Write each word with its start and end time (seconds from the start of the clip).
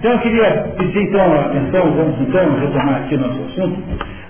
Então 0.00 0.12
eu 0.12 0.18
queria 0.20 0.50
pedir 0.78 1.02
então 1.02 1.20
a 1.20 1.40
atenção, 1.40 1.92
vamos 1.92 2.18
então 2.22 2.58
retomar 2.58 3.02
aqui 3.02 3.16
o 3.16 3.20
nosso 3.20 3.38
assunto. 3.42 3.82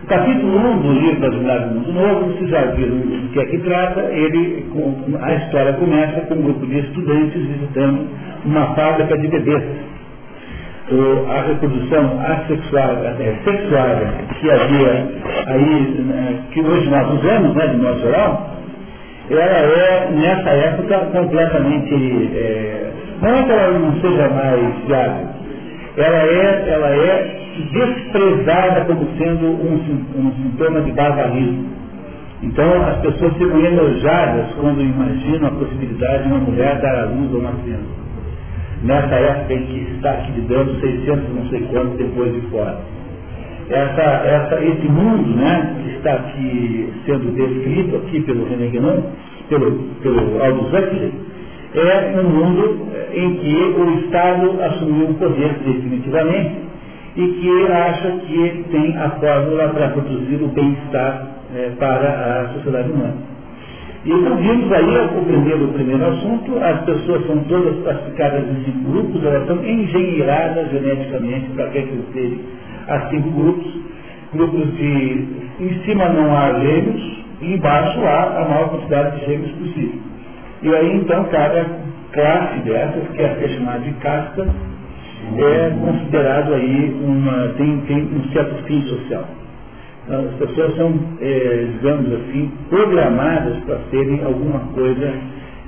O 0.03 0.07
capítulo 0.09 0.59
1 0.59 0.79
do 0.81 0.93
livro 0.95 1.21
das 1.21 1.35
Mulheres 1.37 1.69
do 1.69 1.75
Mundo 1.77 1.93
Novo, 1.93 2.33
vocês 2.33 2.51
já 2.51 2.63
viram 2.73 2.97
do 2.97 3.33
que 3.33 3.39
é 3.39 3.45
que 3.45 3.59
trata, 3.59 4.01
ele, 4.11 4.67
a 5.23 5.35
história 5.35 5.73
começa 5.75 6.23
com 6.23 6.35
um 6.35 6.43
grupo 6.43 6.67
de 6.67 6.77
estudantes 6.77 7.47
visitando 7.47 8.05
uma 8.45 8.75
fábrica 8.75 9.17
de 9.17 9.29
bebês. 9.29 9.63
a 11.29 11.41
reprodução 11.43 12.19
assexuada, 12.21 13.17
é, 13.21 13.37
sexuada 13.45 14.13
que 14.41 14.51
havia 14.51 15.09
aí, 15.47 16.05
né, 16.05 16.39
que 16.51 16.63
hoje 16.63 16.91
nós 16.91 17.13
usamos, 17.13 17.55
né, 17.55 17.67
de 17.69 17.77
modo 17.77 18.01
geral, 18.01 18.57
ela 19.31 19.43
é, 19.45 20.11
nessa 20.11 20.51
época, 20.51 20.99
completamente, 21.13 21.95
é, 22.35 22.91
não 23.23 23.29
é 23.29 23.43
que 23.45 23.53
ela 23.53 23.79
não 23.79 24.01
seja 24.01 24.29
mais 24.31 24.75
viável, 24.85 25.40
ela 26.01 26.23
é, 26.23 26.69
ela 26.69 26.89
é 26.89 27.41
desprezada 27.73 28.85
como 28.87 29.07
sendo 29.19 29.47
um, 29.47 29.75
um 30.17 30.33
sintoma 30.33 30.81
de 30.83 30.93
barbarismo. 30.93 31.69
Então 32.43 32.87
as 32.87 32.97
pessoas 33.01 33.35
ficam 33.35 33.61
enojadas 33.65 34.47
quando 34.59 34.81
imaginam 34.81 35.49
a 35.49 35.51
possibilidade 35.53 36.23
de 36.23 36.29
uma 36.29 36.39
mulher 36.39 36.81
dar 36.81 37.01
à 37.01 37.05
luz 37.05 37.35
a 37.35 37.39
uma 37.39 37.53
criança. 37.63 38.01
Nessa 38.83 39.15
época 39.15 39.53
em 39.53 39.67
que 39.67 39.93
está 39.97 40.13
aqui 40.13 40.33
lidando 40.33 40.81
600 40.81 41.35
não 41.35 41.47
sei 41.51 41.61
quantos 41.71 41.99
depois 41.99 42.33
de 42.33 42.41
fora. 42.49 42.79
Essa, 43.69 44.03
essa, 44.03 44.65
esse 44.65 44.89
mundo 44.89 45.37
né, 45.37 45.77
que 45.83 45.91
está 45.97 46.15
aqui 46.15 46.93
sendo 47.05 47.35
descrito 47.35 47.97
aqui 47.97 48.21
pelo 48.23 48.49
René 48.49 48.67
Guénon, 48.69 49.03
pelo, 49.49 49.73
pelo 50.03 50.43
Aldous 50.43 50.73
Huxley, 50.73 51.13
é 51.75 52.21
um 52.21 52.29
mundo 52.29 52.89
em 53.13 53.35
que 53.35 53.57
o 53.79 54.01
Estado 54.01 54.63
assumiu 54.63 55.11
o 55.11 55.15
poder 55.15 55.53
definitivamente 55.65 56.71
e 57.17 57.27
que 57.27 57.73
acha 57.73 58.11
que 58.27 58.65
tem 58.71 58.97
a 58.97 59.11
fórmula 59.11 59.69
para 59.69 59.89
produzir 59.89 60.43
o 60.43 60.49
bem-estar 60.49 61.27
é, 61.55 61.71
para 61.79 62.43
a 62.43 62.55
sociedade 62.55 62.91
humana. 62.91 63.17
E 64.05 64.11
então 64.11 64.37
vimos 64.37 64.73
aí 64.73 64.99
o 65.19 65.25
primeiro, 65.25 65.65
o 65.65 65.73
primeiro 65.73 66.07
assunto, 66.07 66.59
as 66.59 66.81
pessoas 66.85 67.27
são 67.27 67.39
todas 67.45 67.83
classificadas 67.83 68.45
em 68.49 68.91
grupos, 68.91 69.23
elas 69.23 69.47
são 69.47 69.63
engenheiradas 69.63 70.71
geneticamente 70.71 71.51
para 71.51 71.69
que 71.69 71.83
crescerem 71.83 72.41
a 72.89 73.01
cinco 73.11 73.31
grupos, 73.31 73.67
grupos 74.33 74.77
de 74.77 75.27
em 75.61 75.85
cima 75.85 76.09
não 76.09 76.35
há 76.35 76.59
gêmeos, 76.61 77.21
e 77.43 77.55
embaixo 77.55 78.01
há 78.01 78.41
a 78.41 78.49
maior 78.49 78.71
quantidade 78.71 79.21
de 79.21 79.27
gêmeos 79.27 79.53
possível. 79.53 80.10
E 80.63 80.75
aí 80.75 80.97
então 80.97 81.25
cada 81.25 81.65
classe 82.13 82.61
dessas, 82.61 83.09
que 83.09 83.23
é 83.23 83.49
chamada 83.49 83.81
de 83.81 83.93
casta, 83.95 84.47
é 85.37 85.71
considerado 85.81 86.55
aí 86.55 86.97
uma, 87.03 87.49
tem, 87.57 87.81
tem 87.83 88.03
um 88.03 88.25
certo 88.33 88.65
fim 88.65 88.83
social. 88.83 89.25
Então, 90.05 90.21
as 90.21 90.35
pessoas 90.35 90.77
são, 90.77 90.93
é, 91.21 91.67
digamos 91.73 92.13
assim, 92.13 92.51
programadas 92.69 93.57
para 93.65 93.79
serem 93.91 94.25
alguma 94.25 94.59
coisa 94.75 95.13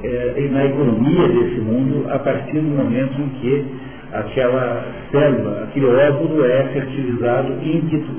é, 0.03 0.48
na 0.51 0.65
economia 0.65 1.29
desse 1.29 1.61
mundo 1.61 2.11
a 2.11 2.19
partir 2.19 2.59
do 2.59 2.77
momento 2.77 3.20
em 3.20 3.29
que 3.41 3.67
aquela 4.13 4.85
célula, 5.11 5.65
aquele 5.65 5.87
óvulo 5.87 6.45
é 6.45 6.65
fertilizado 6.73 7.53
in 7.63 7.81
vitro. 7.81 8.15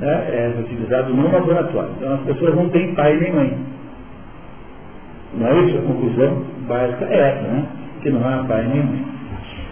Né? 0.00 0.24
É 0.28 0.52
fertilizado 0.56 1.14
no 1.14 1.32
laboratório. 1.32 1.90
Então 1.96 2.14
as 2.14 2.20
pessoas 2.22 2.54
não 2.54 2.68
têm 2.68 2.94
pai 2.94 3.16
nem 3.16 3.32
mãe. 3.32 3.58
Não 5.34 5.46
é 5.46 5.60
isso 5.64 5.78
a 5.78 5.82
conclusão 5.82 6.44
básica? 6.68 7.04
É 7.06 7.18
essa, 7.18 7.42
né? 7.42 7.66
Que 8.02 8.10
não 8.10 8.28
há 8.28 8.44
pai 8.44 8.66
nem 8.68 8.82
mãe. 8.82 9.04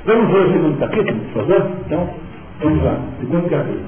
Vamos 0.07 0.33
ver 0.33 0.39
o 0.39 0.53
segundo 0.53 0.79
capítulo, 0.79 1.21
por 1.21 1.47
favor? 1.47 1.71
Então, 1.85 2.09
vamos 2.63 2.83
lá. 2.83 2.99
Segundo 3.21 3.51
capítulo. 3.51 3.85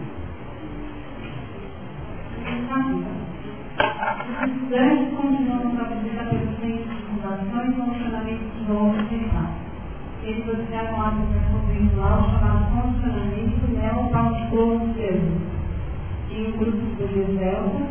Os 4.43 4.49
estudantes 4.49 5.09
continuam 5.17 5.73
a 5.81 5.85
e 8.29 8.37
de 8.37 8.69
novo 8.69 8.93
mental. 8.93 9.51
Eles 10.25 10.49
observam 10.49 11.01
a 11.01 11.09
um 11.09 11.43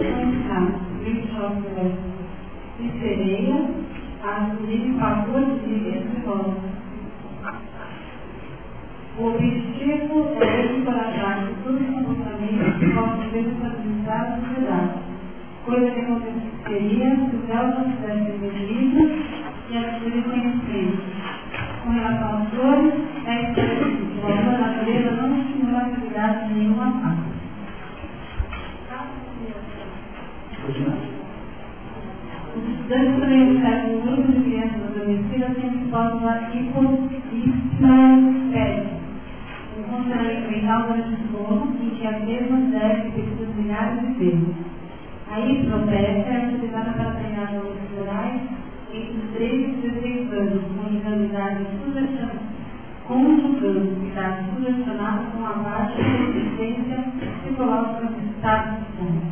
ensinados 0.02 0.82
Richard 1.04 2.11
e 2.82 3.00
Sereia 3.00 3.66
a 4.24 4.38
assumir 4.38 5.00
fatores 5.00 5.62
de 5.66 5.74
entre 5.90 6.22
o 9.18 9.28
objetivo 9.28 10.36
é 10.42 10.78
encorajar 10.78 11.46
que 11.46 11.54
todos 11.64 11.82
os 11.82 11.94
comportamentos 11.94 12.94
possam 12.94 13.30
ser 13.30 13.40
estabilizados 13.40 14.38
e 14.38 14.48
sociedade, 14.48 14.94
coisa 15.66 15.92
que 15.92 16.00
aconteceria 16.00 17.16
se 17.16 17.36
os 17.36 17.50
elos 17.50 17.76
não 17.78 17.86
tivessem 17.92 18.40
medido 18.40 19.02
e 19.70 19.78
adquirido 19.78 20.30
conhecimento. 20.30 21.04
Com 21.84 21.90
relação 21.92 22.38
às 22.38 22.50
flores, 22.50 22.94
é 23.26 23.42
específico, 23.44 24.28
a 24.28 24.58
natureza 24.58 25.12
não 25.12 25.38
estimula 25.38 25.78
a 25.78 25.86
atividade 25.88 26.48
de 26.48 26.54
nenhuma 26.54 26.92
parte. 27.02 27.32
Os 30.68 31.11
também 32.92 33.52
observam 33.52 33.96
um 33.96 34.02
grupo 34.02 34.32
de 34.34 34.40
crianças 34.42 34.84
adormecidas 34.84 35.56
sem 35.56 35.70
que 35.70 35.92
possam 35.92 36.20
dar 36.20 36.54
hipo 36.54 36.82
e 37.32 37.54
funcionamento 39.90 40.52
mental 40.52 40.84
durante 40.84 41.10
o 41.10 41.18
em 41.82 41.90
que 41.92 42.08
as 42.08 42.22
mesmas 42.26 42.70
devem 42.72 43.12
ter 43.12 43.28
milhares 43.56 44.02
de 44.02 44.14
vezes. 44.14 44.56
A 45.32 45.40
hipnotésia 45.40 46.34
é 46.34 46.48
utilizada 46.48 46.92
para 46.92 47.12
treinar 47.12 47.54
valores 47.54 47.80
florais 47.94 48.42
entre 48.94 49.18
os 49.18 49.32
3 49.36 49.54
e 49.54 49.72
16 49.88 50.34
anos, 50.34 50.64
com 50.76 50.84
conjugando 53.08 54.06
idade 54.06 54.46
sugestionada 54.54 55.24
com 55.32 55.46
a 55.46 55.54
baixa 55.54 56.02
resistência 56.02 57.06
psicológica 57.42 58.08
do 58.08 58.36
estado 58.36 58.80
de 58.80 58.98
sono. 58.98 59.31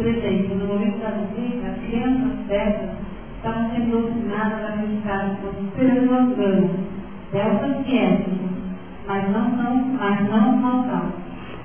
Por 0.00 0.08
exemplo, 0.08 0.56
no 0.56 0.64
momento 0.64 0.98
da 0.98 1.10
visita, 1.10 1.66
as 1.68 1.84
crianças 1.84 2.32
dessas 2.48 2.88
estavam 3.36 3.70
sendo 3.70 3.90
doutrinadas 3.90 4.64
a 4.64 4.70
como 5.42 5.68
superando 5.68 6.36
grandes, 6.36 6.70
dessas 7.30 7.84
quietas, 7.84 8.32
mas 9.06 9.30
não 9.30 9.56
são, 9.58 9.76
mas 10.00 10.30
não 10.30 10.58
são 10.62 11.12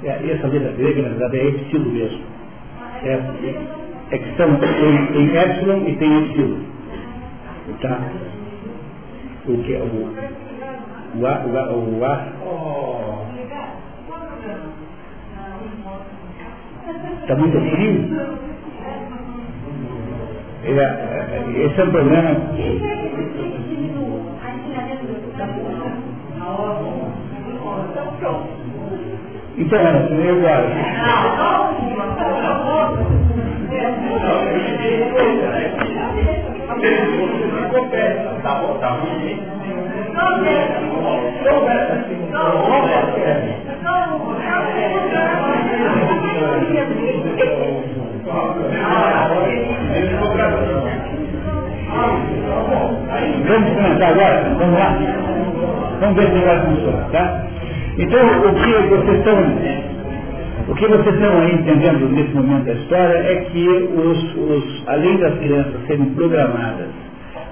É, 0.03 0.21
e 0.21 0.31
essa 0.31 0.47
letra 0.47 0.73
grega, 0.73 1.01
na 1.03 1.07
verdade, 1.07 1.37
é 1.37 1.47
epsilon 1.47 1.93
mesmo. 1.93 2.23
É, 3.03 3.21
é 4.11 4.17
que 4.17 4.35
são, 4.35 4.53
tem, 4.57 5.07
tem 5.13 5.37
epsilon 5.37 5.87
e 5.87 5.95
tem 5.95 6.25
epsilon. 6.25 6.59
Tá? 7.81 8.01
O 9.47 9.57
que 9.63 9.75
é 9.75 9.79
o, 9.79 10.11
o 11.21 11.25
A, 11.25 11.45
o 11.45 11.57
A, 11.57 11.73
o 11.73 12.03
A. 12.03 12.45
Está 16.87 17.35
muito 17.35 17.59
frio? 17.71 18.09
É, 20.63 20.69
é, 20.71 21.65
esse 21.65 21.79
é 21.79 21.83
o 21.83 21.91
problema. 21.91 22.31
Então, 29.57 29.79
e 29.79 30.29
agora? 30.29 30.67
Tá 38.43 38.55
bom, 38.59 38.79
tá 38.79 38.91
bom. 38.91 39.07
Vamos 53.47 53.69
começar 53.73 54.07
agora? 54.07 54.55
Vamos 54.57 54.79
lá? 54.79 54.97
Vamos 55.99 56.15
ver 56.15 56.27
se 56.31 56.45
vai 56.45 56.59
funcionar, 56.61 57.09
tá? 57.11 57.47
Então, 57.97 58.19
o 58.39 58.53
que 58.53 58.71
vocês 58.87 59.17
estão, 59.19 59.37
o 60.69 60.75
que 60.75 60.87
vocês 60.87 61.15
estão 61.15 61.41
aí 61.41 61.55
entendendo 61.55 62.09
nesse 62.09 62.33
momento 62.33 62.65
da 62.65 62.73
história 62.73 63.17
é 63.17 63.35
que, 63.51 63.67
os, 63.67 64.35
os, 64.35 64.83
além 64.87 65.17
das 65.17 65.37
crianças 65.39 65.87
serem 65.87 66.05
programadas 66.11 66.87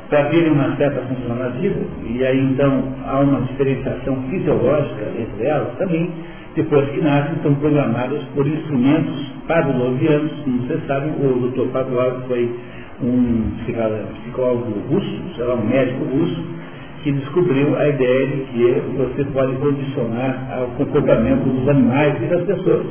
para 0.10 0.26
terem 0.26 0.52
uma 0.52 0.76
certa 0.78 1.02
função 1.02 1.36
na 1.36 1.50
vida, 1.50 1.80
e 2.06 2.26
aí 2.26 2.40
então 2.40 2.84
há 3.06 3.20
uma 3.20 3.42
diferenciação 3.42 4.16
fisiológica 4.30 5.06
entre 5.18 5.46
elas, 5.46 5.74
também, 5.78 6.10
depois 6.56 6.88
que 6.90 7.02
nascem, 7.02 7.42
são 7.42 7.56
programadas 7.56 8.24
por 8.36 8.46
instrumentos 8.48 9.32
pavlovianos, 9.48 10.32
como 10.44 10.62
vocês 10.62 10.86
sabem, 10.88 11.12
o 11.12 11.50
Dr. 11.50 11.72
Pavlov 11.72 12.28
foi 12.28 12.50
um 13.02 13.52
psicólogo 13.66 14.72
russo, 14.90 15.22
um 15.42 15.68
médico 15.68 16.04
russo, 16.06 16.44
que 17.04 17.12
descobriu 17.12 17.76
a 17.78 17.90
ideia 17.90 18.28
de 18.28 18.44
que 18.46 18.82
você 18.96 19.24
pode 19.26 19.56
condicionar 19.58 20.64
o 20.64 20.78
comportamento 20.78 21.44
dos 21.44 21.68
animais 21.68 22.16
e 22.22 22.26
das 22.28 22.44
pessoas. 22.44 22.86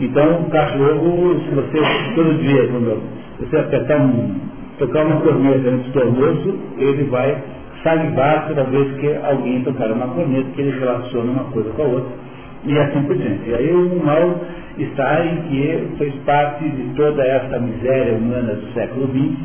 Então, 0.00 0.42
o 0.42 0.50
cachorro, 0.50 1.40
se 1.40 1.54
você, 1.54 2.14
todo 2.14 2.42
dia, 2.42 2.68
quando 2.68 3.02
você 3.40 3.56
apertar 3.56 4.00
um, 4.00 4.34
tocar 4.78 5.06
uma 5.06 5.20
corneta 5.20 5.70
antes 5.70 5.92
do 5.92 6.02
almoço, 6.02 6.58
ele 6.78 7.04
vai 7.04 7.42
salivar 7.82 8.48
toda 8.48 8.64
vez 8.64 8.92
que 9.00 9.14
alguém 9.24 9.62
tocar 9.62 9.90
uma 9.92 10.08
corneta, 10.08 10.50
que 10.54 10.60
ele 10.60 10.78
relaciona 10.78 11.30
uma 11.30 11.44
coisa 11.44 11.70
com 11.70 11.82
a 11.82 11.86
outra, 11.86 12.12
e 12.64 12.78
assim 12.78 13.02
por 13.02 13.16
diante. 13.16 13.50
E 13.50 13.54
aí 13.54 13.72
o 13.72 14.04
mal 14.04 14.40
está 14.78 15.24
em 15.24 15.36
que 15.42 15.96
fez 15.98 16.14
parte 16.24 16.68
de 16.68 16.94
toda 16.94 17.22
essa 17.24 17.58
miséria 17.58 18.14
humana 18.14 18.54
do 18.54 18.72
século 18.72 19.08
XX, 19.08 19.36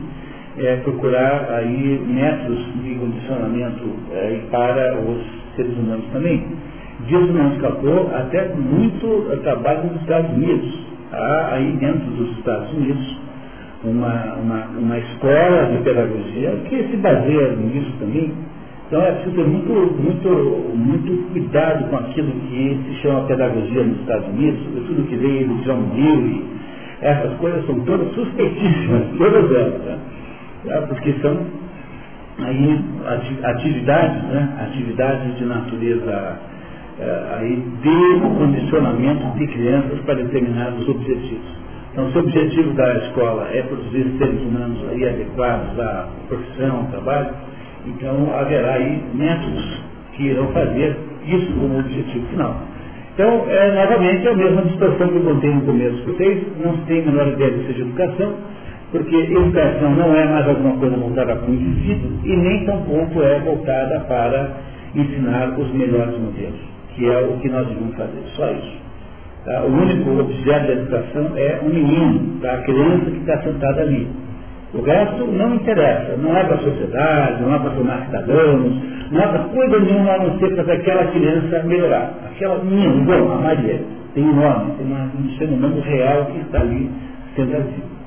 é, 0.59 0.75
procurar 0.77 1.47
aí 1.51 2.01
métodos 2.07 2.65
de 2.83 2.95
condicionamento 2.95 3.83
é, 4.11 4.39
para 4.49 4.97
os 4.99 5.23
seres 5.55 5.77
humanos 5.77 6.05
também. 6.13 6.43
Disso 7.05 7.31
não 7.31 7.53
escapou 7.53 8.09
até 8.15 8.49
muito 8.55 9.39
trabalho 9.43 9.91
nos 9.91 10.01
Estados 10.01 10.31
Unidos. 10.31 10.87
Há 11.11 11.49
aí 11.53 11.71
dentro 11.79 12.09
dos 12.11 12.37
Estados 12.37 12.73
Unidos 12.73 13.17
uma, 13.83 14.35
uma, 14.35 14.65
uma 14.77 14.97
escola 14.97 15.71
de 15.71 15.83
pedagogia 15.83 16.51
que 16.67 16.83
se 16.89 16.97
baseia 16.97 17.51
nisso 17.55 17.91
também. 17.99 18.33
Então 18.87 19.01
é 19.01 19.11
preciso 19.11 19.35
ter 19.35 19.45
muito, 19.45 19.73
muito, 20.01 20.29
muito 20.75 21.31
cuidado 21.33 21.89
com 21.89 21.97
aquilo 21.97 22.31
que 22.31 22.79
se 22.85 23.01
chama 23.01 23.27
pedagogia 23.27 23.83
nos 23.83 23.99
Estados 23.99 24.29
Unidos, 24.29 24.59
tudo 24.87 25.07
que 25.09 25.15
veio 25.17 25.45
do 25.45 25.55
John 25.63 25.81
Dewey. 25.93 26.45
Essas 27.01 27.33
coisas 27.33 27.65
são 27.65 27.79
todas 27.81 28.13
suspeitíssimas, 28.13 29.03
todas 29.19 29.51
elas. 29.51 29.81
Tá? 29.83 29.97
Tá? 30.67 30.81
Porque 30.87 31.13
são 31.21 31.37
aí 32.39 32.79
atividades, 33.43 34.23
né? 34.23 34.57
atividades 34.69 35.37
de 35.37 35.45
natureza 35.45 36.39
é, 36.99 37.37
aí 37.39 37.55
de 37.81 38.19
condicionamento 38.37 39.37
de 39.37 39.47
crianças 39.47 39.99
para 40.05 40.15
determinados 40.15 40.87
objetivos. 40.87 41.57
Então, 41.91 42.09
se 42.11 42.17
o 42.17 42.21
objetivo 42.21 42.73
da 42.73 42.93
escola 42.99 43.49
é 43.51 43.63
produzir 43.63 44.15
seres 44.17 44.41
humanos 44.43 44.77
aí 44.91 45.09
adequados 45.09 45.79
à 45.79 46.07
profissão, 46.27 46.77
ao 46.77 46.83
trabalho, 46.85 47.46
então 47.87 48.33
haverá 48.35 48.73
aí 48.73 49.01
métodos 49.13 49.81
que 50.13 50.23
irão 50.23 50.47
fazer 50.47 50.97
isso 51.25 51.51
como 51.53 51.79
objetivo 51.79 52.25
final. 52.27 52.55
Então, 53.13 53.45
é, 53.49 53.71
novamente, 53.73 54.27
é 54.27 54.31
a 54.31 54.35
mesma 54.35 54.61
distorção 54.63 55.07
que 55.07 55.15
eu 55.15 55.23
contei 55.23 55.49
no 55.49 55.61
começo 55.61 56.03
com 56.03 56.11
vocês, 56.11 56.43
não 56.63 56.77
se 56.77 56.81
tem 56.83 57.01
a 57.01 57.05
menor 57.05 57.27
ideia 57.27 57.51
de 57.51 57.65
seja 57.65 57.81
educação, 57.81 58.33
porque 58.91 59.15
educação 59.15 59.95
não 59.95 60.15
é 60.15 60.25
mais 60.25 60.47
alguma 60.47 60.77
coisa 60.77 60.95
voltada 60.95 61.35
para 61.35 61.49
o 61.49 61.53
indivíduo 61.53 62.11
e 62.23 62.35
nem 62.35 62.65
tampouco 62.65 63.21
é 63.21 63.39
voltada 63.39 63.99
para 64.01 64.51
ensinar 64.95 65.57
os 65.57 65.73
melhores 65.73 66.17
modelos, 66.17 66.59
que 66.95 67.09
é 67.09 67.17
o 67.19 67.37
que 67.39 67.49
nós 67.49 67.67
devemos 67.67 67.95
fazer, 67.95 68.21
só 68.35 68.51
isso. 68.51 68.77
Tá? 69.45 69.63
O 69.63 69.67
único 69.67 70.19
objeto 70.19 70.67
da 70.67 70.73
educação 70.73 71.31
é 71.35 71.59
um 71.63 71.69
menino, 71.69 72.39
tá? 72.41 72.53
a 72.53 72.57
criança 72.63 73.05
que 73.05 73.17
está 73.17 73.41
sentada 73.41 73.81
ali. 73.81 74.07
O 74.73 74.81
resto 74.81 75.25
não 75.27 75.55
interessa, 75.55 76.17
não 76.17 76.35
é 76.37 76.43
para 76.43 76.55
a 76.55 76.59
sociedade, 76.59 77.41
não 77.41 77.55
é 77.55 77.59
para 77.59 77.71
formar 77.71 78.05
cidadãos, 78.05 78.73
não 79.11 79.21
é 79.21 79.27
para 79.27 79.39
coisa 79.45 79.79
nenhuma 79.79 80.11
a 80.11 80.17
não 80.19 80.39
ser 80.39 80.55
para 80.55 80.73
aquela 80.73 81.05
criança 81.07 81.63
melhorar. 81.63 82.13
Aquela 82.31 82.63
menina, 82.63 82.95
igual 83.01 83.31
a 83.31 83.41
Maria, 83.41 83.81
tem 84.13 84.23
um 84.25 84.35
nome, 84.35 84.71
tem 84.75 84.85
uma, 84.85 85.03
um 85.05 85.29
ser 85.37 85.45
humano 85.45 85.79
real 85.81 86.25
que 86.25 86.39
está 86.39 86.59
ali 86.59 86.91
sentadinho. 87.35 87.97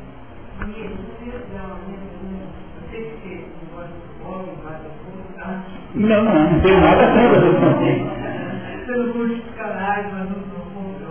Não, 5.95 6.25
não, 6.25 6.51
não 6.53 6.61
tem 6.61 6.81
nada 6.81 7.07
contra. 7.07 8.87
Pelo 8.87 9.12
curso 9.12 9.35
de 9.35 9.43
canais, 9.57 10.07
mas 10.12 10.29
no 10.29 10.37
fundo 10.73 11.03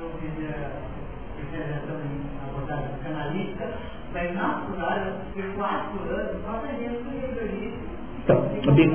eu 0.00 0.10
fiz 0.20 0.44
a 0.44 1.40
especialização 1.40 1.96
em 2.04 2.48
abordagem 2.48 2.90
canalista, 3.04 3.64
mas 4.18 4.34
natural, 4.34 4.98
eu 5.06 5.12
fiquei 5.32 5.50
quatro 5.56 6.00
anos 6.10 6.42
só 6.44 6.50
aprendendo 6.56 7.04
com 7.04 7.10
redorismo. 7.20 7.78
Então, 8.24 8.74
bem... 8.74 8.88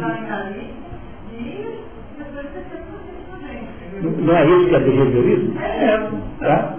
e 1.32 1.80
depois 2.18 2.46
você 2.52 2.62
fez 2.70 4.18
Não 4.20 4.36
é 4.36 4.46
isso 4.46 4.68
que 4.68 4.76
é 4.76 4.80
behaviorismo? 4.80 5.62
É. 5.62 6.10
Tá? 6.40 6.76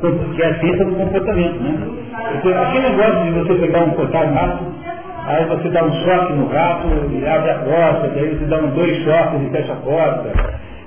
Que 0.00 0.42
é 0.42 0.46
a 0.46 0.60
ciência 0.60 0.84
do 0.84 0.94
comportamento, 0.94 1.60
né? 1.60 1.78
Aquele 2.14 2.90
negócio 2.90 3.24
de 3.24 3.30
você 3.32 3.54
pegar 3.54 3.84
um 3.84 3.90
cortar 3.90 4.32
mato 4.32 4.64
Aí 5.26 5.44
você 5.46 5.68
dá 5.68 5.84
um 5.84 5.92
choque 5.92 6.32
no 6.32 6.46
rato 6.46 6.88
e 7.10 7.26
abre 7.26 7.50
a 7.50 7.58
porta, 7.58 8.08
daí 8.08 8.36
você 8.36 8.46
dá 8.46 8.58
um 8.58 8.70
dois 8.70 9.04
choques 9.04 9.42
e 9.42 9.50
fecha 9.50 9.72
a 9.74 9.76
porta. 9.76 10.32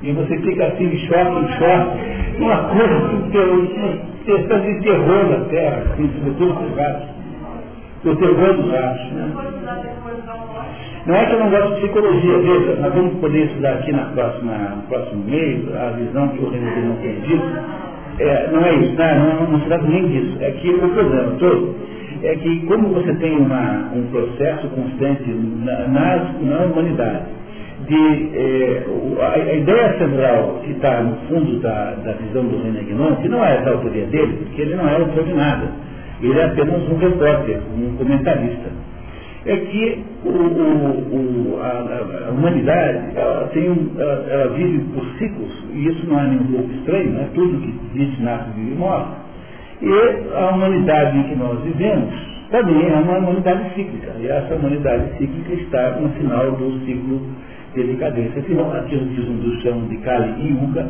E 0.03 0.11
você 0.11 0.37
fica 0.39 0.65
assim 0.65 0.89
de 0.89 0.97
choque 1.07 1.39
em 1.39 1.47
choque. 1.57 2.41
Uma 2.43 2.57
coisa 2.63 3.29
que 3.31 4.13
questão 4.25 4.59
de 4.59 4.79
terror 4.81 5.29
na 5.29 5.45
terra, 5.45 5.83
assim, 5.91 6.09
sobretudo 6.15 6.53
com 6.55 6.65
os. 6.65 7.13
O 8.05 8.15
terror 8.17 8.53
dos 8.53 8.71
ratos. 8.71 9.11
Né? 9.13 9.31
Não 11.05 11.15
é 11.15 11.25
que 11.25 11.33
eu 11.33 11.39
não 11.39 11.49
gosto 11.49 11.75
de 11.75 11.81
psicologia, 11.81 12.37
veja, 12.39 12.75
nós 12.81 12.93
vamos 12.93 13.13
poder 13.19 13.45
estudar 13.45 13.73
aqui 13.73 13.91
na 13.91 14.05
próxima, 14.05 14.53
no 14.75 14.81
próximo 14.83 15.23
mês 15.25 15.75
a 15.75 15.89
visão 15.91 16.27
que 16.29 16.43
o 16.43 16.49
René 16.49 16.81
não 16.81 16.95
tem 16.97 17.19
dito. 17.21 17.45
É, 18.19 18.49
não 18.51 18.61
é 18.61 18.75
isso, 18.75 18.95
não, 18.97 19.35
não, 19.35 19.51
não 19.51 19.59
se 19.59 19.65
trata 19.67 19.87
nem 19.87 20.07
disso. 20.07 20.37
É 20.41 20.51
que 20.51 20.69
o 20.69 20.89
problema 20.89 21.31
todo 21.39 21.75
é 22.23 22.35
que 22.35 22.65
como 22.65 22.89
você 22.89 23.13
tem 23.15 23.37
uma, 23.37 23.89
um 23.93 24.03
processo 24.11 24.67
constante 24.69 25.29
na, 25.29 25.87
na, 25.87 26.17
na 26.41 26.65
humanidade, 26.65 27.23
de, 27.87 28.29
eh, 28.33 28.85
a, 29.21 29.33
a, 29.33 29.53
ideia 29.55 29.97
central 29.97 30.61
que 30.63 30.71
está 30.71 31.01
no 31.01 31.15
fundo 31.27 31.59
da, 31.59 31.95
da 32.03 32.13
visão 32.13 32.45
do 32.45 32.63
René 32.63 32.81
Guinon, 32.81 33.15
que 33.17 33.29
não 33.29 33.43
é 33.43 33.61
da 33.61 33.71
autoria 33.71 34.05
dele, 34.07 34.37
porque 34.43 34.61
ele 34.61 34.75
não 34.75 34.87
é 34.87 34.95
autor 34.95 35.23
de 35.23 35.33
nada, 35.33 35.71
ele 36.21 36.39
é 36.39 36.45
apenas 36.45 36.89
um 36.89 36.97
repórter, 36.97 37.59
um 37.75 37.95
comentarista, 37.97 38.69
é 39.45 39.57
que 39.57 40.03
o, 40.23 40.29
o, 40.29 41.59
a, 41.61 42.27
a, 42.27 42.31
humanidade 42.31 43.17
ela, 43.17 43.47
tem, 43.53 43.91
ela, 43.97 44.25
ela, 44.29 44.53
vive 44.53 44.79
por 44.93 45.05
ciclos, 45.17 45.65
e 45.73 45.87
isso 45.89 46.07
não 46.07 46.19
é 46.19 46.27
nem 46.27 46.39
um 46.39 46.45
pouco 46.45 46.71
estranho, 46.71 47.11
né? 47.11 47.27
tudo 47.33 47.59
que 47.59 47.99
existe, 47.99 48.21
nasce, 48.21 48.49
vive 48.55 48.71
e 48.71 48.75
morre. 48.75 49.23
E 49.81 50.33
a 50.33 50.49
humanidade 50.51 51.17
em 51.17 51.23
que 51.23 51.35
nós 51.35 51.59
vivemos 51.61 52.13
também 52.51 52.87
é 52.87 52.93
uma 52.93 53.17
humanidade 53.17 53.73
cíclica. 53.75 54.13
E 54.19 54.27
essa 54.27 54.55
humanidade 54.55 55.17
cíclica 55.17 55.53
está 55.55 55.91
no 55.99 56.07
final 56.09 56.51
do 56.51 56.85
ciclo 56.85 57.21
Afinal, 58.37 58.71
aquilo 58.75 59.07
que 59.07 59.21
os 59.21 59.27
hindus 59.27 59.61
chamam 59.61 59.87
de 59.87 59.97
Kali 59.97 60.33
e 60.41 60.47
Yuga, 60.49 60.87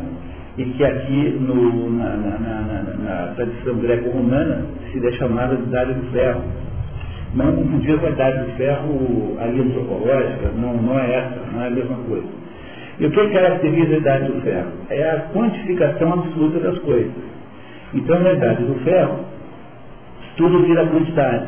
e 0.58 0.64
que 0.64 0.84
aqui 0.84 1.38
no, 1.40 1.90
na, 1.90 2.16
na, 2.16 2.38
na, 2.38 2.82
na, 2.82 3.34
tradição 3.34 3.74
greco-romana 3.76 4.66
se 4.92 5.06
é 5.06 5.12
chamada 5.12 5.56
de 5.56 5.62
Idade 5.62 5.94
do 5.94 6.12
Ferro. 6.12 6.42
Não 7.34 7.56
confundir 7.56 7.98
a 7.98 8.10
Idade 8.10 8.44
do 8.44 8.56
Ferro 8.56 9.36
ali 9.40 9.60
antropológica, 9.60 10.50
não, 10.56 10.74
não 10.74 10.98
é 10.98 11.14
essa, 11.16 11.40
não 11.52 11.62
é 11.62 11.66
a 11.66 11.70
mesma 11.70 11.96
coisa. 12.08 12.26
E 13.00 13.06
o 13.06 13.10
que 13.10 13.28
caracteriza 13.30 13.94
a 13.94 13.98
Idade 13.98 14.32
do 14.32 14.40
Ferro? 14.42 14.68
É 14.90 15.10
a 15.10 15.20
quantificação 15.32 16.12
absoluta 16.12 16.60
das 16.60 16.78
coisas. 16.80 17.34
Então, 17.94 18.18
na 18.20 18.32
idade 18.32 18.64
do 18.64 18.74
ferro, 18.84 19.20
tudo 20.36 20.64
vira 20.64 20.84
quantidade. 20.86 21.46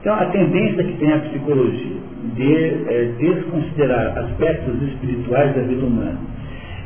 Então, 0.00 0.14
a 0.14 0.24
tendência 0.26 0.82
que 0.82 0.94
tem 0.94 1.12
a 1.12 1.18
psicologia 1.18 1.96
de 2.34 2.54
é, 2.54 3.12
desconsiderar 3.18 4.16
aspectos 4.16 4.82
espirituais 4.82 5.54
da 5.54 5.62
vida 5.62 5.84
humana 5.84 6.18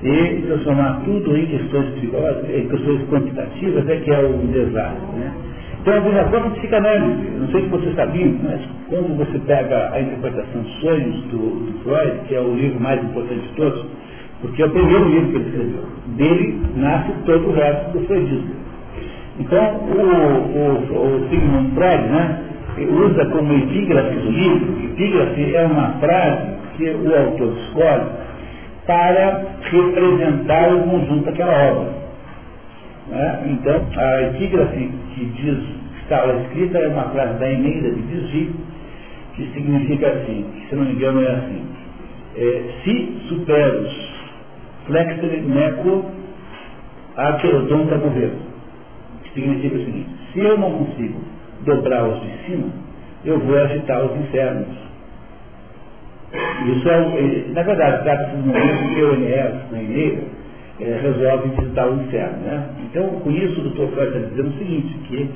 e 0.03 0.43
transformar 0.47 1.01
tudo 1.05 1.37
em 1.37 1.47
questões 1.47 1.87
em 1.97 2.69
questões 2.69 3.09
quantitativas, 3.09 3.89
é 3.89 3.97
que 3.97 4.11
é 4.11 4.19
o 4.19 4.33
desastre. 4.49 5.17
Né? 5.17 5.33
Então, 5.81 5.95
a 5.97 6.25
própria 6.25 6.51
psicanálise, 6.53 7.31
não 7.39 7.49
sei 7.49 7.63
se 7.63 7.69
vocês 7.69 7.95
sabiam, 7.95 8.35
mas 8.43 8.61
quando 8.89 9.17
você 9.17 9.39
pega 9.41 9.93
a 9.93 10.01
interpretação 10.01 10.65
sonhos 10.81 11.17
do, 11.27 11.39
do 11.39 11.85
Freud, 11.85 12.19
que 12.27 12.35
é 12.35 12.41
o 12.41 12.55
livro 12.55 12.81
mais 12.81 13.03
importante 13.05 13.43
de 13.43 13.55
todos, 13.55 13.85
porque 14.41 14.63
é 14.63 14.67
o 14.67 14.71
primeiro 14.71 15.09
livro 15.09 15.29
que 15.31 15.37
ele 15.37 15.45
escreveu, 15.45 15.85
dele 16.17 16.61
nasce 16.77 17.13
todo 17.27 17.49
o 17.49 17.53
resto 17.53 17.93
do 17.93 18.07
freudismo. 18.07 18.55
Então, 19.39 19.77
o, 19.77 20.01
o, 20.55 21.25
o 21.25 21.29
Sigmund 21.29 21.75
Freud 21.75 22.03
né, 22.09 22.39
usa 22.83 23.27
como 23.27 23.53
epígrafe 23.53 24.17
do 24.17 24.31
livro, 24.31 24.85
epígrafe 24.85 25.55
é 25.55 25.67
uma 25.67 25.93
frase 26.01 26.55
que 26.77 26.91
o 26.91 27.17
autor 27.17 27.57
escolhe 27.59 28.07
para 28.87 29.45
representar 29.63 30.75
o 30.75 30.83
conjunto 30.83 31.25
daquela 31.25 31.73
obra. 31.73 31.93
Né? 33.09 33.43
Então, 33.47 33.87
a 33.97 34.23
epígrafe 34.23 34.91
que 35.15 35.25
diz, 35.27 35.59
está 36.03 36.25
lá 36.25 36.35
escrita 36.43 36.79
é 36.79 36.89
uma 36.89 37.05
frase 37.11 37.39
da 37.39 37.51
Eneida 37.51 37.91
de 37.91 38.03
Virgílio, 38.03 38.55
que 39.35 39.47
significa 39.53 40.09
assim, 40.09 40.45
que 40.55 40.69
se 40.69 40.77
não 40.77 40.85
me 40.85 40.93
engano 40.93 41.23
é 41.23 41.31
assim, 41.31 41.63
é, 42.37 42.63
si 42.83 43.19
superos 43.29 44.15
flexere 44.87 45.41
neco 45.41 46.05
aquerodonta 47.17 47.97
mover 47.97 48.33
significa 49.35 49.77
o 49.77 49.85
seguinte, 49.85 50.09
se 50.33 50.41
eu 50.41 50.59
não 50.59 50.71
consigo 50.71 51.21
dobrar 51.65 52.05
os 52.05 52.21
de 52.21 52.47
cima, 52.47 52.69
eu 53.25 53.39
vou 53.41 53.59
agitar 53.59 54.05
os 54.05 54.17
infernos. 54.17 54.85
Isso 56.67 56.89
é, 56.89 57.45
na 57.53 57.63
verdade, 57.63 58.03
trata-se 58.03 58.31
de 58.31 58.37
um 58.37 58.47
momento 58.47 58.95
que 58.95 59.03
o 59.03 59.15
Enéas, 59.15 59.55
na 59.71 59.83
Eneida, 59.83 60.23
é, 60.81 61.01
resolve 61.03 61.49
visitar 61.51 61.89
o 61.89 62.01
inferno. 62.01 62.39
Né? 62.39 62.69
Então, 62.85 63.09
com 63.21 63.31
isso, 63.31 63.61
o 63.61 63.71
Dr. 63.71 63.95
Freud 63.95 64.17
está 64.17 64.29
dizendo 64.31 64.49
o 64.49 64.59
seguinte, 64.59 64.99
que 65.07 65.31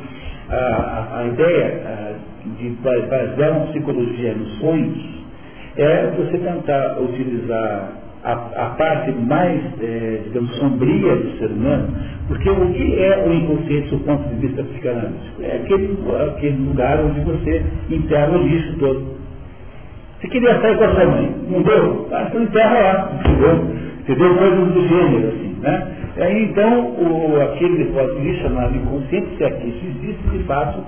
a, 0.50 0.56
a, 0.56 1.20
a 1.20 1.26
ideia 1.26 1.82
a, 1.86 2.12
de 2.58 2.70
basear 2.80 3.52
uma 3.52 3.66
psicologia 3.66 4.34
nos 4.34 4.58
sonhos 4.58 5.18
é 5.76 6.06
você 6.16 6.38
tentar 6.38 6.98
utilizar 7.00 7.92
a, 8.24 8.32
a 8.32 8.66
parte 8.76 9.12
mais, 9.12 9.60
é, 9.80 10.20
digamos, 10.24 10.54
sombria 10.56 11.16
do 11.16 11.38
ser 11.38 11.50
humano, 11.50 11.88
porque 12.26 12.50
o 12.50 12.72
que 12.72 13.02
é 13.02 13.24
o 13.26 13.32
inconsciente 13.32 13.90
do 13.90 13.98
ponto 14.00 14.28
de 14.28 14.46
vista 14.46 14.62
psicanalítico? 14.62 15.42
É 15.42 15.56
aquele, 15.56 15.98
aquele 16.30 16.56
lugar 16.68 17.00
onde 17.00 17.20
você 17.20 17.62
enterra 17.90 18.36
o 18.36 18.42
lixo 18.42 18.76
todo. 18.78 19.18
Você 20.20 20.28
queria 20.28 20.60
sair 20.60 20.76
com 20.76 20.84
a 20.84 20.94
sua 20.94 21.06
mãe, 21.06 21.34
não 21.48 21.62
deu? 21.62 22.08
Ah, 22.12 22.26
então 22.28 22.42
enterra 22.42 22.78
lá, 22.80 23.12
entendeu? 23.20 23.64
Entendeu? 24.00 24.36
Coisas 24.36 24.72
do 24.72 24.88
gênero, 24.88 25.28
assim, 25.28 25.56
né? 25.60 25.88
Aí, 26.16 26.44
então, 26.44 26.80
o, 26.80 27.40
aquele 27.40 27.84
depósito 27.84 28.20
de 28.20 28.28
lixo 28.28 28.42
chamado 28.42 28.76
inconsciente, 28.76 29.36
se 29.36 29.44
aqui 29.44 29.68
isso 29.68 29.86
existe, 29.86 30.28
de 30.36 30.44
fato, 30.44 30.82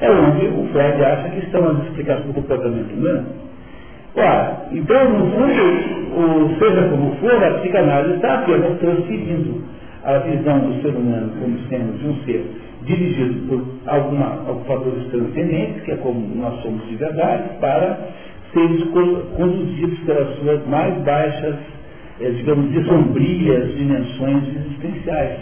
é 0.00 0.10
onde 0.10 0.46
o 0.48 0.68
Freud 0.72 1.02
acha 1.02 1.30
que 1.30 1.38
estão 1.38 1.66
as 1.70 1.84
explicações 1.84 2.26
do 2.26 2.34
comportamento 2.34 2.92
humano. 2.92 3.43
Ora, 4.16 4.68
então, 4.70 5.10
no 5.10 5.30
fundo, 5.32 6.04
o, 6.14 6.58
seja 6.58 6.88
como 6.88 7.16
for, 7.16 7.42
a 7.42 7.54
psicanálise 7.58 8.14
está 8.14 8.34
apenas 8.34 8.78
transferindo 8.78 9.62
a 10.04 10.18
visão 10.18 10.60
do 10.60 10.82
ser 10.82 10.94
humano 10.94 11.32
como 11.40 11.58
sendo 11.68 12.08
um 12.08 12.24
ser 12.24 12.44
dirigido 12.82 13.48
por 13.48 13.64
alguma, 13.86 14.26
alguns 14.46 14.66
fatores 14.66 15.06
transcendentes, 15.10 15.82
que 15.82 15.92
é 15.92 15.96
como 15.96 16.20
nós 16.36 16.62
somos 16.62 16.86
de 16.86 16.96
verdade, 16.96 17.42
para 17.60 17.98
seres 18.52 18.84
conduzidos 19.36 19.98
pelas 20.00 20.36
suas 20.36 20.64
mais 20.68 20.94
baixas, 21.02 21.56
eh, 22.20 22.30
digamos, 22.30 22.70
de 22.70 22.84
sombrias 22.84 23.74
dimensões 23.74 24.44
existenciais. 24.56 25.40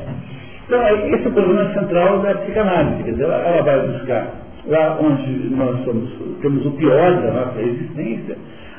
Então, 0.66 0.80
esse 1.08 1.24
é 1.24 1.28
o 1.28 1.32
problema 1.32 1.74
central 1.74 2.20
da 2.20 2.34
psicanálise. 2.36 3.02
Quer 3.02 3.10
dizer, 3.10 3.24
ela 3.24 3.62
vai 3.62 3.86
buscar 3.88 4.28
lá 4.66 4.98
onde 5.00 5.54
nós 5.54 5.84
somos, 5.84 6.10
temos 6.40 6.64
o 6.64 6.70
pior 6.72 7.20
da 7.20 7.32
nossa 7.32 7.60
existência, 7.60 8.36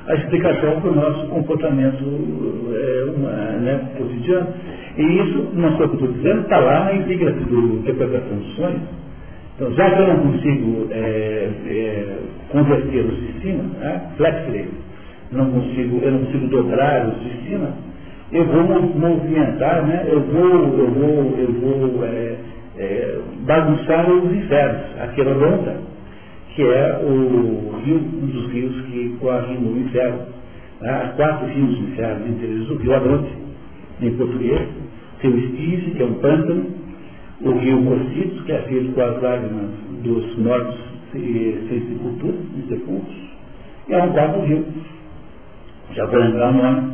a 0.08 0.16
explicação 0.16 0.82
para 0.82 0.90
o 0.92 0.96
nosso 0.96 1.28
comportamento 1.28 2.04
é, 2.04 3.04
humano, 3.10 3.60
né, 3.62 3.90
cotidiano. 3.98 4.48
E 4.98 5.02
isso, 5.02 5.50
não 5.54 5.78
sou 5.78 5.86
o 5.86 5.90
que 5.90 5.96
estou 5.96 6.12
dizendo, 6.12 6.42
está 6.42 6.60
lá 6.60 6.86
na 6.86 6.94
íntegra 6.96 7.32
do 7.32 7.80
interpretação 7.80 8.38
dos 8.38 8.56
sonhos. 8.56 8.82
Então, 9.56 9.72
já 9.74 9.90
que 9.92 10.02
eu 10.02 10.08
não 10.08 10.18
consigo 10.20 10.88
é, 10.92 11.50
é, 11.68 12.18
converter 12.50 13.06
os 13.06 13.42
cima, 13.42 13.64
né, 13.80 14.02
flexible, 14.18 14.70
não 15.32 15.52
consigo, 15.52 16.00
eu 16.02 16.12
não 16.12 16.20
consigo 16.26 16.48
dobrar 16.48 17.08
os 17.08 17.48
cima, 17.48 17.70
eu 18.32 18.46
vou 18.46 18.82
movimentar, 18.82 19.86
né, 19.86 20.06
eu 20.08 20.22
vou, 20.22 20.80
eu 20.80 20.92
vou, 20.92 21.36
eu 21.38 21.54
vou 21.54 22.06
é, 22.06 22.36
é, 22.78 23.20
bagunçar 23.46 24.10
os 24.10 24.32
infernos, 24.32 24.82
aquela 25.00 25.34
ronda 25.34 25.93
que 26.56 26.62
é 26.62 27.02
o 27.04 27.78
rio, 27.84 27.98
um 27.98 28.28
dos 28.28 28.52
rios 28.52 28.86
que 28.86 29.18
correm 29.20 29.60
no 29.60 29.78
inferno. 29.80 30.22
Né? 30.82 30.90
Há 30.90 31.08
quatro 31.16 31.48
rios 31.48 31.80
no 31.80 31.88
inferno, 31.90 32.28
entre 32.28 32.46
eles 32.46 32.70
o 32.70 32.76
rio 32.76 32.94
Adonte, 32.94 33.32
em 34.02 34.12
português, 34.16 34.68
tem 35.22 35.32
o 35.32 35.38
Estige, 35.38 35.92
que 35.92 36.04
é 36.04 36.06
um 36.06 36.14
pântano, 36.16 36.66
o 37.42 37.52
rio 37.52 37.84
Cocitos, 37.84 38.44
que 38.44 38.52
é 38.52 38.60
aquele 38.60 38.92
com 38.92 39.02
as 39.02 39.22
lágrimas 39.22 39.70
dos 40.04 40.38
mortos 40.38 40.94
sem 41.12 41.80
sepultura, 41.90 42.34
dos 42.34 42.66
defuntos, 42.68 43.14
e 43.88 43.94
há 43.94 44.04
um 44.04 44.14
quarto 44.14 44.40
rio. 44.42 44.66
Já 45.94 46.06
vou 46.06 46.20
lembrar 46.20 46.52
o 46.52 46.54
nome. 46.54 46.94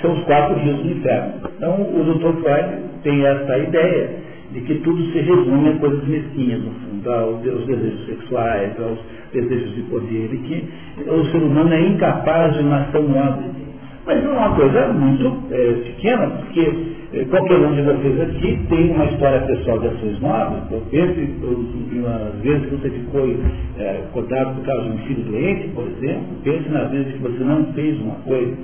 São 0.00 0.12
os 0.12 0.24
quatro 0.24 0.58
rios 0.58 0.78
do 0.78 0.90
inferno. 0.90 1.34
Então, 1.56 1.82
o 1.82 2.04
Dr. 2.04 2.40
Freud 2.40 2.84
tem 3.02 3.24
essa 3.24 3.58
ideia 3.58 4.16
de 4.52 4.60
que 4.62 4.74
tudo 4.76 5.02
se 5.12 5.20
resume 5.20 5.68
a 5.68 5.76
coisas 5.76 6.04
mesquinhas, 6.08 6.60
no 6.62 6.70
fundo, 6.70 6.89
aos, 7.06 7.46
aos 7.46 7.66
desejos 7.66 8.06
sexuais, 8.06 8.72
aos 8.80 8.98
desejos 9.32 9.74
de 9.74 9.82
poder, 9.82 10.30
e 10.32 10.38
que 10.38 10.68
o 11.08 11.24
ser 11.26 11.42
humano 11.42 11.72
é 11.72 11.80
incapaz 11.80 12.54
de 12.54 12.62
uma 12.62 12.82
ação 12.82 13.02
nobre. 13.02 13.60
Mas 14.06 14.24
é 14.24 14.28
uma 14.28 14.54
coisa 14.56 14.88
muito 14.88 15.52
é, 15.52 15.72
pequena, 15.84 16.28
porque 16.28 16.72
é, 17.12 17.24
qualquer 17.24 17.58
um 17.58 17.74
de 17.74 17.82
vocês 17.82 18.20
aqui 18.20 18.58
tem 18.68 18.90
uma 18.92 19.04
história 19.04 19.40
pessoal 19.42 19.78
de 19.78 19.88
ações 19.88 20.20
nobres. 20.20 20.62
Eu 20.70 20.80
pense 20.90 21.20
nas 21.92 22.34
vezes 22.42 22.68
que 22.68 22.76
você 22.76 22.90
ficou 22.90 23.28
é, 23.78 23.90
acordado 24.08 24.56
por 24.56 24.64
causa 24.64 24.82
de 24.84 24.90
um 24.90 24.98
filho 24.98 25.24
doente, 25.24 25.68
por 25.74 25.84
exemplo, 25.86 26.36
pense 26.42 26.68
nas 26.70 26.90
vezes 26.90 27.12
que 27.12 27.18
você 27.18 27.44
não 27.44 27.72
fez 27.72 28.00
uma 28.00 28.14
coisa 28.26 28.56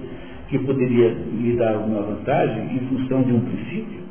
que 0.48 0.58
poderia 0.60 1.08
lhe 1.08 1.56
dar 1.56 1.74
alguma 1.74 2.02
vantagem 2.02 2.76
em 2.76 2.78
função 2.88 3.22
de 3.22 3.32
um 3.32 3.40
princípio. 3.40 4.05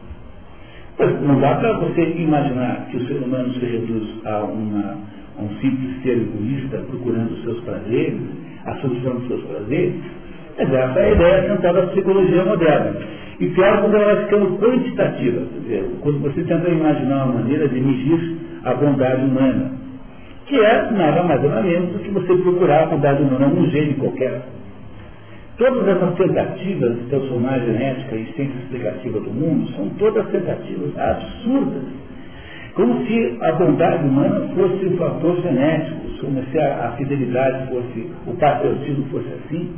Não 0.97 1.41
dá 1.41 1.55
para 1.55 1.73
você 1.73 2.03
imaginar 2.17 2.87
que 2.89 2.97
o 2.97 3.07
ser 3.07 3.15
humano 3.15 3.53
se 3.53 3.65
reduz 3.65 4.25
a, 4.25 4.39
uma, 4.43 4.97
a 5.37 5.41
um 5.41 5.49
simples 5.59 6.01
ser 6.03 6.17
egoísta 6.17 6.77
procurando 6.89 7.33
os 7.33 7.43
seus 7.43 7.59
prazeres, 7.61 8.21
a 8.65 8.75
solução 8.75 9.15
dos 9.15 9.27
seus 9.27 9.43
prazeres. 9.43 9.95
Mas 10.57 10.73
essa 10.73 10.99
é 10.99 11.05
a 11.05 11.11
ideia 11.11 11.49
central 11.49 11.73
da 11.73 11.87
psicologia 11.87 12.45
moderna. 12.45 12.95
E 13.41 13.47
pior 13.47 13.81
quando 13.81 13.95
ela 13.95 14.05
vai 14.05 14.23
ficando 14.23 14.57
quantitativa. 14.57 15.41
Quer 15.41 15.59
dizer, 15.59 15.89
quando 15.99 16.19
você 16.19 16.43
tenta 16.43 16.69
imaginar 16.69 17.25
uma 17.25 17.41
maneira 17.41 17.67
de 17.67 17.79
medir 17.81 18.37
a 18.63 18.73
bondade 18.73 19.25
humana, 19.25 19.71
que 20.45 20.55
é 20.55 20.91
nada 20.91 21.23
mais 21.23 21.43
ou 21.43 21.49
menos 21.61 21.91
do 21.91 21.99
que 21.99 22.11
você 22.11 22.35
procurar 22.37 22.83
a 22.83 22.85
bondade 22.85 23.21
humana 23.21 23.47
num 23.47 23.69
gene 23.69 23.95
qualquer. 23.95 24.43
Todas 25.57 25.87
essas 25.87 26.15
tentativas 26.15 26.97
de 26.97 27.05
transformar 27.05 27.59
genética 27.59 28.13
em 28.13 28.25
ciência 28.33 28.57
explicativa 28.57 29.21
do 29.21 29.31
mundo 29.31 29.71
são 29.71 29.87
todas 29.91 30.27
tentativas 30.27 30.97
absurdas. 30.97 31.83
Como 32.73 33.05
se 33.05 33.37
a 33.39 33.53
bondade 33.53 34.05
humana 34.05 34.49
fosse 34.53 34.85
um 34.85 34.97
fator 34.97 35.41
genético, 35.41 36.01
como 36.19 36.43
se 36.51 36.59
a, 36.59 36.87
a 36.87 36.91
fidelidade 36.97 37.69
fosse, 37.69 38.11
o 38.27 38.33
patriotismo 38.33 39.05
fosse 39.05 39.29
assim. 39.31 39.69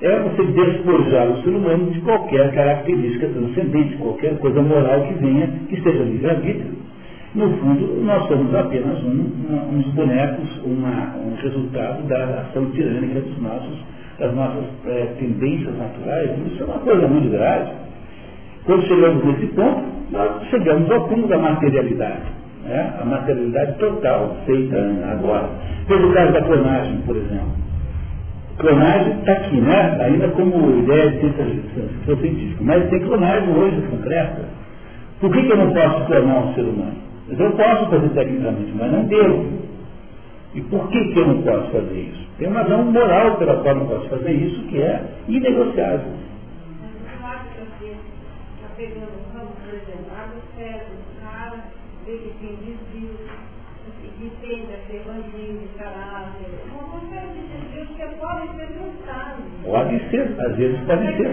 É 0.00 0.18
você 0.18 0.44
despojar 0.44 1.28
o 1.30 1.42
ser 1.42 1.50
humano 1.50 1.90
de 1.90 2.00
qualquer 2.00 2.50
característica 2.54 3.28
transcendente, 3.28 3.96
qualquer 3.98 4.38
coisa 4.38 4.62
moral 4.62 5.02
que 5.08 5.14
venha, 5.14 5.46
que 5.68 5.78
seja 5.82 6.04
livre-arbítrio. 6.04 6.72
No 7.34 7.50
fundo, 7.58 8.02
nós 8.02 8.26
somos 8.28 8.54
apenas 8.54 9.02
um, 9.04 9.26
um, 9.50 9.78
uns 9.78 9.86
bonecos, 9.88 10.64
uma, 10.64 11.16
um 11.16 11.34
resultado 11.34 12.02
da 12.08 12.46
ação 12.48 12.70
tirânica 12.70 13.20
dos 13.20 13.42
nossos 13.42 13.78
das 14.22 14.34
nossas 14.34 14.64
é, 14.86 15.06
tendências 15.18 15.76
naturais, 15.76 16.30
isso 16.46 16.62
é 16.62 16.66
uma 16.66 16.78
coisa 16.78 17.08
muito 17.08 17.28
grave. 17.28 17.72
Quando 18.64 18.86
chegamos 18.86 19.24
nesse 19.24 19.46
ponto, 19.48 19.82
nós 20.12 20.44
chegamos 20.48 20.88
ao 20.92 21.08
cúmulo 21.08 21.26
da 21.26 21.38
materialidade. 21.38 22.22
Né? 22.64 22.94
A 23.00 23.04
materialidade 23.04 23.74
total, 23.78 24.36
feita 24.46 24.76
agora. 25.10 25.48
Veja 25.88 26.06
o 26.06 26.12
caso 26.12 26.32
da 26.32 26.42
clonagem, 26.42 26.98
por 27.04 27.16
exemplo. 27.16 27.52
Clonagem 28.58 29.18
está 29.18 29.32
aqui, 29.32 29.60
né? 29.60 29.98
ainda 30.00 30.28
como 30.28 30.78
ideia 30.78 31.10
de 31.10 31.18
ciência 31.18 31.44
científica, 32.06 32.60
mas 32.60 32.88
tem 32.90 33.00
clonagem 33.00 33.52
hoje 33.56 33.82
concreta. 33.90 34.44
Por 35.20 35.32
que, 35.32 35.42
que 35.42 35.52
eu 35.52 35.56
não 35.56 35.72
posso 35.72 36.04
clonar 36.04 36.46
um 36.46 36.54
ser 36.54 36.62
humano? 36.62 36.94
Eu 37.28 37.50
posso 37.52 37.90
fazer 37.90 38.08
tecnicamente, 38.10 38.72
mas 38.78 38.92
não 38.92 39.04
devo. 39.04 39.46
E 40.54 40.60
por 40.62 40.88
que, 40.88 41.12
que 41.12 41.18
eu 41.18 41.26
não 41.28 41.42
posso 41.42 41.70
fazer 41.70 41.98
isso? 41.98 42.28
Tem 42.38 42.48
uma 42.48 42.62
razão 42.62 42.84
moral 42.84 43.36
pela 43.36 43.62
qual 43.62 43.74
não 43.74 43.86
posso 43.86 44.08
fazer 44.08 44.32
isso, 44.32 44.62
que 44.68 44.80
é 44.82 45.02
inegociável. 45.28 46.12
Pode 59.64 60.10
ser, 60.10 60.34
às 60.38 60.56
vezes 60.56 60.80
pode 60.86 61.06
ser. 61.16 61.28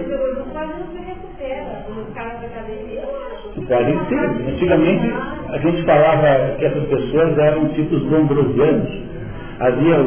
Pode 3.67 4.09
ser. 4.09 4.19
Antigamente 4.49 5.13
a 5.49 5.57
gente 5.57 5.83
falava 5.85 6.55
que 6.57 6.65
essas 6.65 6.87
pessoas 6.87 7.37
eram 7.37 7.67
tipos 7.69 8.01
lombrosianos. 8.03 9.08
Havia 9.59 9.97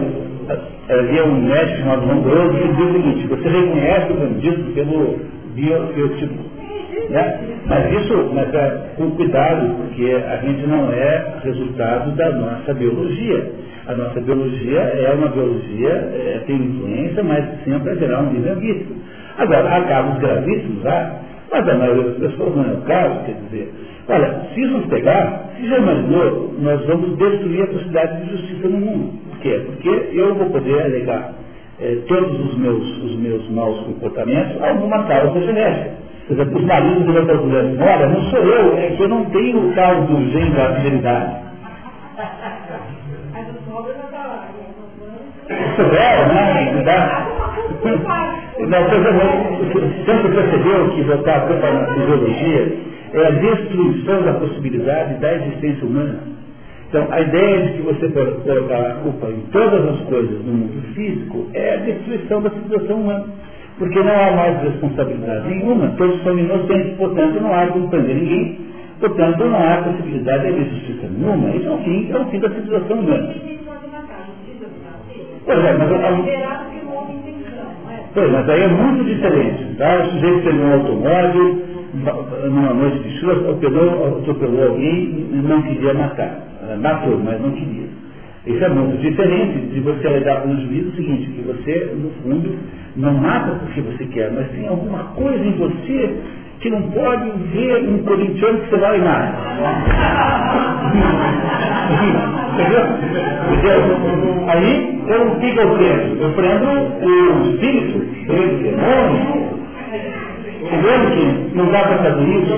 havia 0.88 1.24
um 1.24 1.40
médico 1.42 1.78
chamado 1.78 2.06
Lombroso 2.06 2.58
que 2.58 2.68
dizia 2.68 2.86
o 2.86 2.92
seguinte, 2.92 3.26
você 3.28 3.48
reconhece 3.48 4.12
o 4.12 4.16
bandido 4.16 4.74
pelo 4.74 5.20
biotipo. 5.54 6.52
Né? 7.10 7.40
Mas 7.66 7.92
isso, 7.92 8.30
mas 8.32 8.54
é, 8.54 8.94
com 8.96 9.10
cuidado, 9.12 9.74
porque 9.76 10.12
a 10.12 10.36
gente 10.36 10.66
não 10.66 10.90
é 10.92 11.34
resultado 11.42 12.12
da 12.12 12.30
nossa 12.30 12.74
biologia. 12.74 13.52
A 13.86 13.94
nossa 13.94 14.20
biologia 14.20 14.80
é 14.80 15.12
uma 15.12 15.28
biologia, 15.28 15.90
é, 15.90 16.42
tem 16.46 16.56
influência, 16.56 17.22
mas 17.22 17.44
sempre 17.64 17.90
haverá 17.90 18.22
um 18.22 18.32
livre-arbítrio. 18.32 18.96
Agora, 19.38 19.76
há 19.76 19.82
casos 19.82 20.18
gravíssimos, 20.20 20.86
há, 20.86 21.20
mas 21.50 21.68
a 21.68 21.74
maioria 21.74 22.04
das 22.04 22.16
pessoas 22.18 22.56
não 22.56 22.64
é 22.64 22.72
o 22.74 22.80
caso, 22.82 23.24
quer 23.24 23.34
dizer, 23.50 23.72
olha, 24.08 24.40
se 24.54 24.60
isso 24.62 24.88
pegar, 24.88 25.50
se 25.56 25.68
já 25.68 25.78
imaginou, 25.78 26.54
nós 26.60 26.84
vamos 26.86 27.18
destruir 27.18 27.62
a 27.62 27.66
possibilidade 27.66 28.24
de 28.24 28.30
justiça 28.30 28.68
no 28.68 28.78
mundo 28.78 29.31
quê? 29.42 29.62
Porque 29.66 30.10
eu 30.12 30.34
vou 30.34 30.50
poder 30.50 30.82
alegar 30.82 31.34
é, 31.80 31.96
todos 32.06 32.40
os 32.46 32.58
meus, 32.58 33.02
os 33.02 33.16
meus 33.16 33.48
maus 33.50 33.80
comportamentos 33.84 34.62
a 34.62 34.70
alguma 34.70 35.02
causa 35.04 35.40
genética. 35.40 36.02
Quer 36.28 36.34
dizer, 36.34 36.56
os 36.56 36.64
maridos 36.64 37.04
de 37.04 37.18
outras 37.18 37.40
mulheres, 37.40 37.80
olha, 37.80 38.08
não 38.08 38.22
sou 38.30 38.38
eu, 38.38 38.78
é 38.78 38.90
que 38.90 39.02
eu 39.02 39.08
não 39.08 39.24
tenho 39.26 39.68
o 39.68 39.74
tal 39.74 40.02
do 40.02 40.30
gene 40.30 40.50
da 40.50 40.74
fidelidade. 40.76 41.42
Souberam, 45.76 46.28
né? 46.28 46.82
Dá. 46.84 47.26
Não, 48.60 48.84
você 48.84 50.28
percebeu 50.28 50.90
que 50.90 51.02
voltar 51.02 51.40
para 51.46 51.68
a 51.68 51.94
fisiologia 51.94 52.78
é 53.12 53.26
a 53.26 53.30
destruição 53.30 54.22
da 54.22 54.34
possibilidade 54.34 55.14
da 55.14 55.34
existência 55.34 55.84
humana. 55.84 56.41
Então, 56.92 57.08
a 57.10 57.22
ideia 57.22 57.68
de 57.68 57.72
que 57.72 57.82
você 57.84 58.06
pode 58.08 58.32
colocar 58.42 58.78
a 58.78 58.94
culpa 58.96 59.30
em 59.30 59.40
todas 59.50 59.88
as 59.94 60.00
coisas 60.08 60.44
no 60.44 60.52
mundo 60.52 60.82
físico 60.92 61.46
é 61.54 61.72
a 61.72 61.76
destruição 61.78 62.42
da 62.42 62.50
situação 62.50 63.00
humana. 63.00 63.24
Porque 63.78 63.98
não 63.98 64.12
há 64.12 64.30
mais 64.32 64.62
responsabilidade 64.62 65.48
nenhuma, 65.48 65.88
todos 65.96 66.22
são 66.22 66.38
inocentes, 66.38 66.92
portanto 66.98 67.40
não 67.40 67.54
há 67.54 67.66
como 67.68 67.88
prender 67.88 68.14
ninguém, 68.14 68.58
portanto 69.00 69.42
não 69.42 69.56
há 69.56 69.78
possibilidade 69.78 70.52
de 70.52 70.68
justiça 70.68 71.08
nenhuma. 71.08 71.48
Isso 71.56 71.66
é 71.66 71.70
o 71.70 71.78
fim, 71.78 72.10
é 72.12 72.18
o 72.18 72.26
fim 72.26 72.40
da 72.40 72.50
situação 72.50 72.98
humana. 72.98 73.34
Pois 75.46 75.64
é, 75.64 75.72
mas, 75.72 75.88
pois, 78.12 78.32
mas 78.32 78.48
aí 78.50 78.60
é 78.60 78.68
muito 78.68 79.04
diferente. 79.06 79.76
Tá? 79.78 79.96
O 79.96 80.10
sujeito 80.10 80.44
pegou 80.44 80.66
um 80.66 80.72
automóvel, 80.74 81.62
numa 82.50 82.74
noite 82.74 82.98
de 82.98 83.18
chuva, 83.18 83.32
atropelou 83.50 84.68
alguém 84.68 85.26
e 85.32 85.40
não 85.42 85.62
queria 85.62 85.94
matar. 85.94 86.51
Matou, 86.76 87.18
mas 87.18 87.40
não 87.40 87.50
queria. 87.50 87.86
Isso 88.46 88.64
é 88.64 88.68
muito 88.68 89.00
diferente 89.00 89.58
de 89.72 89.80
você 89.80 90.06
alegar 90.06 90.40
para 90.40 90.50
o 90.50 90.60
juiz 90.60 90.86
o 90.88 90.96
seguinte, 90.96 91.30
que 91.30 91.42
você, 91.42 91.94
no 91.94 92.10
fundo, 92.22 92.58
não 92.96 93.14
mata 93.14 93.52
porque 93.60 93.80
você 93.80 94.04
quer, 94.06 94.32
mas 94.32 94.50
tem 94.50 94.66
alguma 94.66 95.04
coisa 95.14 95.44
em 95.44 95.52
você 95.52 96.16
que 96.60 96.70
não 96.70 96.82
pode 96.90 97.30
ver 97.52 97.88
um 97.88 97.98
corintiano 98.04 98.60
que 98.60 98.70
você 98.70 98.76
vai 98.76 98.98
e 98.98 99.02
mata. 99.02 99.38
Entendeu? 102.54 102.82
Aí 104.48 105.02
eu 105.08 105.40
fico 105.40 105.62
o 105.62 105.78
quê? 105.78 105.92
Eu 106.20 106.30
prendo 106.32 106.66
o 106.66 107.50
espírito, 107.50 107.98
o 107.98 108.34
demônio, 108.62 109.52
Entendeu 110.72 111.10
que 111.10 111.56
não 111.56 111.70
dá 111.70 111.82
para 111.82 111.98
fazer 111.98 112.22
isso? 112.22 112.54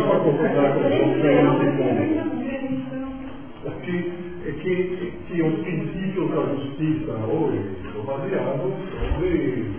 Que, 4.74 5.12
que, 5.28 5.40
os 5.40 5.60
princípios 5.60 6.30
da 6.30 6.42
justiça 6.52 7.12
hoje 7.12 7.60
são 7.92 8.02
baseados 8.02 8.72
sobre 8.98 9.70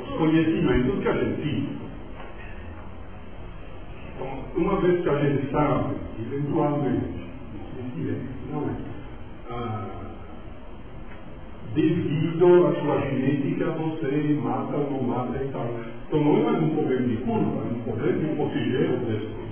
os 0.00 0.16
conhecimentos 0.16 1.02
que 1.02 1.08
a 1.08 1.12
gente 1.12 1.42
tem. 1.42 1.68
Então, 4.14 4.38
uma 4.56 4.80
vez 4.80 5.02
que 5.02 5.08
a 5.10 5.18
gente 5.18 5.50
sabe, 5.50 5.94
eventualmente, 6.18 7.16
não 8.50 8.62
é, 8.62 8.72
ah, 9.50 10.06
devido 11.74 12.66
à 12.68 12.74
sua 12.80 13.00
genética, 13.00 13.66
você 13.72 14.40
mata 14.42 14.74
ou 14.74 14.90
não 14.90 15.02
mata 15.02 15.36
e 15.36 15.48
tal. 15.48 15.68
Então 16.08 16.24
não 16.24 16.38
é 16.38 16.44
mais 16.44 16.62
um 16.62 16.70
problema 16.70 17.08
de 17.08 17.16
curva, 17.16 17.60
é 17.60 17.74
um 17.74 17.82
problema 17.82 18.18
de 18.18 18.36
consigero 18.36 18.96
desse 19.04 19.45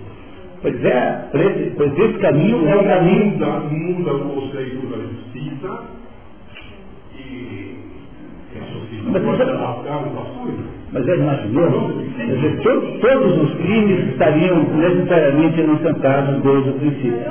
Pois 0.65 0.83
é, 0.83 1.29
pois 1.77 1.99
esse 1.99 2.19
caminho 2.21 2.67
é 2.67 2.75
o 2.75 2.85
caminho. 2.85 3.33
Muda, 3.33 3.61
muda 3.69 4.15
o 4.15 4.31
conceito 4.31 4.87
da 4.87 4.97
justiça 4.97 5.83
e 7.15 7.77
a 8.57 9.21
sociedade 9.21 9.43
adaptar 9.43 9.99
as 9.99 10.29
coisas. 10.39 10.65
Mas 10.91 11.07
é 11.07 11.17
imaginou? 11.17 11.93
Quer 12.17 12.35
dizer, 12.37 12.63
to, 12.63 12.99
todos 12.99 13.43
os 13.43 13.55
crimes 13.57 14.09
estariam 14.09 14.63
necessariamente 14.63 15.61
inocentados 15.61 16.43
desde 16.43 16.71
o 16.71 16.73
princípio. 16.73 17.25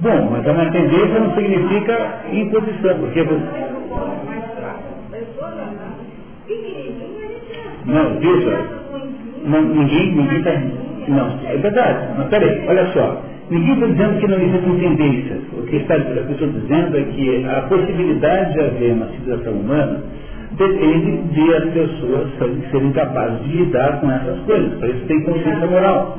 Bom, 0.00 0.30
mas 0.30 0.46
é 0.46 0.50
uma 0.50 0.70
tendência 0.70 1.20
não 1.20 1.34
significa 1.34 2.22
imposição, 2.32 2.98
porque 3.00 3.22
Não, 7.84 8.18
veja, 8.18 8.85
não, 9.46 9.62
ninguém, 9.62 10.14
ninguém 10.14 10.38
está. 10.38 10.52
Não, 11.08 11.38
é 11.46 11.56
verdade, 11.56 12.08
mas 12.18 12.28
peraí, 12.28 12.64
olha 12.68 12.86
só. 12.92 13.22
Ninguém 13.48 13.74
está 13.74 13.86
dizendo 13.86 14.20
que 14.20 14.26
não 14.26 14.40
existem 14.40 14.78
tendências. 14.78 15.38
O 15.56 15.62
que 15.62 15.76
está, 15.76 15.94
eu 15.96 16.30
estou 16.30 16.48
dizendo 16.48 16.96
é 16.96 17.02
que 17.02 17.46
a 17.46 17.60
possibilidade 17.62 18.52
de 18.54 18.60
haver 18.60 18.92
uma 18.92 19.06
civilização 19.06 19.52
humana 19.52 20.02
depende 20.52 21.22
de 21.32 21.54
as 21.54 21.64
pessoas 21.66 22.28
serem 22.72 22.92
capazes 22.92 23.44
de 23.44 23.56
lidar 23.56 24.00
com 24.00 24.10
essas 24.10 24.40
coisas. 24.40 24.78
Para 24.78 24.88
isso 24.88 25.06
tem 25.06 25.22
consciência 25.22 25.66
moral. 25.66 26.18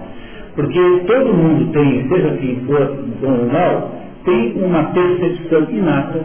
Porque 0.55 0.79
todo 1.05 1.33
mundo 1.33 1.71
tem, 1.71 2.07
seja 2.07 2.29
quem 2.37 2.55
for 2.65 2.97
bom 3.21 3.39
ou 3.39 3.51
mal, 3.51 3.91
tem 4.23 4.53
uma 4.63 4.83
percepção 4.85 5.67
inata 5.69 6.21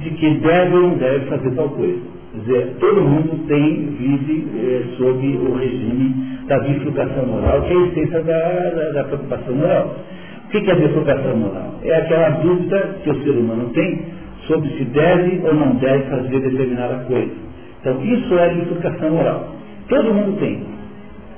de 0.00 0.10
que 0.10 0.30
deve 0.38 0.76
ou 0.76 0.82
não 0.82 0.94
deve 0.98 1.26
fazer 1.26 1.50
tal 1.50 1.68
coisa. 1.70 2.13
Dizer, 2.44 2.76
todo 2.78 3.00
mundo 3.00 3.46
tem, 3.48 3.86
vive 3.98 4.46
eh, 4.54 4.82
sob 4.98 5.26
o 5.26 5.54
regime 5.56 6.14
da 6.46 6.58
bifurcação 6.58 7.24
moral, 7.24 7.62
que 7.62 7.72
é 7.72 7.76
a 7.76 7.86
essência 7.86 8.22
da, 8.22 8.70
da, 8.70 8.90
da 8.90 9.04
preocupação 9.04 9.54
moral. 9.54 9.96
O 10.44 10.48
que 10.50 10.70
é 10.70 10.72
a 10.72 10.76
bifurcação 10.76 11.36
moral? 11.38 11.74
É 11.82 11.96
aquela 11.96 12.28
dúvida 12.42 12.96
que 13.02 13.10
o 13.10 13.22
ser 13.22 13.30
humano 13.30 13.70
tem 13.70 13.98
sobre 14.46 14.68
se 14.76 14.84
deve 14.84 15.40
ou 15.42 15.54
não 15.54 15.76
deve 15.76 16.04
fazer 16.04 16.40
determinada 16.40 17.04
coisa. 17.06 17.32
Então, 17.80 18.04
isso 18.04 18.34
é 18.34 18.50
a 18.50 18.54
bifurcação 18.54 19.10
moral. 19.10 19.48
Todo 19.88 20.12
mundo 20.12 20.38
tem. 20.38 20.62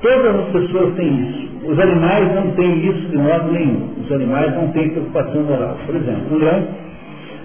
Todas 0.02 0.34
as 0.34 0.46
pessoas 0.48 0.94
têm 0.96 1.28
isso. 1.28 1.70
Os 1.70 1.78
animais 1.78 2.34
não 2.34 2.50
têm 2.52 2.84
isso 2.84 3.08
de 3.08 3.16
modo 3.16 3.52
nenhum. 3.52 3.90
Os 4.04 4.10
animais 4.10 4.52
não 4.56 4.72
têm 4.72 4.90
preocupação 4.90 5.42
moral. 5.44 5.78
Por 5.86 5.94
exemplo, 5.94 6.36
um 6.36 6.38
leão, 6.38 6.66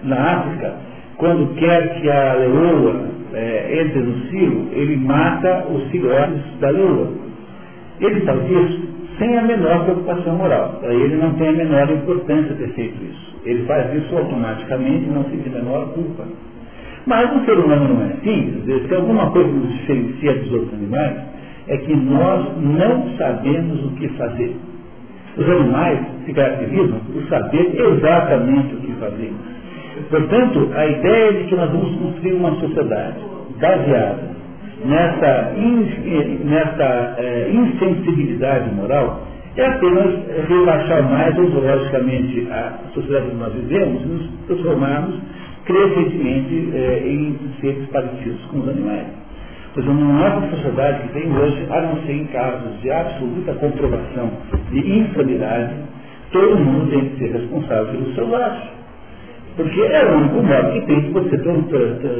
na 0.03 0.15
África, 0.15 0.73
quando 1.17 1.53
quer 1.55 2.01
que 2.01 2.09
a 2.09 2.33
leoa 2.33 3.20
é, 3.33 3.81
entre 3.81 3.99
no 3.99 4.27
cio, 4.27 4.67
ele 4.71 4.97
mata 4.97 5.67
os 5.69 5.89
filhotes 5.89 6.41
da 6.59 6.69
leoa. 6.69 7.11
Ele 7.99 8.21
faz 8.21 8.39
isso 8.49 8.91
sem 9.17 9.37
a 9.37 9.43
menor 9.43 9.83
preocupação 9.85 10.35
moral. 10.35 10.79
Para 10.81 10.93
ele 10.93 11.15
não 11.15 11.33
tem 11.33 11.49
a 11.49 11.53
menor 11.53 11.89
importância 11.91 12.55
ter 12.55 12.69
feito 12.69 13.03
isso. 13.03 13.35
Ele 13.45 13.63
faz 13.65 13.93
isso 13.93 14.15
automaticamente, 14.17 15.09
não 15.09 15.23
sente 15.25 15.47
a 15.49 15.51
menor 15.51 15.93
culpa. 15.93 16.25
Mas 17.05 17.35
o 17.35 17.45
ser 17.45 17.57
humano 17.57 17.95
não 17.95 18.01
é 18.01 18.13
assim. 18.13 18.63
Se 18.87 18.95
alguma 18.95 19.31
coisa 19.31 19.49
nos 19.49 19.71
diferencia 19.73 20.35
dos 20.35 20.51
outros 20.53 20.73
animais, 20.73 21.17
é 21.67 21.77
que 21.77 21.95
nós 21.95 22.57
não 22.57 23.15
sabemos 23.17 23.85
o 23.85 23.91
que 23.91 24.07
fazer. 24.09 24.55
Os 25.37 25.49
animais 25.49 25.99
se 26.25 26.33
caracterizam 26.33 26.99
por 27.11 27.23
saber 27.29 27.79
exatamente 27.79 28.75
o 28.75 28.77
que 28.77 28.91
fazer. 28.93 29.33
Portanto, 30.09 30.71
a 30.75 30.85
ideia 30.85 31.33
de 31.33 31.43
que 31.45 31.55
nós 31.55 31.71
vamos 31.71 31.95
construir 31.97 32.33
uma 32.33 32.55
sociedade 32.59 33.17
baseada 33.59 34.31
nessa, 34.85 35.53
in, 35.57 36.39
nessa 36.45 37.15
é, 37.17 37.51
insensibilidade 37.51 38.73
moral 38.73 39.27
é 39.55 39.65
apenas 39.65 40.15
relaxar 40.47 41.03
mais 41.03 41.37
ontologicamente 41.37 42.47
a 42.49 42.79
sociedade 42.93 43.29
que 43.29 43.35
nós 43.35 43.53
vivemos 43.53 44.01
e 44.01 44.05
nos 44.05 44.29
transformarmos 44.47 45.19
crescentemente 45.65 46.71
é, 46.73 47.03
em 47.05 47.37
seres 47.59 47.87
parecidos 47.89 48.43
com 48.45 48.59
os 48.59 48.69
animais. 48.69 49.07
Pois 49.73 49.87
uma 49.87 50.29
nova 50.29 50.49
sociedade 50.49 51.07
que 51.07 51.13
tem 51.13 51.31
hoje, 51.31 51.65
a 51.69 51.81
não 51.81 52.01
ser 52.03 52.13
em 52.13 52.25
casos 52.25 52.81
de 52.81 52.91
absoluta 52.91 53.53
comprovação 53.53 54.31
de 54.69 54.99
insanidade, 54.99 55.75
todo 56.31 56.57
mundo 56.57 56.89
tem 56.89 57.09
que 57.09 57.17
ser 57.19 57.31
responsável 57.37 57.85
pelos 57.85 58.15
seus 58.15 58.33
atos. 58.33 58.80
Porque 59.55 59.81
é 59.81 60.05
o 60.05 60.17
único 60.17 60.41
modo 60.43 60.71
que 60.73 60.85
tem 60.85 61.01
de 61.01 61.09
você 61.09 61.37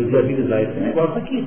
viabilizar 0.09 0.61
esse 0.63 0.79
negócio 0.79 1.17
aqui. 1.17 1.45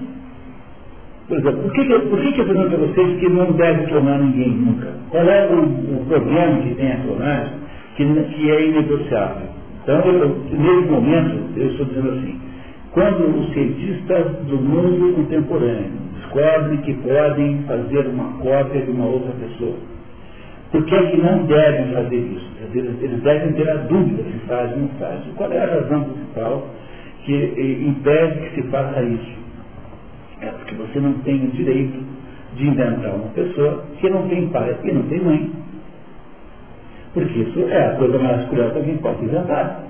Por 1.29 1.39
exemplo, 1.39 1.63
por 1.63 1.73
que, 1.73 1.85
por 1.85 2.21
que, 2.21 2.33
que 2.33 2.41
eu 2.41 2.47
pergunto 2.47 2.69
para 2.69 2.79
vocês 2.79 3.19
que 3.19 3.29
não 3.31 3.53
deve 3.53 3.87
clonar 3.87 4.23
ninguém 4.23 4.51
nunca? 4.51 4.89
Qual 5.11 5.25
é 5.25 5.47
o, 5.49 5.63
o 5.63 6.05
problema 6.07 6.59
que 6.59 6.75
tem 6.75 6.93
a 6.93 6.97
clonagem 6.99 7.53
que, 7.97 8.05
que 8.05 8.51
é 8.51 8.67
inegociável? 8.67 9.49
Então, 9.83 10.01
eu, 10.01 10.29
nesse 10.51 10.91
momento, 10.91 11.59
eu 11.59 11.67
estou 11.69 11.87
dizendo 11.87 12.11
assim, 12.11 12.41
quando 12.93 13.41
os 13.41 13.53
cientistas 13.53 14.33
do 14.47 14.57
mundo 14.57 15.15
contemporâneo 15.15 15.93
descobrem 16.15 16.79
que 16.79 16.95
podem 16.95 17.63
fazer 17.67 18.07
uma 18.07 18.33
cópia 18.39 18.83
de 18.83 18.91
uma 18.91 19.07
outra 19.07 19.33
pessoa, 19.33 19.77
por 20.75 20.85
que, 20.87 20.95
é 20.97 21.07
que 21.09 21.17
não 21.19 21.45
devem 21.45 21.95
fazer 21.95 22.17
isso? 22.17 22.51
Eles 22.75 23.23
devem 23.23 23.53
ter 23.53 23.71
a 23.71 23.77
dúvida 23.77 24.25
se 24.25 24.39
fazem 24.49 24.75
ou 24.75 24.81
não 24.81 24.89
fazem. 24.99 25.33
Qual 25.37 25.53
é 25.53 25.63
a 25.63 25.67
razão 25.67 26.03
principal 26.03 26.67
que 27.25 27.33
eh, 27.33 27.89
impede 27.89 28.41
que 28.41 28.55
se 28.57 28.63
faça 28.71 29.01
isso? 29.05 29.39
É 30.41 30.47
porque 30.47 30.75
você 30.75 30.99
não 30.99 31.13
tem 31.21 31.45
o 31.45 31.51
direito 31.53 31.97
de 32.57 32.67
inventar 32.67 33.15
uma 33.15 33.29
pessoa 33.29 33.85
que 34.01 34.11
não 34.11 34.27
tem 34.27 34.49
pai 34.49 34.77
e 34.83 34.91
não 34.91 35.03
tem 35.05 35.21
mãe. 35.21 35.53
Porque 37.13 37.39
isso 37.39 37.69
é 37.69 37.87
a 37.87 37.95
coisa 37.95 38.19
mais 38.19 38.45
cruel 38.49 38.73
que 38.73 38.79
alguém 38.79 38.97
pode 38.97 39.25
inventar. 39.25 39.81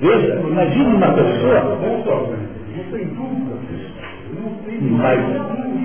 Veja, 0.00 0.34
imagine 0.34 0.96
uma 0.96 1.12
pessoa. 1.12 1.60
Não 1.60 2.90
tem 2.90 3.06
dúvida 3.06 3.54
Mas, 4.90 5.20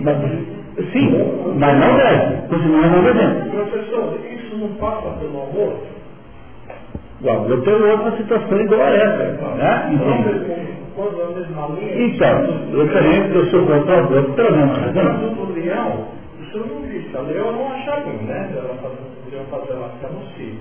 mas, 0.01 0.59
sim, 0.92 1.10
mas 1.58 1.80
não 1.80 1.96
deve, 1.96 2.48
continua 2.48 2.88
não 2.88 3.04
devendo. 3.04 3.52
Professor, 3.52 4.20
isso 4.32 4.58
não 4.58 4.70
passa 4.76 5.10
pelo 5.20 5.44
amor? 5.44 5.74
O 7.22 7.30
amor 7.30 7.62
tem 7.63 7.74
outra 7.74 8.15
situação 8.18 8.60
igual 8.62 8.82
a 8.82 8.89
essa. 8.89 9.24
Né? 9.56 9.89
Linha. 9.89 10.70
Então, 12.06 12.44
eu 12.74 12.94
também, 12.94 13.32
eu 13.34 13.46
sou 13.48 13.65
contra 13.65 13.96
o 13.96 14.00
amor, 14.00 14.24
pela 14.36 14.52
mesma 14.52 14.74
razão. 14.74 15.04
Mas 15.04 15.38
o 15.38 15.54
leão, 15.54 16.08
o 16.39 16.44
senhor 16.52 16.68
não 16.68 16.82
disse, 16.89 17.15
a 17.15 17.22
leão 17.22 17.52
não 17.52 17.68
acha 17.72 17.96
ruim, 18.02 18.26
né? 18.26 18.50
Ela 18.56 18.76
fazer 19.50 19.74
ela 19.74 19.89
ficar 19.89 20.10
no 20.10 20.22
cio. 20.36 20.56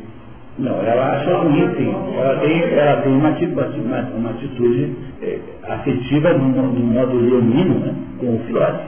Não, 0.58 0.82
ela 0.82 1.12
acha 1.12 1.36
ruim, 1.38 1.74
sim. 1.76 1.94
Ela 2.18 2.36
tem, 2.40 2.62
ela 2.72 3.02
tem 3.02 3.12
uma, 3.12 3.30
uma, 3.30 4.00
uma 4.16 4.30
atitude 4.30 4.96
eh, 5.22 5.38
afetiva 5.68 6.32
no, 6.32 6.48
no 6.48 6.80
modo 6.80 7.16
leonino, 7.16 7.78
né, 7.78 7.94
com 8.18 8.34
o 8.34 8.38
filhote. 8.40 8.80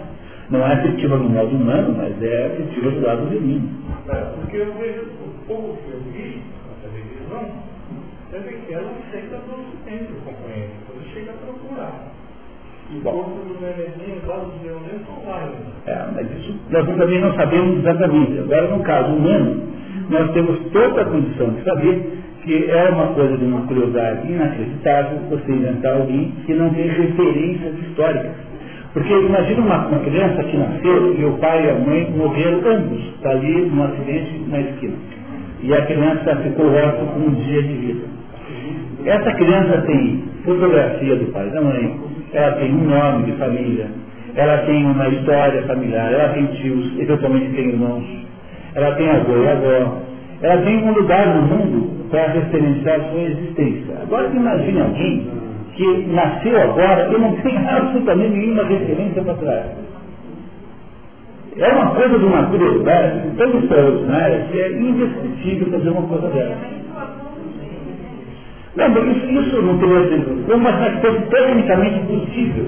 Não 0.51 0.67
é 0.67 0.73
afetiva 0.73 1.17
no 1.17 1.29
modo 1.31 1.55
humano, 1.55 1.95
mas 1.97 2.21
é 2.23 2.47
afetiva 2.47 2.91
do 2.91 3.01
lado 3.01 3.29
leonino. 3.31 3.69
É, 4.09 4.15
porque 4.35 4.57
eu 4.57 4.75
vejo 4.75 5.03
o 5.03 5.47
pouco 5.47 5.79
que 5.83 5.93
eu 5.93 6.01
vi 6.13 6.43
na 6.67 6.89
televisão, 6.91 7.53
vi 8.33 8.67
que 8.67 8.75
ela 8.75 8.91
aceita 8.91 9.37
do 9.37 9.71
entre 9.89 10.13
o 10.13 10.21
companheiro, 10.23 10.73
quando 10.87 11.15
chega 11.15 11.31
a 11.31 11.35
procurar. 11.35 12.11
E 12.91 12.99
o 12.99 13.01
Bom. 13.03 13.39
É, 15.87 16.09
mas 16.13 16.31
isso 16.33 16.59
nós 16.71 16.85
também 16.97 17.21
não 17.21 17.33
sabemos 17.35 17.79
exatamente. 17.79 18.39
Agora, 18.41 18.77
no 18.77 18.83
caso 18.83 19.13
humano, 19.13 19.63
nós 20.09 20.33
temos 20.33 20.59
toda 20.73 21.03
a 21.03 21.05
condição 21.05 21.51
de 21.51 21.63
saber 21.63 22.19
que 22.43 22.71
é 22.71 22.91
uma 22.91 23.15
coisa 23.15 23.37
de 23.37 23.45
uma 23.45 23.67
curiosidade 23.67 24.27
inacreditável 24.27 25.19
você 25.29 25.53
inventar 25.53 25.95
alguém 25.95 26.33
que 26.45 26.55
não 26.55 26.75
tem 26.75 26.89
referências 26.89 27.79
históricas. 27.79 28.50
Porque 28.93 29.13
imagina 29.13 29.61
uma, 29.61 29.87
uma 29.87 29.99
criança 30.01 30.43
que 30.43 30.57
nasceu 30.57 31.15
e 31.17 31.25
o 31.25 31.33
pai 31.39 31.65
e 31.65 31.71
a 31.71 31.75
mãe 31.75 32.11
morreram 32.11 32.61
ambos, 32.73 33.01
está 33.15 33.31
ali 33.31 33.67
num 33.67 33.85
acidente 33.85 34.45
na 34.49 34.61
esquina. 34.61 34.97
E 35.63 35.73
a 35.73 35.87
criança 35.87 36.37
ficou 36.37 36.67
órfã 36.67 37.07
com 37.07 37.21
um 37.21 37.35
dia 37.35 37.63
de 37.63 37.73
vida. 37.75 38.05
Essa 39.05 39.33
criança 39.35 39.83
tem 39.83 40.25
fotografia 40.45 41.17
do 41.17 41.33
pai 41.33 41.47
e 41.47 41.51
da 41.51 41.61
mãe, 41.61 42.01
ela 42.33 42.53
tem 42.53 42.75
um 42.75 42.85
nome 42.85 43.31
de 43.31 43.33
família, 43.39 43.87
ela 44.35 44.59
tem 44.59 44.85
uma 44.85 45.09
história 45.09 45.63
familiar, 45.63 46.13
ela 46.13 46.29
tem 46.31 46.47
tios, 46.47 46.99
eventualmente 46.99 47.49
tem 47.55 47.69
irmãos, 47.69 48.05
ela 48.75 48.95
tem 48.97 49.09
avô 49.09 49.37
e 49.37 49.49
avó, 49.49 49.99
ela 50.43 50.63
tem 50.63 50.83
um 50.83 50.93
lugar 50.93 51.27
no 51.29 51.43
mundo 51.43 52.09
para 52.11 52.27
referenciar 52.33 53.01
sua 53.11 53.21
existência. 53.21 53.95
Agora 54.03 54.29
imagine 54.29 54.81
alguém 54.81 55.27
que 55.81 56.07
nasceu 56.13 56.61
agora 56.61 57.09
e 57.11 57.19
não 57.19 57.37
tem 57.37 57.57
absolutamente 57.57 58.37
nenhuma 58.37 58.65
referência 58.65 59.23
para 59.23 59.35
trás. 59.35 59.67
É 61.57 61.73
uma 61.73 61.95
coisa 61.95 62.19
de 62.19 62.25
uma 62.27 62.43
curiosidade 62.49 63.31
tão 63.39 63.59
extraordinária 63.59 64.47
que 64.51 64.61
é 64.61 64.73
indescritível 64.73 65.71
fazer 65.71 65.89
uma 65.89 66.03
coisa 66.03 66.29
dessa. 66.29 66.81
Não, 68.77 69.11
isso, 69.11 69.27
isso 69.27 69.63
não 69.63 69.79
teria 69.79 70.09
sido, 70.09 70.47
como 70.47 70.67
que 70.67 71.07
fosse 71.07 71.21
tecnicamente 71.31 72.01
possível, 72.01 72.67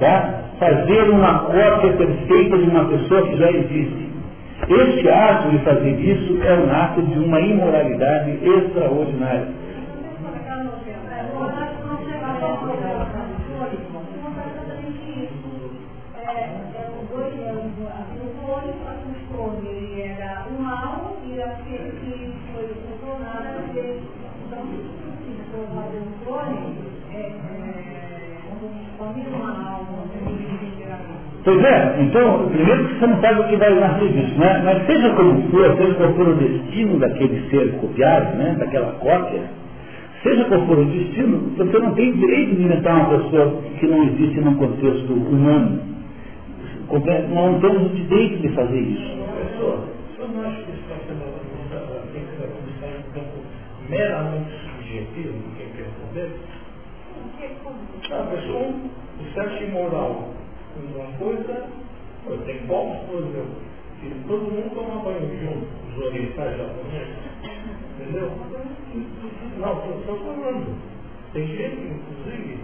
tá? 0.00 0.40
Fazer 0.58 1.10
uma 1.10 1.38
cópia 1.44 1.92
perfeita 1.92 2.58
de 2.58 2.64
uma 2.64 2.84
pessoa 2.86 3.22
que 3.22 3.36
já 3.36 3.50
existe. 3.52 4.10
Este 4.68 5.08
ato 5.08 5.48
de 5.50 5.58
fazer 5.60 6.00
isso 6.00 6.38
é 6.42 6.54
um 6.54 6.72
ato 6.72 7.02
de 7.02 7.18
uma 7.20 7.40
imoralidade 7.40 8.38
extraordinária. 8.44 9.61
Pois 31.44 31.64
é, 31.64 31.96
então, 32.00 32.48
primeiro 32.50 32.86
que 32.86 32.94
você 32.94 33.06
não 33.06 33.20
sabe 33.20 33.40
o 33.40 33.48
que 33.48 33.56
vai 33.56 33.74
nascer 33.74 34.12
disso, 34.12 34.38
né? 34.38 34.62
Mas 34.64 34.86
seja 34.86 35.10
como 35.14 35.42
for, 35.50 35.76
seja 35.76 35.94
qual 35.94 36.14
for 36.14 36.28
o 36.28 36.34
destino 36.36 36.98
daquele 37.00 37.50
ser 37.50 37.72
copiado, 37.80 38.36
né? 38.36 38.54
Daquela 38.60 38.92
cópia, 38.92 39.42
seja 40.22 40.44
qual 40.44 40.66
for 40.66 40.78
o 40.78 40.84
destino, 40.84 41.38
você 41.56 41.78
não 41.78 41.94
tem 41.94 42.12
direito 42.12 42.54
de 42.56 42.62
inventar 42.62 42.94
uma 42.94 43.18
pessoa 43.18 43.62
que 43.78 43.86
não 43.86 44.04
existe 44.04 44.40
num 44.40 44.54
contexto 44.54 45.12
humano. 45.12 45.92
Não 47.32 47.60
temos 47.60 47.90
o 47.90 47.94
direito 47.94 48.42
de 48.42 48.48
fazer 48.50 48.80
isso. 48.80 49.12
Tem 53.12 53.24
meramente 53.88 54.50
subjetivo 54.50 55.32
do 55.32 55.56
que 55.56 55.64
quer 55.76 55.84
responder? 55.84 56.30
A 58.10 58.22
pessoa, 58.24 58.68
o 58.68 59.34
certo 59.34 59.64
e 59.64 59.70
moral 59.70 60.30
em 60.76 60.94
uma 60.94 61.06
coisa, 61.18 61.66
tenho 62.46 62.66
povos, 62.66 62.98
por 63.08 63.18
exemplo, 63.18 63.56
que 64.00 64.06
todo 64.28 64.42
mundo 64.42 64.74
toma 64.74 65.02
banho 65.02 65.28
junto, 65.40 65.66
os 65.88 66.06
orientais 66.06 66.56
japoneses, 66.56 67.31
entendeu? 68.02 68.30
Não, 69.58 69.98
estou 69.98 70.18
falando. 70.18 70.76
Tem 71.32 71.46
gente, 71.46 71.94
inclusive, 71.94 72.58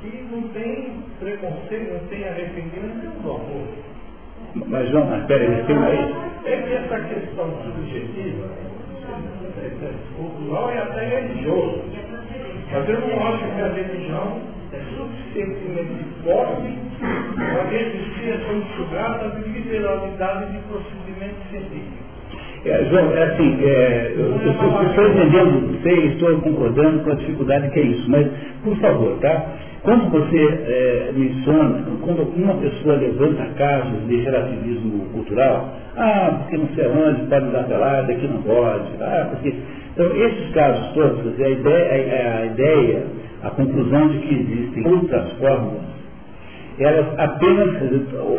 que 0.00 0.28
não 0.30 0.42
tem 0.48 1.02
preconceito, 1.18 1.92
não 1.92 2.08
tem 2.08 2.28
arrependimento 2.28 3.22
do 3.22 3.30
amor. 3.30 3.68
Mas, 4.54 4.88
João, 4.90 5.06
mas 5.06 5.26
peraí, 5.26 5.64
têm 5.64 5.76
aí. 5.76 6.14
É 6.44 6.62
que 6.62 6.72
essa 6.74 7.00
questão 7.00 7.50
subjetiva, 7.62 8.48
é, 9.58 9.66
é, 9.66 9.92
cultural 10.16 10.72
e 10.72 10.78
até 10.78 11.20
religioso. 11.20 11.82
Mas 12.72 12.88
eu 12.88 13.00
não 13.00 13.26
acho 13.26 13.44
que 13.44 13.60
a 13.60 13.68
religião 13.68 14.40
é 14.72 14.80
suficientemente 14.96 16.04
forte 16.24 16.78
para 17.34 17.62
resistir 17.64 18.30
essa 18.30 18.52
enxugada 18.52 19.30
de 19.30 19.48
liberalidade 19.48 20.52
de 20.52 20.58
procedimento 20.68 21.48
científico. 21.50 22.05
É, 22.66 22.84
João, 22.90 23.14
é 23.14 23.22
assim, 23.22 23.58
é, 23.62 24.12
eu, 24.16 24.34
estou 24.88 25.06
entendendo, 25.06 25.78
sei, 25.84 26.06
estou 26.08 26.36
concordando 26.40 27.04
com 27.04 27.12
a 27.12 27.14
dificuldade 27.14 27.70
que 27.70 27.78
é 27.78 27.82
isso, 27.84 28.10
mas, 28.10 28.26
por 28.64 28.76
favor, 28.78 29.16
tá? 29.20 29.46
Quando 29.84 30.10
você 30.10 30.36
é, 30.66 31.12
menciona, 31.14 31.84
quando 32.02 32.22
uma 32.34 32.54
pessoa 32.54 32.96
levanta 32.96 33.44
casos 33.56 34.08
de 34.08 34.16
relativismo 34.16 35.06
cultural, 35.12 35.76
ah, 35.96 36.40
porque 36.40 36.56
não 36.56 36.68
sei 36.74 36.88
onde, 36.88 37.26
pode 37.26 37.50
dar 37.52 37.64
pelada, 37.68 38.12
aqui 38.12 38.26
não 38.26 38.42
pode, 38.42 38.90
ah, 39.00 39.28
porque. 39.30 39.54
Então, 39.92 40.16
esses 40.16 40.52
casos 40.52 40.92
todos, 40.92 41.40
a 41.40 41.48
ideia, 41.48 42.40
a, 42.40 42.46
ideia, 42.46 43.02
a 43.44 43.50
conclusão 43.50 44.08
de 44.08 44.18
que 44.18 44.34
existem 44.34 44.92
outras 44.92 45.32
fórmulas, 45.34 45.86
elas 46.80 47.06
apenas, 47.16 47.76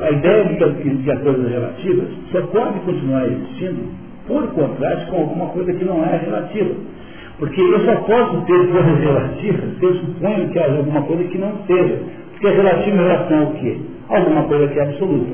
a 0.04 0.12
ideia 0.12 0.44
de 0.44 0.56
que, 0.58 0.98
que 0.98 1.12
as 1.12 1.22
coisas 1.22 1.50
relativas 1.50 2.08
só 2.30 2.42
pode 2.42 2.80
continuar 2.82 3.26
existindo 3.26 4.07
por 4.28 4.48
contraste 4.54 5.10
com 5.10 5.18
alguma 5.18 5.48
coisa 5.48 5.74
que 5.74 5.86
não 5.86 6.04
é 6.04 6.18
relativa. 6.18 6.76
Porque 7.40 7.62
eu 7.62 7.80
só 7.86 7.96
posso 7.98 8.42
ter 8.46 8.68
coisas 8.68 9.00
relativas 9.00 9.78
se 9.78 9.86
eu 9.86 9.96
suponho 9.96 10.50
que 10.50 10.60
haja 10.60 10.78
alguma 10.78 11.02
coisa 11.04 11.24
que 11.26 11.38
não 11.38 11.52
seja. 11.68 12.00
Porque 12.32 12.48
é 12.48 12.52
relativo 12.52 12.96
em 12.96 13.00
relação 13.00 13.40
ao 13.40 13.52
quê? 13.54 13.78
Alguma 14.10 14.44
coisa 14.44 14.68
que 14.68 14.80
é 14.80 14.84
absoluta. 14.84 15.32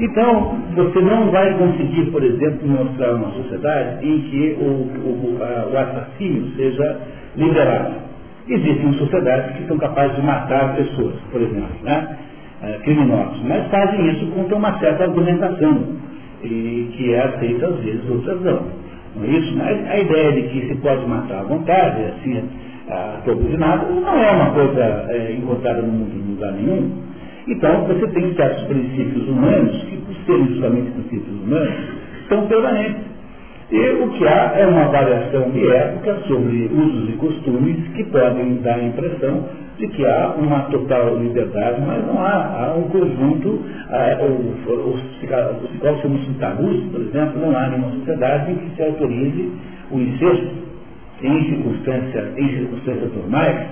Então, 0.00 0.56
você 0.76 1.00
não 1.00 1.30
vai 1.30 1.58
conseguir, 1.58 2.10
por 2.10 2.22
exemplo, 2.22 2.68
mostrar 2.68 3.14
uma 3.14 3.30
sociedade 3.32 4.06
em 4.06 4.20
que 4.20 4.56
o, 4.60 4.64
o, 4.64 5.38
o 5.72 5.76
assassínio 5.76 6.52
seja 6.56 7.00
liberado. 7.36 7.94
Existem 8.48 8.92
sociedades 8.94 9.56
que 9.56 9.66
são 9.66 9.76
capazes 9.78 10.16
de 10.16 10.22
matar 10.22 10.76
pessoas, 10.76 11.14
por 11.32 11.40
exemplo, 11.40 11.74
né? 11.82 12.16
eh, 12.62 12.78
criminosos, 12.82 13.40
mas 13.44 13.66
fazem 13.68 14.10
isso 14.10 14.26
com 14.26 14.56
uma 14.56 14.78
certa 14.78 15.04
argumentação, 15.04 15.97
e 16.42 16.90
que 16.96 17.14
é 17.14 17.20
aceita 17.20 17.66
às 17.66 17.76
vezes, 17.80 18.10
outras 18.10 18.40
não. 18.42 18.62
Não 19.16 19.24
é 19.24 19.28
isso? 19.28 19.56
Mas 19.56 19.90
a 19.90 19.98
ideia 19.98 20.32
de 20.32 20.42
que 20.48 20.68
se 20.68 20.74
pode 20.76 21.06
matar 21.06 21.40
à 21.40 21.42
vontade, 21.44 22.02
assim, 22.04 22.42
a 22.88 23.20
todo 23.24 23.42
de 23.48 23.56
nada, 23.56 23.86
não 23.90 24.18
é 24.18 24.30
uma 24.30 24.50
coisa 24.52 25.06
é, 25.08 25.32
encontrada 25.32 25.82
no 25.82 25.88
mundo 25.88 26.12
em 26.14 26.30
lugar 26.32 26.52
nenhum. 26.52 26.90
Então, 27.48 27.84
você 27.86 28.06
tem 28.08 28.34
certos 28.34 28.64
princípios 28.64 29.26
humanos 29.28 29.82
que, 29.84 29.96
por 29.96 30.14
serem 30.26 30.46
justamente 30.48 30.90
princípios 30.90 31.42
humanos, 31.42 31.74
são 32.28 32.46
permanentes. 32.46 33.08
E 33.70 33.90
o 34.02 34.08
que 34.10 34.26
há 34.26 34.52
é 34.56 34.66
uma 34.66 34.84
variação 34.88 35.50
de 35.50 35.66
época 35.66 36.20
sobre 36.26 36.70
usos 36.72 37.10
e 37.10 37.12
costumes 37.12 37.76
que 37.94 38.04
podem 38.04 38.56
dar 38.62 38.76
a 38.76 38.82
impressão 38.82 39.44
de 39.78 39.86
que 39.88 40.04
há 40.04 40.34
uma 40.36 40.62
total 40.62 41.16
liberdade, 41.16 41.80
mas 41.86 42.04
não 42.06 42.18
há. 42.20 42.66
Há 42.68 42.74
um 42.76 42.82
conjunto, 42.88 43.48
o, 43.48 44.90
os 44.90 45.00
psicólogos 45.18 46.02
chamam 46.02 46.18
de 46.18 46.34
tabus, 46.34 46.80
por 46.90 47.00
exemplo, 47.00 47.40
não 47.40 47.56
há 47.56 47.68
nenhuma 47.68 47.90
sociedade 47.92 48.52
em 48.52 48.56
que 48.56 48.76
se 48.76 48.82
autorize 48.82 49.52
o 49.90 49.98
incesto. 49.98 50.68
em 51.22 51.44
circunstâncias, 51.48 52.36
em 52.36 52.48
circunstâncias 52.48 53.12
normais, 53.14 53.66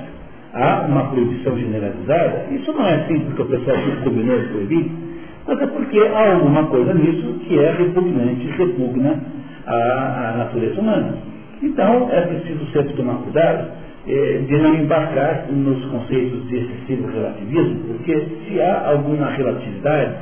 há 0.55 0.87
uma 0.89 1.11
proibição 1.11 1.57
generalizada, 1.59 2.47
isso 2.51 2.73
não 2.73 2.87
é 2.87 2.95
assim 2.95 3.21
porque 3.21 3.43
o 3.43 3.47
pessoal 3.47 3.77
se 3.77 4.05
combinou 4.05 4.39
de 4.39 4.47
proibir, 4.47 4.91
mas 5.47 5.61
é 5.61 5.67
porque 5.67 5.99
há 5.99 6.33
alguma 6.35 6.65
coisa 6.67 6.95
nisso 6.95 7.35
que 7.47 7.59
é 7.59 7.73
repugnante, 7.73 8.47
repugna 8.59 9.21
à, 9.67 9.75
à 9.75 10.37
natureza 10.39 10.81
humana. 10.81 11.15
Então, 11.63 12.09
é 12.11 12.21
preciso 12.23 12.67
sempre 12.73 12.95
tomar 12.95 13.15
cuidado 13.17 13.86
eh, 14.09 14.41
de 14.47 14.57
não 14.59 14.75
embarcar 14.75 15.47
nos 15.51 15.85
conceitos 15.87 16.47
de 16.49 16.59
excessivo 16.59 17.09
relativismo, 17.09 17.81
porque 17.89 18.27
se 18.47 18.61
há 18.61 18.89
alguma 18.89 19.31
relatividade, 19.31 20.15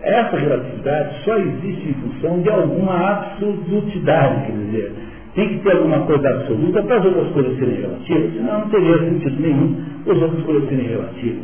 essa 0.00 0.36
relatividade 0.36 1.24
só 1.24 1.36
existe 1.36 1.88
em 1.88 1.94
função 1.94 2.40
de 2.40 2.50
alguma 2.50 3.10
absolutidade, 3.10 4.46
quer 4.46 4.52
dizer, 4.52 4.92
tem 5.34 5.48
que 5.48 5.58
ter 5.58 5.72
alguma 5.72 6.00
coisa 6.06 6.28
absoluta 6.28 6.82
para 6.84 6.98
as 6.98 7.04
outras 7.04 7.28
coisas 7.32 7.58
serem 7.58 7.80
relativas, 7.80 8.32
senão 8.32 8.60
não 8.60 8.68
teria 8.68 8.98
sentido 8.98 9.42
nenhum 9.42 9.76
as 10.08 10.22
outras 10.22 10.42
coisas 10.44 10.68
serem 10.68 10.86
relativas. 10.86 11.42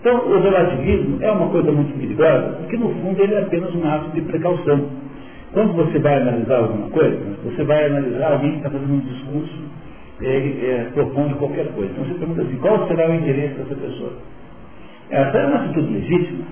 Então, 0.00 0.28
o 0.28 0.40
relativismo 0.40 1.18
é 1.20 1.32
uma 1.32 1.48
coisa 1.48 1.72
muito 1.72 1.98
perigosa, 1.98 2.54
porque 2.60 2.76
no 2.76 2.90
fundo 2.90 3.20
ele 3.20 3.34
é 3.34 3.42
apenas 3.42 3.74
um 3.74 3.84
ato 3.84 4.10
de 4.12 4.20
precaução. 4.20 4.80
Quando 5.52 5.72
você 5.72 5.98
vai 5.98 6.20
analisar 6.20 6.58
alguma 6.58 6.88
coisa, 6.90 7.18
você 7.44 7.64
vai 7.64 7.86
analisar 7.86 8.32
alguém 8.32 8.52
que 8.52 8.56
está 8.58 8.70
fazendo 8.70 8.92
um 8.92 9.00
discurso 9.00 9.65
ele 10.20 10.66
é, 10.66 10.90
propondo 10.94 11.36
qualquer 11.36 11.66
coisa. 11.72 11.92
Então 11.92 12.04
você 12.04 12.14
pergunta 12.14 12.42
assim, 12.42 12.56
qual 12.56 12.88
será 12.88 13.10
o 13.10 13.14
interesse 13.14 13.54
dessa 13.54 13.74
pessoa? 13.74 14.12
Essa 15.10 15.38
é 15.38 15.46
uma 15.46 15.56
atitude 15.56 15.92
legítima. 15.92 16.44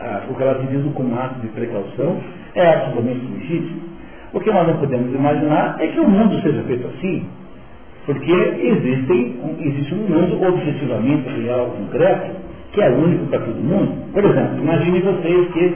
Ah, 0.00 0.22
o 0.30 0.32
relativismo 0.32 0.92
como 0.92 1.14
ato 1.18 1.40
de 1.40 1.48
precaução 1.48 2.18
é 2.54 2.66
absolutamente 2.66 3.26
legítimo. 3.26 3.80
O 4.32 4.40
que 4.40 4.50
nós 4.50 4.66
não 4.66 4.76
podemos 4.78 5.12
imaginar 5.14 5.76
é 5.80 5.88
que 5.88 6.00
o 6.00 6.08
mundo 6.08 6.40
seja 6.40 6.62
feito 6.62 6.86
assim, 6.86 7.26
porque 8.06 8.32
existe 8.32 9.94
um 9.94 10.08
mundo 10.08 10.42
objetivamente 10.42 11.28
real, 11.42 11.66
concreto, 11.66 12.30
que 12.72 12.80
é 12.80 12.88
único 12.88 13.26
para 13.26 13.40
todo 13.40 13.56
mundo. 13.56 14.12
Por 14.12 14.24
exemplo, 14.24 14.58
imagine 14.58 15.00
vocês 15.00 15.48
que 15.52 15.74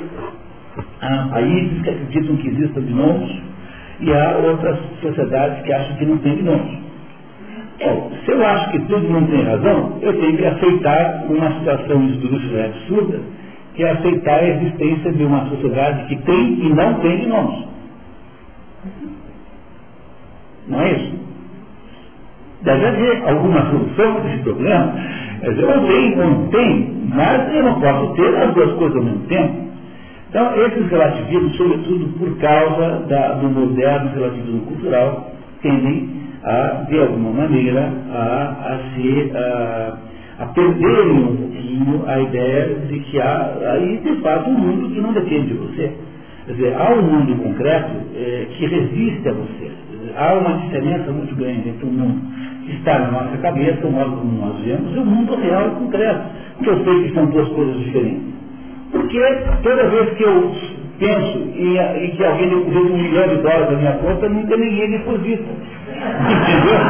há 1.00 1.28
países 1.30 1.82
que 1.82 1.90
acreditam 1.90 2.36
que 2.36 2.48
existam 2.48 2.80
gnomos 2.80 3.42
e 4.00 4.12
há 4.12 4.38
outras 4.38 4.78
sociedades 5.02 5.62
que 5.64 5.72
acham 5.72 5.96
que 5.96 6.06
não 6.06 6.18
tem 6.18 6.36
gnomos. 6.36 6.83
Se 8.24 8.30
eu 8.30 8.44
acho 8.46 8.70
que 8.70 8.78
todo 8.86 9.08
mundo 9.08 9.30
tem 9.30 9.44
razão, 9.44 9.98
eu 10.00 10.12
tenho 10.18 10.36
que 10.36 10.46
aceitar 10.46 11.24
uma 11.28 11.52
situação 11.58 12.02
esdrúxula 12.04 12.58
e 12.58 12.64
absurda, 12.64 13.20
que 13.74 13.84
é 13.84 13.90
aceitar 13.90 14.40
a 14.40 14.48
existência 14.48 15.12
de 15.12 15.24
uma 15.24 15.46
sociedade 15.48 16.06
que 16.06 16.16
tem 16.22 16.66
e 16.66 16.72
não 16.72 16.94
tem 16.94 17.24
gnomos. 17.24 17.66
Não 20.68 20.80
é 20.80 20.92
isso? 20.92 21.14
Deve 22.62 22.86
haver 22.86 23.28
alguma 23.28 23.66
solução 23.70 24.14
para 24.14 24.32
esse 24.32 24.42
problema. 24.42 24.94
Dizer, 25.42 25.64
ou 25.64 25.86
tem 25.86 26.16
não 26.16 26.48
tem, 26.48 26.96
mas 27.14 27.54
eu 27.54 27.62
não 27.64 27.80
posso 27.80 28.14
ter 28.14 28.34
as 28.36 28.54
duas 28.54 28.72
coisas 28.72 28.96
ao 28.96 29.02
mesmo 29.02 29.26
tempo. 29.26 29.64
Então, 30.30 30.52
esses 30.56 30.90
relativismos, 30.90 31.56
sobretudo 31.56 32.18
por 32.18 32.38
causa 32.38 33.04
da, 33.08 33.34
do 33.34 33.50
moderno 33.50 34.10
relativismo 34.14 34.62
cultural, 34.62 35.30
tendem 35.60 36.23
a, 36.44 36.84
de 36.88 36.98
alguma 36.98 37.30
maneira, 37.30 37.90
a, 38.10 38.74
a 38.74 38.78
se 38.94 39.32
a, 39.34 39.98
a 40.40 40.46
perderem 40.46 41.12
um 41.12 41.36
pouquinho 41.36 42.02
a 42.06 42.20
ideia 42.20 42.74
de 42.86 42.98
que 43.00 43.20
há 43.20 43.52
aí, 43.72 43.98
de 43.98 44.20
fato, 44.20 44.50
um 44.50 44.58
mundo 44.58 44.90
que 44.90 45.00
não 45.00 45.12
depende 45.12 45.48
de 45.48 45.54
você. 45.54 45.92
Quer 46.46 46.52
dizer, 46.52 46.76
há 46.76 46.92
um 46.92 47.02
mundo 47.02 47.42
concreto 47.42 47.92
é, 48.14 48.46
que 48.50 48.66
resiste 48.66 49.28
a 49.28 49.32
você. 49.32 49.70
Dizer, 49.90 50.12
há 50.16 50.34
uma 50.34 50.58
diferença 50.58 51.10
muito 51.12 51.34
grande 51.34 51.70
entre 51.70 51.86
o 51.86 51.90
mundo 51.90 52.20
que 52.66 52.72
está 52.76 52.98
na 52.98 53.10
nossa 53.10 53.36
cabeça, 53.38 53.86
o 53.86 53.90
modo 53.90 54.16
como 54.16 54.46
nós 54.46 54.60
vemos, 54.60 54.94
e 54.94 54.98
o 54.98 55.04
mundo 55.04 55.34
real 55.36 55.68
e 55.68 55.70
concreto. 55.84 56.24
Que 56.62 56.68
eu 56.68 56.84
sei 56.84 57.02
que 57.04 57.14
são 57.14 57.26
duas 57.26 57.48
coisas 57.48 57.78
diferentes. 57.78 58.34
Porque 58.90 59.20
toda 59.62 59.88
vez 59.88 60.10
que 60.10 60.22
eu 60.22 60.52
penso 60.98 61.38
em, 61.56 62.10
que 62.16 62.24
alguém 62.24 62.48
deposita 62.48 62.80
um 62.80 62.96
milhão 62.96 63.28
de 63.28 63.36
dólares 63.36 63.70
na 63.70 63.78
minha 63.78 63.92
conta, 63.94 64.28
nunca 64.28 64.56
ninguém 64.56 64.90
deposita. 64.90 65.44
Entendeu? 65.94 66.80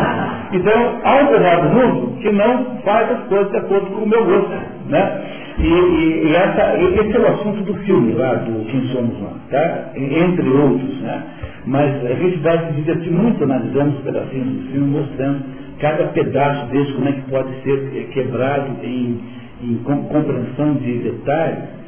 Então, 0.53 1.01
há 1.05 1.15
um 1.23 1.27
pedaço 1.27 1.63
do 1.63 1.75
mundo 1.75 2.19
que 2.21 2.31
não 2.31 2.79
faz 2.85 3.11
as 3.11 3.25
coisas 3.29 3.51
de 3.51 3.57
acordo 3.57 3.87
com 3.87 4.03
o 4.03 4.09
meu 4.09 4.25
gosto. 4.25 4.53
Né? 4.89 5.23
E, 5.59 5.67
e, 5.67 6.27
e 6.27 6.35
essa, 6.35 6.77
esse 6.77 7.17
é 7.17 7.21
o 7.21 7.29
assunto 7.29 7.63
do 7.63 7.75
filme 7.85 8.13
lá, 8.13 8.35
do 8.35 8.65
Quem 8.67 8.89
Somos 8.89 9.19
Nós, 9.21 9.33
tá? 9.51 9.91
entre 9.97 10.49
outros. 10.49 11.01
Né? 11.01 11.23
Mas 11.67 12.05
a 12.05 12.15
gente 12.15 12.39
vai 12.39 12.59
se 12.67 12.73
divertir 12.75 13.11
muito 13.11 13.43
analisando 13.45 13.97
os 13.97 14.03
pedacinhos 14.03 14.49
do 14.49 14.73
filme, 14.73 14.99
mostrando 14.99 15.45
cada 15.79 16.05
pedaço 16.09 16.67
desse, 16.67 16.93
como 16.93 17.09
é 17.09 17.13
que 17.13 17.23
pode 17.31 17.63
ser 17.63 18.09
quebrado 18.13 18.77
em, 18.83 19.21
em 19.63 19.77
compreensão 19.85 20.75
de 20.75 20.99
detalhes 20.99 21.84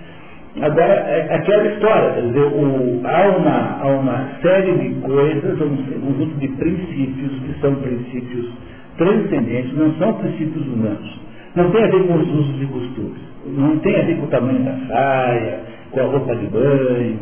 Agora, 0.62 0.92
é 0.92 1.34
aquela 1.34 1.66
história, 1.66 2.12
quer 2.14 2.26
dizer, 2.28 2.46
o, 2.46 3.00
há, 3.04 3.36
uma, 3.36 3.78
há 3.82 3.88
uma 3.88 4.28
série 4.40 4.72
de 4.72 5.00
coisas, 5.00 5.60
um 5.60 5.76
conjunto 5.76 6.38
de 6.38 6.48
princípios 6.48 7.32
que 7.40 7.60
são 7.60 7.74
princípios 7.74 8.52
transcendentes, 8.96 9.76
não 9.76 9.94
são 9.96 10.14
princípios 10.14 10.66
humanos. 10.66 11.20
Não 11.54 11.70
tem 11.70 11.84
a 11.84 11.88
ver 11.88 12.06
com 12.06 12.14
os 12.14 12.28
usos 12.28 12.62
e 12.62 12.66
costumes. 12.66 13.22
Não 13.46 13.78
tem 13.78 13.96
a 13.96 14.02
ver 14.02 14.16
com 14.16 14.24
o 14.24 14.28
tamanho 14.28 14.64
da 14.64 14.78
saia, 14.88 15.60
com 15.90 16.00
a 16.00 16.04
roupa 16.04 16.34
de 16.36 16.46
banho, 16.46 17.18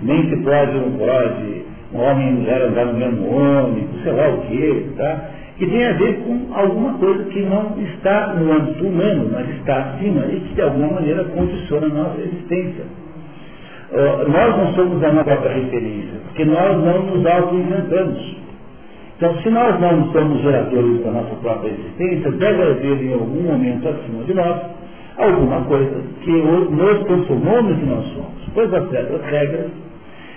nem 0.00 0.30
se 0.30 0.36
pode 0.38 0.76
ou 0.76 0.90
não 0.90 0.98
pode 0.98 1.68
um 1.92 2.00
homem 2.00 2.28
e 2.28 2.32
mulher 2.32 2.62
andar 2.62 2.86
no 2.86 2.94
mesmo 2.94 3.34
ônibus, 3.34 4.02
sei 4.02 4.12
lá 4.12 4.28
o 4.28 4.40
quê, 4.42 4.86
tá? 4.96 5.30
Que 5.58 5.66
tem 5.66 5.84
a 5.84 5.92
ver 5.94 6.20
com 6.20 6.54
alguma 6.54 6.94
coisa 6.98 7.24
que 7.24 7.40
não 7.40 7.76
está 7.80 8.34
no 8.34 8.52
âmbito 8.52 8.86
humano, 8.86 9.28
mas 9.32 9.48
está 9.56 9.76
acima 9.76 10.24
e 10.26 10.40
que 10.40 10.54
de 10.54 10.62
alguma 10.62 10.92
maneira 10.92 11.24
condiciona 11.24 11.86
a 11.86 11.90
nossa 11.90 12.20
existência. 12.20 12.84
Nós 14.28 14.56
não 14.56 14.74
somos 14.74 15.02
a 15.02 15.12
nossa 15.12 15.24
própria 15.24 15.54
referência, 15.54 16.20
porque 16.26 16.44
nós 16.44 16.76
não 16.84 17.02
nos 17.06 17.26
auto-inventamos. 17.26 18.36
Então, 19.16 19.36
se 19.38 19.50
nós 19.50 19.80
não 19.80 20.12
somos 20.12 20.40
geradores 20.42 21.02
da 21.02 21.10
nossa 21.10 21.34
própria 21.42 21.70
existência, 21.70 22.30
deve 22.32 22.62
haver 22.62 23.02
em 23.02 23.14
algum 23.14 23.42
momento 23.42 23.88
acima 23.88 24.22
de 24.24 24.34
nós 24.34 24.60
alguma 25.16 25.62
coisa 25.62 26.02
que 26.20 26.30
nos 26.30 27.04
transformou 27.04 27.62
no 27.64 27.76
que 27.76 27.86
nós 27.86 28.04
somos. 28.12 28.48
Pois 28.54 28.72
há 28.72 28.86
certas 28.86 29.22
regras, 29.24 29.70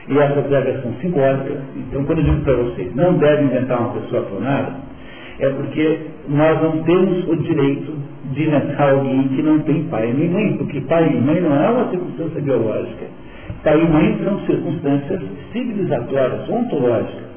e 0.08 0.18
essas 0.18 0.50
regras 0.50 0.82
são 0.82 0.94
simbólicas. 0.94 1.58
Então, 1.76 2.04
quando 2.06 2.20
eu 2.20 2.26
digo 2.26 2.42
para 2.44 2.56
vocês, 2.56 2.96
não 2.96 3.14
deve 3.20 3.44
inventar 3.44 3.82
uma 3.82 3.94
pessoa 4.02 4.24
formada, 4.24 4.74
é 5.42 5.50
porque 5.50 6.00
nós 6.30 6.62
não 6.62 6.84
temos 6.84 7.28
o 7.28 7.36
direito 7.38 7.94
de 8.32 8.44
inventar 8.44 8.94
alguém 8.94 9.28
que 9.30 9.42
não 9.42 9.60
tem 9.60 9.84
pai 9.86 10.14
nem 10.14 10.30
mãe, 10.30 10.58
porque 10.58 10.80
pai 10.82 11.12
e 11.12 11.20
mãe 11.20 11.42
não 11.42 11.56
é 11.56 11.70
uma 11.70 11.90
circunstância 11.90 12.42
biológica. 12.42 13.06
Pai 13.64 13.82
e 13.82 13.90
mãe 13.90 14.20
são 14.24 14.40
circunstâncias 14.46 15.22
civilizatórias, 15.52 16.48
ontológicas. 16.48 17.32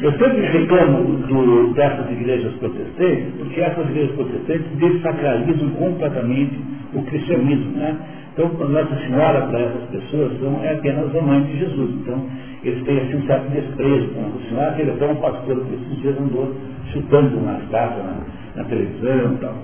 Eu 0.00 0.12
sempre 0.12 0.40
reclamo 0.46 1.04
do, 1.26 1.74
dessas 1.74 2.10
igrejas 2.10 2.54
protestantes, 2.54 3.34
porque 3.38 3.60
essas 3.60 3.88
igrejas 3.90 4.14
protestantes 4.16 4.66
desacralizam 4.78 5.70
completamente 5.70 6.58
o 6.94 7.02
cristianismo. 7.02 7.72
Né? 7.76 7.96
Então, 8.32 8.48
Nossa 8.68 8.96
Senhora, 8.96 9.42
para 9.42 9.60
essas 9.60 9.82
pessoas, 9.90 10.40
são, 10.40 10.58
é 10.64 10.72
apenas 10.72 11.14
a 11.14 11.20
mãe 11.20 11.42
de 11.42 11.58
Jesus. 11.58 11.90
Então, 12.00 12.26
eles 12.64 12.82
têm 12.84 12.98
assim, 12.98 13.16
um 13.16 13.26
certo 13.26 13.50
desprezo 13.50 14.08
com 14.14 14.22
Nossa 14.22 14.48
Senhora, 14.48 14.72
que 14.72 14.82
ele 14.82 14.90
até 14.92 15.06
um 15.06 15.16
pastor 15.16 15.56
que 15.64 15.74
esses 15.74 16.00
dias 16.00 16.18
andou 16.18 16.54
chutando 16.92 17.40
nas 17.40 17.62
casas, 17.68 18.04
na, 18.04 18.16
na 18.56 18.64
televisão 18.64 19.32
e 19.34 19.36
tal. 19.38 19.54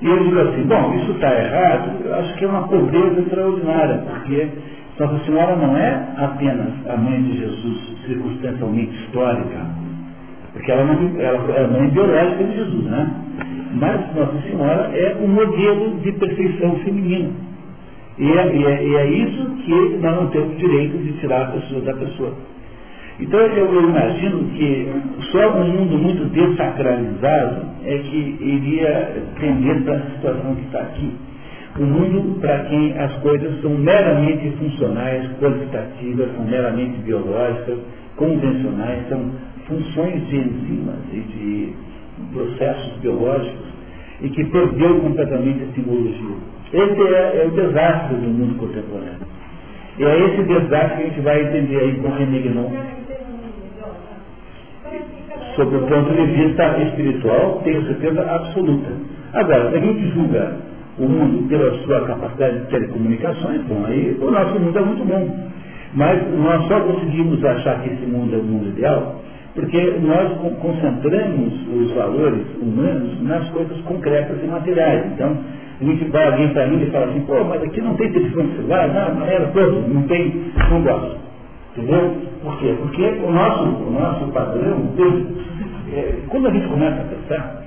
E 0.00 0.06
eu 0.06 0.24
digo 0.24 0.40
assim, 0.40 0.62
bom, 0.62 0.94
isso 0.94 1.10
está 1.12 1.34
errado, 1.34 1.90
eu 2.04 2.14
acho 2.14 2.34
que 2.36 2.44
é 2.44 2.48
uma 2.48 2.68
pobreza 2.68 3.20
extraordinária, 3.20 3.98
porque 4.06 4.48
Nossa 4.98 5.24
Senhora 5.24 5.56
não 5.56 5.76
é 5.76 6.08
apenas 6.16 6.72
a 6.88 6.96
mãe 6.96 7.22
de 7.22 7.38
Jesus 7.38 7.96
circunstancialmente 8.06 8.94
histórica, 9.04 9.66
porque 10.52 10.72
ela, 10.72 10.84
não, 10.84 11.20
ela 11.20 11.58
é 11.58 11.64
a 11.64 11.68
mãe 11.68 11.88
biológica 11.88 12.44
de 12.44 12.56
Jesus, 12.56 12.84
né? 12.84 13.10
Mas 13.74 14.14
Nossa 14.14 14.40
Senhora 14.48 14.90
é 14.94 15.16
um 15.20 15.28
modelo 15.28 15.98
de 16.00 16.12
perfeição 16.12 16.76
feminina. 16.76 17.47
E 18.18 18.32
é, 18.32 18.56
e, 18.56 18.64
é, 18.64 18.84
e 18.84 18.96
é, 18.96 19.06
isso 19.10 19.46
que 19.64 19.98
nós 19.98 20.16
não 20.16 20.26
temos 20.30 20.58
direito 20.58 20.98
de 20.98 21.12
tirar 21.20 21.42
a 21.42 21.46
pessoa 21.52 21.80
da 21.82 21.94
pessoa. 21.94 22.34
Então 23.20 23.40
eu, 23.40 23.88
imagino 23.88 24.44
que 24.50 24.88
só 25.32 25.56
um 25.56 25.68
mundo 25.68 25.98
muito 25.98 26.24
desacralizado 26.26 27.66
é 27.84 27.98
que 27.98 28.36
iria 28.40 29.22
tender 29.40 29.82
para 29.82 29.96
a 29.96 30.10
situação 30.10 30.54
que 30.54 30.64
está 30.66 30.80
aqui. 30.80 31.12
Um 31.78 31.86
mundo 31.86 32.40
para 32.40 32.64
quem 32.64 32.92
as 32.98 33.12
coisas 33.18 33.60
são 33.60 33.70
meramente 33.70 34.50
funcionais, 34.58 35.28
quantitativas, 35.40 36.34
são 36.34 36.44
meramente 36.44 36.98
biológicas, 37.02 37.78
convencionais, 38.16 39.08
são 39.08 39.30
funções 39.68 40.26
de 40.28 40.36
enzimas 40.38 40.98
e 41.12 41.20
de 41.20 41.72
processos 42.32 42.98
biológicos 43.00 43.66
e 44.22 44.28
que 44.28 44.44
perdeu 44.46 45.00
completamente 45.00 45.64
a 45.64 45.74
simbologia. 45.74 46.36
Esse 46.72 47.02
é, 47.02 47.42
é 47.42 47.46
o 47.46 47.50
desastre 47.50 48.16
do 48.16 48.28
mundo 48.28 48.58
contemporâneo. 48.58 49.26
E 49.98 50.04
é 50.04 50.18
esse 50.26 50.42
desastre 50.42 50.96
que 50.96 51.02
a 51.02 51.06
gente 51.06 51.20
vai 51.20 51.42
entender 51.42 51.78
aí 51.78 51.94
com 51.96 52.08
René 52.10 52.38
Guénon. 52.38 52.70
sob 55.56 55.76
o 55.76 55.80
ponto 55.80 56.12
de 56.14 56.26
vista 56.26 56.78
espiritual, 56.78 57.60
tenho 57.64 57.84
certeza 57.86 58.22
absoluta. 58.22 58.90
Agora, 59.32 59.70
se 59.70 59.76
a 59.76 59.80
gente 59.80 60.08
julga 60.10 60.56
o 60.98 61.08
mundo 61.08 61.48
pela 61.48 61.72
sua 61.82 62.06
capacidade 62.06 62.60
de 62.60 62.66
telecomunicações, 62.66 63.62
bom, 63.62 63.84
aí 63.86 64.16
o 64.20 64.30
nosso 64.30 64.58
mundo 64.60 64.78
é 64.78 64.82
muito 64.82 65.04
bom. 65.04 65.48
Mas 65.94 66.20
nós 66.38 66.66
só 66.68 66.80
conseguimos 66.80 67.44
achar 67.44 67.82
que 67.82 67.88
esse 67.88 68.06
mundo 68.06 68.34
é 68.34 68.38
o 68.38 68.42
mundo 68.42 68.68
ideal 68.68 69.20
porque 69.58 69.94
nós 70.00 70.38
concentramos 70.60 71.52
os 71.74 71.90
valores 71.92 72.46
humanos 72.60 73.20
nas 73.22 73.48
coisas 73.50 73.80
concretas 73.80 74.38
e 74.40 74.46
materiais. 74.46 75.06
Então, 75.12 75.36
a 75.80 75.84
gente 75.84 76.04
vai 76.06 76.26
alguém 76.26 76.48
para 76.52 76.66
mim 76.66 76.82
e 76.82 76.90
fala 76.90 77.06
assim, 77.06 77.20
pô, 77.20 77.44
mas 77.44 77.62
aqui 77.62 77.80
não 77.80 77.94
tem 77.94 78.12
telefone 78.12 78.56
celular, 78.56 78.88
não, 78.88 79.14
não 79.14 79.26
era 79.26 79.46
todo, 79.48 79.88
não 79.88 80.02
tem, 80.08 80.52
não 80.70 80.82
gosto. 80.82 81.16
Entendeu? 81.76 82.16
Por 82.42 82.58
quê? 82.58 82.74
Porque 82.80 83.02
o 83.24 83.30
nosso, 83.30 83.64
o 83.64 83.90
nosso 83.90 84.26
padrão, 84.32 84.92
é, 85.92 86.14
quando 86.28 86.48
a 86.48 86.50
gente 86.50 86.68
começa 86.68 87.00
a 87.00 87.04
pensar, 87.04 87.62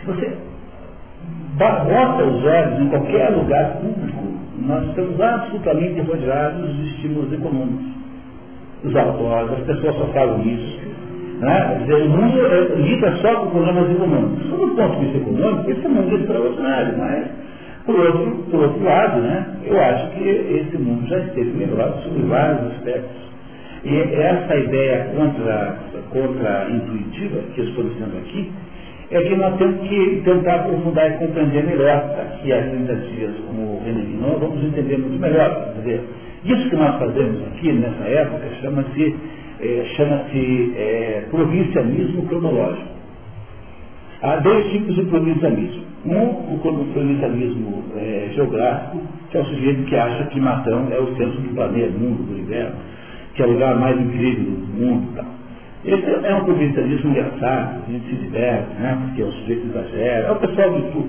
se 0.00 0.06
você 0.06 0.36
bota 1.56 2.24
os 2.24 2.44
olhos 2.44 2.80
em 2.80 2.88
qualquer 2.88 3.30
lugar 3.30 3.76
público, 3.78 4.24
nós 4.66 4.88
estamos 4.88 5.20
absolutamente 5.20 6.00
rodeados 6.00 6.76
de 6.76 6.88
estímulos 6.88 7.32
econômicos 7.32 7.98
os 8.84 8.94
autores, 8.94 9.52
as 9.52 9.66
pessoas 9.66 9.96
só 9.96 10.06
falam 10.08 10.40
isso. 10.42 10.87
Né? 11.38 11.78
Dizer, 11.80 12.02
o 12.02 12.08
mundo 12.08 12.46
é, 12.46 12.74
lida 12.76 13.16
só 13.18 13.36
com 13.36 13.50
problemas 13.50 13.90
econômicos. 13.90 14.44
Do 14.46 14.74
ponto 14.74 14.96
de 14.96 15.04
vista 15.04 15.18
econômico, 15.18 15.70
esse 15.70 15.88
mundo 15.88 16.10
é 16.10 16.20
extraordinário, 16.20 16.98
mas, 16.98 17.26
por 17.86 18.00
outro, 18.00 18.44
por 18.50 18.60
outro 18.60 18.84
lado, 18.84 19.20
né, 19.20 19.46
eu 19.64 19.80
acho 19.80 20.10
que 20.10 20.28
esse 20.28 20.76
mundo 20.78 21.08
já 21.08 21.18
esteve 21.18 21.50
melhor 21.50 22.00
sobre 22.02 22.22
vários 22.22 22.72
aspectos. 22.72 23.28
E 23.84 23.96
essa 24.20 24.56
ideia 24.56 25.10
contra, 25.16 25.78
contra 26.10 26.66
intuitiva 26.70 27.40
que 27.54 27.60
eu 27.60 27.64
estou 27.66 27.84
dizendo 27.84 28.18
aqui, 28.18 28.50
é 29.10 29.22
que 29.22 29.36
nós 29.36 29.56
temos 29.56 29.80
que 29.88 30.22
tentar 30.24 30.56
aprofundar 30.56 31.10
e 31.10 31.14
compreender 31.14 31.64
melhor 31.64 31.96
aqui 32.20 32.52
há 32.52 32.60
30 32.60 32.94
dias, 32.94 33.32
como 33.46 33.62
o 33.62 33.82
René 33.84 34.02
Guinon, 34.02 34.38
vamos 34.38 34.62
entender 34.64 34.98
muito 34.98 35.20
melhor. 35.20 35.72
Quer 35.74 35.80
dizer, 35.80 36.00
isso 36.44 36.68
que 36.68 36.76
nós 36.76 36.98
fazemos 36.98 37.42
aqui 37.46 37.72
nessa 37.72 38.04
época 38.04 38.42
chama-se 38.60 39.16
é, 39.60 39.84
chama-se 39.96 40.72
é, 40.76 41.24
cronológico. 42.28 42.88
Há 44.22 44.36
dois 44.36 44.70
tipos 44.70 44.94
de 44.94 45.02
provincianismo. 45.02 45.88
Um, 46.04 46.54
o 46.54 46.58
provincianismo 46.92 47.84
é, 47.96 48.30
geográfico, 48.34 49.00
que 49.30 49.36
é 49.36 49.40
o 49.40 49.44
sujeito 49.44 49.84
que 49.84 49.96
acha 49.96 50.24
que 50.24 50.40
Matão 50.40 50.88
é 50.90 50.98
o 50.98 51.16
centro 51.16 51.40
do 51.40 51.54
planeta, 51.54 51.90
do 51.90 51.98
mundo, 51.98 52.22
do 52.24 52.32
universo, 52.34 52.76
que 53.34 53.42
é 53.42 53.46
o 53.46 53.52
lugar 53.52 53.76
mais 53.78 54.00
incrível 54.00 54.44
do 54.44 54.80
mundo. 54.80 55.14
Tal. 55.14 55.38
Esse 55.84 56.26
é 56.26 56.34
um 56.34 56.44
provincialismo 56.44 57.10
engraçado, 57.10 57.82
a 57.86 57.90
gente 57.90 58.06
se 58.08 58.16
diverte, 58.16 58.74
né? 58.80 58.98
porque 59.00 59.22
o 59.22 59.32
sujeito 59.32 59.66
exagera, 59.68 60.26
é 60.26 60.30
o 60.32 60.36
pessoal 60.36 60.72
de 60.72 60.82
tu. 60.90 61.06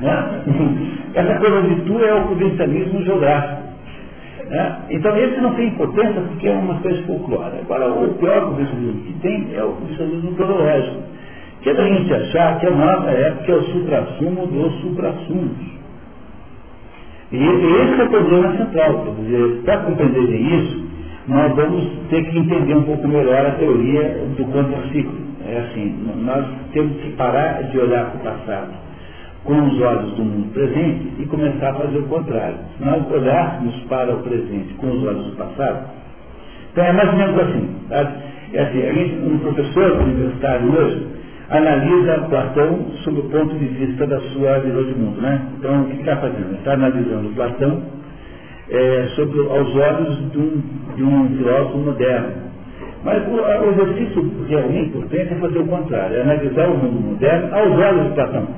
Né? 0.00 0.42
Essa 1.14 1.38
coisa 1.38 1.62
de 1.62 1.80
tu 1.82 2.02
é 2.02 2.14
o 2.14 2.26
provincialismo 2.26 3.02
geográfico. 3.02 3.69
Né? 4.50 4.78
Então 4.90 5.16
esse 5.16 5.40
não 5.40 5.54
tem 5.54 5.68
importância 5.68 6.20
porque 6.22 6.48
é 6.48 6.52
uma 6.52 6.80
coisa 6.80 7.00
folclore. 7.06 7.58
Agora 7.60 7.88
o 7.92 8.14
pior 8.14 8.46
provincialismo 8.46 9.02
que 9.02 9.12
tem 9.20 9.54
é 9.54 9.62
o 9.62 9.74
provincialismo 9.74 10.34
cronológico, 10.34 11.02
que 11.62 11.70
é 11.70 11.74
da 11.74 11.84
gente 11.84 12.12
achar 12.12 12.58
que 12.58 12.66
a 12.66 12.70
nossa 12.72 13.10
época 13.10 13.52
é 13.52 13.54
o 13.54 13.62
supra-sumo 13.62 14.46
dos 14.48 14.80
supra-sumos. 14.80 15.70
E 17.30 17.36
esse 17.36 18.00
é 18.00 18.04
o 18.04 18.10
problema 18.10 18.56
central. 18.56 19.14
Para 19.64 19.78
compreender 19.82 20.34
isso, 20.34 20.84
nós 21.28 21.54
vamos 21.54 21.88
ter 22.08 22.28
que 22.28 22.38
entender 22.38 22.74
um 22.74 22.82
pouco 22.82 23.06
melhor 23.06 23.46
a 23.46 23.52
teoria 23.52 24.26
do 24.36 24.44
contraciclo. 24.46 25.30
É 25.46 25.58
assim, 25.60 25.94
nós 26.24 26.44
temos 26.72 26.96
que 27.02 27.10
parar 27.10 27.62
de 27.70 27.78
olhar 27.78 28.06
para 28.06 28.18
o 28.18 28.34
passado 28.34 28.89
com 29.44 29.66
os 29.66 29.80
olhos 29.80 30.12
do 30.14 30.24
mundo 30.24 30.52
presente 30.52 31.14
e 31.18 31.26
começar 31.26 31.70
a 31.70 31.74
fazer 31.74 31.98
o 31.98 32.06
contrário. 32.06 32.56
Se 32.76 32.84
nós 32.84 33.10
olharmos 33.10 33.74
para 33.88 34.14
o 34.14 34.18
presente 34.18 34.74
com 34.74 34.90
os 34.90 35.04
olhos 35.04 35.26
do 35.26 35.36
passado, 35.36 35.88
então 36.72 36.84
é 36.84 36.92
mais 36.92 37.08
ou 37.08 37.16
menos 37.16 37.38
assim. 37.40 37.76
Sabe? 37.88 38.12
É 38.52 38.62
assim, 38.62 38.82
a 38.82 38.92
gente, 38.92 39.14
um 39.24 39.38
professor 39.38 39.92
universitário 40.02 40.72
hoje 40.72 41.06
analisa 41.50 42.26
Platão 42.28 42.86
sob 43.02 43.20
o 43.20 43.22
ponto 43.24 43.54
de 43.58 43.66
vista 43.66 44.06
da 44.06 44.20
sua 44.20 44.58
visão 44.58 44.84
de 44.84 44.94
mundo. 44.94 45.20
Né? 45.20 45.40
Então, 45.58 45.82
o 45.82 45.86
que 45.86 45.96
está 46.00 46.16
fazendo? 46.16 46.54
Está 46.54 46.72
analisando 46.74 47.34
Platão 47.34 47.82
é, 48.70 49.08
sobre, 49.16 49.40
aos 49.40 49.74
olhos 49.74 50.30
de 50.30 50.38
um, 50.38 50.62
de 50.96 51.02
um 51.02 51.28
filósofo 51.36 51.78
moderno. 51.78 52.50
Mas 53.02 53.26
o, 53.26 53.30
o 53.30 53.70
exercício 53.70 54.30
realmente 54.48 54.90
importante 54.90 55.32
é 55.32 55.36
fazer 55.36 55.58
o 55.58 55.66
contrário, 55.66 56.16
é 56.16 56.22
analisar 56.22 56.68
o 56.68 56.76
mundo 56.76 57.00
moderno 57.00 57.56
aos 57.56 57.78
olhos 57.78 58.08
de 58.08 58.14
Platão. 58.14 58.48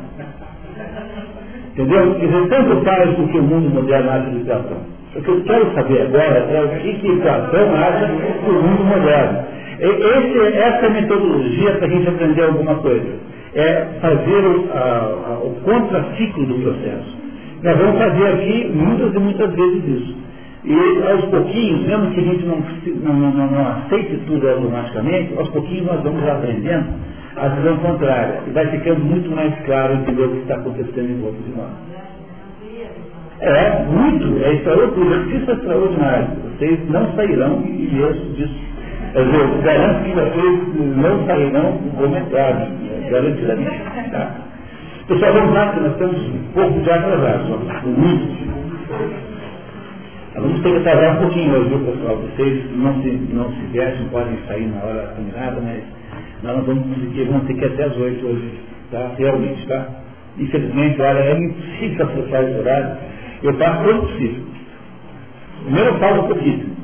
Entendeu? 1.73 2.15
Quer 2.15 2.27
dizer, 2.27 2.49
tanto 2.49 2.85
faz 2.85 3.17
do 3.17 3.29
que 3.29 3.39
o 3.39 3.43
mundo 3.43 3.71
moderno 3.71 4.11
acha 4.11 4.31
de 4.31 4.45
Platão. 4.45 4.77
O 5.17 5.23
que 5.23 5.29
eu 5.29 5.43
quero 5.45 5.75
saber 5.75 6.03
agora 6.03 6.39
é 6.51 6.63
o 6.65 6.81
que, 6.81 6.93
que 6.95 7.17
Platão 7.21 7.75
acha 7.75 8.07
do 8.07 8.53
mundo 8.53 8.85
moderno. 8.85 9.39
Esse, 9.81 10.59
essa 10.59 10.85
é 10.85 10.87
a 10.87 10.91
metodologia 10.91 11.73
para 11.73 11.87
a 11.87 11.91
gente 11.91 12.09
aprender 12.09 12.43
alguma 12.45 12.75
coisa. 12.77 13.09
É 13.55 13.87
fazer 14.01 14.47
o, 14.47 14.69
a, 14.73 15.41
o 15.45 15.57
contraciclo 15.65 16.47
do 16.47 16.55
processo. 16.63 17.17
Nós 17.63 17.77
vamos 17.79 17.99
fazer 17.99 18.27
aqui 18.27 18.71
muitas 18.75 19.15
e 19.15 19.19
muitas 19.19 19.55
vezes 19.55 19.85
isso. 19.89 20.17
E 20.65 21.11
aos 21.11 21.25
pouquinhos, 21.25 21.87
mesmo 21.87 22.11
que 22.13 22.21
a 22.21 22.23
gente 22.23 22.45
não, 22.45 22.63
não, 23.03 23.31
não, 23.31 23.51
não 23.51 23.69
aceite 23.69 24.21
tudo 24.27 24.49
automaticamente, 24.49 25.35
aos 25.37 25.49
pouquinhos 25.49 25.87
nós 25.87 26.03
vamos 26.03 26.23
aprendendo 26.29 26.87
a 27.37 27.49
visão 27.49 27.77
contrária. 27.79 28.41
E 28.47 28.51
vai 28.51 28.67
ficando 28.69 29.01
muito 29.01 29.31
mais 29.31 29.55
claro 29.65 29.95
entender 29.95 30.23
o 30.23 30.31
que 30.31 30.39
está 30.39 30.55
acontecendo 30.57 31.11
em 31.11 31.21
volta 31.21 31.39
de 31.39 31.57
nós. 31.57 31.71
É, 33.41 33.85
muito, 33.85 34.45
é 34.45 34.55
extraordinário, 34.55 35.37
isso 35.37 35.51
é 35.51 35.55
extraordinário. 35.55 36.29
Vocês 36.45 36.91
não 36.91 37.13
sairão 37.15 37.63
ilesos 37.65 38.37
disso. 38.37 38.55
Quer 39.13 39.25
dizer, 39.25 39.41
eu 39.41 39.63
garanto 39.63 40.05
que 40.05 40.13
vocês 40.13 40.97
não 40.97 41.27
sairão 41.27 41.79
comentrários, 41.97 42.69
garantidamente. 43.11 44.11
Tá? 44.13 44.37
Pessoal, 45.09 45.33
vamos 45.33 45.55
lá, 45.55 45.73
que 45.73 45.81
nós 45.81 45.93
estamos 45.93 46.17
um 46.19 46.53
pouco 46.55 46.81
de 46.81 46.91
atrasados, 46.91 47.49
muito. 47.85 48.53
Vamos 50.35 50.63
ter 50.63 50.71
que 50.71 50.89
atrasar 50.89 51.17
um 51.17 51.21
pouquinho 51.21 51.55
hoje, 51.55 51.69
viu, 51.69 51.79
pessoal? 51.81 52.17
Vocês 52.17 52.65
não 52.77 53.03
se, 53.03 53.11
não 53.33 53.53
se 53.53 53.67
vestem, 53.73 54.07
podem 54.09 54.39
sair 54.47 54.67
na 54.69 54.83
hora 54.83 55.15
combinada, 55.17 55.61
mas 55.61 55.83
nós 56.43 56.57
não 56.57 56.65
vamos 56.65 56.85
conseguir, 56.89 57.25
vamos 57.25 57.47
ter 57.47 57.55
que 57.55 57.65
até 57.65 57.85
as 57.85 57.97
oito 57.97 58.27
hoje, 58.27 58.61
tá? 58.91 59.13
Realmente, 59.17 59.67
tá? 59.69 59.87
Infelizmente, 60.39 61.01
olha, 61.01 61.19
é 61.21 61.39
impossível 61.39 62.07
acessar 62.07 62.45
esse 62.45 62.59
horário. 62.59 62.97
Eu 63.43 63.55
faço 63.59 63.85
todo 63.85 64.01
possível. 64.03 64.45
Primeiro 65.65 65.91
eu 65.91 65.99
falo 65.99 66.25
um 66.25 66.29
pouquinho. 66.29 66.77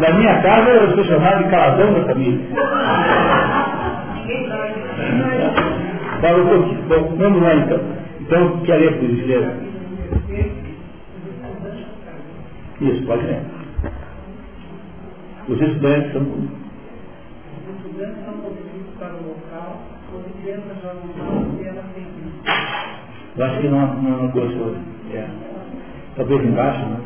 Na 0.00 0.12
minha 0.12 0.42
casa 0.42 0.70
eu 0.70 0.94
sou 0.94 1.04
chamado 1.04 1.44
de 1.44 1.50
caladão 1.50 1.92
da 1.94 2.04
família. 2.04 2.40
Fala 6.20 6.38
um 6.38 6.46
pouquinho. 6.46 6.82
Bom, 6.88 7.16
vamos 7.16 7.42
lá 7.42 7.54
então. 7.54 7.80
Então, 8.20 8.58
quer 8.64 8.76
ler, 8.76 8.98
por 8.98 9.08
gentileza? 9.08 9.54
Isso, 12.80 13.06
pode 13.06 13.24
ler. 13.24 13.55
Os 15.48 15.60
estudantes 15.60 16.12
são. 16.12 16.22
Os 16.22 17.76
estudantes 17.76 18.24
são 18.24 18.34
conduzidos 18.34 18.94
para 18.98 19.14
o 19.14 19.28
local 19.28 19.96
onde 20.14 20.42
crianças 20.42 20.82
jogam 20.82 21.06
bola 21.16 21.62
e 21.62 21.68
elas 21.68 21.84
têm 21.94 22.06
Eu 23.36 23.44
acho 23.44 23.60
que 23.60 23.68
não, 23.68 24.02
não, 24.02 24.22
não 24.22 24.30
gostou. 24.30 24.74
É. 25.12 25.28
Talvez 26.16 26.44
embaixo, 26.44 26.86
né? 26.86 27.00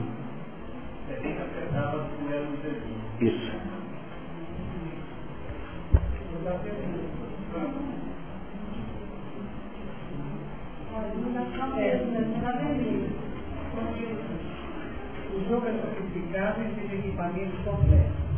Isso. 3.20 3.52
O 15.32 15.48
jogo 15.48 15.66
é 15.66 15.72
sofisticado 15.72 16.62
e 16.62 16.74
seja 16.74 16.94
equipamentos 16.94 17.58
complexos. 17.64 18.29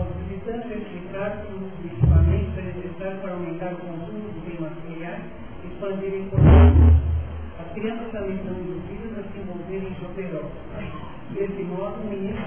É 0.00 0.56
explicado 0.56 1.46
que 1.46 1.52
o 1.52 1.68
equipamentos 1.84 2.56
é 2.56 2.62
necessário 2.62 3.20
para 3.20 3.32
aumentar 3.32 3.74
o 3.74 3.76
consumo 3.76 4.32
de 4.32 4.40
bem 4.40 4.56
e 5.62 5.66
expandir 5.68 6.12
a 6.12 6.16
economia. 6.16 7.00
As 7.60 7.72
crianças 7.74 8.10
também 8.10 8.40
são 8.42 8.56
induzidas 8.56 9.18
a 9.18 9.22
se 9.28 9.38
envolverem 9.38 9.88
em 9.88 9.94
choperol. 10.00 10.50
Desse 11.34 11.62
modo, 11.64 12.00
o 12.00 12.08
menino, 12.08 12.38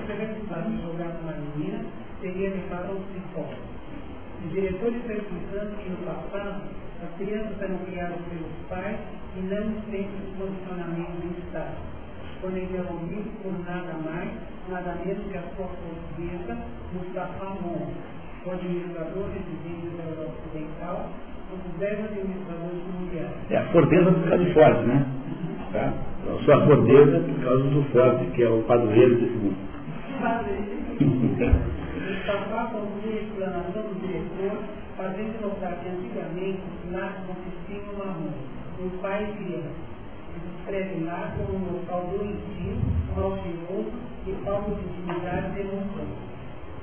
de 0.71 0.81
jogar 0.81 1.13
com 1.13 1.21
uma 1.21 1.33
menina, 1.33 1.85
seria 2.21 2.49
levado 2.49 2.89
ao 2.89 2.95
psicólogo. 3.05 3.61
Os 4.43 4.51
diretores 4.51 5.05
explicando 5.17 5.77
que 5.77 5.89
no 5.89 5.97
passado 5.97 6.61
as 7.03 7.17
crianças 7.17 7.61
eram 7.61 7.77
criadas 7.85 8.17
pelos 8.33 8.51
pais 8.67 8.97
e 9.37 9.41
não 9.41 9.77
centros 9.93 10.25
de 10.25 10.33
posicionamento 10.41 11.21
do 11.21 11.37
Estado. 11.45 11.77
Quando 12.41 12.57
interrompidos 12.57 13.31
por 13.43 13.53
nada 13.63 13.93
mais, 14.03 14.31
nada 14.69 14.95
menos 15.05 15.25
que 15.31 15.37
a 15.37 15.41
sua 15.55 15.67
portuguesa, 15.67 16.57
Mustafa 16.93 17.45
Mon, 17.61 17.91
o 18.45 18.51
administrador 18.51 19.29
residente 19.29 19.95
da 19.97 20.03
Europa 20.09 20.35
Ocidental, 20.47 21.09
um 21.51 21.57
dos 21.57 21.79
dez 21.79 21.99
administradores 21.99 22.83
mundiais. 22.93 23.31
É 23.49 23.57
a 23.57 23.63
causa 23.65 24.11
do 24.11 24.53
Ford, 24.53 24.87
né? 24.87 25.05
Tá? 25.73 25.93
Só 26.45 26.53
a 26.53 26.65
Fordeza 26.67 27.19
por 27.19 27.43
causa 27.43 27.63
do 27.63 27.83
Ford, 27.91 28.31
que 28.31 28.43
é 28.43 28.49
o 28.49 28.63
padroeiro 28.63 29.15
desse 29.15 29.37
mundo. 29.37 29.57
Mustafa 32.03 32.71
conclui 32.71 33.17
a 33.17 33.21
explanação 33.21 33.83
do 33.83 33.95
diretor, 33.99 34.63
fazendo 34.97 35.41
notar 35.41 35.73
que 35.79 35.89
antigamente 35.89 36.61
os 36.85 36.91
lares 36.91 37.15
consistiam 37.27 37.97
marrom, 37.97 38.31
no 38.79 38.89
pai 39.01 39.23
e 39.23 39.43
criança. 39.43 39.93
Lá 41.03 41.33
como 41.37 41.57
um 41.57 41.73
local 41.73 42.09
doentio, 42.11 42.77
e 44.25 44.45
falta 44.45 44.71
de 44.71 44.81
e 44.81 45.61
emoção. 45.61 46.07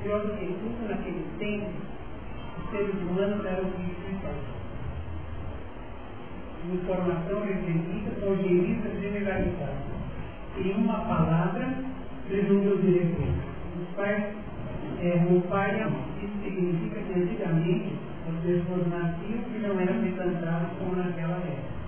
Pior 0.02 0.20
do 0.20 0.36
que 0.36 0.46
tudo, 0.46 0.88
naquele 0.88 1.24
tempo, 1.38 1.70
os 2.58 2.70
seres 2.70 2.94
humanos 3.02 3.44
eram 3.44 3.64
vistos 3.64 4.00
informação 6.74 7.40
recebida 7.40 8.26
ou 8.26 8.36
gerida 8.36 8.90
generalizada. 9.00 9.90
Em 10.58 10.72
uma 10.72 11.00
palavra, 11.00 11.74
resumiu 12.28 12.74
o 12.74 12.78
diretor. 12.78 13.28
Os 13.80 13.96
pais, 13.96 14.24
é, 15.00 15.26
o 15.30 15.40
pai, 15.48 15.86
isso 16.22 16.44
significa 16.44 17.00
que 17.00 17.20
antigamente 17.20 17.92
as 18.28 18.44
pessoas 18.44 18.86
nasciam 18.88 19.40
e 19.54 19.58
não 19.58 19.80
eram 19.80 20.02
recantadas 20.02 20.68
como 20.78 20.96
naquela 20.96 21.36
época. 21.36 21.80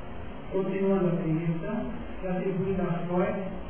Continuando 0.52 1.08
a 1.08 1.10
prevenção, 1.10 1.90
atribuindo 2.24 2.82
a 2.82 2.92
Freud 3.06 3.61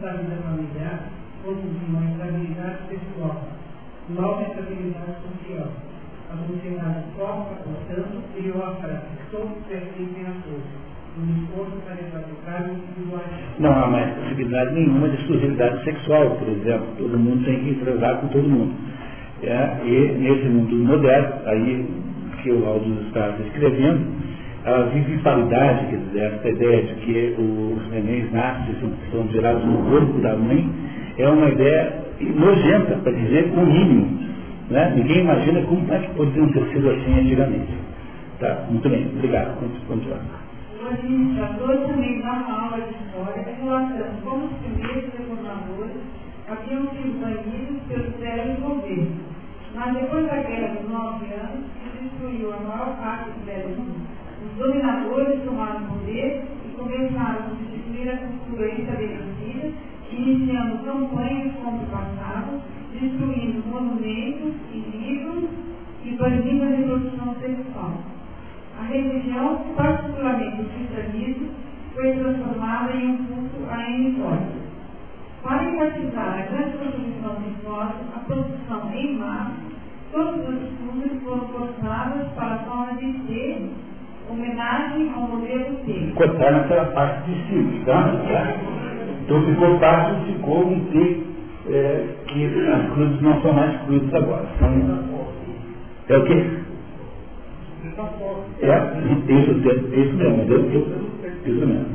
da 0.00 0.12
vida 0.12 0.40
familiar 2.18 2.80
sexual, 2.88 3.42
nova 4.08 4.42
estabilidade 4.42 5.16
social 5.22 5.70
a 6.34 6.36
sociedade 6.48 7.04
sofre, 7.16 7.54
portanto, 7.62 8.22
criou 8.34 8.62
a 8.64 8.74
frase, 8.76 9.06
todos 9.30 9.52
pertencem 9.68 10.26
a 10.26 10.32
todos. 10.42 10.84
Não 13.60 13.70
há 13.70 13.86
mais 13.86 14.14
possibilidade 14.14 14.74
nenhuma 14.74 15.08
de 15.10 15.14
exclusividade 15.14 15.84
sexual, 15.84 16.30
por 16.30 16.48
exemplo. 16.48 16.88
Todo 16.98 17.16
mundo 17.16 17.44
tem 17.44 17.62
que 17.62 17.74
transar 17.84 18.16
com 18.16 18.28
todo 18.28 18.48
mundo. 18.48 18.74
É, 19.44 19.78
e 19.84 20.18
nesse 20.18 20.48
mundo 20.48 20.74
moderno, 20.74 21.34
aí 21.46 21.86
que 22.42 22.50
o 22.50 22.66
Aldous 22.66 23.06
está 23.06 23.28
descrevendo, 23.28 24.23
a 24.64 24.80
viviparidade, 24.82 25.86
quer 25.88 25.96
dizer, 25.96 26.22
essa 26.22 26.48
ideia 26.48 26.82
de 26.82 26.94
que 26.94 27.34
os 27.38 27.90
nenéns 27.90 28.32
nascem, 28.32 28.74
são 29.12 29.28
gerados 29.28 29.64
no 29.64 29.90
corpo 29.90 30.18
da 30.20 30.34
mãe, 30.36 30.70
é 31.18 31.28
uma 31.28 31.50
ideia 31.50 32.04
nojenta, 32.20 32.96
para 32.96 33.12
dizer 33.12 33.52
o 33.54 33.66
mínimo. 33.66 34.18
Né? 34.70 34.92
Ninguém 34.96 35.20
imagina 35.20 35.60
como 35.62 35.92
é 35.92 35.98
que 35.98 36.14
poderiam 36.14 36.48
ter 36.48 36.64
sido 36.72 36.90
assim 36.90 37.20
antigamente. 37.20 37.72
Tá, 38.40 38.64
muito 38.70 38.88
bem, 38.88 39.06
obrigado. 39.14 39.58
Continuar. 39.86 40.20
Também 40.80 42.22
aula 42.24 42.80
de 42.80 42.90
história 42.90 43.54
relatando 43.62 44.22
como 44.22 44.46
os 44.46 44.52
primeiros 44.58 45.10
reformadores 45.12 45.96
haviam 46.48 46.82
sido 46.88 47.20
banidos 47.20 47.82
pelo. 47.88 48.14
Mas 49.74 49.92
depois 49.94 50.26
da 50.26 50.36
guerra 50.36 50.74
dos 50.74 50.88
nove 50.88 51.26
anos, 51.34 51.64
destruiu 52.00 52.52
a 52.52 52.56
maior 52.58 52.96
parte 52.96 53.30
do 53.30 53.82
mundo, 53.82 54.03
dominadores 54.58 55.42
tomaram 55.44 55.86
poder 55.86 56.44
e 56.64 56.76
começaram 56.76 57.40
a 57.40 57.48
substituir 57.48 58.08
a 58.10 58.16
cultura 58.18 58.68
estabelecida, 58.68 59.72
iniciando 60.10 60.84
campanhas 60.84 61.54
contra 61.56 61.84
o 61.84 61.90
passado 61.90 62.60
destruindo 63.00 63.66
monumentos 63.68 64.54
e 64.72 64.78
livros 64.78 65.50
e 66.04 66.10
banindo 66.12 66.64
a 66.64 66.68
reprodução 66.68 67.34
sexual. 67.40 67.92
A 68.78 68.82
religião, 68.84 69.64
particularmente 69.76 70.62
o 70.62 70.64
cristianismo, 70.66 71.50
foi 71.94 72.12
transformada 72.12 72.92
em 72.92 73.10
um 73.10 73.16
culto 73.24 73.70
a 73.70 73.90
N 73.90 74.16
Para 75.42 75.64
enfatizar 75.64 76.38
a 76.38 76.42
grande 76.42 76.78
contribuição 76.78 77.36
religiosa, 77.40 78.00
a 78.14 78.18
produção 78.20 78.92
em 78.94 79.18
massa, 79.18 79.54
todas 80.12 80.48
as 80.48 80.62
estudos 80.62 81.22
foram 81.22 81.48
cortadas 81.48 82.28
para 82.32 82.54
a 82.54 82.58
forma 82.58 82.94
de 82.94 83.12
ter 83.26 83.70
homenagem 84.28 85.12
ao 85.14 85.22
modelo 85.22 85.76
T. 85.84 86.12
Cortaram 86.14 86.60
aquela 86.60 86.86
parte 86.86 87.30
de 87.30 87.48
cima, 87.48 87.84
tá? 87.86 88.54
Então 89.24 89.42
ficou 89.46 89.78
fácil, 89.78 90.16
ficou 90.26 90.66
um 90.66 90.80
T 90.86 91.22
é, 91.70 92.06
que 92.26 92.44
as 92.70 92.92
cruzes 92.92 93.20
não 93.22 93.40
são 93.42 93.52
mais 93.52 93.80
cruzes 93.82 94.12
agora. 94.14 94.46
São, 94.58 95.14
é 96.08 96.16
o 96.18 96.24
quê? 96.24 96.46
É, 98.60 98.76
isso, 99.32 99.50
isso 99.52 100.16
mesmo, 100.16 100.42
isso 101.46 101.66
mesmo. 101.66 101.86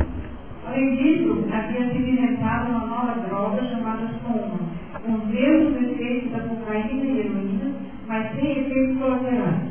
Além 0.66 0.96
disso, 0.96 1.46
havia 1.52 1.88
sido 1.92 2.10
inventada 2.10 2.70
uma 2.70 2.86
nova 2.86 3.20
droga 3.28 3.64
chamada 3.70 4.08
soma, 4.24 4.60
com 5.04 5.14
os 5.14 5.26
mesmos 5.26 5.82
efeitos 5.82 6.32
da 6.32 6.40
cocaína 6.40 7.06
e 7.06 7.20
heroína, 7.20 7.72
mas 8.08 8.36
sem 8.36 8.52
efeitos 8.52 8.98
colaterais. 8.98 9.69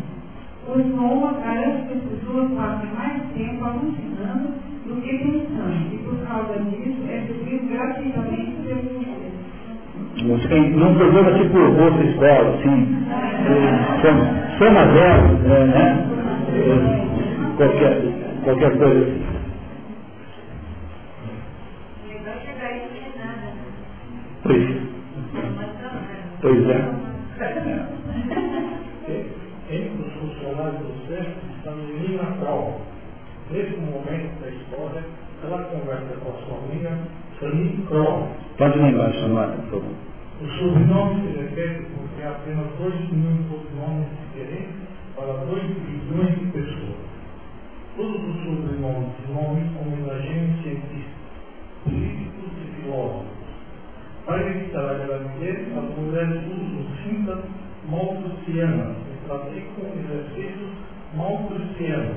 O 0.69 0.83
soma 0.83 1.33
garante 1.41 1.89
que 1.89 1.95
as 1.95 2.03
pessoas 2.03 2.51
passem 2.53 2.91
mais 2.93 3.23
tempo 3.33 3.65
alucinando 3.65 4.53
do 4.85 5.01
que 5.01 5.17
pensando, 5.17 5.95
e 5.95 5.99
por 5.99 6.19
causa 6.27 6.59
disso 6.59 7.09
é 7.09 7.21
distribuído 7.21 7.69
gratuitamente 7.69 8.53
pelo 8.67 8.99
num 10.77 10.95
programa 10.95 11.33
tipo 11.39 11.59
outra 11.59 12.05
escola, 12.05 12.55
assim, 12.55 13.07
soma 14.59 14.85
zero, 14.93 15.25
é, 15.47 15.65
né? 15.65 15.87
É, 16.53 17.57
qualquer, 17.57 17.95
qualquer 18.45 18.73
coisa 18.77 19.01
assim. 19.01 19.23
Pois, 24.43 24.65
pois 26.43 26.69
é. 26.69 26.79
Entre 29.71 30.08
funcionários 30.59 30.81
do 30.81 31.07
centro 31.07 31.33
está 31.57 31.71
Menina 31.71 32.23
Natal. 32.25 32.81
Nesse 33.51 33.77
momento 33.77 34.41
da 34.41 34.51
história, 34.51 35.05
ela 35.45 35.65
conversa 35.65 36.17
com 36.23 36.31
a 36.31 36.43
sua 36.43 36.59
amiga 36.59 36.99
Fanny 37.39 37.85
Kroll. 37.87 38.29
Pode 38.59 38.79
lembrar, 38.79 39.13
chamada, 39.13 39.53
por 39.53 39.81
favor. 39.81 39.95
O 40.43 40.47
sobrenome 40.59 41.23
se 41.23 41.39
repete 41.39 41.87
porque 41.97 42.23
há 42.23 42.31
apenas 42.31 42.67
2 42.79 43.11
milhões 43.11 43.39
de 43.39 43.49
sobrenomes 43.49 44.09
diferentes 44.21 44.75
para 45.17 45.33
2 45.33 45.63
bilhões 45.65 46.39
de 46.39 46.47
pessoas. 46.47 47.09
Todos 47.97 48.23
os 48.23 48.45
sobrenomes 48.45 49.09
e 49.27 49.33
nomes 49.33 49.69
homenageiam 49.81 50.63
cientistas, 50.63 51.13
políticos 51.85 52.51
e 52.63 52.83
filósofos. 52.83 53.39
Para 54.27 54.43
evitar 54.43 54.91
a 54.91 54.95
gravidez, 54.95 55.79
as 55.79 55.99
mulheres 55.99 56.43
usam 56.45 56.87
cintas 57.03 57.39
maltrusianas 57.89 59.08
e 59.29 59.37
praticam 59.37 59.85
exercícios 60.01 60.71
maltrusianos. 61.15 62.17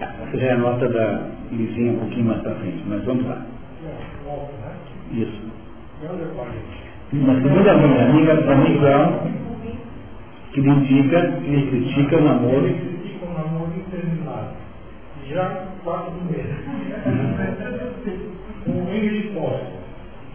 Essa 0.00 0.38
já 0.38 0.46
é 0.46 0.52
a 0.52 0.58
nota 0.58 0.88
da 0.88 1.28
Lizinha 1.52 1.92
um 1.92 1.98
pouquinho 1.98 2.24
mais 2.26 2.40
para 2.42 2.54
frente, 2.56 2.82
mas 2.86 3.04
vamos 3.04 3.26
lá. 3.26 3.36
né? 3.36 3.46
Isso. 5.12 5.42
Uma 7.12 7.34
segunda 7.34 7.72
amiga, 7.72 8.02
amiga 8.04 8.52
amiga 8.52 9.20
que 10.52 10.60
lhe 10.60 10.70
indica, 10.70 11.32
que 11.32 11.50
lhe 11.50 11.70
critica 11.70 12.16
o 12.16 12.24
namoro. 12.24 12.62
Critica 12.62 13.26
o 13.26 13.34
namoro 13.34 13.72
interminável. 13.76 14.56
Já 15.28 15.66
quatro 15.84 16.12
meses. 16.24 16.56
Com 18.64 18.70
um 18.72 18.84
meio 18.84 19.10
de 19.10 19.28
posse, 19.28 19.72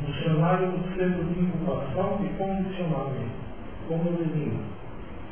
no 0.07 0.13
cenário 0.13 0.67
do 0.67 0.95
centro 0.95 1.23
de 1.23 1.39
incubação 1.41 2.19
e 2.23 2.27
condicionamento, 2.37 3.31
como 3.87 4.11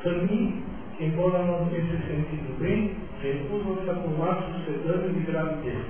menino. 0.05 0.23
Fanny, 0.27 0.63
embora 0.99 1.45
não 1.45 1.65
tenha 1.69 1.81
se 1.81 2.07
sentido 2.07 2.59
bem, 2.59 2.95
recusa-se 3.21 3.89
a 3.89 3.93
tomar 3.95 4.43
sucedâneo 4.43 5.13
de 5.13 5.19
gravidez. 5.31 5.85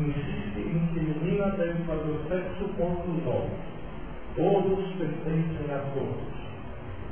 Insiste 0.00 0.58
em 0.58 0.86
que 0.94 1.00
menina 1.00 1.50
deve 1.50 1.84
fazer 1.84 2.16
sexo 2.28 2.64
contra 2.76 3.10
os 3.10 3.26
homens 3.26 3.72
todos 4.36 4.84
pertencem 4.96 5.74
a 5.74 5.78
todos. 5.94 6.32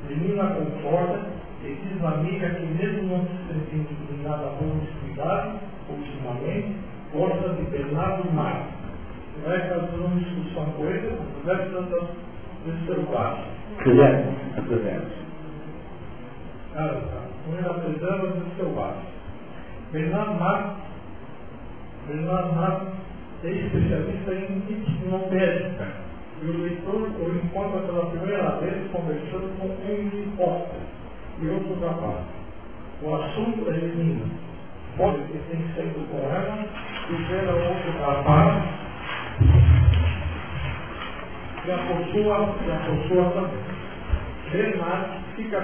Menina 0.09 0.55
concorda 0.55 1.21
e 1.63 1.75
diz 1.75 2.01
na 2.01 2.13
amiga 2.13 2.49
que 2.51 2.67
mesmo 2.67 3.09
não 3.09 3.27
se 3.27 3.53
sentindo 3.53 3.89
inclinada 3.93 4.47
a 4.47 4.51
promiscuidade, 4.57 5.59
ultimamente, 5.89 6.77
gosta 7.13 7.49
de 7.51 7.63
Bernardo 7.71 8.33
mais. 8.33 8.67
Vai 9.45 9.61
fazer 9.69 9.97
uma 9.97 10.21
discussão 10.21 10.65
com 10.73 10.87
ele, 10.87 11.19
conversa 11.35 11.83
das 11.83 12.09
reservadas. 12.67 13.45
Quiser, 13.83 14.25
apresenta. 14.57 15.07
Ah, 15.07 15.20
tá. 16.75 17.23
Com 17.45 17.57
ele 17.57 17.67
apresenta 17.67 18.27
as 18.27 18.57
reservadas. 18.57 19.03
Bernardo 19.93 20.35
Marx, 20.35 20.77
Bernardo 22.07 22.53
Marx 22.55 22.87
é 23.43 23.49
especialista 23.49 24.35
em 24.35 24.63
hipnopédica 24.69 25.89
e 26.43 26.47
o 26.47 26.63
leitor 26.63 27.11
o 27.19 27.37
encontra 27.37 27.81
pela 27.81 28.07
primeira 28.07 28.51
vez 28.61 28.91
conversando 28.93 29.59
com 29.59 29.67
um 29.67 30.23
hipócrita 30.23 30.77
e 31.41 31.49
outro 31.49 31.87
rapaz. 31.87 32.25
O 33.03 33.15
assunto 33.15 33.71
é 33.71 33.73
menino. 33.73 34.31
Pode 34.97 35.23
que 35.25 35.39
tem 35.51 35.65
saído 35.75 36.07
com 36.11 36.19
ela 36.19 36.65
e 37.09 37.15
ver 37.15 37.49
a 37.49 37.55
outro 37.55 37.93
rapaz 38.01 38.81
e 41.67 41.71
a 41.71 41.79
pessoa, 41.79 42.57
e 42.65 42.71
a 42.71 42.79
pessoa 42.79 43.31
também. 43.31 43.81
Bernard 44.51 45.11
fica 45.37 45.61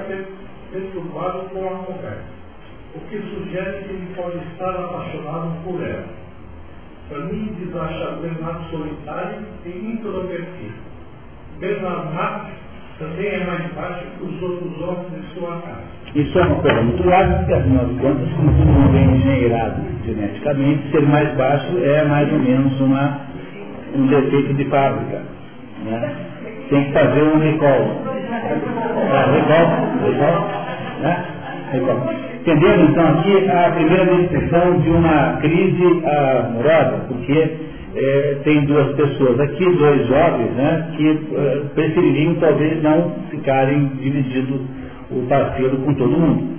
perturbado 0.73 1.49
com 1.51 1.67
a 1.67 1.79
conversa, 1.85 2.25
o 2.95 3.01
que 3.09 3.19
sugere 3.19 3.85
que 3.85 3.91
ele 3.91 4.15
pode 4.17 4.39
estar 4.39 4.71
apaixonado 4.71 5.53
por 5.65 5.81
ela. 5.83 6.09
Para 7.09 7.19
mim, 7.21 7.57
desacha 7.61 8.19
Bernard 8.21 8.71
solitário 8.71 9.39
e 9.65 9.69
introvertido. 9.69 10.75
Bernard 11.61 12.15
Max 12.15 12.51
também 12.99 13.27
é 13.27 13.45
mais 13.45 13.73
baixo 13.75 14.05
que 14.19 14.25
os 14.25 14.43
outros 14.43 14.81
homens 14.81 15.13
de 15.13 15.35
sua 15.35 15.61
casa. 15.61 15.97
Isso 16.15 16.39
é 16.39 16.43
uma 16.43 16.57
coisa 16.57 16.83
muito 16.83 17.03
grave, 17.03 17.35
porque 17.35 17.53
afinal 17.53 17.85
de 17.87 17.95
contas, 18.01 18.33
como 18.33 18.53
todo 18.53 18.67
mundo 18.67 18.97
é 18.97 19.03
engenheirado 19.03 19.83
geneticamente, 20.05 20.91
ser 20.91 21.03
mais 21.03 21.35
baixo 21.37 21.79
é 21.79 22.05
mais 22.05 22.33
ou 22.33 22.39
menos 22.39 22.81
uma, 22.81 23.21
um 23.95 24.07
defeito 24.07 24.55
de 24.55 24.65
fábrica. 24.65 25.23
Né? 25.85 26.17
Tem 26.71 26.85
que 26.85 26.93
fazer 26.93 27.23
um 27.23 27.39
recall. 27.39 28.16
Entendendo 32.41 32.91
então 32.91 33.09
aqui 33.09 33.51
a 33.51 33.71
primeira 33.73 34.05
descrição 34.05 34.79
de 34.81 34.91
uma 34.91 35.39
crise 35.41 36.03
amorosa, 36.07 37.05
porque 37.09 37.57
é, 37.97 38.37
tem 38.45 38.65
duas 38.67 38.95
pessoas 38.95 39.41
aqui, 39.41 39.65
dois 39.65 40.07
jovens, 40.07 40.51
né, 40.53 40.89
que 40.97 41.09
é, 41.09 41.63
prefeririam 41.75 42.35
talvez 42.37 42.83
não 42.83 43.17
ficarem 43.31 43.87
dividindo 44.01 44.61
o 45.11 45.27
parceiro 45.29 45.77
com 45.79 45.95
todo 45.95 46.11
mundo. 46.11 46.57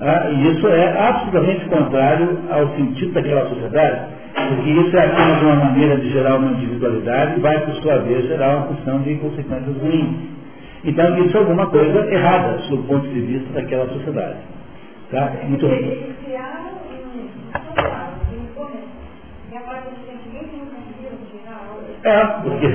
Ah, 0.00 0.28
e 0.30 0.52
isso 0.52 0.68
é 0.68 1.08
absolutamente 1.08 1.64
contrário 1.70 2.38
ao 2.50 2.68
sentido 2.76 3.12
daquela 3.14 3.48
sociedade, 3.48 4.00
porque 4.34 4.70
isso 4.70 4.96
é 4.96 5.06
apenas 5.06 5.42
uma 5.42 5.54
maneira 5.56 5.96
de 5.96 6.10
gerar 6.10 6.36
uma 6.36 6.52
individualidade 6.52 7.38
e 7.38 7.40
vai, 7.40 7.58
por 7.60 7.74
sua 7.76 7.98
vez, 7.98 8.26
gerar 8.26 8.56
uma 8.56 8.66
questão 8.68 9.00
de 9.00 9.14
consequências 9.14 9.76
ruins. 9.78 10.35
Então, 10.86 11.18
isso 11.18 11.36
é 11.36 11.40
alguma 11.40 11.66
coisa 11.68 12.14
errada, 12.14 12.58
sob 12.60 12.80
o 12.82 12.84
ponto 12.84 13.08
de 13.08 13.20
vista 13.20 13.52
daquela 13.54 13.88
sociedade. 13.88 14.38
Tá? 15.10 15.32
Muito 15.48 15.66
bem. 15.66 16.14
É, 22.04 22.24
porque. 22.42 22.66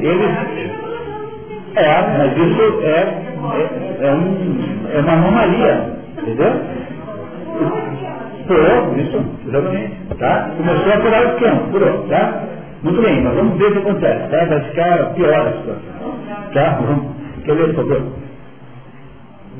Eles. 0.00 0.30
É, 1.76 2.02
mas 2.02 2.36
isso 2.36 2.80
é, 2.82 3.00
é, 3.00 4.06
é, 4.08 4.14
um, 4.14 4.88
é 4.90 5.00
uma 5.00 5.12
anomalia, 5.12 5.92
entendeu? 6.18 6.52
Furou, 8.46 8.96
isso, 8.96 9.24
exatamente. 9.46 9.96
Tá? 10.18 10.50
Começou 10.56 10.92
a 10.92 11.00
furar 11.00 11.22
o 11.22 11.28
esquema, 11.34 11.70
furou, 11.70 12.08
tá? 12.08 12.48
Muito 12.80 13.02
bem, 13.02 13.24
mas 13.24 13.34
vamos 13.34 13.58
ver 13.58 13.66
o 13.66 13.72
que 13.72 13.78
acontece, 13.78 14.30
tá? 14.30 14.44
Vai 14.44 14.60
ficar 14.70 15.14
pior 15.14 15.48
a 15.48 15.52
situação. 15.52 16.52
Tá? 16.54 16.78
Vamos. 16.80 17.16
Quer 17.44 17.52
ler, 17.54 17.74
por 17.74 17.88
favor? 17.88 18.12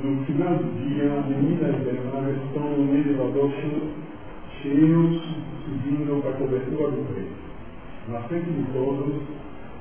No 0.04 0.24
final 0.24 0.54
do 0.54 0.70
dia, 0.78 1.10
a 1.10 1.26
menina 1.26 1.68
e 1.68 2.46
estão 2.46 2.62
no 2.62 2.94
elevador 2.94 3.50
cheios 4.62 5.22
subindo 5.64 6.22
para 6.22 6.30
a 6.30 6.34
cobertura 6.34 6.90
do 6.92 7.12
prédio. 7.12 7.32
Na 8.08 8.20
frente 8.20 8.50
de 8.50 8.72
todos, 8.72 9.22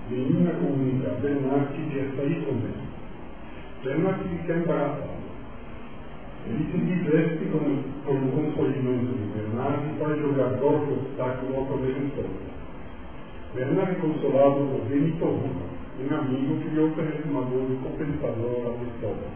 menina 0.09 0.51
comunica 0.53 1.11
a 1.11 1.21
Bernard 1.21 1.67
que 1.73 1.89
quer 1.91 2.09
sair 2.17 2.43
com 2.43 2.55
ele. 2.55 2.87
Bernard 3.83 4.23
fica 4.23 4.53
embaraçado. 4.53 5.17
Ele 6.47 6.65
se 6.71 6.77
diverte 6.77 7.45
com, 7.51 8.11
o 8.11 8.31
consolidamento 8.31 9.13
de 9.13 9.25
Bernard 9.37 9.83
e 9.85 9.99
vai 9.99 10.19
jogar 10.19 10.57
corpo 10.57 10.93
obstáculo 10.93 11.55
ao 11.55 11.65
corretor. 11.65 12.25
Bernard 13.53 13.91
é 13.91 13.95
consolado 13.95 14.59
Benito 14.89 15.25
um 15.25 16.15
amigo 16.15 16.61
que 16.61 16.69
lhe 16.69 16.79
oferece 16.79 17.23
uma 17.29 17.41
dose 17.41 17.75
compensadora 17.81 18.69
da 18.69 18.83
história. 18.83 19.29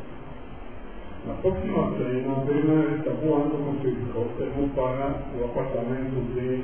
Na 1.26 1.34
próxima 1.36 1.92
cena, 1.98 2.36
Bernard 2.46 2.96
está 2.98 3.12
voando 3.12 3.56
com 3.58 3.82
seu 3.82 3.92
helicóptero 3.92 4.70
para 4.76 5.16
o 5.34 5.46
apartamento 5.46 6.18
de 6.34 6.64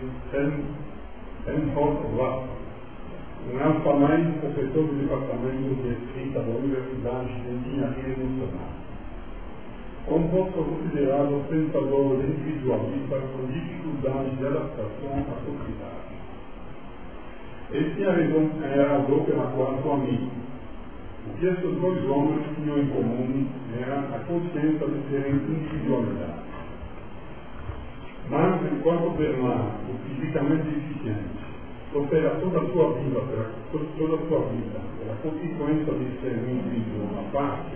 Helmholtz 1.47 2.01
Rapp, 2.17 2.49
um 3.47 3.63
alfamais 3.63 4.27
professor 4.41 4.83
do 4.83 4.99
departamento 5.01 5.75
de 5.81 5.89
escrita 5.93 6.39
da 6.41 6.51
Universidade 6.51 7.33
de 7.33 7.49
Engenharia 7.49 8.09
Nacional. 8.09 8.75
Composto 10.05 10.63
considerado 10.63 11.47
pensador 11.49 12.19
individualista 12.23 13.15
com 13.15 13.47
dificuldade 13.51 14.35
de 14.35 14.45
adaptação 14.45 15.13
à 15.15 15.35
sociedade. 15.45 15.96
Este 17.71 18.03
é 18.03 18.09
a 18.09 18.97
razão 18.97 19.23
pela 19.25 19.51
qual 19.51 19.79
sou 19.83 19.93
amigo 19.93 20.47
o 21.27 21.37
que 21.37 21.45
esses 21.45 21.81
dois 21.81 22.09
homens 22.09 22.45
tinham 22.55 22.79
em 22.79 22.87
comum 22.87 23.47
era 23.81 23.99
a 24.15 24.19
consciência 24.19 24.87
de 24.87 25.09
serem 25.09 25.33
individualidade. 25.33 26.47
Mas, 28.29 28.61
enquanto 28.71 29.17
Bernard, 29.17 29.71
o 29.89 29.97
fisicamente 30.07 30.67
eficiente, 30.67 31.47
opera 31.93 32.29
toda 32.41 32.59
a 32.59 32.71
sua 32.71 32.93
vida, 32.93 33.21
toda 33.71 34.15
a 34.15 34.27
sua 34.27 34.39
vida, 34.49 34.79
pela 34.99 35.15
consequência 35.21 35.93
de 35.93 36.21
ser 36.21 36.33
um 36.33 36.51
indivíduo 36.51 37.19
à 37.19 37.31
parte, 37.31 37.71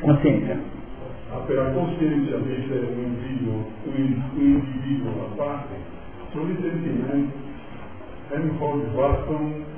consciência. 0.00 0.60
Pela 1.46 1.70
consciência 1.72 2.38
de 2.38 2.68
ser 2.68 2.84
um 2.84 3.02
indivíduo, 3.02 3.64
um, 3.86 4.40
indivíduo 4.40 5.26
à 5.26 5.36
parte, 5.36 5.74
suficientemente, 6.32 7.32
Reinhold 8.30 8.84
Watson 8.94 9.68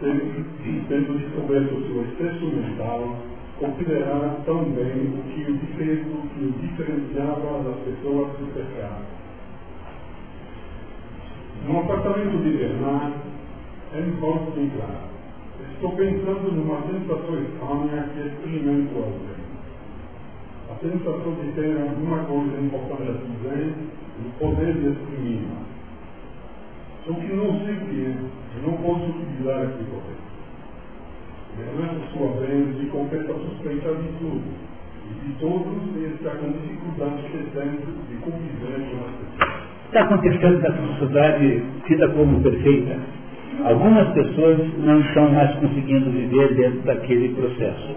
tendo 0.00 1.18
descoberto 1.18 1.74
o 1.74 1.86
seu 1.86 2.02
excesso 2.02 2.46
mental, 2.46 3.16
considerar 3.58 4.36
também 4.44 5.14
o 5.14 5.22
que 5.30 5.50
o, 5.50 5.54
o 5.54 6.28
que 6.28 6.44
o 6.44 6.52
diferenciava 6.60 7.62
das 7.62 7.76
pessoas 7.84 8.28
do 8.38 8.52
pecado. 8.52 9.04
No 11.66 11.78
apartamento 11.78 12.42
de 12.42 12.58
Bernard, 12.58 13.14
Encontro 13.94 14.52
bem 14.56 14.70
claro. 14.70 15.12
Estou 15.74 15.92
pensando 15.92 16.50
numa 16.50 16.80
sensação 16.80 17.42
estranha 17.42 18.08
que 18.14 18.26
experimento 18.26 18.94
ver. 18.94 19.42
A 20.70 20.74
sensação 20.80 21.34
de 21.34 21.52
ter 21.52 21.78
alguma 21.78 22.24
coisa 22.24 22.58
importante 22.58 23.02
a 23.02 23.12
dizer 23.12 23.74
poder 24.38 24.74
de 24.74 24.88
não 27.36 27.58
sei 27.64 27.74
o 27.74 27.80
que 27.80 28.06
é, 28.06 28.14
não 28.64 28.72
posso 28.78 29.04
utilizar 29.06 29.62
aqui 29.62 29.84
correto. 29.84 30.32
Bernardo, 31.56 32.00
sua 32.12 32.40
vez, 32.40 32.78
de 32.78 32.86
completa 32.86 33.34
suspeita 33.34 33.88
de 33.94 34.08
tudo. 34.18 34.42
E 35.10 35.26
de 35.26 35.32
todos 35.40 35.92
está 36.14 36.30
com 36.30 36.52
dificuldade 36.52 37.22
crescente 37.24 37.86
de 38.08 38.16
conviver 38.16 38.80
com 38.90 39.04
as 39.04 39.12
pessoas. 39.16 39.62
Está 39.86 40.00
acontecendo 40.02 40.58
nessa 40.60 40.98
sociedade 40.98 41.62
tida 41.86 42.08
como 42.10 42.40
perfeita. 42.40 42.96
Algumas 43.64 44.08
pessoas 44.08 44.58
não 44.78 45.00
estão 45.00 45.30
mais 45.30 45.54
conseguindo 45.56 46.10
viver 46.10 46.54
dentro 46.54 46.80
daquele 46.80 47.28
processo. 47.30 47.90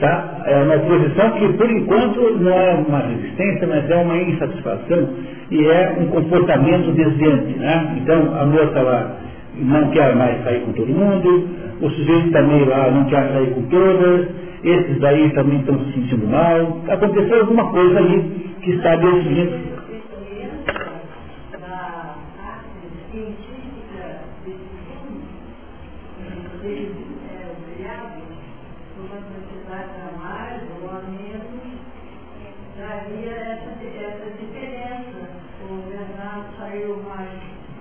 Tá? 0.00 0.42
É 0.46 0.62
uma 0.62 0.78
posição 0.78 1.30
que, 1.32 1.52
por 1.52 1.70
enquanto, 1.70 2.20
não 2.40 2.52
é 2.52 2.74
uma 2.74 2.98
resistência, 2.98 3.66
mas 3.68 3.88
é 3.88 3.96
uma 3.96 4.16
insatisfação 4.16 5.08
e 5.50 5.66
é 5.66 5.96
um 6.00 6.06
comportamento 6.06 6.92
desviante. 6.92 7.58
Né? 7.58 7.98
Então, 8.02 8.34
a 8.34 8.46
moça 8.46 8.82
lá 8.82 9.16
não 9.56 9.90
quer 9.90 10.16
mais 10.16 10.42
sair 10.42 10.60
com 10.62 10.72
todo 10.72 10.88
mundo, 10.88 11.48
o 11.80 11.90
sujeito 11.90 12.30
também 12.32 12.64
lá 12.64 12.90
não 12.90 13.04
quer 13.04 13.32
sair 13.32 13.50
com 13.54 13.62
todas, 13.62 14.28
esses 14.64 14.98
daí 14.98 15.30
também 15.30 15.60
estão 15.60 15.78
se 15.78 15.92
sentindo 15.92 16.26
mal. 16.26 16.80
Aconteceu 16.88 17.40
alguma 17.40 17.70
coisa 17.70 17.98
ali 17.98 18.22
que 18.62 18.72
está 18.72 18.96
definindo 18.96 19.73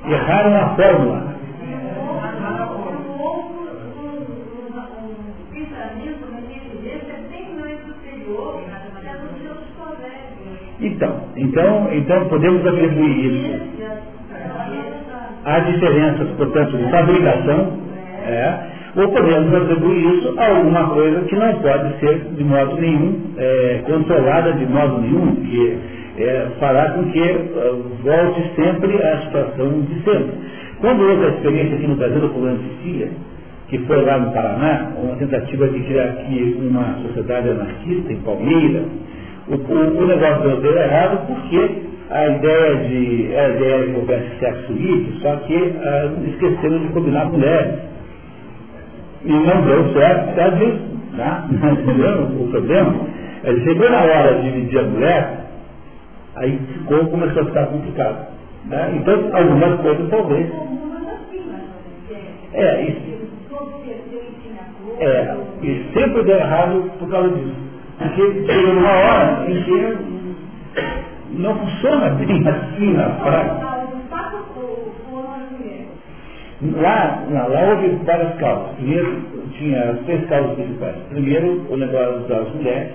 Erraram 0.06 0.56
a 0.56 0.76
fórmula. 0.76 1.34
Então, 10.80 11.30
então, 11.38 11.94
então 11.94 12.28
podemos 12.28 12.66
atribuir 12.66 13.26
isso 13.26 13.74
a 15.46 15.60
diferenças, 15.60 16.28
portanto, 16.38 16.78
de 16.78 16.90
fabricação, 16.90 17.78
é, 18.26 18.60
ou 18.96 19.08
podemos 19.10 19.54
atribuir 19.54 20.18
isso 20.18 20.36
a 20.38 20.48
alguma 20.48 20.90
coisa 20.90 21.22
que 21.22 21.36
não 21.36 21.54
pode 21.60 22.00
ser 22.00 22.20
de 22.36 22.44
modo 22.44 22.80
nenhum 22.80 23.34
é, 23.38 23.82
controlada 23.86 24.54
de 24.54 24.66
modo 24.66 25.02
nenhum, 25.02 25.36
que 25.36 25.93
é, 26.18 26.48
fará 26.60 26.92
com 26.92 27.12
que 27.12 27.22
uh, 27.22 27.84
volte 28.04 28.52
sempre 28.56 28.96
à 29.02 29.22
situação 29.22 29.82
de 29.82 29.96
sempre. 30.04 30.34
Quando 30.80 31.02
houve 31.02 31.26
a 31.26 31.30
experiência 31.30 31.76
aqui 31.76 31.88
no 31.88 31.96
Brasil 31.96 32.20
do 32.20 32.30
Colônia 32.30 32.58
de 32.58 32.70
Sicília, 32.76 33.10
que 33.70 33.78
foi 33.80 34.02
lá 34.04 34.20
no 34.20 34.32
Paraná, 34.32 34.92
uma 35.02 35.16
tentativa 35.16 35.68
de 35.68 35.80
criar 35.80 36.04
aqui 36.04 36.58
uma 36.60 37.00
sociedade 37.08 37.50
anarquista 37.50 38.14
em 38.14 38.18
Palmeiras, 38.18 38.84
o, 39.48 39.56
o, 39.56 40.04
o 40.04 40.08
negócio 40.08 40.62
deu 40.62 40.78
errado 40.78 41.26
porque 41.28 41.82
a 42.10 42.28
ideia 42.28 42.76
de 42.76 43.36
a 43.36 43.50
ideia 43.50 43.88
de 43.88 43.96
houvesse 43.96 44.40
sexo 44.40 44.74
livre, 44.74 45.20
só 45.22 45.36
que 45.38 45.56
uh, 45.56 46.30
esqueceram 46.30 46.80
de 46.80 46.88
combinar 46.90 47.26
mulheres. 47.26 47.74
E 49.26 49.32
não 49.32 49.62
deu 49.62 49.94
certo 49.94 50.28
por 50.28 50.36
causa 50.36 50.56
disso. 50.58 50.94
Tá? 51.18 51.48
O 52.40 52.48
problema? 52.50 52.96
Ele 53.44 53.64
chegou 53.64 53.90
na 53.90 54.02
hora 54.02 54.36
de 54.36 54.52
dividir 54.52 54.80
a 54.80 54.84
mulher, 54.84 55.43
aí 56.36 56.58
ficou, 56.58 57.06
começou 57.08 57.44
a 57.44 57.46
ficar 57.46 57.66
complicado. 57.68 58.28
Né? 58.66 58.94
Então, 58.96 59.30
algumas 59.34 59.80
coisas 59.82 60.10
talvez. 60.10 60.52
É, 62.54 62.82
isso. 62.84 63.14
É, 65.00 65.38
e 65.62 65.86
sempre 65.94 66.24
deu 66.24 66.38
errado 66.38 66.92
por 67.00 67.10
causa 67.10 67.30
disso. 67.30 67.56
Porque 67.98 68.46
chega 68.46 68.74
numa 68.74 68.92
hora 68.92 69.46
em 69.52 69.64
que 69.64 69.98
não 71.32 71.58
funciona 71.58 72.10
bem 72.12 72.48
assim 72.48 72.94
na 72.94 73.10
prática. 73.10 73.74
Lá, 76.62 77.26
lá 77.28 77.70
houve 77.72 77.90
várias 78.06 78.36
causas. 78.36 78.76
Primeiro, 78.76 79.22
tinha 79.58 80.00
três 80.06 80.26
causas 80.28 80.56
principais. 80.56 80.96
Primeiro, 81.10 81.66
o 81.70 81.76
negócio 81.76 82.22
das 82.22 82.54
mulheres. 82.54 82.94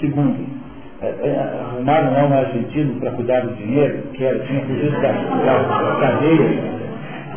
Segundo, 0.00 0.46
é, 1.02 1.06
é, 1.06 1.60
arrumaram 1.60 2.12
lá 2.12 2.24
um 2.26 2.38
argentino 2.38 2.98
para 3.00 3.10
cuidar 3.10 3.40
do 3.40 3.54
dinheiro, 3.54 3.98
que 4.14 4.24
era, 4.24 4.38
tinha 4.40 4.60
fugido 4.62 4.92
da, 5.02 5.12
da, 5.12 5.96
cadeia. 6.00 6.76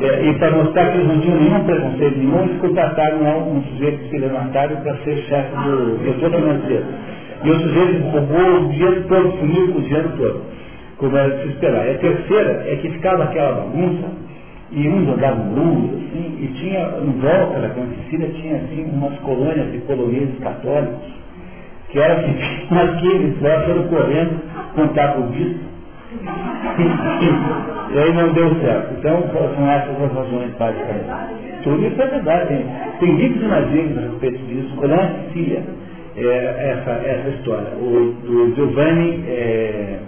É, 0.02 0.26
e 0.30 0.34
para 0.40 0.52
mostrar 0.52 0.92
que 0.92 0.98
eles 0.98 1.08
não 1.08 1.20
tinham 1.20 1.40
nenhum 1.40 1.64
preconceito 1.66 2.18
nenhum, 2.18 2.44
eles 2.44 2.62
contrataram 2.62 3.22
lá 3.22 3.38
um 3.38 3.62
sujeito 3.64 4.04
estelionatário 4.06 4.78
para 4.78 4.96
ser 5.04 5.18
chefe 5.24 5.56
do 5.56 6.00
setor 6.06 6.32
financeiro. 6.32 6.86
E 7.44 7.50
o 7.50 7.60
sujeito 7.60 8.04
roubou 8.10 8.62
o 8.62 8.70
dinheiro 8.70 9.04
todo, 9.10 9.38
sumiu 9.40 9.74
com 9.74 9.80
o 9.80 9.82
dinheiro 9.82 10.10
todo, 10.18 10.42
como 10.98 11.18
era 11.18 11.30
de 11.30 11.44
se 11.44 11.50
esperar. 11.50 11.86
E 11.86 11.92
a 11.92 11.98
terceira 11.98 12.64
é 12.66 12.76
que 12.78 12.90
ficava 12.92 13.24
aquela 13.26 13.52
bagunça, 13.52 14.08
e 14.72 14.88
uns 14.88 15.10
andavam 15.10 15.52
luz, 15.54 15.90
assim, 15.96 16.38
e 16.44 16.48
tinha, 16.60 16.80
em 17.02 17.20
volta 17.20 17.60
da 17.60 17.70
Sicília, 18.04 18.30
tinha 18.30 18.56
assim 18.58 18.86
umas 18.94 19.18
colônias 19.20 19.70
de 19.72 19.80
poloneses 19.80 20.38
católicos, 20.40 21.19
que 21.90 22.00
era 22.00 22.16
que 22.24 22.30
aqueles 22.76 23.38
foram 23.40 23.88
correndo 23.88 24.42
contar 24.76 25.14
com 25.14 25.22
o 25.22 25.28
bispo. 25.28 25.70
e 27.92 28.00
aí 28.00 28.14
não 28.14 28.34
deu 28.34 28.56
certo. 28.62 28.94
Então 29.00 29.24
são 29.32 29.70
essas 29.70 30.02
as 30.02 30.14
razões 30.14 30.52
basicamente. 30.58 31.64
Tudo 31.64 31.86
isso 31.86 32.02
é 32.02 32.08
verdade. 32.08 32.48
Tem, 32.48 32.66
tem 33.00 33.16
livros 33.16 33.72
livros 33.72 33.98
a 33.98 34.02
respeito 34.02 34.38
disso. 34.46 34.86
É 34.86 35.24
Sicília 35.28 35.64
é, 36.16 36.78
essa, 36.78 36.92
essa 36.92 37.30
história. 37.30 37.70
O 37.78 38.54
Giovanni, 38.56 39.24
é, 39.28 40.00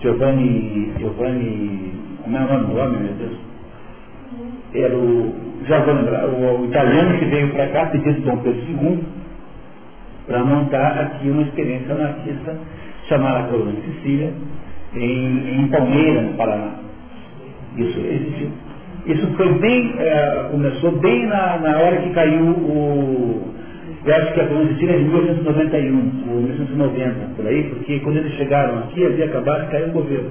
Giovanni, 0.00 0.92
Giovanni, 0.98 1.94
como 2.22 2.36
é 2.36 2.40
o 2.40 2.48
nome 2.48 2.66
do 2.66 2.78
homem, 2.78 3.00
meu 3.00 3.12
Deus? 3.14 3.38
Era 4.74 4.96
o, 4.96 5.34
já 5.66 5.80
vou 5.80 5.94
lembrar, 5.94 6.26
o, 6.26 6.60
o 6.60 6.64
italiano 6.66 7.18
que 7.18 7.24
veio 7.26 7.48
para 7.50 7.66
cá 7.68 7.86
pedindo 7.86 8.20
Dom 8.22 8.36
Pedro 8.38 8.60
II 8.60 9.21
para 10.26 10.44
montar 10.44 11.00
aqui 11.00 11.28
uma 11.28 11.42
experiência 11.42 11.94
anarquista 11.94 12.56
chamada 13.08 13.48
Colônia 13.48 13.74
de 13.74 13.92
Sicília, 13.92 14.32
em, 14.94 15.62
em 15.62 15.68
Palmeira, 15.68 16.22
no 16.22 16.34
Paraná. 16.34 16.74
Isso 17.76 17.98
existiu. 17.98 18.50
Isso 19.06 19.26
foi 19.36 19.52
bem, 19.54 19.94
é, 19.98 20.48
começou 20.50 20.92
bem 20.92 21.26
na, 21.26 21.58
na 21.58 21.78
hora 21.78 21.96
que 22.02 22.10
caiu 22.10 22.44
o, 22.44 23.52
eu 24.04 24.16
acho 24.16 24.34
que 24.34 24.40
a 24.40 24.46
Colônia 24.48 24.72
Sicília 24.72 24.96
é 24.96 24.98
de 24.98 25.04
1891, 25.04 26.24
ou 26.28 26.42
1890, 26.42 27.34
por 27.36 27.46
aí, 27.46 27.62
porque 27.68 28.00
quando 28.00 28.16
eles 28.16 28.32
chegaram 28.32 28.80
aqui, 28.80 29.06
havia 29.06 29.26
acabado 29.26 29.66
de 29.66 29.70
cair 29.70 29.88
o 29.90 29.92
governo, 29.92 30.30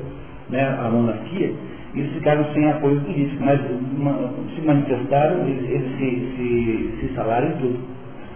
né, 0.49 0.77
a 0.77 0.89
monarquia, 0.89 1.53
e 1.93 1.99
eles 1.99 2.11
ficaram 2.11 2.45
sem 2.53 2.69
apoio 2.69 2.99
político, 2.99 3.41
mas 3.41 3.61
uma, 3.97 4.33
se 4.53 4.61
manifestaram, 4.61 5.47
eles, 5.47 5.69
eles 5.69 5.89
se, 5.97 6.35
se, 6.35 6.99
se 6.99 7.05
instalaram 7.05 7.47
em 7.47 7.57
tudo. 7.59 7.79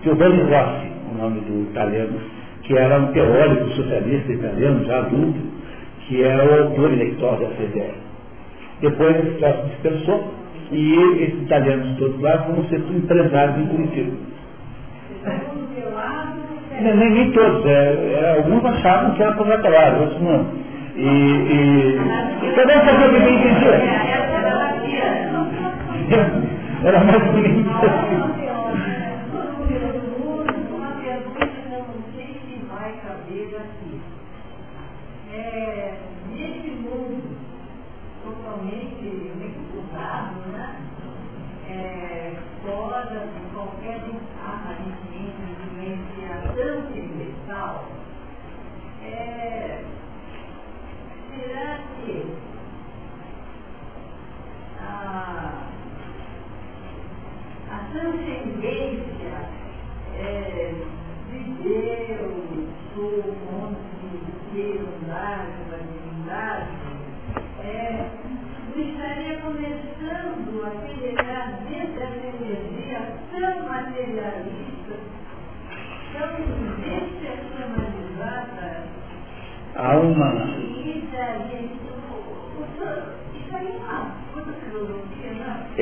Giovanni 0.04 0.42
Rossi, 0.44 0.88
o 1.16 1.22
nome 1.22 1.40
do 1.42 1.70
italiano, 1.72 2.20
que 2.64 2.78
era 2.78 3.00
um 3.00 3.08
teórico 3.08 3.70
socialista 3.72 4.32
italiano, 4.32 4.86
já 4.86 5.00
adulto, 5.00 5.40
que 6.08 6.22
era 6.22 6.46
o 6.46 6.64
autor 6.64 6.94
intelectual 6.94 7.38
da 7.38 7.48
CDR. 7.48 7.96
Depois 8.82 9.16
esse 9.18 9.38
troço 9.38 9.66
dispersou 9.68 10.34
e 10.72 11.24
esses 11.24 11.42
italianos 11.44 11.98
todos 11.98 12.20
lá 12.22 12.40
foram 12.40 12.64
ser 12.66 12.80
empresários 12.80 13.58
em 13.58 13.68
Curitiba. 13.68 14.18
Nem, 16.82 16.98
nem, 16.98 17.10
nem 17.12 17.32
todos, 17.32 17.66
é, 17.66 17.72
é, 17.72 18.36
alguns 18.38 18.66
achavam 18.66 19.12
que 19.12 19.24
era 19.24 19.32
proletariado, 19.34 20.02
outros 20.02 20.22
não. 20.22 20.46
E, 20.96 21.08
e 21.08 22.00
cada 22.56 22.78
um 22.78 22.86
fazia 22.86 23.08
o 23.08 23.12
que 23.12 23.18
entendia. 23.18 24.06
Era 26.84 27.04
mais 27.04 27.24
bonito 27.32 27.70
assim. 27.72 28.45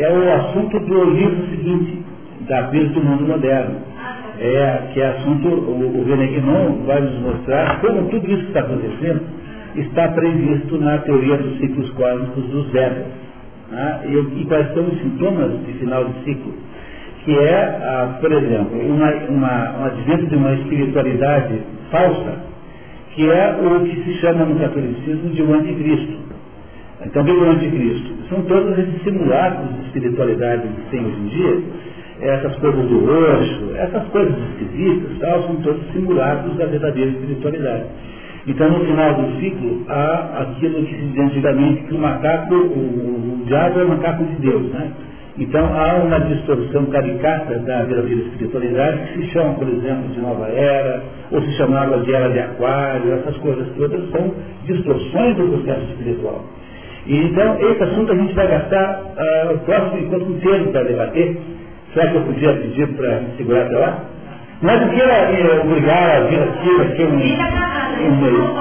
É 0.04 0.12
o 0.12 0.34
assunto 0.34 0.78
do 0.82 1.12
livro 1.12 1.48
seguinte, 1.50 2.04
da 2.42 2.64
crise 2.64 2.88
do 2.88 3.02
mundo 3.02 3.26
moderno. 3.26 3.76
É, 4.38 4.90
que 4.94 5.00
é 5.00 5.08
assunto, 5.12 5.48
o, 5.48 6.02
o 6.02 6.86
vai 6.86 7.00
nos 7.00 7.20
mostrar 7.20 7.80
como 7.80 8.10
tudo 8.10 8.30
isso 8.30 8.42
que 8.42 8.48
está 8.48 8.60
acontecendo 8.60 9.22
está 9.78 10.10
previsto 10.10 10.78
na 10.78 10.98
teoria 10.98 11.38
dos 11.38 11.58
ciclos 11.58 11.90
cósmicos 11.92 12.44
dos 12.50 12.68
Vedas. 12.72 13.06
Né? 13.72 14.00
E, 14.10 14.42
e, 14.42 14.46
quais 14.46 14.74
são 14.74 14.84
os 14.84 15.00
sintomas 15.00 15.52
de 15.66 15.72
final 15.80 16.04
de 16.04 16.24
ciclo? 16.26 16.54
Que 17.24 17.40
é, 17.40 17.80
ah, 17.82 18.18
por 18.20 18.30
exemplo, 18.34 18.78
uma, 18.86 19.10
uma, 19.30 19.80
um 19.80 19.86
advento 19.86 20.26
de 20.26 20.36
uma 20.36 20.54
espiritualidade 20.54 21.62
falsa 21.90 22.44
que 23.16 23.30
é 23.30 23.56
o 23.62 23.80
que 23.86 24.04
se 24.04 24.20
chama 24.20 24.44
no 24.46 24.60
catolicismo 24.60 25.30
de 25.30 25.44
um 25.44 25.54
anticristo. 25.54 26.23
Então, 27.06 27.22
o 27.22 27.26
que 27.26 27.32
é 27.32 27.34
o 27.34 27.44
anticristo? 27.44 28.14
São 28.30 28.42
todos 28.44 28.78
esses 28.78 29.04
simulacros 29.04 29.74
de 29.76 29.82
espiritualidade 29.88 30.68
que 30.68 30.90
tem 30.92 31.06
hoje 31.06 31.18
em 31.18 31.28
dia, 31.28 31.64
essas 32.22 32.56
coisas 32.58 32.86
do 32.88 33.06
roxo, 33.06 33.76
essas 33.76 34.08
coisas 34.08 34.36
esquisitas, 34.38 35.20
tal, 35.20 35.44
são 35.44 35.56
todos 35.58 35.92
simulacros 35.92 36.56
da 36.58 36.66
verdadeira 36.66 37.12
espiritualidade. 37.12 37.86
Então, 38.48 38.70
no 38.70 38.86
final 38.86 39.14
do 39.16 39.40
ciclo, 39.40 39.86
há 39.90 40.42
aquilo 40.42 40.84
que 40.86 40.96
se 40.96 41.02
dizia 41.02 41.24
antigamente 41.24 41.84
que 41.84 41.94
o 41.94 42.00
macaco, 42.00 42.56
o, 42.56 43.40
o 43.42 43.46
diabo 43.46 43.80
é 43.80 43.84
o 43.84 43.90
macaco 43.90 44.24
de 44.24 44.36
Deus, 44.36 44.64
né? 44.72 44.92
Então 45.36 45.66
há 45.66 45.96
uma 45.96 46.20
distorção 46.20 46.86
caricata 46.88 47.58
da 47.60 47.84
verdadeira 47.86 48.22
espiritualidade 48.22 49.14
que 49.14 49.22
se 49.22 49.32
chama, 49.32 49.56
por 49.56 49.68
exemplo, 49.68 50.10
de 50.10 50.20
nova 50.20 50.48
era, 50.48 51.02
ou 51.32 51.42
se 51.42 51.52
chamava 51.58 51.98
de 52.02 52.14
era 52.14 52.30
de 52.30 52.40
aquário, 52.40 53.14
essas 53.14 53.36
coisas 53.38 53.68
todas 53.76 54.12
são 54.12 54.32
distorções 54.66 55.36
do 55.36 55.48
processo 55.48 55.92
espiritual. 55.92 56.46
Então, 57.06 57.60
esse 57.60 57.84
assunto 57.84 58.14
a 58.14 58.16
gente 58.16 58.34
vai 58.34 58.48
gastar 58.48 59.02
uh, 59.02 59.54
o 59.54 59.60
próximo 59.60 60.00
encontro 60.00 60.32
inteiro 60.32 60.72
para 60.72 60.84
debater. 60.84 61.38
Será 61.94 62.10
que 62.10 62.16
eu 62.16 62.22
podia 62.24 62.54
pedir 62.54 62.88
para 62.96 63.22
segurar 63.38 63.66
até 63.66 63.78
lá? 63.78 64.04
Mas 64.62 64.80
não 64.80 64.90
queira 64.90 65.62
obrigar 65.62 66.16
a 66.16 66.20
vir 66.22 66.42
aqui, 66.42 66.76
vai 66.78 66.96
ser 66.96 67.06
um, 67.08 67.16
um 67.16 68.16
meio. 68.22 68.54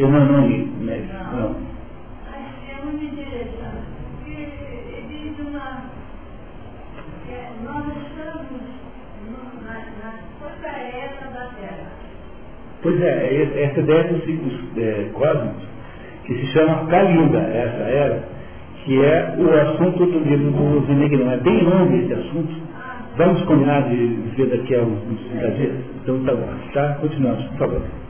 Eu 0.00 0.08
não, 0.08 0.24
não 0.24 0.46
li, 0.46 0.66
mas 0.80 1.04
não. 1.30 1.54
É 2.70 2.82
muito 2.82 3.04
interessante, 3.04 3.84
porque 4.16 4.48
existe 4.96 5.42
uma. 5.42 5.90
É, 7.28 7.50
nós 7.62 7.84
estamos 7.84 8.62
na, 9.62 9.74
na 9.74 10.14
coisa 10.40 10.68
era 10.68 11.30
da 11.34 11.50
Terra. 11.54 11.92
Pois 12.80 12.98
é, 13.02 13.62
essa 13.62 13.80
ideia 13.80 14.04
dos 14.04 14.24
ciclos 14.24 14.54
é, 14.78 15.10
cósmicos, 15.12 15.68
que 16.24 16.34
se 16.34 16.46
chama 16.46 16.86
Kali 16.86 17.36
essa 17.36 17.82
era, 17.82 18.24
que 18.82 19.04
é 19.04 19.34
o 19.36 19.52
assunto 19.52 20.06
do 20.06 20.18
livro 20.20 20.50
do 20.50 20.86
Zenegron. 20.86 21.30
É 21.30 21.36
bem 21.36 21.62
longo 21.62 21.94
esse 21.94 22.14
assunto. 22.14 22.54
Vamos 23.18 23.42
combinar 23.42 23.82
de 23.90 24.06
ver 24.34 24.46
daqui 24.46 24.76
a 24.76 24.80
uns, 24.80 24.98
uns 25.10 25.56
dias? 25.58 25.74
Então 26.02 26.24
tá 26.24 26.34
bom. 26.34 26.48
Tá? 26.72 26.94
Continuamos, 27.02 27.44
por 27.48 27.58
favor. 27.58 28.09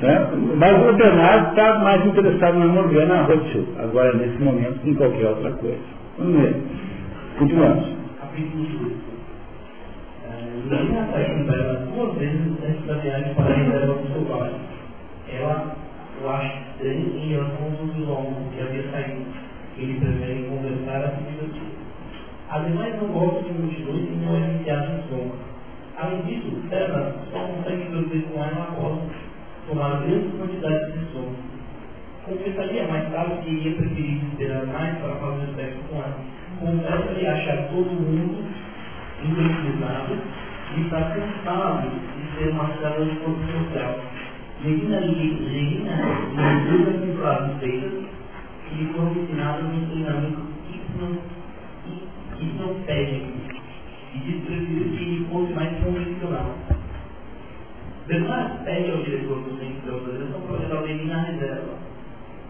né? 0.00 0.28
Mas 0.56 0.88
o 0.88 0.92
Bernardo 0.96 1.50
está 1.50 1.78
mais 1.80 2.06
interessado 2.06 2.58
na 2.58 2.66
Morgana 2.66 3.22
Rothschild, 3.22 3.68
agora 3.78 4.12
nesse 4.14 4.42
momento, 4.42 4.78
que 4.80 4.90
em 4.90 4.94
qualquer 4.94 5.26
outra 5.26 5.50
coisa. 5.52 5.78
Vamos 6.18 6.40
ver. 6.40 6.56
Continuamos. 7.38 7.84
Capítulo 8.20 8.64
2. 8.64 9.08
Durante 10.64 10.96
a 10.96 11.12
saída 11.12 11.52
dela, 11.52 11.88
duas 11.94 12.14
vezes 12.18 12.40
antes 12.68 12.86
da 12.86 12.94
viagem 12.94 13.34
para 13.34 13.44
a 13.44 13.56
reserva 13.56 13.94
pai, 14.28 14.52
ela 15.32 15.76
o 16.22 16.28
acha 16.28 16.58
estranho 16.70 17.12
em 17.16 17.28
relação 17.28 17.66
aos 17.66 18.08
homens 18.08 18.54
que 18.54 18.60
havia 18.60 18.90
saído. 18.90 19.24
Ele 19.78 20.00
prefere 20.00 20.48
conversar 20.48 21.04
a 21.04 21.10
se 21.10 21.22
divertir. 21.22 21.78
Ademais, 22.50 23.00
não 23.00 23.08
gosta 23.08 23.42
de 23.44 23.52
multidões 23.52 24.08
e 24.08 24.24
não 24.24 24.36
é 24.36 24.40
viciado 24.58 24.86
em 24.86 25.08
som. 25.08 25.30
Além 25.96 26.22
disso, 26.22 26.56
Terra 26.70 27.14
dormir 28.02 28.22
com 28.32 28.42
ela 28.42 28.68
após 28.70 28.98
tomar 29.68 30.02
grandes 30.02 30.32
quantidades 30.38 30.94
de 30.94 31.12
som. 31.12 31.34
Confessaria 32.24 32.86
mais 32.88 33.10
tarde 33.10 33.42
que 33.42 33.50
iria 33.50 33.76
preferir 33.76 34.22
esperar 34.24 34.66
mais 34.66 34.98
para 34.98 35.16
fazer 35.16 35.54
sexo 35.56 35.80
com 35.88 35.96
ela. 35.96 36.18
Confessa-lhe 36.60 37.26
achar 37.26 37.68
todo 37.68 37.90
mundo 37.90 38.44
impregnado 39.24 40.16
e 40.76 40.80
está 40.82 41.00
cansado 41.00 41.88
de 41.90 42.38
ser 42.38 42.50
uma 42.50 42.68
célula 42.76 43.06
de 43.06 43.16
corpo 43.20 43.40
social. 43.46 43.98
Regina 44.62 45.00
lhe 45.00 45.34
induz 45.34 47.00
com 47.00 47.16
frases 47.20 47.60
feitas 47.60 47.92
que 48.68 48.74
lhe 48.74 48.92
foram 48.92 49.12
ensinadas 49.12 49.64
no 49.64 49.86
treinamento 49.86 50.40
hipnopédico 52.40 53.28
e 54.14 54.18
diz 54.18 54.44
preferir 54.44 54.88
que 54.98 55.04
lhe 55.04 55.24
fosse 55.30 55.52
mais 55.52 55.70
convencional. 55.78 55.97
Bernard 58.08 58.64
pede 58.64 58.90
ao 58.90 59.02
diretor 59.04 59.36
do 59.44 59.58
centro 59.58 59.82
de 59.82 59.90
organização 59.90 60.40
para 60.40 60.56
levar 60.56 60.76
alguém 60.78 61.06
na 61.06 61.22
reserva. 61.24 61.74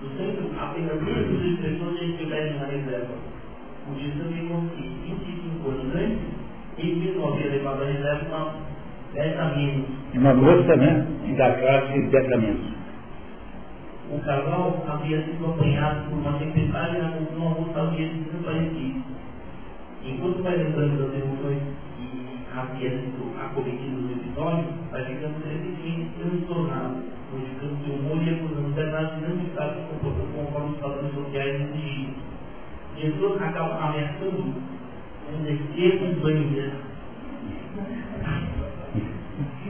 No 0.01 0.09
centro, 0.17 0.51
apenas 0.57 1.01
duas 1.01 1.59
pessoas 1.59 1.99
já 1.99 2.05
estiverem 2.05 2.55
na 2.61 2.67
reserva. 2.67 3.15
o 3.89 3.91
afirmou 3.91 4.63
que 4.77 4.83
25 4.83 5.69
anos 5.69 5.95
antes, 5.97 6.19
ele 6.79 6.95
mesmo 7.01 7.27
havia 7.27 7.51
levado 7.51 7.83
a 7.83 7.87
reserva 7.87 8.25
uma 8.29 8.55
10 9.15 9.41
a 9.41 9.45
menos. 9.57 9.87
Uma 10.15 10.35
moça, 10.35 10.77
né? 10.77 11.07
Da 11.37 11.53
classe 11.55 12.03
10 12.03 12.33
a 12.33 12.37
menos. 12.37 12.79
O 14.13 14.19
casal 14.21 14.85
havia 14.87 15.23
sido 15.25 15.45
apanhado 15.45 16.09
por 16.09 16.19
uma 16.19 16.39
tempestade 16.39 16.99
na 16.99 17.11
uma 17.37 17.51
moça 17.51 17.81
havia 17.81 18.09
desaparecido. 18.09 19.03
Enquanto 20.05 20.43
vai 20.45 20.57
lembrando 20.57 21.03
das 21.03 21.23
emoções 21.23 21.59
que 21.59 21.78
havia 22.59 22.91
sido 22.91 23.39
acometido 23.41 24.03
no 24.03 24.13
episódio, 24.13 24.65
vai 24.91 25.05
ficando 25.05 25.35
repentinamente 25.47 26.11
transtornado, 26.19 26.97
modificando 27.33 27.77
seu 27.85 27.95
humor 27.95 28.23
e 28.23 28.31
acusando 28.31 28.75
Bernardo 28.75 29.15
de 29.15 29.29
não 29.29 29.45
estar 29.45 29.75
se 29.75 29.81
comportando 29.89 30.33
conforme 30.35 30.71
os 30.73 30.81
padrões 30.81 31.15
sociais 31.15 31.61
exigidos. 31.61 32.15
Jesus 32.99 33.43
acaba 33.43 33.75
ameaçando 33.77 34.55
um 35.31 35.43
descer 35.45 36.03
um 36.03 36.21
banho 36.21 36.73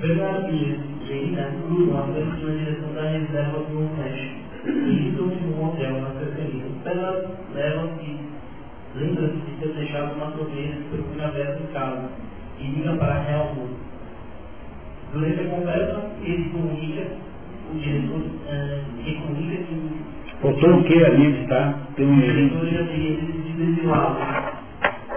Bernardo 0.00 0.54
e 0.54 0.80
Reina 1.08 1.52
cruzam 1.60 1.98
a 1.98 2.02
frente 2.04 2.44
na 2.44 2.52
direção 2.52 2.94
da 2.94 3.02
reserva 3.02 3.58
do 3.58 3.96
México 3.98 4.38
e 4.64 5.08
entram 5.08 5.32
em 5.32 5.52
um 5.52 5.68
hotel 5.68 6.00
na 6.00 6.10
cercania. 6.12 6.64
Bernardo 6.84 7.28
leva-se, 7.54 8.16
lembra-se 8.94 9.36
de 9.36 9.56
ter 9.60 9.74
deixado 9.74 10.14
uma 10.14 10.30
que 10.30 10.84
procura 10.90 11.26
aberto 11.26 11.62
em 11.62 11.72
casa 11.72 12.27
e 12.60 12.66
liga 12.66 12.96
para 12.96 13.24
Helmut. 13.30 13.74
Durante 15.12 15.40
a 15.40 15.44
conversa, 15.44 16.10
ele 16.22 16.50
comunica, 16.50 17.06
o 17.72 17.78
diretor 17.78 18.20
uh, 18.20 19.26
comunica 19.26 19.64
que 19.64 20.08
Faltou 20.40 20.70
o 20.70 20.84
que 20.84 21.04
ali, 21.04 21.46
tá? 21.48 21.74
Tem 21.96 22.06
um 22.06 22.16
o 22.16 22.20
diretor 22.20 22.64
já 22.66 22.84
teria 22.84 23.16
decidido 23.16 23.62
exilá-lo. 23.62 24.16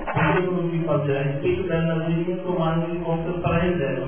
O 0.02 0.42
que 0.42 0.48
eu 0.48 0.52
não 0.52 0.68
vi 0.70 0.80
fazer 0.80 1.18
a 1.18 1.22
respeito 1.22 1.64
dela, 1.68 2.08
ele 2.10 2.42
tomar 2.44 2.80
de 2.80 2.98
conta 2.98 3.32
para 3.40 3.56
a 3.56 3.60
reserva. 3.60 4.08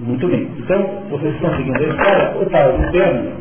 Muito 0.00 0.26
bem. 0.26 0.50
Então, 0.58 1.02
vocês 1.08 1.34
estão 1.36 1.56
seguindo 1.56 1.76
a 1.76 1.88
história. 1.88 2.36
O 2.36 2.44
do 2.44 2.90
Berno 2.90 3.32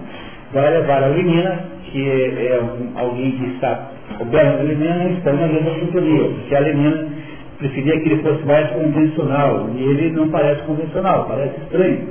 vai 0.53 0.69
levar 0.69 1.03
a 1.03 1.09
menina, 1.09 1.65
que 1.85 2.07
é, 2.07 2.45
é 2.45 2.61
alguém 2.95 3.31
que 3.31 3.45
está. 3.55 3.89
O 4.19 4.25
Berno 4.25 4.57
e 4.57 4.61
a 4.61 4.63
menina 4.63 4.95
não 4.95 5.11
estão 5.13 5.33
na 5.33 5.47
mesma 5.47 5.73
sintonia, 5.79 6.29
porque 6.29 6.55
a 6.55 6.61
menina 6.61 7.12
preferia 7.63 7.99
que 8.01 8.09
ele 8.09 8.21
fosse 8.21 8.43
mais 8.45 8.69
convencional, 8.71 9.69
e 9.73 9.81
ele 9.81 10.11
não 10.11 10.29
parece 10.29 10.61
convencional, 10.63 11.25
parece 11.25 11.61
estranho. 11.61 12.09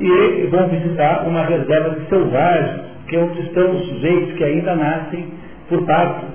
E 0.00 0.46
vão 0.50 0.68
visitar 0.68 1.26
uma 1.28 1.44
reserva 1.44 1.90
de 1.90 2.08
selvagens, 2.08 2.80
que 3.06 3.16
é 3.16 3.18
onde 3.18 3.40
estão 3.42 3.70
os 3.72 3.86
sujeitos 3.88 4.32
que 4.34 4.44
ainda 4.44 4.74
nascem 4.74 5.26
por 5.68 5.82
parto. 5.84 6.26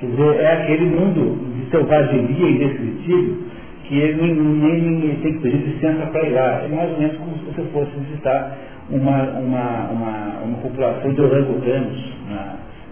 Quer 0.00 0.06
dizer, 0.06 0.40
é 0.40 0.52
aquele 0.62 0.86
mundo 0.86 1.54
de 1.54 1.70
selvageria 1.70 2.50
indescritível 2.50 3.36
que 3.84 3.98
ele 3.98 4.32
nem, 4.32 5.16
tem 5.22 5.34
que 5.34 5.38
pedir 5.40 5.58
licença 5.58 6.06
para 6.06 6.22
ir 6.26 6.32
lá. 6.32 6.62
É 6.64 6.68
mais 6.68 6.90
ou 6.90 6.98
menos 6.98 7.16
como 7.18 7.36
se 7.38 7.44
você 7.44 7.62
fosse 7.70 7.90
visitar 8.08 8.56
uma, 8.90 9.22
uma, 9.38 9.88
uma, 9.90 10.38
uma 10.44 10.58
população 10.58 11.12
de 11.12 11.20
orangutanos, 11.20 12.12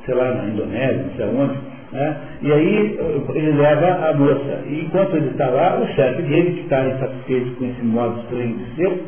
sei 0.05 0.15
lá, 0.15 0.31
na 0.35 0.45
Indonésia, 0.45 1.03
não 1.03 1.17
sei 1.17 1.25
aonde. 1.25 1.59
Né? 1.93 2.17
E 2.41 2.53
aí 2.53 2.99
ele 3.35 3.53
leva 3.53 4.09
a 4.09 4.15
moça. 4.15 4.63
E 4.67 4.85
enquanto 4.87 5.15
ele 5.15 5.29
está 5.29 5.49
lá, 5.49 5.79
o 5.79 5.87
chefe 5.95 6.23
dele, 6.23 6.53
que 6.53 6.61
está 6.61 6.87
insatisfeito 6.87 7.51
com 7.57 7.65
esse 7.67 7.83
modo 7.83 8.21
estranho 8.21 8.57
de 8.57 8.77
ser, 8.77 9.03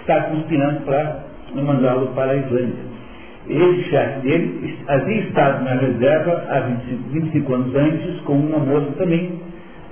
está 0.00 0.22
conspirando 0.22 0.80
para 0.80 1.24
mandá-lo 1.54 2.08
para 2.14 2.32
a 2.32 2.36
Islândia. 2.36 2.92
Esse 3.48 3.82
chefe 3.90 4.20
dele 4.20 4.78
havia 4.88 5.20
estado 5.20 5.64
na 5.64 5.74
reserva 5.74 6.44
há 6.48 6.60
25, 6.60 7.10
25 7.10 7.54
anos 7.54 7.76
antes 7.76 8.20
com 8.20 8.34
uma 8.34 8.58
moça 8.58 8.92
também, 8.96 9.40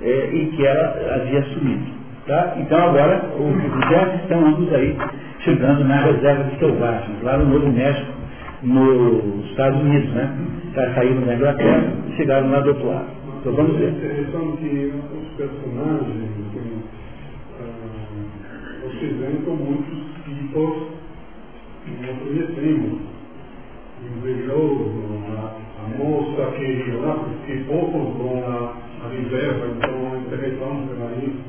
é, 0.01 0.29
e 0.33 0.47
que 0.47 0.65
ela 0.65 1.15
havia 1.15 1.43
sumido. 1.43 2.01
Tá? 2.25 2.55
Então 2.57 2.89
agora 2.89 3.21
os 3.37 3.89
jefes 3.89 4.21
estão 4.21 4.45
ambos 4.45 4.73
aí 4.73 4.95
chegando 5.43 5.83
na 5.83 5.97
reserva 5.97 6.43
de 6.45 6.59
selvagens, 6.59 7.21
lá 7.23 7.37
no 7.37 7.45
Novo 7.45 7.71
México, 7.71 8.20
nos 8.63 9.45
Estados 9.49 9.81
Unidos, 9.81 10.09
né? 10.13 10.37
Já 10.75 10.93
saíram 10.95 11.21
da 11.21 11.35
Inglaterra 11.35 11.93
e 12.07 12.15
chegaram 12.15 12.51
lá 12.51 12.59
do 12.61 12.69
outro 12.69 12.87
lado. 12.87 13.07
Então 13.39 13.53
vamos 13.53 13.77
ver. 13.77 13.87
É 13.87 13.89
interessante 13.89 14.57
que 14.57 14.93
os 15.17 15.27
personagens, 15.35 16.29
uh, 16.55 16.91
representam 19.01 19.55
muitos 19.55 19.97
tipos 20.25 20.73
que 21.85 21.91
nós 22.05 22.17
conhecemos. 22.19 23.11
Invejoso, 24.03 24.91
a, 25.37 25.57
a 25.83 25.97
moça 25.97 26.51
que 26.57 26.91
lá, 27.03 27.13
porque 27.13 27.63
poucos 27.67 28.17
vão 28.17 28.43
a 29.03 29.07
reserva, 29.09 29.67
então 29.77 30.13
a 30.13 30.17
intervenção 30.17 30.71
aí 31.07 31.41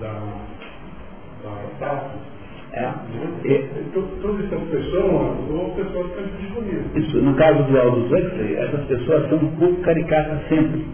da, 0.00 0.12
da 1.42 1.54
taxa. 1.78 2.33
É. 2.76 2.92
E, 3.44 3.68
todas 3.94 4.44
essas 4.46 4.68
pessoas 4.68 5.36
são 5.46 5.70
pessoas 5.76 6.06
que 6.12 6.22
gente 6.24 6.54
conhece. 6.54 6.98
Isso, 6.98 7.18
no 7.18 7.34
caso 7.34 7.62
do 7.62 7.78
Aldous 7.78 8.10
Huxley, 8.10 8.56
essas 8.56 8.84
pessoas 8.86 9.28
são 9.28 9.38
um 9.38 9.56
pouco 9.56 9.80
caricatas 9.82 10.40
sempre. 10.48 10.84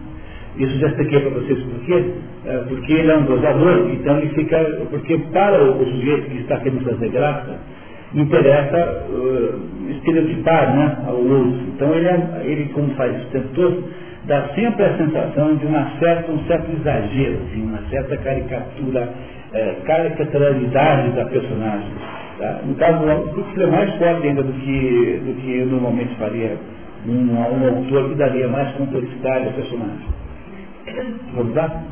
Isso 0.57 0.77
já 0.77 0.87
expliquei 0.89 1.21
para 1.21 1.29
vocês 1.31 1.59
por 1.63 1.79
quê. 1.85 2.13
É, 2.45 2.57
porque 2.67 2.93
ele 2.93 3.11
é 3.11 3.17
um 3.17 3.25
gozador, 3.25 3.89
então 3.91 4.17
ele 4.17 4.29
fica. 4.29 4.59
Porque 4.91 5.17
para 5.31 5.63
o, 5.63 5.85
sujeito 5.85 6.29
que 6.29 6.37
está 6.37 6.57
querendo 6.57 6.83
fazer 6.83 7.09
graça, 7.09 7.59
interessa 8.13 9.05
uh, 9.09 9.91
estereotipar 9.91 10.75
né, 10.75 10.97
o 11.07 11.33
outro. 11.33 11.61
Então 11.75 11.95
ele, 11.95 12.07
é, 12.07 12.41
ele, 12.43 12.65
como 12.73 12.93
faz 12.95 13.15
isso 13.15 13.27
o 13.27 13.31
tempo 13.31 13.47
todo, 13.55 13.83
dá 14.25 14.49
sempre 14.53 14.83
a 14.83 14.97
sensação 14.97 15.55
de 15.55 15.65
uma 15.65 15.97
certa, 15.99 16.31
um 16.31 16.43
certo 16.45 16.71
exagero, 16.71 17.39
assim, 17.47 17.63
uma 17.63 17.81
certa 17.89 18.17
caricatura, 18.17 19.09
é, 19.53 19.75
caricaturalidade 19.85 21.11
da 21.11 21.25
personagem. 21.25 21.91
Tá? 22.37 22.61
No 22.65 22.75
caso, 22.75 23.05
isso 23.37 23.61
é 23.61 23.67
mais 23.67 23.93
forte 23.95 24.27
ainda 24.27 24.43
do 24.43 24.53
que, 24.53 25.21
do 25.25 25.41
que 25.41 25.59
eu 25.59 25.67
normalmente 25.67 26.15
faria 26.15 26.57
um, 27.05 27.33
um 27.33 27.77
autor 27.77 28.09
que 28.09 28.15
daria 28.15 28.47
mais 28.47 28.71
complexidade 28.75 29.47
ao 29.47 29.53
personagem. 29.53 30.07
Vamos 31.35 31.55
lá? 31.55 31.83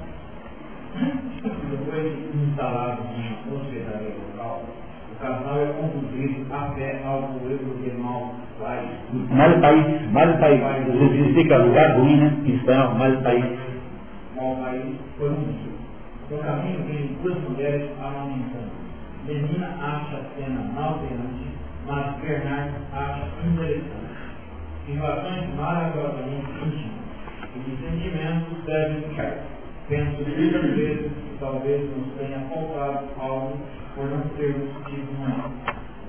Depois 1.42 2.04
de 2.04 2.50
instalado 2.50 3.04
em 3.16 3.56
hospedaria 3.56 4.14
local, 4.34 4.64
o 5.12 5.24
casal 5.24 5.60
é 5.62 5.68
conduzido 5.74 6.46
até 6.52 7.02
ao 7.06 7.22
pueblo 7.40 7.76
de 7.84 7.92
Mal 7.98 8.36
País. 8.60 8.90
Mal 9.30 9.60
país, 9.62 10.12
mal 10.12 10.38
país. 10.40 10.62
Isso 10.88 11.10
significa 11.10 11.58
lugar 11.58 11.98
ruim, 11.98 12.18
né? 12.18 12.38
Espanhol, 12.46 12.96
mal 12.96 13.12
país. 13.22 13.46
Mal 14.36 14.56
País 14.58 14.96
foi 15.18 15.30
um. 15.30 15.69
No 16.30 16.38
caminho 16.38 16.84
vem 16.84 17.18
duas 17.24 17.42
mulheres 17.42 17.90
amamentando. 18.00 18.70
Menina 19.26 19.68
acha 19.82 20.18
a 20.18 20.24
cena 20.36 20.62
nauseante, 20.76 21.48
mas 21.88 22.16
Bernard 22.22 22.72
acha 22.94 23.26
interessante. 23.48 24.10
Situações 24.86 25.56
maravilhosamente 25.56 26.52
íntimas 26.52 27.10
e 27.56 27.60
de 27.60 27.78
sentimentos 27.78 28.64
devem 28.64 29.02
ficar. 29.10 29.38
Penso 29.88 30.22
muitas 30.22 30.76
vezes 30.76 31.12
que 31.12 31.38
talvez 31.40 31.98
nos 31.98 32.14
tenha 32.20 32.40
faltado 32.42 33.08
algo 33.20 33.58
por 33.96 34.06
não 34.06 34.22
termos 34.38 34.70
tido 34.86 35.10
uma. 35.18 35.52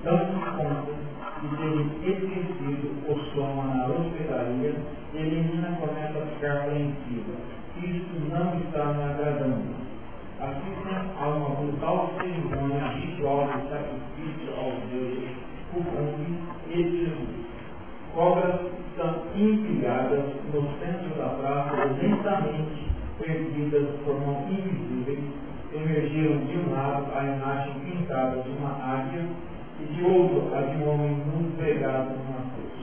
Damos 0.04 0.44
conta 0.44 0.92
de 1.40 1.56
terem 1.56 1.86
esquecido 1.86 2.92
o 3.08 3.18
som 3.34 3.64
na 3.64 3.86
hospedaria 3.86 4.74
e 5.14 5.18
a 5.18 5.22
menina 5.22 5.78
começa 5.80 6.18
a 6.18 6.26
ficar 6.26 6.56
apreensiva. 6.58 7.32
Isso 7.78 8.28
não 8.30 8.60
está 8.60 8.84
me 8.92 9.02
agradando. 9.02 9.69
A 11.20 11.26
uma 11.28 11.50
brutal 11.50 12.14
cerimônia 12.16 12.92
ritual 12.92 13.44
de 13.44 13.68
sacrifício 13.68 14.54
aos 14.56 14.72
deuses, 14.90 15.36
o 15.74 15.84
Kung 15.84 16.38
e 16.70 16.82
Jesus. 16.82 17.28
Cobras 18.14 18.60
são 18.96 19.16
empilhadas 19.36 20.24
no 20.50 20.62
centro 20.78 21.14
da 21.18 21.28
praça, 21.28 21.84
lentamente 22.00 22.88
perdidas 23.18 23.88
por 24.02 24.18
mãos 24.18 24.50
invisíveis, 24.50 25.18
emergiram 25.74 26.38
de 26.38 26.56
um 26.56 26.72
lado 26.72 27.12
a 27.14 27.22
imagem 27.22 27.74
pintada 27.80 28.40
de 28.40 28.48
uma 28.48 28.70
águia 28.70 29.26
e 29.78 29.92
de 29.92 30.02
outro 30.02 30.56
a 30.56 30.62
de 30.62 30.82
um 30.82 30.88
homem 30.88 31.16
nu 31.16 31.50
pregado 31.58 32.12
numa 32.16 32.46
cruz. 32.54 32.80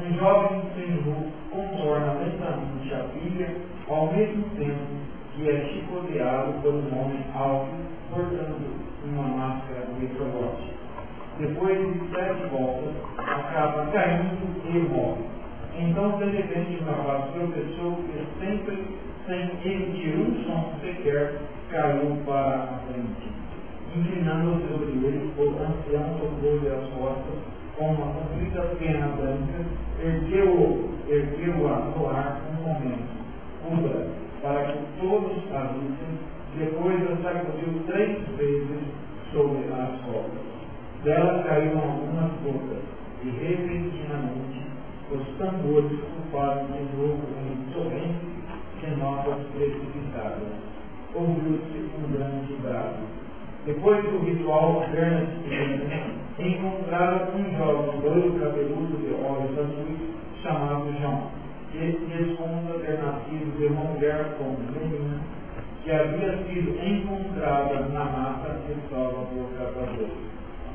Um 0.00 0.16
jovem 0.16 0.62
seminu 0.76 1.26
contorna 1.50 2.12
lentamente 2.12 2.94
a 2.94 3.04
pilha, 3.12 3.56
ao 3.88 4.12
mesmo 4.12 4.44
tempo 4.56 5.03
que 5.34 5.50
é 5.50 5.64
chicoteado 5.66 6.52
por 6.62 6.74
um 6.74 7.00
homem 7.00 7.24
alto, 7.34 7.70
portando 8.10 8.56
uma 9.04 9.24
máscara 9.24 9.86
de 9.98 10.06
trogote. 10.08 10.72
Depois 11.38 11.78
de 11.78 12.10
sete 12.10 12.46
voltas, 12.52 12.94
acaba 13.18 13.86
caindo 13.90 14.38
e 14.64 14.78
morre. 14.88 15.24
Então, 15.76 16.18
de 16.18 16.26
repente, 16.26 16.80
o 16.80 16.84
rapaz 16.84 17.32
tropeçou 17.32 17.98
e 18.14 18.24
sempre, 18.38 18.86
sem 19.26 19.40
emitir 19.64 20.14
um 20.16 20.44
som 20.44 20.72
sequer, 20.80 21.40
caiu 21.70 22.16
para 22.24 22.62
a 22.62 22.78
frente. 22.86 23.28
Inclinando 23.96 24.62
sobre 24.68 24.92
ele, 24.92 25.32
o 25.36 25.42
ancião 25.42 26.18
tocou-lhe 26.20 26.68
as 26.68 26.88
costas 26.90 27.38
com 27.76 27.86
uma 27.86 28.06
comprida 28.12 28.62
pena 28.78 29.08
branca, 29.08 29.66
ergueu-a 31.10 31.78
no 31.96 32.08
ar 32.08 32.40
um 32.50 32.62
momento, 32.62 33.14
cubra, 33.64 34.06
para 34.44 34.62
que 34.62 34.78
todos 35.00 35.42
a 35.54 35.72
vissem, 35.72 36.18
depois 36.58 37.00
a 37.02 37.16
sacudiu 37.22 37.82
três 37.86 38.18
vezes 38.36 38.84
sobre 39.32 39.64
as 39.72 40.00
rodas. 40.04 40.44
Dela 41.02 41.42
caíram 41.44 41.80
algumas 41.80 42.30
gotas, 42.44 42.84
e 43.24 43.30
repentinamente 43.30 44.60
os 45.10 45.26
tambores 45.38 45.92
ocuparam 45.92 46.66
de 46.66 46.96
novo 46.96 47.22
em 47.40 47.72
torrente 47.72 48.34
de 48.80 49.00
novas 49.00 49.40
precipitadas. 49.54 50.52
Ouviu-se 51.14 51.90
um 51.96 52.12
grande 52.12 52.54
brado. 52.62 53.02
Depois 53.64 54.04
do 54.04 54.18
ritual, 54.26 54.84
Bernard 54.92 55.32
encontraram 56.38 57.28
um 57.34 57.56
jovem 57.56 58.00
loiro 58.02 58.32
cabeludo 58.40 58.98
de 58.98 59.14
olhos 59.24 59.58
azuis 59.58 60.14
chamado 60.42 60.92
João, 61.00 61.30
que 61.74 62.06
responde 62.06 62.72
alternativo 62.72 63.58
de 63.58 63.66
uma 63.66 63.84
mulher 63.84 64.26
menina 64.38 65.20
que 65.82 65.90
havia 65.90 66.38
sido 66.46 66.70
encontrada 66.82 67.80
na 67.92 68.04
mata 68.04 68.56
de 68.66 68.88
Salvador 68.88 69.48
Catador. 69.58 70.08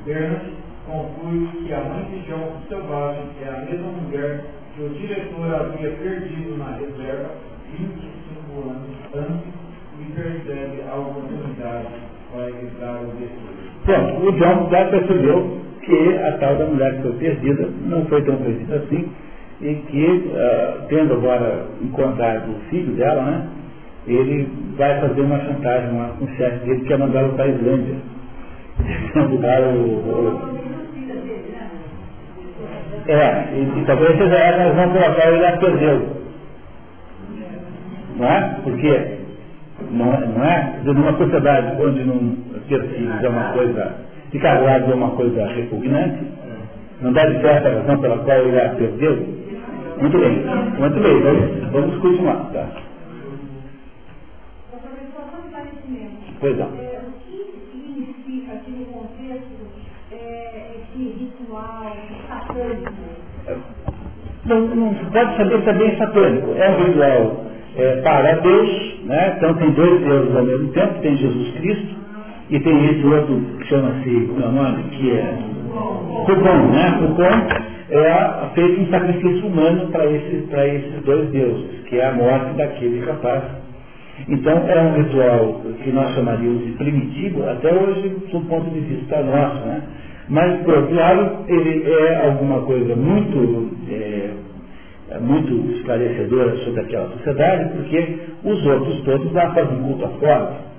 Bernard 0.04 0.52
conclui 0.86 1.48
que 1.64 1.72
a 1.72 1.80
mãe 1.80 2.04
de 2.04 2.28
João 2.28 2.52
Selvagem 2.68 3.24
é 3.42 3.48
a 3.48 3.64
mesma 3.64 3.92
mulher 3.92 4.44
que 4.74 4.82
o 4.82 4.88
diretor 4.90 5.54
havia 5.54 5.90
perdido 5.90 6.56
na 6.58 6.76
reserva 6.76 7.30
25 7.76 8.68
anos 8.68 8.96
antes 9.14 9.60
e 10.00 10.12
percebe 10.12 10.82
a 10.88 10.94
oportunidade 10.96 11.88
para 12.32 12.48
evitar 12.48 13.00
o 13.02 13.06
desejo. 13.06 13.70
Pronto, 13.84 14.26
o 14.26 14.32
John 14.32 14.70
já 14.70 14.84
percebeu 14.86 15.58
que 15.82 16.18
a 16.18 16.38
tal 16.38 16.56
da 16.56 16.66
mulher 16.66 16.96
que 16.96 17.02
foi 17.02 17.12
perdida 17.14 17.68
não 17.86 18.04
foi 18.06 18.22
tão 18.22 18.36
perdida 18.36 18.76
assim 18.76 19.10
e 19.60 19.74
que, 19.74 20.06
uh, 20.06 20.86
tendo 20.88 21.14
agora 21.14 21.66
encontrado 21.82 22.50
o 22.50 22.60
filho 22.70 22.94
dela, 22.94 23.22
né, 23.22 23.46
ele 24.06 24.48
vai 24.76 25.00
fazer 25.00 25.20
uma 25.20 25.38
chantagem 25.40 25.98
lá 25.98 26.08
com 26.18 26.24
o 26.24 26.28
chefe 26.36 26.64
dele, 26.64 26.84
que 26.84 26.92
é 26.92 26.96
mandá-lo 26.96 27.34
para 27.34 27.44
a 27.44 27.48
Islândia. 27.48 27.96
Mudar 29.28 29.60
o, 29.62 29.76
o 29.76 30.60
é, 33.06 33.48
e, 33.54 33.80
e 33.80 33.84
talvez 33.86 34.16
seja 34.16 34.36
essa 34.36 34.72
razão 34.72 34.92
pela 34.92 35.14
qual 35.14 35.34
ele 35.34 35.46
a 35.46 35.56
perdeu. 35.56 36.16
Não 38.16 38.26
é? 38.26 38.56
Porque 38.62 39.18
não, 39.90 40.12
é, 40.12 40.26
não 40.26 40.44
é? 40.44 40.80
Numa 40.84 41.16
sociedade 41.16 41.82
onde 41.82 42.04
não 42.04 42.36
ter 42.68 42.82
filhos 42.88 43.24
é 43.24 43.28
uma 43.28 43.52
coisa, 43.52 43.96
ficar 44.30 44.60
grávida 44.60 44.92
é 44.92 44.94
uma 44.94 45.10
coisa 45.10 45.46
repugnante, 45.46 46.24
não 47.00 47.12
deve 47.12 47.40
ser 47.40 47.46
essa 47.46 47.68
a 47.68 47.74
razão 47.74 48.00
pela 48.00 48.18
qual 48.18 48.38
ele 48.38 48.60
a 48.60 48.68
perdeu? 48.70 49.16
Muito 50.00 50.18
bem, 50.18 50.44
muito 50.78 51.00
bem, 51.00 51.20
vamos, 51.20 51.72
vamos 51.72 51.98
continuar. 51.98 52.50
Tá? 52.52 52.66
Pois 56.40 56.56
não. 56.56 56.66
É, 56.66 57.00
o 57.06 57.12
que 57.20 57.52
significa 57.70 58.54
aqui 58.54 58.70
no 58.70 58.86
contexto 58.86 59.66
é, 60.10 60.70
esse 60.76 61.02
ritual 61.18 61.96
satânico? 62.28 62.92
Não, 64.46 64.60
não 64.60 64.94
pode 64.94 65.36
saber 65.36 65.62
também 65.64 65.96
satânico. 65.98 66.54
É 66.56 66.70
um 66.70 66.84
ritual 66.84 67.44
é, 67.76 67.96
para 68.00 68.32
Deus, 68.40 69.00
né? 69.04 69.34
então 69.36 69.54
tem 69.54 69.70
dois 69.72 70.00
deuses 70.00 70.36
ao 70.36 70.44
mesmo 70.44 70.72
tempo, 70.72 71.00
tem 71.00 71.16
Jesus 71.16 71.54
Cristo 71.58 71.94
e 72.48 72.58
tem 72.60 72.84
esse 72.86 73.06
outro 73.06 73.40
que 73.58 73.66
chama-se, 73.68 74.30
é 74.42 74.46
o 74.46 74.52
nome, 74.52 74.82
que 74.90 75.10
é 75.12 75.38
Cupom, 76.26 76.66
né? 76.72 76.98
Cupom 76.98 77.70
é 77.90 78.48
feito 78.54 78.80
um 78.80 78.90
sacrifício 78.90 79.46
humano 79.46 79.88
para 79.90 80.06
esses, 80.06 80.48
esses 80.52 81.04
dois 81.04 81.28
deuses, 81.30 81.84
que 81.88 81.98
é 81.98 82.06
a 82.06 82.12
morte 82.12 82.56
daquele 82.56 83.04
capaz 83.04 83.60
então 84.28 84.52
é 84.68 84.80
um 84.82 85.02
ritual 85.02 85.60
que 85.82 85.90
nós 85.92 86.14
chamaríamos 86.14 86.64
de 86.64 86.72
primitivo, 86.72 87.48
até 87.48 87.72
hoje, 87.72 88.08
do 88.30 88.40
ponto 88.48 88.70
de 88.70 88.80
vista 88.80 89.22
nosso, 89.22 89.66
né? 89.66 89.82
Mas, 90.28 90.62
por 90.62 90.74
outro 90.74 90.94
lado, 90.94 91.44
ele 91.48 91.90
é 91.90 92.26
alguma 92.26 92.60
coisa 92.62 92.94
muito, 92.94 93.70
é, 93.90 94.30
muito 95.20 95.72
esclarecedora 95.76 96.56
sobre 96.58 96.80
aquela 96.82 97.08
sociedade, 97.08 97.70
porque 97.74 98.18
os 98.44 98.66
outros 98.66 99.00
todos 99.02 99.32
lá 99.32 99.52
fazem 99.54 99.78
culto 99.78 100.04
à 100.04 100.08
forma, 100.08 100.69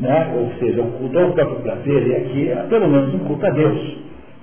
né? 0.00 0.34
ou 0.34 0.52
seja, 0.58 0.82
culto 0.82 1.18
ao 1.18 1.32
próprio 1.32 1.60
prazer, 1.60 2.06
e 2.06 2.16
aqui 2.16 2.48
é 2.48 2.56
pelo 2.68 2.88
menos 2.88 3.14
um 3.14 3.18
culto 3.20 3.46
a 3.46 3.50
Deus, 3.50 3.98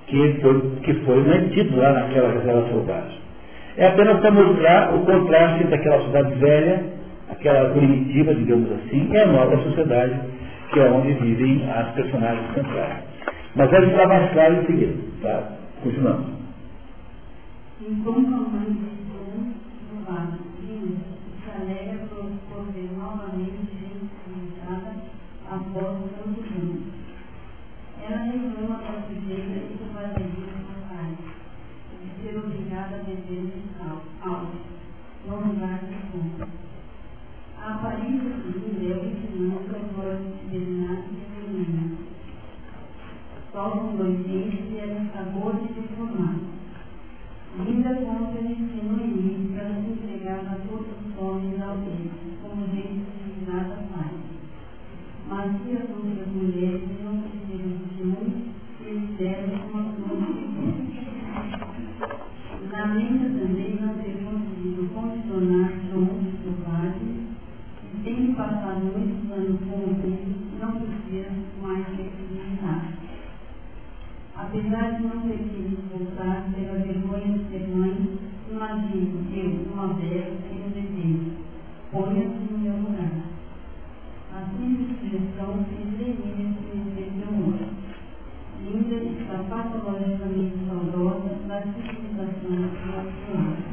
que 0.06 0.38
foi, 0.40 0.60
que 0.82 0.94
foi 1.04 1.22
mantido 1.22 1.76
lá 1.76 1.92
naquela 1.92 2.32
reserva 2.32 2.68
selvagem. 2.68 3.18
É 3.76 3.86
apenas 3.88 4.20
para 4.20 4.30
mostrar 4.30 4.94
o 4.94 5.00
contraste 5.00 5.64
entre 5.64 5.74
aquela 5.74 5.98
sociedade 5.98 6.34
velha 6.36 6.96
aquela 7.28 7.70
primitiva, 7.70 8.34
digamos 8.34 8.70
assim, 8.72 9.08
é 9.12 9.22
a 9.22 9.32
nova 9.32 9.56
sociedade, 9.62 10.20
que 10.72 10.80
é 10.80 10.90
onde 10.90 11.12
vivem 11.14 11.68
as 11.70 11.92
personagens 11.92 12.54
centrais. 12.54 13.04
Mas 13.54 13.70
vai 13.70 13.86
ficar 13.88 14.08
mais 14.08 14.32
claro 14.32 14.54
em 14.54 14.66
seguida. 14.66 14.94
Tá? 15.22 15.52
Continuamos. 15.82 16.26
Enquanto 17.80 18.26
a 18.26 18.38
mãe 18.38 18.72
de 18.72 18.96
Tom, 19.06 19.52
do 19.90 20.10
lado, 20.10 20.38
se 20.60 21.50
alegra 21.50 22.06
por 22.10 22.72
ver 22.72 22.90
novamente 22.96 23.75
após 25.76 26.10
tanto 26.16 26.40
tempo. 26.40 26.82
Ela 28.02 28.22
reclama 28.24 28.78
da 28.78 29.02
sujeira 29.02 29.60
e 29.60 29.76
do 29.76 29.92
vazio 29.92 30.24
do 30.24 30.88
pai, 30.88 31.16
de 32.00 32.22
ser 32.22 32.38
obrigada 32.38 32.96
a 32.96 33.04
beber 33.04 33.52
algo, 34.22 34.52
no 35.26 35.36
lugar 35.36 35.80
de 35.80 35.94
fundo. 36.10 36.48
A 37.60 37.74
aparência 37.74 38.36
civil 38.42 38.90
é 38.90 38.96
o 38.96 39.06
ensinamento 39.06 39.76
agora 39.76 40.16
determinado 40.16 41.02
de 41.02 41.20
feminina. 41.34 41.96
Só 43.52 43.70
com 43.70 43.96
dois 43.96 44.18
dentes 44.20 44.70
e 44.70 44.78
ela 44.78 45.02
acabou 45.02 45.52
de 45.52 45.82
formar. 45.94 46.36
Linda 47.58 47.94
conta 47.96 48.38
o 48.38 48.46
ensino 48.46 49.00
em 49.02 49.52
para 49.54 49.74
se 49.74 49.90
entregar 49.90 50.40
a 50.40 50.58
todos 50.68 50.86
os 50.86 51.18
homens 51.18 51.60
aldeios, 51.60 52.12
como 52.42 52.66
gente 52.66 53.04
civilizada 53.16 53.82
faz. 53.90 54.26
Mas 55.46 55.62
se 55.62 55.72
as 55.76 55.88
outras 55.92 56.28
mulheres 56.34 56.82
não 56.90 56.95
precisam 56.95 56.95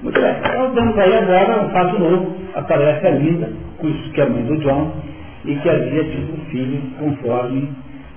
Muito 0.02 0.22
bem. 0.22 0.36
Então, 0.38 0.74
vamos 0.74 0.98
aí 0.98 1.18
agora 1.18 1.66
um 1.66 1.70
fato 1.70 2.00
novo. 2.00 2.36
Aparece 2.56 3.08
a 3.08 3.12
Linda 3.12 3.64
que 4.14 4.22
é 4.22 4.26
mãe 4.26 4.44
do 4.44 4.58
John, 4.60 4.92
e 5.46 5.56
que 5.56 5.70
havia 5.70 6.04
tido 6.06 6.34
um 6.34 6.46
filho 6.46 6.82
conforme 6.98 7.70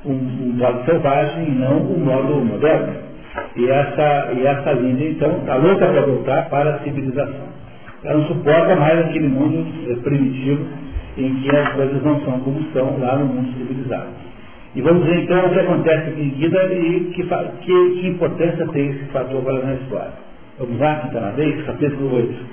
um, 0.04 0.12
um 0.12 0.52
modo 0.56 0.84
selvagem 0.84 1.48
e 1.48 1.50
não 1.50 1.78
o 1.78 1.96
um 1.96 2.04
modo 2.04 2.44
moderno. 2.44 2.94
E 3.56 3.68
essa, 3.68 4.32
e 4.32 4.46
essa 4.46 4.72
linda, 4.72 5.04
então, 5.04 5.38
está 5.38 5.56
louca 5.56 5.86
para 5.86 6.00
voltar 6.02 6.48
para 6.48 6.76
a 6.76 6.78
civilização. 6.80 7.46
Ela 8.04 8.18
não 8.18 8.26
suporta 8.26 8.76
mais 8.76 8.98
aquele 9.00 9.28
mundo 9.28 9.66
eh, 9.90 9.96
primitivo 9.96 10.64
em 11.18 11.34
que 11.40 11.56
as 11.56 11.72
coisas 11.72 12.02
não 12.02 12.20
são 12.20 12.40
como 12.40 12.62
são 12.72 12.98
lá 13.00 13.16
no 13.16 13.26
mundo 13.26 13.52
civilizado. 13.58 14.08
E 14.76 14.82
vamos 14.82 15.06
ver 15.06 15.22
então 15.22 15.46
o 15.46 15.54
que 15.54 15.58
acontece 15.58 16.10
em 16.10 16.30
seguida 16.32 16.62
e 16.70 17.10
que, 17.14 17.22
que, 17.22 18.00
que 18.00 18.08
importância 18.08 18.68
tem 18.68 18.90
esse 18.90 19.06
fator 19.06 19.38
agora 19.38 19.64
na 19.64 19.72
história. 19.72 20.12
Vamos 20.58 20.78
lá, 20.78 21.02
então, 21.08 21.18
na 21.22 21.30
vez, 21.30 21.64
capítulo 21.64 22.14
8. 22.14 22.46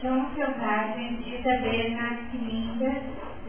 João 0.00 0.24
Selvagem 0.36 1.18
diz 1.24 1.44
a 1.44 1.56
Bernard 1.62 2.18
que 2.30 2.38
Linda 2.38 2.92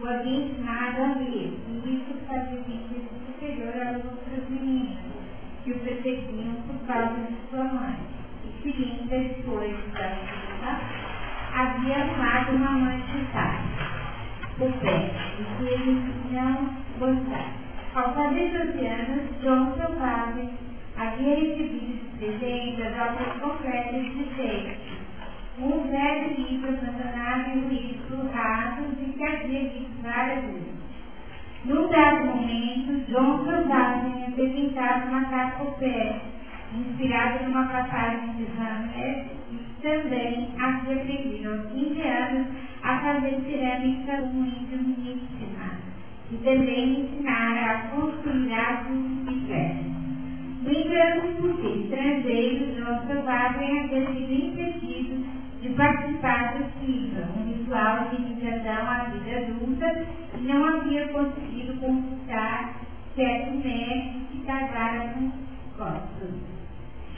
o 0.02 0.08
havia 0.08 0.38
ensinado 0.38 1.02
a 1.02 1.06
ler, 1.20 1.52
e 1.68 1.82
isso 1.86 2.18
fazia 2.26 2.58
sentido 2.64 3.08
superior 3.26 3.74
às 3.80 4.04
outras 4.04 4.50
meninas, 4.50 4.98
que 5.62 5.70
o 5.70 5.78
perseguiam 5.78 6.56
por 6.66 6.84
causa 6.88 7.14
de 7.14 7.48
sua 7.48 7.62
mãe. 7.62 7.96
E 8.44 8.60
que 8.60 8.72
Linda, 8.72 9.18
depois 9.18 9.76
da 9.94 10.16
filha, 10.16 10.80
havia 11.54 11.96
armado 11.96 12.56
uma 12.56 12.72
mãe 12.72 12.98
de 13.02 13.24
tarde, 13.32 13.68
o 14.58 14.72
pé, 14.80 15.10
e 15.38 15.64
ele 15.64 16.12
não 16.32 16.85
Ao 17.94 18.14
12 18.14 18.86
anos, 18.86 19.42
João 19.42 19.74
Selvagem 19.76 20.50
havia 20.96 21.34
recebido 21.34 22.18
presente 22.18 22.82
as 22.82 23.10
obras 23.10 23.38
completas 23.38 24.02
de 24.02 24.24
Shakespeare 24.34 25.06
um 25.58 25.88
velho 25.88 26.34
livro 26.36 26.68
abandonado 26.68 27.50
em 27.50 27.64
um 27.64 27.68
livro 27.68 28.30
raso 28.30 28.82
de 28.96 29.12
que 29.12 29.24
havia 29.24 29.70
visto 29.70 30.02
várias 30.02 30.44
vezes. 30.44 30.74
Num 31.64 31.88
dado 31.88 32.26
momento, 32.26 33.10
John 33.10 33.44
Selvagem 33.44 34.24
apresentava 34.28 35.06
uma 35.06 35.24
pé, 35.78 36.20
inspirada 36.74 37.42
numa 37.44 37.66
passagem 37.66 38.34
de 38.34 38.46
Hamlet, 38.58 39.30
e 39.50 39.82
também 39.82 40.48
havia 40.60 40.96
aprendido 40.96 41.50
aos 41.50 41.72
15 41.72 42.00
anos 42.02 42.46
a 42.82 42.98
fazer 42.98 43.40
cerâmica 43.40 44.16
muito 44.32 44.76
miníssima, 44.76 45.75
e 46.32 46.36
também 46.38 47.00
ensinara 47.00 47.70
a 47.70 47.78
construir 47.88 48.52
aços 48.52 49.46
ferros. 49.46 49.86
No 50.62 50.72
entanto, 50.72 51.40
por 51.40 51.56
ser 51.60 51.76
estrangeiro, 51.78 52.74
João 52.76 53.06
Selvagem 53.06 53.80
havia 53.80 54.06
sido 54.06 54.32
impedido 54.32 55.24
de 55.62 55.68
participar 55.70 56.54
do 56.54 56.64
CIVA, 56.80 57.28
um 57.36 57.44
ritual 57.48 58.08
de 58.10 58.16
iniciação 58.16 58.90
à 58.90 59.04
vida 59.04 59.38
adulta, 59.38 60.06
e 60.36 60.42
não 60.42 60.64
havia 60.64 61.08
conseguido 61.08 61.74
conquistar 61.80 62.74
certo 63.14 63.50
mestre 63.52 64.20
que 64.32 64.38
casara 64.44 65.08
com 65.14 65.30
Costas. 65.76 66.30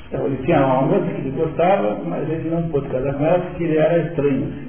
Então, 0.08 0.26
ele 0.26 0.42
tinha 0.44 0.64
uma 0.64 0.82
moça 0.82 1.06
que 1.06 1.20
ele 1.20 1.30
gostava, 1.30 2.02
mas 2.04 2.28
ele 2.28 2.50
não 2.50 2.68
pôde 2.70 2.88
casar 2.88 3.14
com 3.14 3.24
ela 3.24 3.38
porque 3.40 3.64
ele 3.64 3.76
era 3.76 3.98
estranho. 4.08 4.68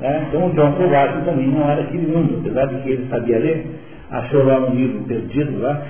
Né? 0.00 0.26
Então 0.28 0.46
o 0.46 0.52
John 0.54 0.76
Selvagem 0.76 1.24
também 1.24 1.48
não 1.48 1.70
era 1.70 1.82
aquele 1.82 2.06
mundo, 2.06 2.38
apesar 2.40 2.66
de 2.66 2.82
que 2.82 2.90
ele 2.90 3.08
sabia 3.08 3.38
ler, 3.38 3.66
achou 4.10 4.44
lá 4.44 4.60
um 4.60 4.74
livro 4.74 5.04
perdido 5.04 5.60
lá, 5.60 5.82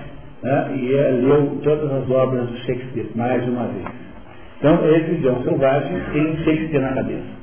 né? 0.43 0.71
e 0.77 0.95
é, 0.95 1.11
leu 1.11 1.59
todas 1.63 1.91
as 1.93 2.11
obras 2.11 2.49
do 2.49 2.57
Shakespeare 2.59 3.11
mais 3.15 3.47
uma 3.47 3.65
vez. 3.69 3.87
Então, 4.59 4.79
esse 4.95 5.15
John 5.23 5.43
Selvagem 5.43 6.01
tem 6.13 6.37
Shakespeare 6.45 6.83
na 6.83 6.93
cabeça. 6.93 7.41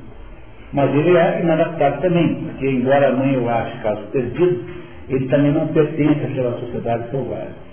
Mas 0.73 0.93
ele 0.93 1.17
é 1.17 1.41
inadaptado 1.41 2.01
também, 2.01 2.35
porque 2.35 2.69
embora 2.69 3.07
a 3.07 3.13
mãe 3.13 3.37
o 3.37 3.49
ache 3.49 3.77
caso 3.81 4.01
perdido, 4.11 4.65
ele 5.09 5.27
também 5.27 5.51
não 5.51 5.67
pertence 5.67 6.25
àquela 6.25 6.59
sociedade 6.59 7.09
selvagem. 7.09 7.67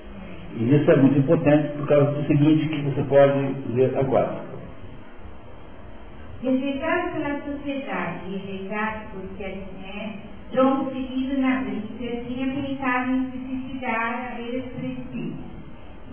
E 0.57 0.77
isso 0.77 0.91
é 0.91 0.97
muito 0.97 1.19
importante 1.19 1.69
por 1.77 1.89
causa 1.89 2.13
do 2.13 2.27
seguinte 2.27 2.69
que 2.69 2.83
você 2.83 3.03
pode 3.03 3.55
ler 3.75 3.93
agora. 3.99 4.54
Rejeitado 6.45 7.13
pela 7.13 7.41
sociedade 7.41 8.37
rejeitado 8.37 9.13
por 9.13 9.23
Kerner, 9.39 10.19
John, 10.53 10.91
seguido 10.93 11.41
na 11.41 11.63
briga, 11.63 12.23
tinha 12.27 12.53
pensado 12.53 13.13
em 13.13 13.31
se 13.31 13.39
suicidar 13.39 14.33
a 14.33 14.35
beira 14.37 14.61
do 14.61 14.69
precipício. 14.75 15.45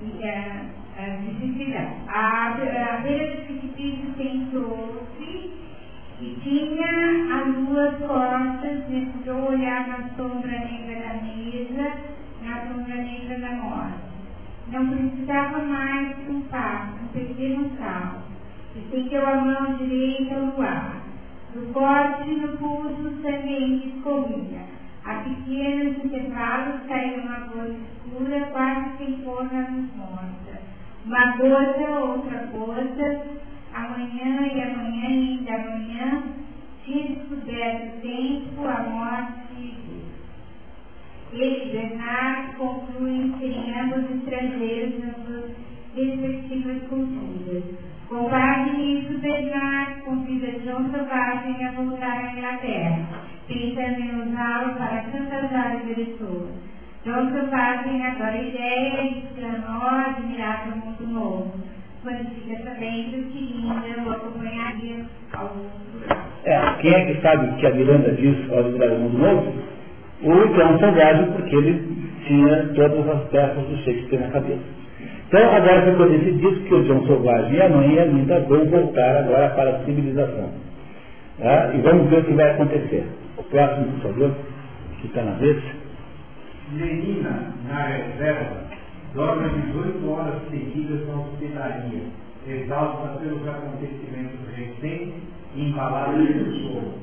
E, 0.02 0.06
uh, 0.06 0.70
uh, 0.96 1.22
se 1.22 1.38
suicidar. 1.38 1.96
A, 2.08 2.48
a 2.48 2.98
beira 3.02 3.36
do 3.36 3.46
precipício 3.46 4.14
sentou-se 4.16 5.52
e 6.22 6.38
tinha 6.42 7.36
as 7.36 7.54
duas 7.54 7.98
costas, 7.98 8.90
necessitou 8.90 9.50
olhar 9.50 9.86
na 9.86 10.10
sombra 10.16 10.60
negra 10.60 11.10
da 11.10 11.14
mesa, 11.26 11.94
na 12.42 12.68
sombra 12.68 12.96
negra 12.96 13.38
da 13.38 13.52
morte. 13.52 14.00
Não 14.72 14.88
precisava 14.88 15.62
mais 15.62 16.30
um 16.30 16.40
passo, 16.44 17.04
um 17.04 17.08
pequeno 17.08 17.70
salto. 17.78 18.31
Estendeu 18.74 19.28
a 19.28 19.36
mão 19.36 19.74
direita 19.76 20.34
no 20.34 20.62
ar. 20.62 21.02
Do 21.54 21.74
corte 21.74 22.30
no 22.30 22.58
pulso, 22.58 23.22
sangue 23.22 23.88
escorria. 23.88 24.62
A 25.04 25.16
pequenos 25.16 26.06
intervalos 26.06 26.82
caía 26.88 27.22
uma 27.22 27.40
gota 27.40 27.70
escura, 27.70 28.40
quase 28.52 28.98
sem 28.98 29.18
forma 29.24 29.62
nos 29.62 29.94
morta. 29.96 30.62
Uma 31.06 31.36
gota, 31.36 32.00
outra 32.00 32.46
gota, 32.54 33.26
amanhã 33.74 34.48
e 34.48 34.62
amanhã 34.62 35.10
e 35.10 35.38
ainda 35.40 35.56
amanhã, 35.56 36.24
tinha 36.86 37.16
descoberto 37.16 37.98
o 37.98 38.02
tempo, 38.02 38.68
a 38.68 38.84
morte. 38.84 39.76
Ele, 41.34 41.72
Bernardo, 41.72 42.58
conclui 42.58 43.34
serem 43.38 43.80
ambos 43.80 44.12
estrangeiros 44.12 45.04
nas 45.04 45.16
suas 45.26 45.52
respectivas 45.96 46.84
culturas. 46.88 47.91
Base 48.12 48.72
nisso, 48.76 49.20
Bernard 49.20 50.02
convida 50.02 50.60
João 50.66 50.92
Selvagem 50.92 51.66
a 51.66 51.72
voltar 51.72 52.12
à 52.12 52.34
Inglaterra, 52.34 53.06
pensando 53.48 54.00
em 54.02 54.22
usá-lo 54.22 54.74
para 54.76 55.06
chantagear 55.10 55.78
o 55.78 55.86
diretor. 55.86 56.48
João 57.06 57.32
Selvagem 57.32 58.06
adora 58.06 58.32
a 58.32 58.42
ideia 58.42 59.02
e 59.02 59.24
exclamou 59.24 59.88
admirável 59.88 60.76
mundo 60.76 61.08
novo, 61.08 61.54
quando 62.04 62.36
fica 62.36 62.62
sabendo 62.66 63.32
que 63.32 63.40
Linda 63.40 64.04
o 64.06 64.12
acompanharia 64.12 65.06
ao 65.32 65.46
outro 65.46 66.14
É, 66.44 66.60
quem 66.82 66.94
é 66.94 67.06
que 67.06 67.22
sabe 67.22 67.56
que 67.62 67.66
a 67.66 67.74
Miranda 67.74 68.12
diz 68.12 68.52
ao 68.52 68.60
admirável 68.60 69.00
mundo 69.00 69.18
novo? 69.20 69.54
O 70.22 70.54
João 70.54 70.78
Selvagem, 70.80 71.32
porque 71.32 71.56
ele 71.56 72.08
tinha 72.28 72.68
todas 72.76 73.08
as 73.08 73.30
peças 73.30 73.64
do 73.64 73.78
Shakespeare 73.78 74.20
na 74.20 74.32
cabeça. 74.32 74.81
Então, 75.32 75.50
agora 75.50 75.90
ficou 75.90 76.10
decidido 76.10 76.60
que 76.66 76.74
o 76.74 76.84
John 76.84 77.08
Selvagem 77.08 77.54
e 77.54 77.62
a 77.62 77.70
mãe 77.70 77.94
e 77.94 78.00
a 78.02 78.04
Linda 78.04 78.42
vão 78.42 78.66
voltar 78.66 79.16
agora 79.16 79.50
para 79.52 79.78
a 79.78 79.86
civilização. 79.86 80.52
Tá? 81.40 81.74
E 81.74 81.80
vamos 81.80 82.10
ver 82.10 82.20
o 82.20 82.26
que 82.26 82.34
vai 82.34 82.52
acontecer. 82.52 83.06
O 83.38 83.44
próximo, 83.44 83.94
por 83.94 84.12
favor, 84.12 84.32
que 85.00 85.08
está 85.08 85.24
na 85.24 85.32
vez. 85.36 85.58
Menina, 86.74 87.54
na 87.66 87.88
reserva, 87.88 88.58
dorme 89.14 89.48
18 89.68 90.12
horas 90.12 90.36
seguidas 90.50 91.08
na 91.08 91.22
hospedaria, 91.22 92.02
exausta 92.46 93.18
pelos 93.20 93.48
acontecimentos 93.48 94.38
recentes 94.54 95.14
e 95.56 95.70
embalada 95.70 96.12
pelo 96.12 96.52
sono. 96.56 96.94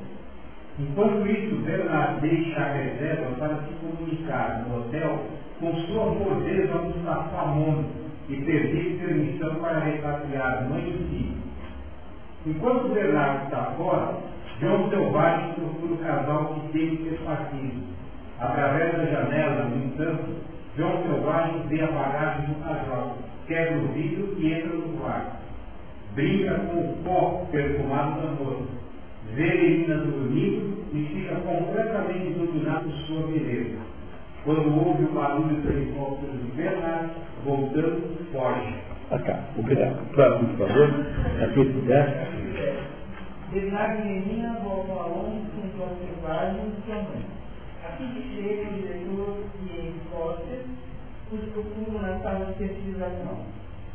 Enquanto 0.79 1.27
isso, 1.27 1.57
Bernard 1.65 2.21
deixa 2.21 2.61
a 2.61 2.73
reserva 2.75 3.31
para 3.39 3.55
se 3.57 3.73
comunicar 3.81 4.67
no 4.69 4.81
hotel 4.81 5.19
com 5.59 5.75
sua 5.87 6.05
mordeza 6.05 6.75
Mustafa 6.75 7.47
Mono 7.47 7.98
e 8.29 8.37
pedir 8.37 8.99
permissão 8.99 9.55
para 9.57 9.79
repatriar 9.79 10.69
mãe 10.69 10.89
e 10.89 11.09
filho. 11.09 11.37
Enquanto 12.47 12.93
Bernardo 12.93 13.45
está 13.45 13.73
fora, 13.77 14.17
João 14.61 14.91
Selvagem 14.91 15.53
procura 15.55 15.95
o 15.95 15.99
casal 15.99 16.55
que 16.55 16.79
teve 16.79 17.09
ser 17.09 17.19
partido. 17.25 17.83
Através 18.39 18.93
da 18.93 19.05
janela, 19.07 19.65
no 19.65 19.85
entanto, 19.85 20.37
João 20.77 21.03
Selvagem 21.03 21.67
vê 21.69 21.83
a 21.83 21.87
bagagem 21.87 22.47
do 22.47 22.65
casal, 22.65 23.19
quebra 23.47 23.79
o 23.79 23.89
vidro 23.89 24.37
e 24.39 24.53
entra 24.53 24.77
no 24.77 24.99
quarto. 24.99 25.39
Brinca 26.15 26.55
com 26.55 26.81
o 26.81 26.97
pó 27.05 27.47
perfumado 27.51 28.21
da 28.21 28.31
moça. 28.33 28.79
Vê 29.35 29.47
Elina 29.47 29.99
dormindo 29.99 30.85
e 30.93 31.05
fica 31.15 31.35
completamente 31.37 32.39
dominado 32.39 32.85
por 32.85 32.93
sua 33.07 33.27
beleza. 33.27 33.79
Quando 34.45 34.87
ouve 34.87 35.05
o 35.05 35.13
barulho 35.13 35.57
do 35.57 35.69
helicóptero 35.71 36.33
de 36.33 36.51
Bernardo, 36.57 37.28
voltando, 37.45 38.33
foge. 38.33 38.75
Ah, 39.11 39.19
tá. 39.19 39.41
Obrigado. 39.57 39.97
Próximo, 40.13 40.49
por 40.57 40.69
favor. 40.69 40.91
Capítulo 41.41 41.83
10. 41.83 42.29
Bernardo 43.53 44.03
e 44.03 44.05
Menina 44.05 44.61
voltam 44.63 45.01
a 45.01 45.07
Londres 45.07 45.45
com 45.55 45.79
João 45.79 45.97
Selvagem 45.97 46.61
e 46.69 46.83
sua 46.85 46.97
mãe. 46.97 47.25
Aqui 47.89 48.05
que 48.07 48.37
chega 48.37 48.69
o 48.69 48.75
diretor 48.75 49.45
Ian 49.65 49.93
Foster, 50.11 50.65
os 51.33 51.41
procuram 51.53 52.03
na 52.03 52.19
sala 52.21 52.45
de 52.47 52.55
fertilização. 52.59 53.47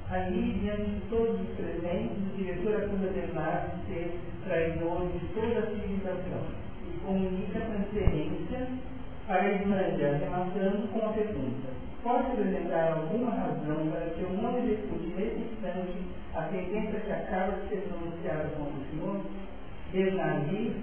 Ali, 0.09 0.59
diante 0.59 0.89
de 0.89 1.01
todos 1.09 1.39
os 1.39 1.47
presentes, 1.55 2.17
o 2.33 2.37
diretor 2.37 2.75
acusa 2.75 3.11
Bernardo 3.13 3.77
de 3.77 3.93
ser 3.93 4.19
traidor 4.45 5.07
de 5.07 5.19
toda 5.33 5.59
a 5.59 5.67
civilização 5.67 6.43
e 6.87 6.99
comunica 7.05 7.59
a 7.59 7.61
transferência 7.61 8.67
para 9.27 9.41
a 9.41 9.51
Islândia, 9.53 10.17
rematando 10.17 10.87
com 10.87 11.05
a 11.05 11.13
pergunta: 11.13 11.69
Pode 12.03 12.33
apresentar 12.33 12.97
alguma 12.97 13.31
razão 13.31 13.87
para 13.89 14.09
que 14.09 14.21
eu 14.21 14.29
não 14.33 14.57
execute 14.59 15.07
nesse 15.15 15.39
instante 15.39 15.97
a 16.35 16.43
sentença 16.49 16.99
que 16.99 17.11
acaba 17.13 17.53
de 17.53 17.69
ser 17.69 17.87
pronunciada 17.87 18.49
contra 18.57 18.73
o 18.73 18.85
senhor? 18.91 19.21
Bernardi 19.93 20.73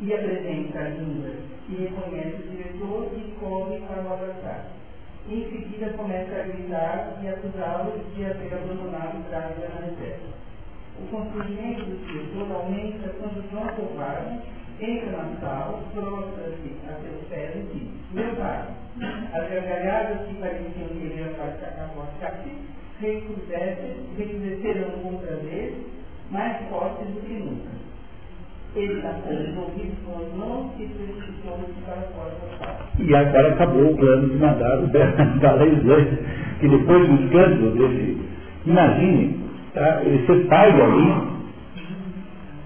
e 0.00 0.14
apresenta 0.14 0.78
a 0.78 0.88
língua 0.88 1.30
e 1.68 1.74
reconhece 1.74 2.36
o 2.36 2.50
diretor 2.56 3.10
e 3.18 3.34
corre 3.38 3.80
para 3.80 4.02
o 4.02 4.14
abraçar. 4.14 4.64
Em 5.28 5.44
seguida 5.50 5.92
começa 5.92 6.34
a 6.34 6.44
gritar 6.44 7.20
e 7.22 7.28
acusá-lo 7.28 8.02
de 8.14 8.24
haver 8.24 8.54
abandonado 8.54 9.28
grávida 9.28 9.68
na 9.68 9.86
reserva. 9.86 10.40
O 10.98 11.06
constrangimento 11.08 11.84
do 11.84 12.06
diretor 12.06 12.56
aumenta 12.56 13.10
quando 13.10 13.50
João 13.50 13.76
Selvagem 13.76 14.40
entra 14.82 15.10
na 15.10 15.40
sala, 15.40 15.82
prostra-se 15.94 16.70
a 16.88 16.92
seus 17.00 17.22
pés 17.28 17.56
e 17.56 17.58
diz, 17.72 18.38
pai, 18.38 18.64
as 19.32 19.50
gargalhadas 19.50 20.26
que 20.26 20.34
pareciam 20.34 20.88
querer 21.00 21.36
abaixar-se 21.38 22.70
recrudesceram 23.00 24.90
contra 25.02 25.32
ele, 25.32 25.86
mais 26.30 26.56
fortes 26.68 27.06
do 27.08 27.20
que 27.20 27.34
nunca. 27.34 27.70
Ele 28.76 29.02
tapou 29.02 29.32
os 29.32 29.56
ouvidos 29.56 29.98
com 30.06 30.12
as 30.22 30.32
mãos 30.34 30.70
e 30.78 30.86
precipitou-se 30.86 31.72
para 31.84 32.02
fora 32.14 32.30
da 32.30 32.66
sala. 32.66 32.88
E 32.98 33.14
agora 33.14 33.52
acabou 33.52 33.92
o 33.92 33.96
plano 33.96 34.28
de 34.28 34.36
mandar 34.36 34.78
o 34.78 34.86
da 35.40 35.52
Lei 35.54 35.74
2, 35.74 36.08
que 36.60 36.68
depois 36.68 37.08
do 37.08 37.24
escândalo 37.24 37.70
desse. 37.72 38.18
Imagine, 38.66 39.40
tá, 39.74 40.02
ser 40.26 40.46
pai 40.46 40.70
ali, 40.70 41.39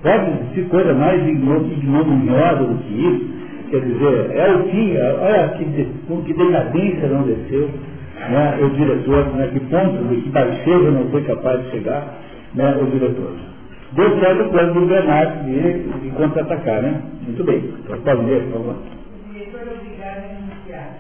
Pode 0.05 0.31
existir 0.33 0.69
coisa 0.69 0.93
mais 0.93 1.27
ignominiosa 1.27 2.65
do 2.65 2.77
que 2.85 2.93
isso. 2.93 3.35
Quer 3.71 3.81
dizer, 3.81 4.37
é 4.37 4.55
o 4.55 4.65
fim, 4.65 4.97
olha 4.99 5.49
que, 5.57 5.89
com 6.07 6.23
que 6.23 6.35
decadência 6.35 7.09
não 7.09 7.23
desceu 7.23 7.71
né, 8.31 8.59
o 8.61 8.69
diretor, 8.69 9.27
né, 9.35 9.49
que 9.51 9.61
ponto, 9.61 10.05
de 10.09 10.21
que 10.21 10.29
baixeza 10.29 10.91
não 10.91 11.11
foi 11.11 11.25
capaz 11.25 11.65
de 11.65 11.71
chegar 11.71 12.19
né, 12.55 12.77
o 12.83 12.85
diretor. 12.85 13.33
Deu 13.93 14.21
certo 14.21 14.43
o 14.43 14.51
plano 14.51 14.75
do 14.75 14.87
Bernardo 14.87 15.45
de, 15.45 15.83
de 16.01 16.11
contra-atacar, 16.11 16.83
né? 16.83 17.01
Muito 17.23 17.43
bem. 17.43 17.59
Então, 17.59 17.99
pode 18.03 18.25
ler, 18.27 18.43
por 18.43 18.53
favor. 18.53 18.77
O 18.77 19.33
diretor 19.33 19.61
é 19.61 19.75
obrigado 19.75 20.19
a 20.19 20.21
denunciar. 20.21 20.99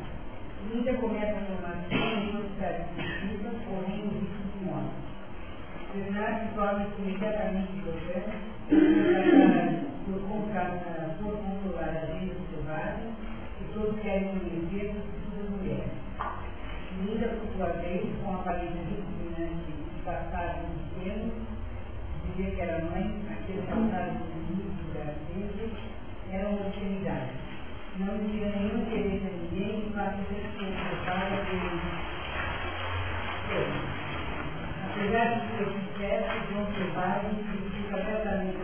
Linda 0.72 0.92
começa 0.94 1.36
a 1.36 1.44
formação 1.44 1.98
em 1.98 2.30
universidades 2.30 2.86
científicas, 2.94 3.52
porém 3.68 4.00
o 4.00 4.14
risco 4.16 4.44
de 4.56 4.64
morte. 4.64 5.04
Bernardo 5.94 6.54
torna-se 6.54 7.02
imediatamente 7.02 7.73
dizia 22.36 22.50
que 22.50 22.60
era 22.60 22.84
mãe, 22.84 23.22
aquele 23.30 23.62
passado 23.62 24.18
da 24.92 25.04
ciência, 25.14 25.70
era 26.32 26.48
uma 26.48 26.66
obscenidade. 26.66 27.30
Não 27.98 28.18
tinha 28.18 28.50
nenhum 28.50 28.82
interesse 28.82 29.26
a 29.26 29.30
ninguém 29.30 29.86
e 29.86 29.92
faz 29.94 30.16
respeito 30.16 30.54
para 31.04 31.30
ele. 31.52 31.80
Apesar 34.90 35.26
de 35.26 35.38
ser 35.48 35.64
sucesso, 35.64 36.32
João 36.50 36.66
Selvagem 36.74 37.34
critica 37.44 37.94
abertamente 38.00 38.58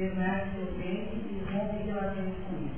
Bernardo 0.00 0.48
seu 0.56 0.78
bem 0.78 1.12
e 1.12 1.44
rompe 1.52 1.84
relações 1.84 2.32
com 2.48 2.56
ele. 2.56 2.72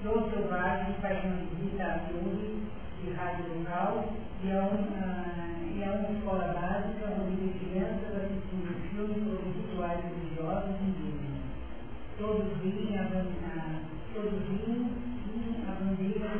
João 0.00 0.30
Selvagem 0.30 0.94
faz 1.02 1.24
uma 1.24 1.42
visita 1.42 1.82
à 1.82 1.98
torre 2.06 2.62
de 3.02 3.10
rádio 3.14 3.46
local 3.58 4.14
e 4.44 4.52
a 4.52 4.60
uma, 4.62 5.74
e 5.74 5.82
a 5.82 5.90
uma 5.90 6.10
escola 6.16 6.54
básica 6.54 7.18
onde 7.18 7.58
crianças 7.58 8.14
assistindo 8.14 8.70
filmes 8.94 9.16
sobre 9.26 9.58
rituais 9.58 10.04
religiosos 10.04 10.80
indígenas. 10.80 11.42
Todos 12.16 12.46
riem 12.62 12.96
a, 12.96 13.02
a, 13.02 13.80
todos 14.14 14.38
riem 14.46 14.86
a 15.66 15.82
bandeira 15.82 16.30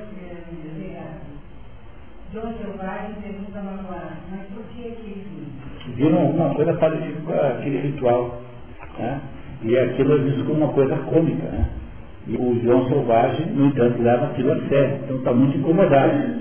legada. 0.79 1.21
João 2.33 2.57
Selvagem 2.59 3.21
pergunta 3.21 3.61
magoado, 3.61 4.23
mas 4.31 4.47
por 4.55 4.63
que 4.67 4.87
aquele 4.87 5.27
riem? 5.27 5.97
Viram 5.97 6.21
alguma 6.21 6.55
coisa 6.55 6.75
parecida 6.75 7.21
com 7.23 7.33
aquele 7.33 7.81
ritual. 7.81 8.41
Né? 8.97 9.21
E 9.63 9.79
aquilo 9.79 10.15
é 10.15 10.19
visto 10.19 10.45
como 10.45 10.65
uma 10.65 10.73
coisa 10.73 10.97
cômica. 10.97 11.47
Né? 11.47 11.69
E 12.27 12.37
o 12.37 12.61
João 12.63 12.89
Selvagem, 12.89 13.47
no 13.47 13.67
entanto, 13.67 14.03
leva 14.03 14.27
aquilo 14.27 14.53
a 14.53 14.61
sério. 14.69 15.01
Então 15.05 15.17
está 15.17 15.33
muito 15.33 15.59
incomodado, 15.59 16.41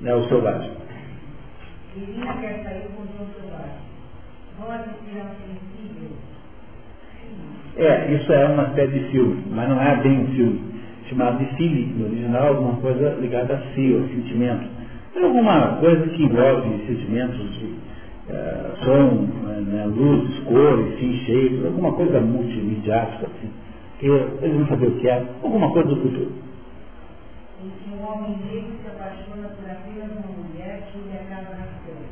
né, 0.00 0.14
o 0.14 0.28
Selvagem. 0.28 0.70
Menina 1.96 2.34
quer 2.34 2.62
sair 2.62 2.88
com 2.94 3.02
o 3.02 3.06
João 3.16 3.28
Selvagem. 3.34 3.80
Ao 4.60 4.66
sensível. 4.68 6.16
É, 7.76 8.12
isso 8.12 8.32
é 8.32 8.46
uma 8.46 8.64
espécie 8.64 8.92
de 8.92 9.10
filme, 9.10 9.42
mas 9.50 9.68
não 9.68 9.80
é 9.80 9.96
bem 10.02 10.20
um 10.20 10.26
filme. 10.28 10.60
Chamado 11.08 11.38
de 11.38 11.56
Philly, 11.56 11.86
no 11.96 12.06
original, 12.06 12.48
alguma 12.48 12.76
coisa 12.76 13.16
ligada 13.20 13.54
a 13.54 13.74
si, 13.74 13.94
ao 13.94 14.06
sentimento. 14.08 14.68
É 15.16 15.24
alguma 15.24 15.76
coisa 15.76 16.06
que 16.08 16.22
envolve 16.22 16.86
sentimentos 16.86 17.38
de 17.58 17.74
uh, 18.30 18.84
som, 18.84 19.26
né, 19.66 19.84
luzes, 19.86 20.44
cores, 20.44 20.98
cheiros, 21.26 21.66
alguma 21.66 21.92
coisa 21.92 22.20
multimediática, 22.20 23.26
assim. 23.26 23.50
Que 23.98 24.06
eles 24.06 24.58
não 24.58 24.66
sabiam 24.66 24.92
o 24.92 24.98
que 24.98 25.08
é, 25.08 25.26
alguma 25.42 25.70
coisa 25.72 25.88
do 25.88 25.96
futuro. 25.96 26.32
Em 27.62 27.70
que 27.70 27.90
um 27.90 28.02
homem 28.02 28.38
negro 28.38 28.72
se 28.82 28.88
apaixona 28.88 29.48
por 29.48 29.70
apenas 29.70 30.10
uma 30.12 30.32
mulher 30.32 30.88
que 30.90 30.98
lhe 30.98 31.18
acaba 31.18 31.56
nascendo. 31.56 32.08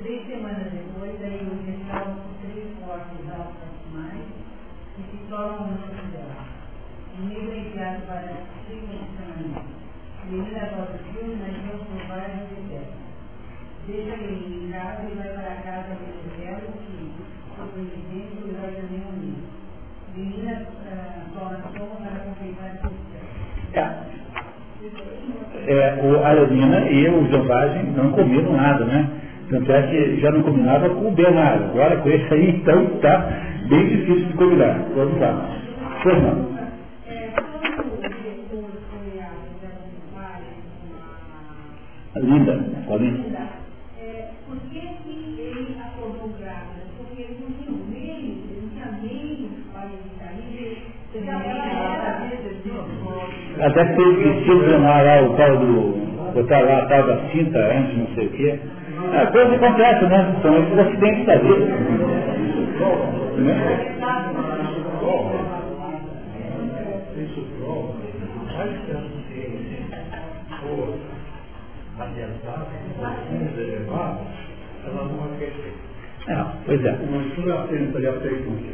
Três 0.00 0.26
semanas 0.26 0.70
depois, 0.72 1.20
aí 1.22 1.34
eles 1.34 1.80
estavam 1.80 2.14
com 2.14 2.46
três 2.46 2.66
corpos 2.78 3.30
altos 3.30 3.72
mais 3.92 4.22
e 4.98 5.02
se 5.10 5.16
tornam 5.28 5.66
uma 5.66 5.78
sociedade. 5.78 6.62
O 7.18 7.22
negro 7.26 7.52
é 7.52 7.58
enviado 7.58 8.06
para 8.06 8.32
o 8.32 8.36
condicionamento. 8.68 9.82
Menina 10.30 10.62
adora 10.62 10.94
o 10.94 10.98
filme, 11.12 11.36
mas 11.40 11.52
não 11.66 11.76
selvagem 11.84 12.46
detesta. 12.54 13.02
Deixa 13.86 14.14
ele 14.14 14.66
em 14.66 14.70
casa 14.70 15.02
e 15.10 15.14
vai 15.16 15.28
para 15.28 15.52
a 15.52 15.62
casa 15.62 15.94
do 15.94 16.38
Belo, 16.38 16.72
que, 16.86 17.10
por 17.56 17.66
coincidência, 17.72 18.38
o 18.38 18.48
herói 18.48 18.72
também 18.80 19.02
é 19.02 19.06
um 19.06 19.18
negro. 19.18 19.50
Menina 20.14 20.54
uh, 20.62 21.22
toma 21.34 21.58
som 21.76 21.90
para 21.96 22.20
completar 22.20 22.70
o 22.76 22.88
sucesso. 22.88 23.32
É. 25.72 26.00
O 26.02 26.24
Alemina 26.24 26.80
e 26.90 27.08
o 27.08 27.30
Selvagem 27.30 27.84
não 27.96 28.12
comiram 28.12 28.52
nada, 28.52 28.84
né? 28.84 29.08
Tanto 29.48 29.72
é 29.72 29.82
que 29.82 30.20
já 30.20 30.30
não 30.30 30.42
combinava 30.42 30.90
com 30.90 31.08
o 31.08 31.12
Bernardo. 31.12 31.64
Agora 31.64 31.96
com 31.96 32.08
esse 32.10 32.34
aí, 32.34 32.50
então, 32.50 32.86
tá 33.00 33.26
bem 33.68 33.86
difícil 33.86 34.26
de 34.26 34.34
combinar. 34.34 34.84
Vamos 34.94 35.18
lá. 35.20 35.48
Não. 36.04 36.52
Linda, 42.14 42.64
Paulinha. 42.86 43.48
Por 44.46 44.60
que, 44.70 44.80
que 44.80 45.40
ele 45.40 45.76
acordou 45.80 46.28
grávida? 46.38 46.82
Porque 46.98 47.22
ele 47.22 47.38
não 47.40 47.50
tinha 47.52 47.72
meios, 47.88 48.38
ele 48.50 48.60
não 48.62 48.68
tinha 48.68 48.88
meios 49.00 49.50
para 49.72 49.86
ele 49.86 50.10
sair. 50.18 50.82
Então, 51.14 51.40
ela 51.40 51.66
era. 51.66 52.12
Até 53.62 53.84
teve 53.84 54.16
que 54.16 54.40
disciplinar 54.40 55.04
lá 55.04 55.22
o 55.22 55.36
tal 55.36 55.56
do. 55.56 56.32
botar 56.34 56.60
lá 56.62 56.78
a 56.78 56.86
tal 56.86 57.06
da 57.06 57.16
cinta 57.30 57.58
antes, 57.60 57.96
não 57.96 58.06
sei 58.16 58.26
o 58.26 58.30
quê. 58.30 58.58
É 59.12 59.26
coisa 59.26 59.54
acontece, 59.54 60.04
né? 60.06 60.36
São 60.42 60.58
esses 60.58 60.78
acidentes 60.78 61.26
da 61.26 61.36
vida. 61.36 61.66
Né? 63.36 63.96
Isso 67.16 67.46
prova, 67.60 67.94
mais 68.56 68.70
que 68.84 68.90
a 68.90 69.00
ciência 69.28 69.78
for 70.60 70.94
adiantada, 72.00 72.66
profundos 72.98 73.58
elevados, 73.58 74.26
ela 74.84 75.04
não 75.04 75.16
vai 75.18 75.38
crescer. 75.38 75.72
É, 76.26 76.44
pois 76.66 76.84
é. 76.84 76.90
Uma 76.90 77.18
mistura 77.22 77.60
atenta 77.60 78.00
e 78.00 78.06
aceita. 78.08 78.71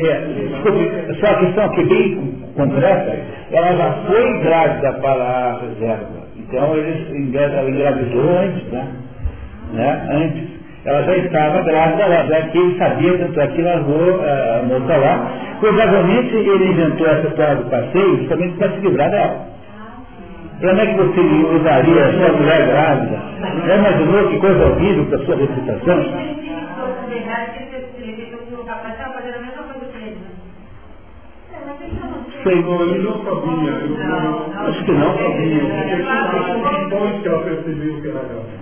É, 0.00 1.14
só 1.14 1.26
a 1.26 1.34
questão 1.34 1.64
aqui 1.64 1.84
bem 1.84 2.34
concreta, 2.56 3.16
ela 3.52 3.76
já 3.76 3.92
foi 4.06 4.38
grávida 4.40 4.92
para 4.94 5.22
a 5.24 5.60
reserva. 5.60 6.28
Então 6.36 6.76
eles 6.76 7.34
ela 7.34 7.70
engravidou 7.70 8.38
antes, 8.38 8.64
né? 8.72 8.88
né? 9.72 10.08
Antes. 10.10 10.58
Ela 10.84 11.02
já 11.02 11.16
estava 11.16 11.62
grávida, 11.62 12.02
ela 12.02 12.26
já 12.26 12.42
que 12.48 12.58
ele 12.58 12.78
sabia, 12.78 13.18
tanto 13.18 13.40
é 13.40 13.46
que 13.48 13.62
largou 13.62 14.24
eh, 14.24 14.60
a 14.60 14.66
moça 14.66 14.96
lá. 14.96 15.32
Provavelmente 15.60 16.34
ele 16.34 16.72
inventou 16.72 17.06
essa 17.06 17.28
história 17.28 17.56
do 17.56 17.70
passeio 17.70 18.18
justamente 18.18 18.56
para 18.56 18.70
se 18.70 18.80
livrar 18.80 19.10
dela. 19.10 19.48
Como 20.60 20.80
é 20.80 20.86
que 20.86 20.96
você 20.96 21.20
usaria 21.20 22.04
a 22.04 22.12
sua 22.12 22.32
mulher 22.32 22.66
grávida? 22.66 23.18
Já 23.66 23.76
imaginou 23.76 24.28
que 24.28 24.38
coisa 24.38 24.66
horrível 24.66 25.04
para 25.06 25.18
a 25.18 25.24
sua 25.24 25.36
reputação? 25.36 26.37
Sei, 32.48 32.62
não, 32.62 32.80
ele 32.80 33.02
não 33.02 33.12
sabia. 33.24 33.70
Eu, 33.70 33.90
eu, 33.90 34.68
Acho 34.68 34.84
que 34.84 34.92
não. 34.92 35.18
sabia. 35.18 35.60
Porque 36.30 36.76
questões 36.76 37.20
que 37.20 37.28
ela 37.28 37.42
percebeu 37.42 38.00
que 38.00 38.08
era. 38.08 38.58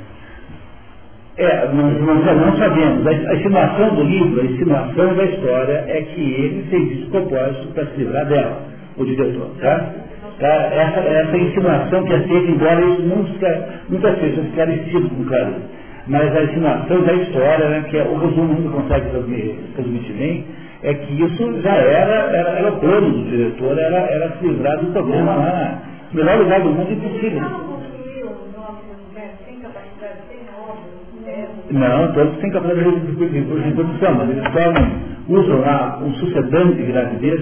É, 1.39 1.69
nós, 1.73 2.01
nós 2.01 2.37
não 2.37 2.57
sabemos. 2.57 3.07
A, 3.07 3.35
insinuação 3.37 3.95
do 3.95 4.03
livro, 4.03 4.41
a 4.41 4.45
insinuação 4.45 5.15
da 5.15 5.25
história 5.25 5.85
é 5.87 6.03
que 6.03 6.21
ele 6.21 6.67
fez 6.69 6.91
isso 6.91 7.05
de 7.05 7.11
propósito 7.11 7.69
para 7.75 7.87
se 7.87 7.97
livrar 7.99 8.27
dela, 8.27 8.63
o 8.97 9.05
diretor, 9.05 9.51
tá? 9.61 9.93
Tá? 10.41 10.49
Essa, 10.49 11.01
essa 11.01 11.37
insinuação 11.37 12.05
que 12.05 12.13
é 12.13 12.21
feita, 12.21 12.51
embora 12.51 12.81
isso 12.81 13.03
nunca, 13.03 13.69
nunca 13.89 14.17
seja 14.17 14.41
esclarecido 14.41 15.11
com 15.11 15.25
clareza. 15.27 15.63
Mas 16.09 16.37
a 16.37 16.43
insinuação 16.43 17.03
da 17.03 17.13
história, 17.13 17.69
né, 17.69 17.85
que 17.89 17.99
é, 17.99 18.03
o 18.03 18.19
resumo 18.19 18.61
não 18.61 18.73
consegue 18.73 19.11
transmitir 19.75 20.17
bem, 20.17 20.45
é 20.83 20.95
que 20.95 21.23
isso 21.23 21.61
já 21.63 21.75
era, 21.75 22.15
era, 22.33 22.51
era 22.51 22.73
o 22.73 22.81
plano 22.81 23.11
do 23.11 23.31
diretor, 23.31 23.79
era, 23.79 23.97
era 23.97 24.37
se 24.39 24.47
livrar 24.47 24.79
do 24.79 24.93
problema 24.93 25.35
lá, 25.35 25.83
no 26.13 26.17
melhor 26.17 26.39
lugar 26.39 26.61
do 26.61 26.71
mundo 26.71 26.93
impossível. 26.93 27.43
Não, 31.71 32.13
todos 32.13 32.39
têm 32.39 32.51
capacidade 32.51 33.01
de 33.01 33.59
reprodução, 33.65 34.15
mas 34.15 34.31
eles 34.31 34.47
formam, 34.53 34.91
usam 35.29 35.61
lá 35.61 35.99
um 36.03 36.13
sucedâneo 36.15 36.75
de 36.75 36.83
gravidez, 36.85 37.41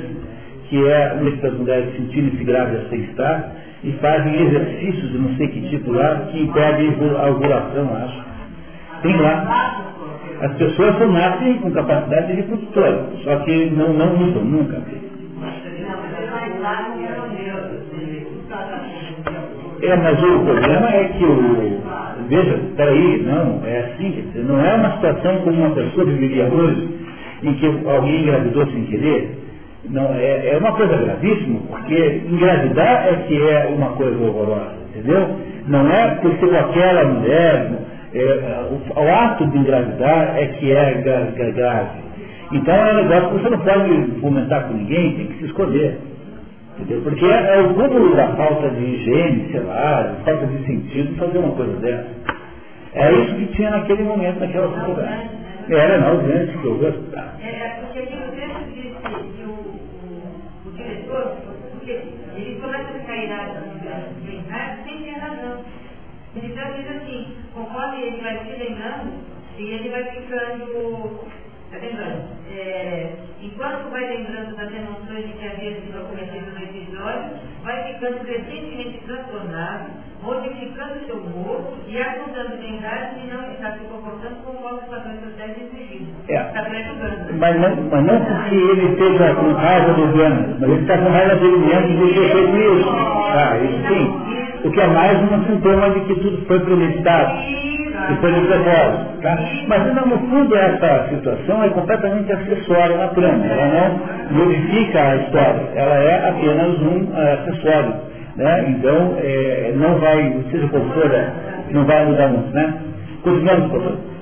que 0.69 0.89
é 0.89 1.13
uma 1.21 1.31
das 1.31 1.55
mulheres 1.55 1.95
sentirem-se 1.97 2.43
grávidas 2.45 2.89
sem 2.89 3.01
estar, 3.03 3.53
e 3.83 3.93
fazem 3.93 4.35
exercícios 4.47 5.13
de 5.13 5.19
não 5.19 5.37
sei 5.37 5.49
que 5.49 5.69
tipo 5.69 5.93
lá, 5.93 6.29
que 6.31 6.43
impedem 6.43 6.95
a 7.21 7.29
ovulação, 7.29 7.95
acho. 7.97 8.25
Tem 9.03 9.17
lá. 9.21 9.93
As 10.45 10.53
pessoas 10.59 10.99
só 10.99 11.07
nascem 11.07 11.59
com 11.61 11.73
capacidade 11.73 12.27
de 12.27 12.33
reprodutora, 12.35 13.07
só 13.25 13.37
que 13.45 13.71
não, 13.71 13.95
não 13.95 14.15
usam 14.15 14.45
nunca. 14.45 14.83
É, 19.81 19.97
mas 19.97 20.23
o 20.23 20.45
problema 20.45 20.91
é 20.91 21.05
que 21.09 21.25
o. 21.25 21.81
Veja, 22.29 22.61
peraí, 22.77 23.23
não, 23.23 23.63
é 23.65 23.79
assim, 23.81 24.31
não 24.47 24.63
é 24.63 24.75
uma 24.75 24.93
situação 24.97 25.39
como 25.39 25.57
uma 25.57 25.75
pessoa 25.75 26.05
viveria 26.05 26.45
hoje, 26.45 26.89
em 27.43 27.55
que 27.55 27.67
alguém 27.89 28.23
engravidou 28.23 28.67
sem 28.67 28.85
querer. 28.85 29.39
Não, 29.89 30.15
é, 30.15 30.51
é 30.53 30.59
uma 30.59 30.73
coisa 30.73 30.95
gravíssima, 30.95 31.61
porque 31.71 32.23
engravidar 32.27 33.09
é 33.09 33.15
que 33.27 33.49
é 33.49 33.67
uma 33.75 33.93
coisa 33.93 34.19
horrorosa, 34.19 34.77
entendeu? 34.91 35.27
Não 35.67 35.89
é 35.89 36.17
porque 36.21 36.45
aquela 36.55 37.05
mulher, 37.05 37.71
é, 38.19 38.69
o, 38.71 39.01
o, 39.01 39.15
ato 39.15 39.47
de 39.47 39.59
engravidar 39.59 40.39
é 40.39 40.47
que 40.47 40.73
é 40.73 40.95
grave. 41.55 42.01
Então 42.53 42.75
é 42.75 42.93
um 42.93 43.09
negócio 43.09 43.31
que 43.31 43.43
você 43.43 43.51
não 43.51 43.59
pode 43.59 44.21
fomentar 44.21 44.69
com 44.69 44.75
ninguém, 44.75 45.17
tem 45.17 45.27
que 45.27 45.39
se 45.39 45.45
escolher. 45.47 45.99
Entendeu? 46.79 47.03
Porque 47.03 47.25
é, 47.25 47.57
é 47.57 47.61
o 47.61 47.75
cúmulo 47.75 48.15
da 48.15 48.29
falta 48.37 48.71
de 48.71 48.85
higiene, 48.85 49.51
sei 49.51 49.61
lá, 49.61 50.17
falta 50.25 50.47
de 50.47 50.67
sentido 50.67 51.17
fazer 51.17 51.39
uma 51.39 51.55
coisa 51.55 51.77
dessa. 51.77 52.11
É 52.95 53.13
isso 53.13 53.35
que 53.35 53.47
tinha 53.57 53.71
naquele 53.71 54.05
momento, 54.05 54.39
naquela 54.41 54.69
sociedade. 54.69 55.31
Era 55.71 55.99
na 55.99 56.09
ausência 56.09 56.59
que 56.59 56.67
houve. 56.67 56.87
É, 56.87 57.81
porque 57.81 57.99
aqui 57.99 58.15
o 58.15 58.33
texto 58.33 58.65
disse 58.75 58.95
que 59.37 59.43
o, 59.45 59.51
o, 59.51 60.69
o 60.69 60.73
diretor, 60.77 61.37
porque 61.73 61.91
ele 62.37 62.61
começa 62.61 62.91
a 62.91 63.01
ficar 63.01 63.17
irado 63.17 63.65
sem 64.85 65.03
ter 65.03 65.19
razão. 65.19 65.65
Então 66.37 66.73
diz 66.77 66.97
assim, 66.97 67.44
conforme 67.55 68.03
ele 68.03 68.21
vai 68.21 68.39
se 68.39 68.63
lembrando, 68.63 69.13
e 69.57 69.63
ele 69.63 69.89
vai 69.89 70.05
ficando 70.11 71.21
lembrando? 71.73 72.35
É, 72.51 73.13
enquanto 73.43 73.91
vai 73.91 74.07
lembrando 74.07 74.57
das 74.57 74.73
emoções 74.73 75.27
que 75.39 75.47
havia 75.47 75.75
sido 75.81 76.09
cometido 76.09 76.51
no 76.53 76.63
episódio, 76.63 77.31
vai 77.63 77.93
ficando 77.93 78.21
crescentemente 78.25 78.99
transtornado, 79.07 79.91
modificando 80.23 81.05
seu 81.07 81.17
humor 81.17 81.75
e 81.89 82.01
acusando 82.01 82.57
verdade 82.59 83.21
de 83.21 83.27
não 83.27 83.51
estar 83.53 83.73
se 83.73 83.85
comportando 83.85 84.37
conforme 84.45 84.79
os 84.81 84.89
padrões 84.89 85.21
sociais 85.21 85.57
exigidos. 85.57 86.09
É. 86.29 86.47
Está 86.47 86.63
prejudicando. 86.63 87.39
Mas 87.39 87.61
não, 87.61 87.77
mas 87.91 88.05
não 88.05 88.25
porque 88.25 88.55
ele 88.55 88.93
esteja 88.93 89.35
com 89.35 89.53
raiva 89.53 89.93
do 89.95 90.13
Gana, 90.17 90.57
mas 90.61 90.71
ele 90.71 90.81
está 90.83 90.99
com 90.99 91.11
raiva 91.11 91.37
dele 91.37 91.59
mesmo 91.59 92.07
de 92.07 92.15
ter 92.15 92.33
feito 92.33 92.57
isso. 92.57 92.91
Ah, 92.91 93.59
isso 93.59 93.89
sim. 93.89 94.44
O 94.65 94.71
que 94.71 94.81
é 94.81 94.87
mais 94.87 95.19
um 95.21 95.45
sintoma 95.45 95.91
de 95.91 96.01
que 96.01 96.15
tudo 96.15 96.47
foi 96.47 96.59
premeditado 96.61 97.35
depois 98.09 98.35
do 98.35 98.47
propósito. 98.47 99.21
Tá? 99.23 99.39
Mas 99.69 99.95
no 100.07 100.19
fundo 100.19 100.57
essa 100.57 101.09
situação 101.11 101.63
é 101.65 101.69
completamente 101.69 102.33
acessória 102.33 102.97
na 102.97 103.09
trama, 103.09 103.45
ela 103.47 103.67
não 104.31 104.39
modifica 104.39 105.03
a 105.03 105.17
história, 105.17 105.69
ela 105.75 105.95
é 105.97 106.29
apenas 106.31 106.79
um 106.81 107.05
uh, 107.05 107.33
acessório. 107.35 107.95
Né? 108.37 108.65
Então 108.69 109.17
é, 109.19 109.73
não 109.77 109.99
vai, 109.99 110.45
seja 110.51 110.69
for, 110.69 111.13
é, 111.13 111.33
não 111.71 111.85
vai 111.85 112.05
mudar 112.07 112.29
muito. 112.29 112.53
Né? 112.53 112.75
Continuamos, 113.23 113.71
professor. 113.71 114.14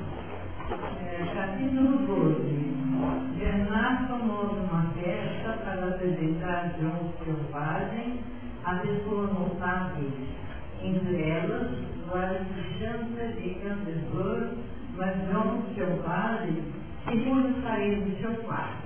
Elas 12.17 12.47
janta 12.79 13.27
de 13.41 13.51
Canterbury, 13.61 14.59
mas 14.97 15.17
João 15.31 15.63
Selvagem, 15.75 16.63
segundo 17.09 17.63
sair 17.63 17.97
do 18.01 18.21
seu 18.21 18.35
quarto. 18.45 18.83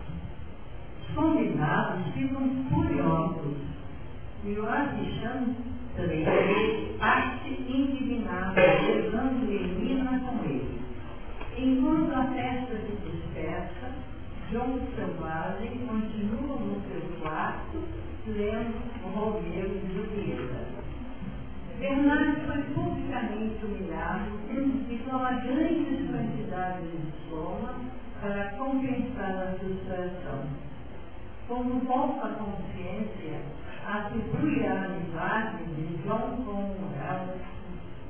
Os 1.03 1.15
convidados 1.15 2.13
ficam 2.15 2.49
furiosos 2.71 3.57
e 4.45 4.53
o 4.53 4.69
Alexandre 4.69 5.77
parte 6.99 7.49
indignado, 7.49 8.55
levando 8.55 9.51
Helena 9.51 10.21
com 10.21 10.45
ele. 10.45 10.81
Enquanto 11.57 12.13
a 12.15 12.25
festa 12.35 12.77
se 12.77 13.11
dispersa, 13.11 13.93
João 14.51 14.79
Selvagem 14.95 15.71
continua 15.89 16.57
no 16.59 16.81
seu 16.83 17.01
quarto, 17.23 17.83
lendo 18.27 18.77
Romeu 19.15 19.43
e 19.43 19.95
Julieta. 19.95 20.66
Bernardo 21.79 22.41
foi 22.47 22.63
publicamente 22.75 23.65
humilhado 23.65 24.31
e 24.51 24.99
toma 25.09 25.33
grandes 25.33 26.11
quantidades 26.11 26.91
de 26.91 27.29
soma 27.29 27.75
para 28.21 28.45
compensar 28.57 29.31
a 29.31 29.59
frustração. 29.59 30.45
Como 31.47 31.81
volta 31.81 32.29
a 32.29 32.31
consciência, 32.31 33.41
atribui 33.87 34.67
a 34.67 34.85
amizade 34.85 35.65
de 35.65 35.97
John 36.03 36.43
com 36.45 36.77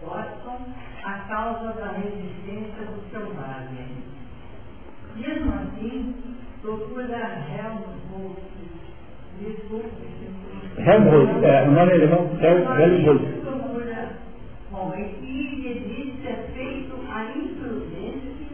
Watson 0.06 0.58
a 1.04 1.12
causa 1.28 1.72
da 1.72 1.92
resistência 1.92 2.84
do 2.86 3.10
selvagem. 3.10 3.88
Mesmo 5.16 5.52
assim, 5.54 6.14
procura 6.62 7.44
Helmut 7.48 8.46
Desculpe. 9.40 9.90
Helmut, 10.78 11.44
é, 11.44 11.62
o 11.68 11.70
nome 11.72 11.92
alemão 11.92 12.30
é 12.40 12.54
Helmut. 14.96 15.16
Bom, 15.16 15.22
e 15.22 15.66
existe 15.66 16.26
é 16.26 16.50
feito 16.54 16.94
a 17.10 17.24
imprudência 17.24 18.46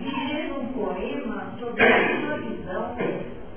de 0.00 0.34
ler 0.34 0.52
um 0.52 0.66
poema 0.74 1.56
sobre 1.58 1.82
a 1.82 2.20
sua 2.20 2.36
visão 2.38 2.96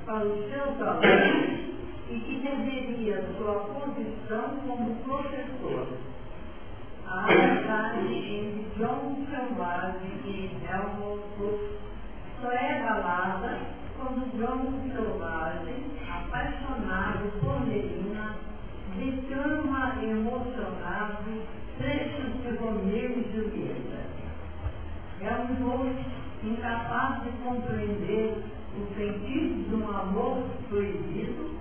para 0.06 0.26
os 0.26 0.50
seus 0.50 0.82
alunos 0.82 1.60
e 2.10 2.20
que 2.20 2.40
deveria 2.42 3.26
sua 3.38 3.56
posição 3.56 4.58
como 4.66 4.96
professor. 5.04 5.88
A 7.06 7.26
amizade 7.26 8.14
entre 8.14 8.66
John 8.78 9.26
Selvagem 9.30 10.12
e 10.26 10.52
Helmut 10.66 11.24
só 12.42 12.52
é 12.52 12.82
abalada 12.82 13.60
quando 13.98 14.32
John 14.38 14.80
Selvagem, 14.94 15.84
apaixonado 16.10 17.32
por 17.42 17.66
Melina, 17.66 18.36
declama 18.96 19.96
emocionado 20.04 21.67
trechos 21.78 22.34
de 22.42 22.58
Romeu 22.58 23.12
e 23.12 23.32
Julieta. 23.34 24.08
É 25.22 25.34
um 25.34 25.66
moço 25.66 26.06
incapaz 26.44 27.24
de 27.24 27.32
compreender 27.44 28.36
o 28.76 28.96
sentido 28.96 29.70
de 29.70 29.76
um 29.76 29.90
amor 29.90 30.44
proibido, 30.70 31.58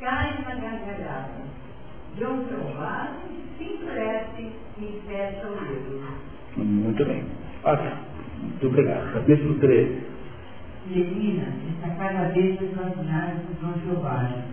cai 0.00 0.42
na 0.44 0.54
gargalhada. 0.54 1.46
João 2.18 2.44
Selvagem 2.48 3.44
se 3.58 3.64
enfurece 3.64 4.52
e 4.78 5.02
fecha 5.06 5.46
o 5.46 5.64
livro. 5.64 6.02
Muito 6.56 7.04
bem. 7.04 7.24
Ok. 7.64 7.92
Muito 8.40 8.66
obrigado. 8.66 9.12
Capítulo 9.14 9.54
13. 9.60 10.06
Menina 10.86 11.52
está 11.74 11.94
cada 11.96 12.28
vez 12.28 12.58
mais 12.60 13.38
do 13.40 13.60
João 13.60 13.74
Selvagem, 13.84 14.44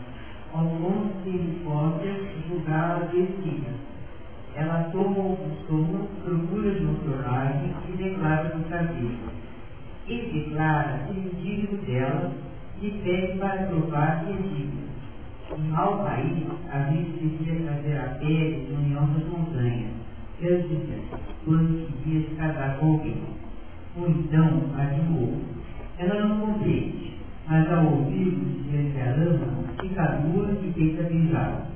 ao 0.53 0.64
longo 0.64 1.14
de 1.23 1.30
hipóteses 1.30 2.48
julgá-la 2.48 3.07
vestível 3.11 3.92
ela 4.55 4.89
toma 4.91 5.17
o 5.17 5.35
costume, 5.35 6.07
procura 6.23 6.69
um 6.69 6.95
personagem 6.95 7.73
e 7.89 7.97
declara 7.97 8.55
no 8.55 8.63
cabeça. 8.65 9.43
E 10.07 10.21
declara 10.31 11.07
ser 11.07 11.17
indigno 11.17 11.77
dela 11.85 12.31
e 12.81 12.91
pede 13.03 13.38
para 13.39 13.63
provar 13.67 14.25
que 14.25 14.31
é 14.31 14.35
digno. 14.35 14.84
Em 15.57 15.69
mau 15.69 16.03
país, 16.03 16.43
a 16.71 16.91
gente 16.91 17.19
devia 17.19 17.65
trazer 17.65 17.97
a 17.97 18.15
pele 18.19 18.65
de 18.67 18.73
união 18.73 19.05
das 19.07 19.25
montanhas, 19.25 19.91
Perdida, 20.39 20.99
quando 21.45 22.03
queria 22.03 22.27
se 22.27 22.35
casar 22.35 22.77
com 22.77 22.93
alguém. 22.93 23.23
Ou 23.97 24.09
então 24.09 24.61
a 24.77 24.85
de 24.85 25.01
novo. 25.09 25.41
Ela 25.97 26.25
não 26.25 26.39
compreende, 26.39 27.13
mas 27.47 27.71
ao 27.71 27.85
ouvir 27.85 28.31
dizer 28.31 28.91
que 28.91 28.99
a 28.99 29.13
ama, 29.13 29.63
fica 29.80 30.05
dura 30.17 30.51
e 30.51 30.73
tenta 30.73 31.03
beijá-la 31.03 31.72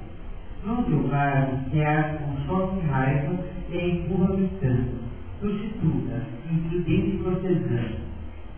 não 0.65 0.83
julgar 0.85 1.49
iniciar 1.49 2.17
com 2.17 2.45
choque 2.45 2.77
e 2.83 2.87
raiva 2.89 3.33
e 3.71 3.89
empurra 3.91 4.35
gritando. 4.35 5.07
Prostituta, 5.39 6.23
imprudente 6.51 7.15
e 7.15 7.21
cortesã. 7.23 7.83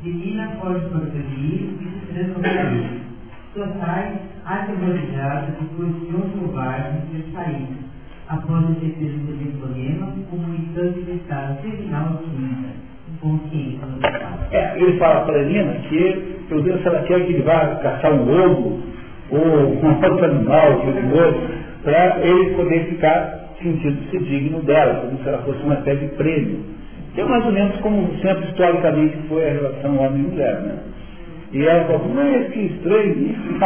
Menina 0.02 0.48
foge 0.62 0.86
para 0.90 1.00
o 1.00 1.08
e 1.08 1.80
se 2.06 2.16
ele. 2.16 3.02
Só 3.54 3.68
sai 3.80 4.22
aterrorizada 4.46 5.56
depois 5.60 5.94
de 5.94 6.16
um 6.16 6.32
selvagem 6.32 7.02
ter 7.12 7.26
saído, 7.34 7.76
após 8.30 8.66
receber 8.70 9.16
um 9.16 9.38
telefonema 9.38 10.14
comunicando 10.30 10.94
que 10.94 11.12
estava 11.12 11.56
terminal 11.56 12.22
de 12.24 12.30
vida. 12.38 12.90
É, 14.52 14.82
ele 14.82 14.98
fala 14.98 15.26
para 15.26 15.36
a 15.36 15.42
Helena 15.42 15.74
que, 15.90 16.46
eu 16.50 16.62
Deus, 16.62 16.82
se 16.82 16.88
ela 16.88 17.04
quer 17.04 17.26
que 17.26 17.34
ele 17.34 17.42
vá 17.42 17.76
caçar 17.76 18.14
um 18.14 18.24
lobo 18.24 18.80
ou 19.30 19.74
um 19.74 19.88
outro 19.88 20.26
animal 20.26 20.80
perigoso, 20.80 21.59
para 21.84 22.20
ele 22.22 22.56
poder 22.56 22.86
ficar 22.86 23.40
sentindo-se 23.62 24.18
digno 24.20 24.62
dela, 24.62 25.02
como 25.02 25.22
se 25.22 25.28
ela 25.28 25.40
fosse 25.40 25.62
uma 25.64 25.76
espécie 25.76 26.06
de 26.06 26.16
prêmio. 26.16 26.60
Que 27.14 27.22
é 27.22 27.26
mais 27.26 27.46
ou 27.46 27.52
menos 27.52 27.76
como 27.78 28.08
sempre 28.22 28.50
historicamente 28.50 29.18
foi 29.28 29.50
a 29.50 29.54
relação 29.54 29.98
homem 29.98 30.22
e 30.22 30.28
mulher, 30.28 30.62
né? 30.62 30.78
E 31.52 31.66
ela 31.66 31.86
falou, 31.86 32.12
mas 32.14 32.48
que 32.52 32.60
estranho 32.60 33.12
isso, 33.12 33.60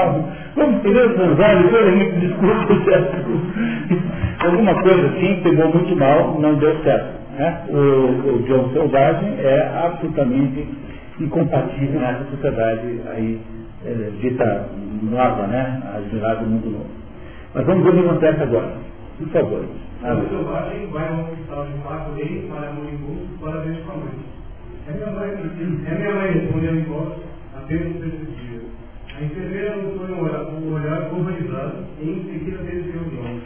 vamos 0.56 0.82
querer 0.82 1.14
transar, 1.16 1.64
depois 1.64 1.88
a 1.88 1.92
gente 1.92 2.20
discute 2.22 2.86
certo. 2.86 4.46
Alguma 4.46 4.82
coisa 4.82 5.08
assim 5.08 5.42
pegou 5.44 5.70
muito 5.74 5.96
mal, 5.98 6.40
não 6.40 6.56
deu 6.56 6.82
certo. 6.84 7.24
Né? 7.38 7.62
O, 7.70 7.76
o 7.76 8.44
John 8.48 8.70
Selvagem 8.72 9.36
é 9.40 9.72
absolutamente 9.86 10.66
incompatível 11.20 12.00
nessa 12.00 12.24
sociedade 12.32 13.02
aí 13.12 13.40
é, 13.86 14.10
dita 14.22 14.70
nova, 15.02 15.48
né? 15.48 15.82
Admirado 15.96 16.46
mundo 16.46 16.70
novo. 16.70 17.03
Mas 17.56 17.66
vamos 17.68 17.84
ver 17.84 17.90
o 17.90 17.94
que 17.94 18.00
acontece 18.10 18.42
agora. 18.42 18.78
Por 19.20 19.28
favor. 19.30 19.64
O 19.64 20.30
selvagem 20.30 20.88
vai 20.88 21.08
ao 21.08 21.20
hospital 21.22 21.66
de 21.66 21.78
Marco 21.84 22.12
dele 22.16 22.50
para 22.50 22.74
moribundo 22.74 23.40
para 23.40 23.62
ver 23.62 23.76
sua 23.86 23.96
mãe. 23.96 24.34
É 24.88 24.92
minha 24.92 25.12
mãe, 25.12 25.30
é 25.30 25.96
minha 25.96 26.16
mãe, 26.16 26.32
respondeu 26.32 26.76
em 26.76 26.84
voz, 26.84 27.14
apenas 27.56 27.94
dia. 28.02 28.62
A 29.16 29.24
enfermeira 29.24 29.76
notou 29.78 30.08
um 30.08 30.24
olhar, 30.24 30.46
um 30.46 30.74
olhar 30.74 31.14
urbanizado 31.14 31.86
e 32.02 32.10
em 32.10 32.24
seguida 32.24 32.58
desviou 32.64 33.04
os 33.04 33.20
olhos. 33.20 33.44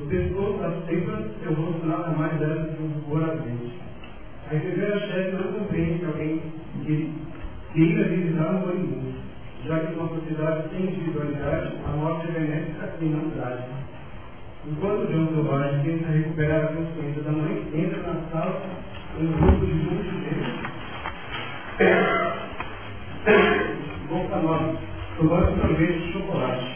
O 0.00 0.06
pescoço 0.06 0.58
da 0.60 0.70
sempre 0.86 1.30
seu 1.42 1.52
rosto 1.52 1.86
nada 1.86 2.10
mais 2.10 2.40
era 2.40 2.54
do 2.54 2.68
que 2.76 2.82
um 2.82 3.00
cor 3.08 3.22
ardente. 3.24 3.72
A 4.48 4.54
enfermeira 4.54 5.00
chefe 5.00 5.32
não 5.32 5.52
compreende 5.52 5.98
que 5.98 6.06
alguém 6.06 6.40
que 6.84 7.12
queira 7.74 8.08
visitar 8.08 8.54
um 8.54 8.60
moribundo, 8.60 9.09
já 9.70 9.78
que 9.78 9.94
uma 9.94 10.08
sociedade 10.08 10.68
sem 10.70 10.82
individualidade, 10.82 11.74
a 11.86 11.90
morte 11.96 12.26
é 12.26 12.32
benéfica 12.32 12.90
e 13.00 13.04
não 13.04 13.30
trágica. 13.30 13.70
Enquanto 14.66 15.06
John 15.12 15.28
Selvagem 15.28 15.82
tenta 15.84 16.10
recuperar 16.10 16.64
a 16.64 16.68
consciência 16.74 17.22
da 17.22 17.30
mãe, 17.30 17.68
entra 17.72 18.02
na 18.02 18.20
sala 18.32 18.62
um 19.20 19.26
grupo 19.28 19.64
de 19.64 19.74
multidões. 19.74 20.60
Boca 24.08 24.36
nova, 24.40 24.76
tomando 25.16 25.60
sorvete 25.60 26.00
de 26.00 26.12
chocolate. 26.14 26.66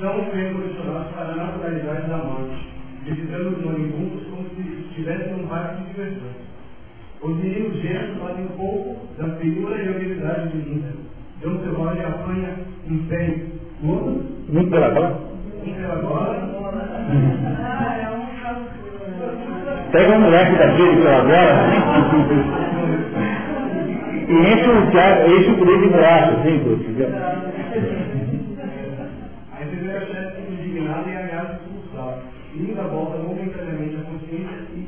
São 0.00 0.30
revolucionados 0.32 1.12
para 1.12 1.32
a 1.32 1.36
naturalidade 1.36 2.08
da 2.08 2.16
morte, 2.16 2.70
visitando 3.04 3.48
os 3.48 3.62
moribundos 3.62 4.26
como 4.30 4.48
se 4.48 4.62
estivessem 4.62 5.32
num 5.34 5.46
parque 5.46 5.82
de 5.82 5.88
diversões. 5.90 6.36
Os 7.20 7.36
meninos 7.36 7.82
gêmeos 7.82 8.18
fazem 8.18 8.46
um 8.46 8.56
pouco 8.56 9.06
da 9.18 9.36
figura 9.36 9.76
e 9.76 9.88
habilidade 9.90 10.56
de 11.40 11.46
Linda. 11.46 11.58
John 11.58 11.58
Selvagem 11.62 12.04
apanha 12.04 12.56
um 12.88 12.98
pé 13.06 13.36
Muito 13.82 14.70
pela 14.70 14.90
bola. 14.90 15.30
Pega 19.92 20.16
um 20.16 20.20
moleque 20.20 20.56
daquele 20.56 20.96
pela 21.02 21.22
bola 21.22 21.70
e 24.28 24.32
enche 24.32 24.70
o, 24.70 24.74
enche 25.36 25.50
o 25.50 25.58
poder 25.58 25.80
de 25.80 25.88
bolacha, 25.88 26.30
assim, 26.30 26.54
entendeu? 26.54 27.08
A 29.52 29.62
enfermeira 29.62 30.06
chefe 30.06 30.42
fica 30.42 30.52
indignada 30.52 31.10
e 31.10 31.16
ameaça 31.16 31.54
expulsar. 31.54 32.18
Linda 32.54 32.82
volta 32.82 33.18
momentaneamente 33.18 33.96
a 33.96 34.02
consciência 34.04 34.66
e, 34.72 34.86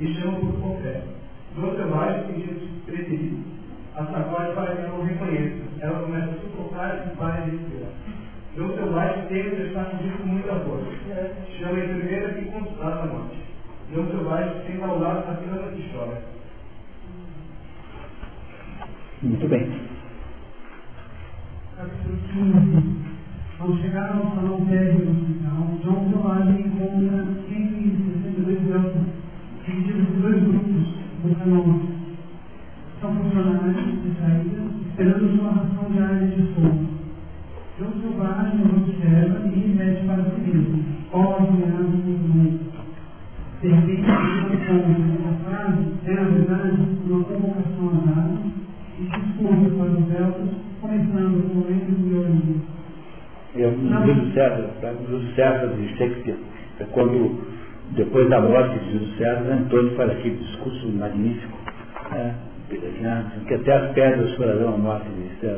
e 0.00 0.14
chama 0.14 0.38
por 0.38 0.76
café. 0.76 1.02
Duas 1.56 1.76
selvagens 1.76 2.26
sentindo-se 2.26 2.66
preferido. 2.84 3.38
A 3.96 4.04
sacode 4.04 4.52
para 4.52 4.76
que 4.76 4.82
não 4.82 5.00
o 5.00 5.04
reconheça. 5.04 5.67
Ela 5.80 6.00
começa 6.00 6.30
a 6.30 6.40
sufocar 6.40 7.06
e 7.06 7.16
para 7.16 7.40
de 7.42 7.50
respirar. 7.50 7.90
João 8.56 8.74
Selvagem 8.74 9.26
teme 9.26 9.50
prestar 9.50 9.84
com 9.84 10.26
muita 10.26 10.54
força. 10.60 10.90
Chama 11.58 11.78
a 11.78 11.84
enfermeira 11.84 12.34
que 12.34 12.44
constata 12.46 13.02
a 13.02 13.06
morte. 13.06 13.36
João 13.92 14.08
Selvagem 14.08 14.66
senta 14.66 14.86
ao 14.86 14.98
lado 14.98 15.26
da 15.26 15.34
cama 15.34 15.72
e 15.76 15.90
chora. 15.92 16.22
Muito 19.22 19.48
bem. 19.48 19.88
Ao 23.60 23.76
chegar 23.76 24.16
ao 24.16 24.34
salão 24.34 24.60
médio 24.60 25.04
do 25.04 25.10
hospital, 25.10 25.78
João 25.84 26.10
Selvagem 26.10 26.60
encontra 26.66 27.24
162 27.48 28.70
elfos, 28.70 29.06
divididos 29.64 30.08
em 30.08 30.20
dois 30.20 30.42
grupos 30.42 30.86
do 31.22 31.38
salão. 31.38 31.80
São 33.00 33.14
funcionários 33.14 34.02
de 34.02 34.20
saída, 34.20 34.77
esperando 34.98 35.40
uma 35.40 35.52
ração 35.52 35.90
diária 35.92 36.26
de 36.26 36.54
sono. 36.54 36.88
João 37.78 37.92
Selvagem 38.00 38.62
observa 38.62 39.46
e 39.46 39.60
remete 39.60 40.04
para 40.06 40.24
si 40.24 40.40
mesmo. 40.40 40.84
Ó, 41.12 41.36
ameaça 41.36 41.82
do 41.84 42.18
mundo. 42.18 42.58
De 43.62 43.68
repente, 43.68 44.02
essa 44.02 45.32
frase 45.44 45.84
é, 46.04 46.14
na 46.14 46.22
verdade, 46.22 46.82
uma 47.08 47.24
convocação 47.24 47.88
às 47.88 48.18
armas 48.18 48.40
e 48.98 49.02
discurso 49.04 49.70
para 49.76 49.86
os 49.86 50.20
elfos, 50.20 50.50
começando 50.80 51.42
com 51.42 51.52
o 51.52 51.62
momento 51.62 51.86
de 51.86 52.08
violino. 52.08 52.62
É 53.54 53.66
um 53.68 54.04
Júlio 54.04 54.32
César? 54.32 54.70
Júlio 55.08 55.34
César 55.36 55.68
de 55.76 55.88
Shakespeare. 55.96 56.38
É 56.80 56.84
quando, 56.86 57.38
depois 57.92 58.28
da 58.28 58.40
morte 58.40 58.76
de 58.80 58.92
Júlio 58.92 59.16
César, 59.16 59.52
Antônio 59.52 59.94
faz 59.94 60.10
aquele 60.10 60.36
discurso 60.38 60.88
magnífico, 60.88 61.56
né? 62.70 63.32
que 63.46 63.54
até 63.54 63.72
as 63.72 63.92
pedras 63.92 64.30
chorarão 64.36 64.74
a 64.74 64.78
morte 64.78 65.08
de 65.08 65.48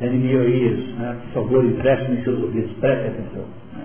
and 0.00 0.14
in 0.14 0.28
your 0.28 0.48
ears. 0.48 0.96
Né? 0.96 1.16
Por 1.32 1.44
favor, 1.44 1.64
empreste-me 1.64 2.24
seus 2.24 2.42
ouvidos, 2.42 2.72
preste 2.80 3.08
atenção. 3.08 3.44
Né? 3.76 3.84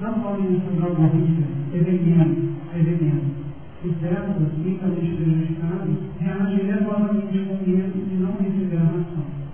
Não 0.00 0.14
podem 0.20 0.56
encontrar 0.56 0.88
uma 0.88 1.08
risca, 1.08 1.42
prevenindo, 1.70 2.56
prevenindo. 2.70 3.44
Os 3.84 4.00
servos, 4.00 4.48
ricamente 4.64 5.16
prejudicados, 5.16 5.96
reagem 6.18 6.64
nervosamente 6.64 7.38
com 7.38 7.70
medo 7.70 8.08
de 8.08 8.14
não 8.16 8.32
receber 8.32 8.78
a 8.78 8.84
ração. 8.84 9.44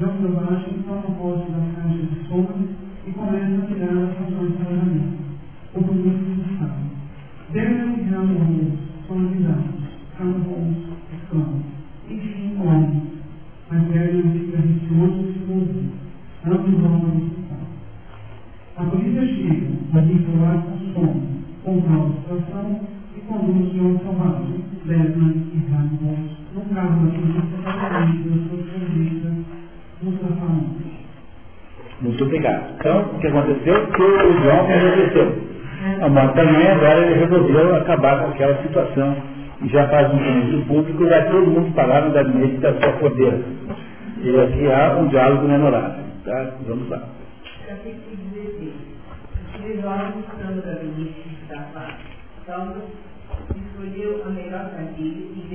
John 0.00 0.16
Sebastian 0.20 0.82
toma 0.82 1.16
posse 1.16 1.52
da 1.52 1.80
caixa 1.80 2.02
de 2.02 2.28
sombras 2.28 2.70
e 3.06 3.10
começa 3.12 3.62
a 3.62 3.66
tirar 3.66 4.02
as 4.02 4.18
rações 4.18 4.54
para 4.56 4.74
a. 4.74 5.22
O 5.74 5.84
polícia 5.84 6.44
sabe. 6.58 6.82
Devem 7.52 8.00
enviar 8.00 8.20
homens, 8.20 8.78
são 9.06 9.16
avisados, 9.16 9.81
campos, 10.22 10.76
escravos, 11.12 11.62
enfim, 12.08 12.56
homens 12.60 13.12
mas 13.72 13.88
se 15.32 15.50
ouvir. 15.50 15.90
Ambos 16.44 16.74
hospital. 17.16 17.58
A 18.76 18.84
polícia 18.84 19.26
chega, 19.26 19.70
mas 19.92 20.10
informa 20.10 20.54
o 20.56 20.92
som, 20.92 21.22
controla 21.64 22.06
a 22.06 22.20
situação 22.20 22.80
e 23.16 23.20
conduz 23.20 23.66
o 23.66 23.70
senhor 23.70 24.00
salvador, 24.04 24.60
Lesnar 24.84 25.32
e 25.32 25.70
Ramos, 25.70 26.30
no 26.54 26.74
carro 26.74 27.06
da 27.06 27.12
polícia 27.12 27.42
para 27.62 27.98
a 27.98 28.00
da 28.00 28.48
sua 28.48 28.58
convicta 28.58 29.28
no 30.02 30.12
safamento. 30.18 30.82
Muito 32.02 32.24
obrigado. 32.24 32.74
Então, 32.78 33.00
o 33.00 33.18
que 33.20 33.26
aconteceu? 33.28 33.86
Que 33.86 34.02
o 34.02 34.42
João 34.42 34.66
resolveu. 34.66 35.52
A 36.00 36.08
também, 36.34 36.68
agora 36.68 37.06
ele 37.06 37.24
resolveu 37.24 37.74
acabar 37.76 38.20
com 38.20 38.30
aquela 38.30 38.62
situação 38.62 39.16
já 39.68 39.88
faz 39.88 40.12
um 40.12 40.18
comício 40.18 40.66
público, 40.66 41.08
vai 41.08 41.30
todo 41.30 41.50
mundo 41.50 41.74
parar 41.74 42.06
no 42.06 42.12
gabinete 42.12 42.58
da 42.58 42.72
sua 42.80 42.92
poder. 42.94 43.44
E 44.22 44.40
aqui 44.40 44.70
há 44.70 44.96
um 44.98 45.08
diálogo 45.08 45.46
memorável. 45.46 46.04
Tá? 46.24 46.52
Vamos 46.66 46.88
lá. 46.88 47.02
Capítulo 47.66 48.16
16. 48.32 48.72
Três 49.56 49.84
horas 49.84 50.14
buscando 50.14 50.58
o 50.58 50.62
gabinete 50.62 51.36
da 51.48 51.58
paz. 51.74 51.94
Saulo 52.46 52.82
escolheu 53.54 54.22
a 54.26 54.30
melhor 54.30 54.70
e 55.36 55.48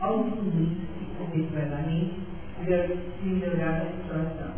ao 0.00 0.24
subir 0.24 0.76
efetivamente, 1.20 2.14
se 2.64 3.26
melhorar 3.26 3.82
a 3.82 3.86
situação. 3.86 4.54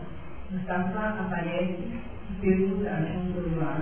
Aparece 1.20 1.78
e 2.31 2.40
pergunta 2.40 2.89
a 2.89 3.01
João 3.01 3.81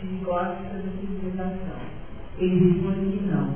se 0.00 0.06
gosta 0.24 0.62
da 0.62 0.82
civilização. 1.00 1.91
Ele 2.38 2.72
responde 2.72 3.18
que 3.18 3.24
não, 3.24 3.54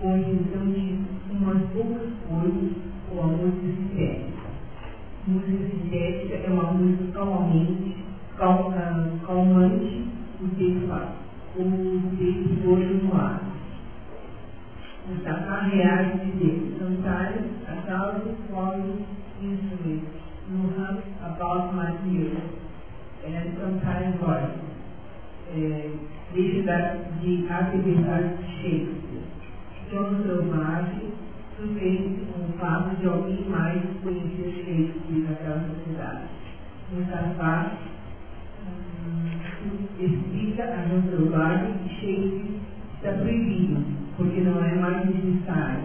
com 0.00 0.16
exceção 0.16 0.66
de 0.72 0.98
umas 1.30 1.62
poucas 1.72 2.08
coisas 2.28 2.72
ou 3.12 3.22
a 3.22 3.26
música 3.26 3.66
sintética. 3.66 4.38
Música 5.26 5.70
sintética 5.70 6.34
é 6.36 6.50
uma 6.50 6.72
música 6.72 7.12
calmamente, 7.12 7.96
cal, 8.36 8.70
uh, 8.70 9.26
calmante, 9.26 10.04
o 10.40 10.48
texto 10.48 10.88
o 11.56 12.16
texto 12.16 12.68
hoje 12.68 13.02
no 13.02 13.14
ar. 13.14 13.42
O 15.10 15.22
Safá 15.22 15.62
reage 15.62 16.30
dizendo, 16.30 16.78
Sometimes 16.78 17.46
a 17.66 17.82
thousand 17.86 18.36
foreign 18.50 19.06
instruments 19.42 20.08
will 20.50 20.70
hum 20.76 21.02
about 21.22 21.74
my 21.74 21.98
ears, 22.06 22.42
and 23.24 23.56
sometimes 23.58 24.16
voices 24.20 24.68
é, 25.50 25.90
deixa 26.34 26.98
de 27.20 27.46
atividade 27.50 28.36
cheia. 28.60 28.88
Todo 29.90 30.22
selvagem 30.22 31.12
sustenta 31.56 32.38
um 32.38 32.52
fato 32.58 32.96
de 32.96 33.08
alguém 33.08 33.48
mais 33.48 33.82
conhecer 34.02 34.52
Shakespeare 34.52 35.26
naquela 35.28 35.64
sociedade. 35.68 36.24
Mustafa 36.92 37.72
hum, 38.62 39.84
explica 39.98 40.64
a 40.64 40.88
João 40.88 41.02
Selvagem 41.02 41.72
que 41.78 41.88
Shakespeare 41.94 42.60
está 42.96 43.12
proibido, 43.12 43.84
porque 44.16 44.40
não 44.40 44.62
é 44.62 44.74
mais 44.74 45.06
necessário, 45.06 45.84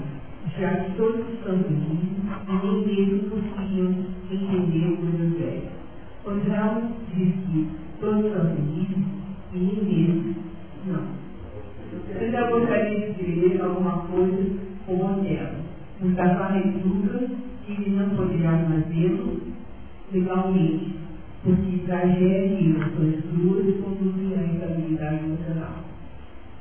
já 0.60 0.76
que 0.76 0.92
todos 0.98 1.26
são 1.44 1.58
felizes 1.64 2.24
e 2.48 2.66
nem 2.66 2.86
mesmo 2.86 3.30
conseguiam 3.30 3.92
entender 4.32 4.86
o 4.86 5.08
Evangelho. 5.08 5.70
O 6.26 6.32
Israel 6.38 6.92
diz 7.14 7.34
que 7.34 7.70
todos 8.00 8.32
são 8.32 8.56
felizes 8.56 9.06
e 9.54 9.58
nem 9.58 9.84
mesmo. 9.84 10.33
Já 12.34 12.50
gostaria 12.50 13.00
de 13.00 13.12
escrever 13.12 13.62
alguma 13.62 14.08
coisa 14.08 14.44
como 14.88 15.20
Otelo. 15.20 15.50
Mustafa 16.02 16.48
recusa 16.48 17.30
que 17.64 17.74
ele 17.74 17.96
não 17.96 18.10
poderá 18.10 18.58
fazê-lo 18.58 19.40
legalmente, 20.12 20.96
porque 21.44 21.78
tragédia 21.86 22.60
e 22.60 22.70
emoções 22.72 23.24
cruas 23.30 23.76
conduzem 23.84 24.34
à 24.36 24.48
instabilidade 24.48 25.26
emocional. 25.26 25.76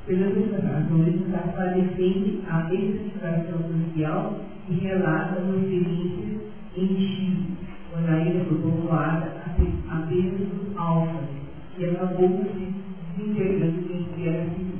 Pelas 0.06 0.34
mesmas 0.34 0.62
razões, 0.62 1.20
Mustafa 1.20 1.64
defende 1.68 2.40
a 2.50 2.74
especificação 2.74 3.58
social 3.62 4.40
e 4.68 4.74
relata 4.74 5.40
uma 5.40 5.56
experiência 5.56 6.38
em 6.76 6.86
Chile, 6.98 7.46
quando 7.90 8.10
a 8.10 8.18
ilha 8.20 8.44
foi 8.44 8.58
povoada 8.58 9.42
apenas 9.88 10.48
por 10.50 10.78
alfas 10.78 11.28
e 11.78 11.84
acabou 11.86 12.28
se 12.28 12.74
desintegrando 13.16 13.82
guerra 14.18 14.44
civil. 14.50 14.71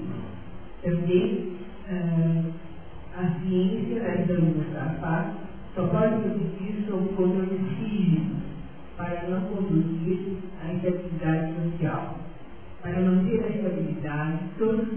Também, 0.82 1.48
uh, 1.88 2.52
a 3.14 3.40
ciência 3.40 4.00
da 4.28 4.40
Mustafa 4.40 5.34
só 5.74 5.84
pode 5.88 6.16
produzir 6.22 6.84
sob 6.86 7.08
controle 7.14 7.58
físico 7.76 8.36
para 8.96 9.22
não 9.30 9.42
conduzir 9.48 10.20
à 10.62 10.72
instabilidade 10.72 11.54
social. 11.54 12.16
Para 12.82 13.00
manter 13.02 13.44
a 13.44 13.48
estabilidade, 13.48 14.38
todos 14.58 14.88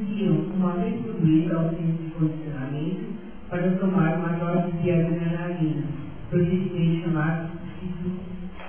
uma 0.55 0.73
vez 0.73 1.01
por 1.05 1.21
mês, 1.21 1.51
ao 1.51 1.69
centro 1.71 2.03
de 2.05 2.11
condicionamento 2.13 3.05
para 3.49 3.71
tomar 3.77 4.17
uma 4.19 4.31
dose 4.33 4.71
de 4.81 4.91
adrenalina, 4.91 5.87
projetivamente 6.29 7.01
chamado 7.03 7.49
ciclo 7.79 8.11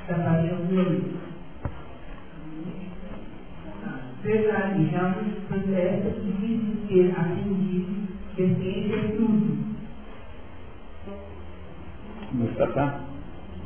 da 0.08 0.14
paixão 0.20 0.66
violenta. 0.68 1.25
Já 4.26 5.22
nos 5.22 5.38
protesta 5.44 6.10
que 6.10 6.32
dizem 6.32 6.76
ter 6.88 7.12
aprendido 7.12 8.08
que 8.34 8.42
a 8.42 8.46
ciência 8.56 8.96
é 8.96 9.16
tudo. 9.16 9.76
Mustafa? 12.32 13.00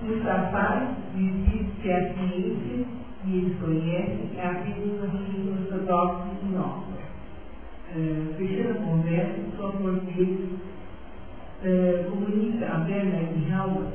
Mustafa 0.03 0.97
diz 1.15 1.67
que 1.81 1.91
a 1.91 2.13
ciência 2.13 2.85
que 3.23 3.37
eles 3.37 3.59
conhecem 3.59 4.31
é 4.37 4.47
apenas 4.47 4.85
uma 4.85 5.07
religião 5.07 5.57
ortodoxa 5.63 6.29
e 6.43 6.47
nova. 6.53 7.01
Uh, 7.97 8.35
fechando 8.37 8.71
a 8.71 8.75
conversa, 8.83 9.41
só 9.57 9.71
por 9.71 9.95
uh, 9.95 10.01
comunica 12.11 12.67
a 12.67 12.79
Bernard 12.81 13.33
e 13.35 13.51
Howard 13.51 13.93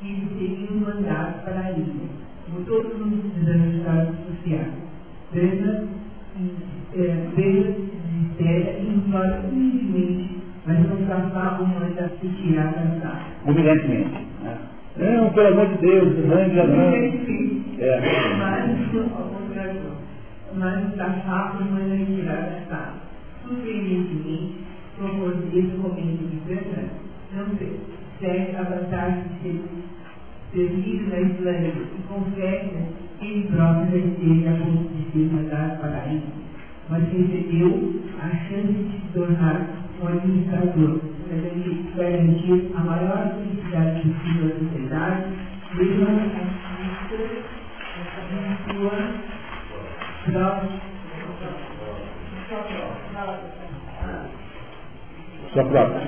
que 0.00 0.06
eles 0.06 0.30
seriam 0.38 0.74
mandados 0.80 1.42
para 1.42 1.60
a 1.60 1.70
ilha, 1.72 2.08
como 2.46 2.64
todos 2.64 2.98
os 2.98 3.32
desajustados 3.34 4.16
sociais. 4.26 4.87
Bernard 5.32 5.88
uh, 6.36 7.36
desespera 7.36 8.78
e 8.80 8.94
implora 8.96 9.40
humildemente, 9.44 10.38
mas 10.66 10.78
Mustafa 10.88 11.62
o 11.62 11.66
manda 11.66 12.10
se 12.20 12.28
tirar 12.28 12.72
da 12.72 13.00
sala. 13.00 13.20
Humilhantemente. 13.46 14.26
Né? 14.42 14.58
Não, 14.96 15.30
pelo 15.32 15.48
amor 15.48 15.66
de 15.66 15.78
Deus, 15.78 16.26
mande 16.26 16.60
a 16.60 16.66
mão. 16.66 16.94
É. 17.78 18.00
Mas, 18.38 18.64
mas 20.54 20.84
Mustafa 20.84 21.58
o 21.60 22.06
tirar 22.06 22.42
da 22.42 22.60
sala. 22.68 22.94
Surpreendentemente, 23.46 24.54
propôs 24.96 25.36
esse 25.54 25.76
momento 25.76 26.26
de 26.30 26.36
Bernard 26.46 26.90
não 27.34 27.46
segue 28.18 28.56
a 28.56 28.62
vantagem 28.62 29.24
de 29.24 29.42
ser 29.42 29.60
servido 30.52 31.10
na 31.10 31.20
Islândia 31.20 31.72
e 31.76 32.02
confessa 32.08 33.07
que 33.18 33.26
ele 33.26 33.48
próprio 33.48 33.90
já 33.90 33.98
esteve 33.98 34.48
a 34.48 34.52
ponto 34.52 34.88
de 34.94 35.02
ser 35.12 35.26
mandado 35.32 35.80
para 35.80 36.06
ilha, 36.06 36.22
mas 36.88 37.02
recebeu 37.04 37.70
a 38.22 38.28
chance 38.28 38.72
de 38.72 38.92
se 38.92 39.12
tornar 39.12 39.66
um 40.00 40.06
administrador, 40.06 41.00
para 41.26 41.36
garantir 41.96 42.72
a 42.74 42.80
maior 42.80 43.34
felicidade 43.34 44.00
possível 44.00 44.46
à 44.46 44.50
sociedade, 44.58 45.22
mesmo 45.74 46.06
a 46.06 46.12
de 48.28 48.72
sua 48.72 48.96
Sua 55.52 55.64
própria. 55.64 56.06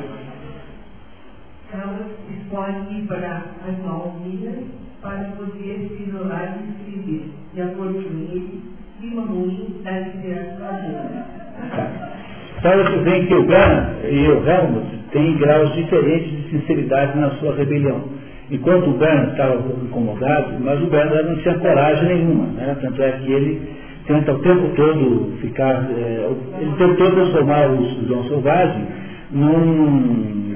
Podem 2.51 2.99
ir 2.99 3.07
para 3.07 3.33
as 3.69 3.79
Malvinas 3.85 4.90
para 5.01 5.25
poder 5.37 5.89
se 5.89 6.09
isolar 6.09 6.59
e 6.59 6.71
escrever, 6.71 7.23
de 7.55 7.63
acordo 7.63 7.95
com 7.95 8.19
ele, 8.19 8.63
clima 9.01 9.23
ruim 9.23 9.81
da 9.83 9.91
literatura. 9.93 11.27
Sabe 12.63 12.99
bem 12.99 13.27
que 13.27 13.35
o 13.35 13.47
Gana 13.47 13.95
e 14.05 14.29
o 14.29 14.47
Helmut 14.47 14.87
têm 15.13 15.37
graus 15.39 15.73
diferentes 15.75 16.31
de 16.31 16.51
sinceridade 16.51 17.19
na 17.19 17.31
sua 17.31 17.55
rebelião. 17.55 18.03
Enquanto 18.51 18.91
o 18.91 18.99
Bernard 18.99 19.31
estava 19.31 19.55
um 19.55 19.63
pouco 19.63 19.85
incomodado, 19.85 20.55
mas 20.61 20.83
o 20.83 20.87
Bernard 20.87 21.29
não 21.29 21.37
tinha 21.37 21.55
coragem 21.59 22.09
nenhuma. 22.09 22.47
Né? 22.49 22.77
Tanto 22.83 23.03
é 23.03 23.13
que 23.13 23.33
ele 23.33 23.63
tenta 24.07 24.33
o 24.33 24.39
tempo 24.41 24.69
todo 24.75 25.39
ficar. 25.41 25.89
É, 25.97 26.31
ele 26.61 26.73
tentou 26.77 27.11
transformar 27.13 27.71
o 27.71 28.07
João 28.07 28.25
Selvagem 28.25 28.87
num. 29.31 30.51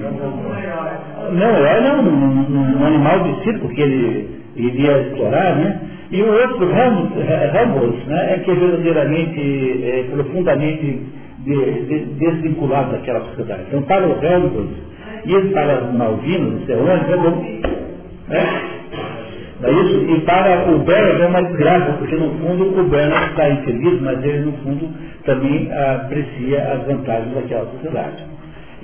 Não, 1.32 1.66
é 1.66 1.80
não, 1.80 2.02
num, 2.02 2.48
num 2.48 2.86
animal 2.86 3.22
de 3.24 3.44
circo 3.44 3.68
que 3.68 3.80
ele 3.80 4.40
iria 4.56 4.98
explorar, 5.02 5.56
né? 5.56 5.80
E 6.10 6.22
o 6.22 6.26
outro, 6.26 6.70
Helmut, 6.70 8.06
né, 8.06 8.34
é 8.34 8.38
que 8.38 8.50
é 8.50 8.54
verdadeiramente, 8.54 9.84
é, 9.84 10.04
profundamente 10.12 11.00
de, 11.40 11.82
de, 11.86 12.04
desvinculado 12.18 12.92
daquela 12.92 13.20
sociedade. 13.20 13.62
Então, 13.68 13.82
para 13.82 14.06
o 14.06 14.24
Helmut, 14.24 14.68
e 15.26 15.52
para 15.52 15.84
os 15.84 15.94
Malvinos, 15.94 16.62
isso 16.62 16.72
é 16.72 16.76
onde, 16.76 17.12
é 17.12 17.16
bom. 17.16 17.42
Né? 18.28 18.74
É 19.62 19.70
isso? 19.72 20.04
E 20.10 20.20
para 20.20 20.70
o 20.70 20.78
Bernard 20.80 21.22
é 21.22 21.26
uma 21.26 21.42
desgraça, 21.42 21.92
porque 21.94 22.16
no 22.16 22.30
fundo 22.38 22.80
o 22.80 22.84
Bernard 22.84 23.30
está 23.30 23.48
infeliz, 23.48 24.00
mas 24.02 24.22
ele 24.22 24.40
no 24.40 24.52
fundo 24.58 24.88
também 25.24 25.70
aprecia 25.72 26.74
as 26.74 26.86
vantagens 26.86 27.34
daquela 27.34 27.66
sociedade. 27.70 28.33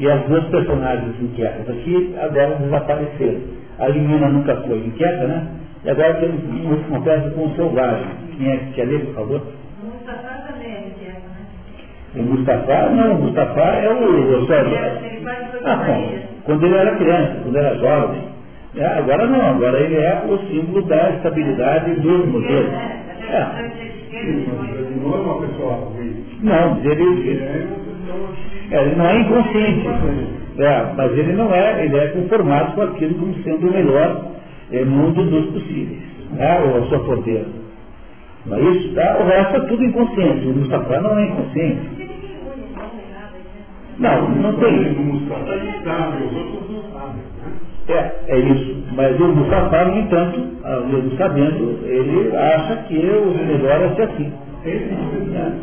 E 0.00 0.10
as 0.10 0.22
duas 0.24 0.44
personagens 0.46 1.14
inquietas 1.20 1.68
aqui 1.68 2.16
agora 2.18 2.54
desapareceram. 2.54 3.40
A 3.78 3.88
Limina 3.88 4.30
nunca 4.30 4.56
foi 4.62 4.78
inquieta, 4.78 5.26
né? 5.26 5.46
E 5.84 5.90
agora 5.90 6.14
temos 6.14 6.42
uma 6.42 6.70
última 6.70 7.02
peça 7.02 7.28
com 7.32 7.44
o 7.44 7.54
selvagem. 7.54 8.06
Quem 8.38 8.50
é 8.50 8.56
que 8.56 8.72
quer 8.72 8.86
ler, 8.86 9.04
por 9.04 9.14
favor? 9.14 9.42
Mustafa 9.84 10.52
também 10.52 10.72
é 10.72 10.88
inquieta, 10.88 11.20
né? 11.28 12.16
O 12.16 12.22
Mustafa, 12.22 12.88
não, 12.88 13.12
o 13.12 13.22
Mustafa 13.24 13.60
é 13.60 13.90
o. 13.90 14.40
o 14.40 14.46
ah, 15.64 15.76
bom, 15.76 16.18
quando 16.44 16.64
ele 16.64 16.76
era 16.76 16.96
criança, 16.96 17.40
quando 17.42 17.56
era 17.58 17.76
jovem. 17.76 18.22
É, 18.76 18.86
agora 18.86 19.26
não, 19.26 19.50
agora 19.50 19.80
ele 19.80 19.96
é 19.96 20.24
o 20.26 20.38
símbolo 20.48 20.80
da 20.86 21.10
estabilidade 21.10 21.92
do 22.00 22.26
modelo. 22.26 22.70
É. 22.72 23.50
Não 25.02 25.42
é 25.42 25.46
pessoa 25.46 25.74
ruim. 25.74 26.24
Não, 26.40 26.78
ele, 26.84 27.80
é 28.70 28.82
ele 28.82 28.94
não 28.96 29.06
é 29.06 29.20
inconsciente. 29.20 29.88
É, 30.58 30.92
mas 30.96 31.12
ele 31.12 31.32
não 31.32 31.54
é, 31.54 31.84
ele 31.84 31.96
é 31.96 32.08
conformado 32.08 32.74
com 32.74 32.82
aquilo 32.82 33.14
como 33.14 33.34
sendo 33.42 33.68
o 33.68 33.72
melhor 33.72 34.26
é, 34.70 34.84
mundo 34.84 35.24
dos 35.24 35.46
possíveis. 35.46 36.02
Né, 36.32 36.60
ou 36.60 36.82
a 36.82 36.86
sua 36.86 37.00
poder. 37.00 37.44
Não 38.46 38.56
é 38.56 38.60
isso? 38.60 38.94
Tá? 38.94 39.18
O 39.20 39.26
resto 39.26 39.56
é 39.56 39.60
tudo 39.60 39.84
inconsciente. 39.84 40.46
O 40.46 40.54
Mustafa 40.54 41.00
não 41.00 41.18
é 41.18 41.24
inconsciente. 41.24 42.08
Não, 43.98 44.30
não 44.30 44.52
tem. 44.54 44.96
É, 47.88 48.12
é 48.28 48.38
isso. 48.38 48.84
Mas 48.94 49.20
o 49.20 49.24
Mustafa, 49.28 49.84
no 49.84 49.98
entanto, 49.98 50.40
mesmo 50.88 51.16
sabendo, 51.16 51.80
ele 51.84 52.36
acha 52.36 52.76
que 52.88 52.96
o 52.96 53.34
melhor 53.46 53.82
é 53.82 53.94
ser 53.94 54.02
assim. 54.02 54.32
Sabem. 54.60 55.60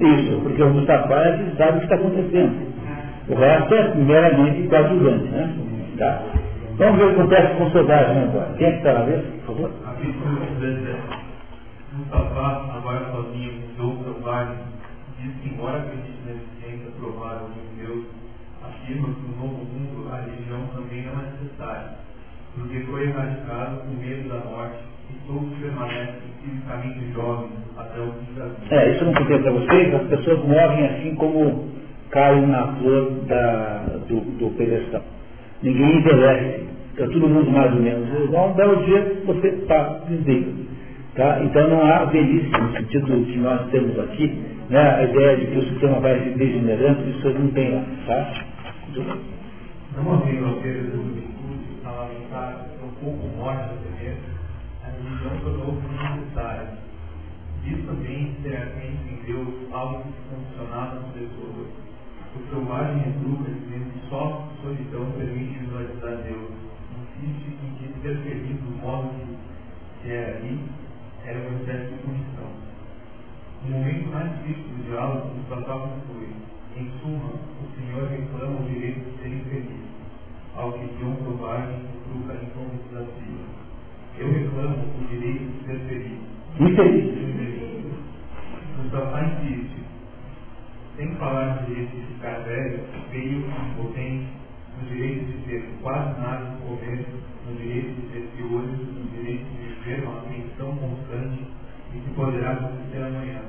Isso, 0.00 0.40
porque 0.42 0.62
o 0.62 0.70
Mustafa 0.70 1.14
é 1.14 1.38
que 1.38 1.56
sabe 1.56 1.76
o 1.76 1.78
que 1.78 1.84
está 1.84 1.94
acontecendo. 1.96 2.72
O 3.28 3.34
resto 3.34 3.74
é 3.74 3.94
meramente 3.94 4.68
coadjuvante, 4.68 5.28
né? 5.28 5.54
Tá. 5.98 6.22
Vamos 6.76 6.98
ver 6.98 7.04
o 7.04 7.08
que 7.08 7.20
acontece 7.20 7.54
com 7.56 7.64
o 7.64 7.70
soldado 7.70 8.14
né, 8.14 8.24
agora. 8.24 8.54
Quem 8.56 8.66
é 8.66 8.70
que 8.72 8.76
está 8.78 8.92
na 8.94 9.02
vez, 9.02 9.24
por 9.44 9.54
favor? 9.54 9.70
Mustafa, 11.92 12.76
agora 12.76 13.10
sozinho, 13.12 13.62
do 13.76 14.12
diz 15.18 15.34
que, 15.40 15.48
embora 15.50 15.78
acredite 15.78 16.18
na 16.26 16.32
existência 16.32 16.90
provável 16.98 17.48
de 17.50 17.60
um 17.60 17.86
Deus, 17.86 18.04
afirma 18.62 19.08
que 19.14 19.22
no 19.22 19.36
novo 19.36 19.64
mundo 19.64 20.12
a 20.12 20.20
religião 20.20 20.66
também 20.74 21.04
não 21.04 21.12
é 21.12 21.30
necessária, 21.30 21.90
porque 22.54 22.80
foi 22.80 23.08
erradicado 23.08 23.80
com 23.82 23.94
medo 23.94 24.28
da 24.28 24.38
morte 24.50 24.78
e 25.10 25.14
todos 25.26 25.58
permanecem 25.58 26.32
fisicamente 26.42 27.12
jovens 27.12 27.52
até 27.76 28.00
o 28.00 28.12
fim 28.12 28.12
da 28.12 28.12
vida. 28.12 28.22
É, 28.70 28.90
isso 28.90 29.00
eu 29.00 29.06
não 29.06 29.14
contei 29.14 29.38
para 29.38 29.52
vocês, 29.52 29.94
as 29.94 30.06
pessoas 30.08 30.44
morrem 30.44 30.86
assim 30.86 31.14
como 31.16 31.68
caem 32.10 32.46
na 32.46 32.74
flor 32.74 33.10
da, 33.26 33.84
do, 34.08 34.20
do 34.20 34.50
pedestal. 34.56 35.02
Ninguém 35.62 35.98
envelhece, 35.98 36.64
está 36.90 37.06
todo 37.06 37.28
mundo 37.28 37.50
mais 37.50 37.72
ou 37.72 37.80
menos 37.80 38.24
igual. 38.24 38.50
Um 38.50 38.54
belo 38.54 38.84
dia 38.84 39.22
você 39.24 39.48
está 39.48 40.00
desliga. 40.08 40.52
Tá? 41.14 41.40
Então 41.44 41.68
não 41.68 41.84
há 41.84 42.04
velhice 42.06 42.50
no 42.50 42.72
sentido 42.72 43.26
que 43.26 43.38
nós 43.38 43.70
temos 43.70 43.98
aqui, 43.98 44.42
né? 44.70 44.96
a 44.96 45.04
ideia 45.04 45.36
de 45.36 45.46
que 45.46 45.58
o 45.58 45.62
sistema 45.70 46.00
vai 46.00 46.18
se 46.20 46.30
degenerando, 46.30 47.08
isso 47.10 47.28
não 47.30 47.48
tem 47.48 47.74
lá. 47.74 47.84
Tá? 48.06 48.32
Não 49.96 50.14
havia 50.14 50.40
uma 50.40 50.56
feira 50.62 50.82
do 50.84 51.22
estava 51.76 52.66
um 52.82 53.04
pouco 53.04 53.36
morta 53.36 53.74
primeiro, 53.74 54.18
a 54.82 54.90
religião 54.90 55.38
tornou-se 55.40 55.86
necessária. 55.88 56.81
Diz 57.64 57.86
também 57.86 58.34
seriamente 58.42 59.08
em 59.08 59.22
Deus 59.24 59.48
algo 59.72 60.02
que 60.02 60.34
funcionava 60.34 60.96
nas 60.96 61.12
pessoas. 61.12 61.68
O 62.34 62.50
selvagem 62.50 62.98
retruca 63.02 63.50
dizendo 63.50 63.92
que 63.92 64.08
só 64.08 64.48
solidão 64.62 65.12
permite 65.12 65.58
visualizar 65.58 66.16
Deus. 66.22 66.50
Insiste 67.22 67.58
em 67.62 67.74
que 67.78 68.00
ser 68.00 68.16
feliz 68.18 68.60
do 68.60 68.82
modo 68.82 69.10
que 70.02 70.10
era 70.10 70.38
ali 70.38 70.58
era 71.24 71.38
uma 71.38 71.58
espécie 71.60 71.94
de 71.94 72.02
punição. 72.02 72.50
O 73.64 73.70
momento 73.70 74.10
mais 74.10 74.42
triste 74.42 74.62
do 74.62 74.84
diálogo, 74.90 75.30
o 75.38 75.44
fatal 75.48 75.88
conclui. 75.88 76.30
Em 76.76 76.90
suma, 77.00 77.30
o 77.30 77.66
Senhor 77.76 78.08
reclama 78.08 78.60
o 78.60 78.64
direito 78.64 79.08
de 79.08 79.22
ser 79.22 79.28
infeliz, 79.28 79.84
ao 80.56 80.72
que 80.72 80.86
John 80.98 81.14
Provage 81.14 81.78
truca 82.08 82.34
em 82.34 82.46
de 82.46 82.82
desafio. 82.88 83.38
Eu 84.18 84.32
reclamo 84.32 84.84
o 84.98 85.06
direito 85.08 85.44
de 85.44 85.66
ser 85.66 85.78
feliz. 85.86 86.18
Infeliz. 86.58 87.31
Mustafa 88.92 89.24
insiste. 89.24 89.82
Sem 90.96 91.14
falar 91.16 91.62
no 91.62 91.66
direito 91.66 91.96
de 91.96 92.06
ficar 92.12 92.40
velho, 92.40 92.80
feio, 93.10 93.38
impotente, 93.38 94.28
no 94.76 94.86
direito 94.86 95.24
de 95.32 95.38
ter 95.46 95.64
quase 95.80 96.20
nada 96.20 96.44
de 96.44 96.56
comer, 96.62 97.06
no 97.48 97.56
direito 97.56 97.88
de 97.88 98.08
ter 98.08 98.28
piolhos, 98.36 98.78
no 98.78 99.10
direito 99.16 99.44
de 99.44 99.68
viver 99.68 100.04
uma 100.04 100.18
atenção 100.18 100.76
constante 100.76 101.46
e 101.94 102.00
que 102.00 102.10
poderá 102.14 102.52
acontecer 102.52 103.02
amanhã 103.02 103.40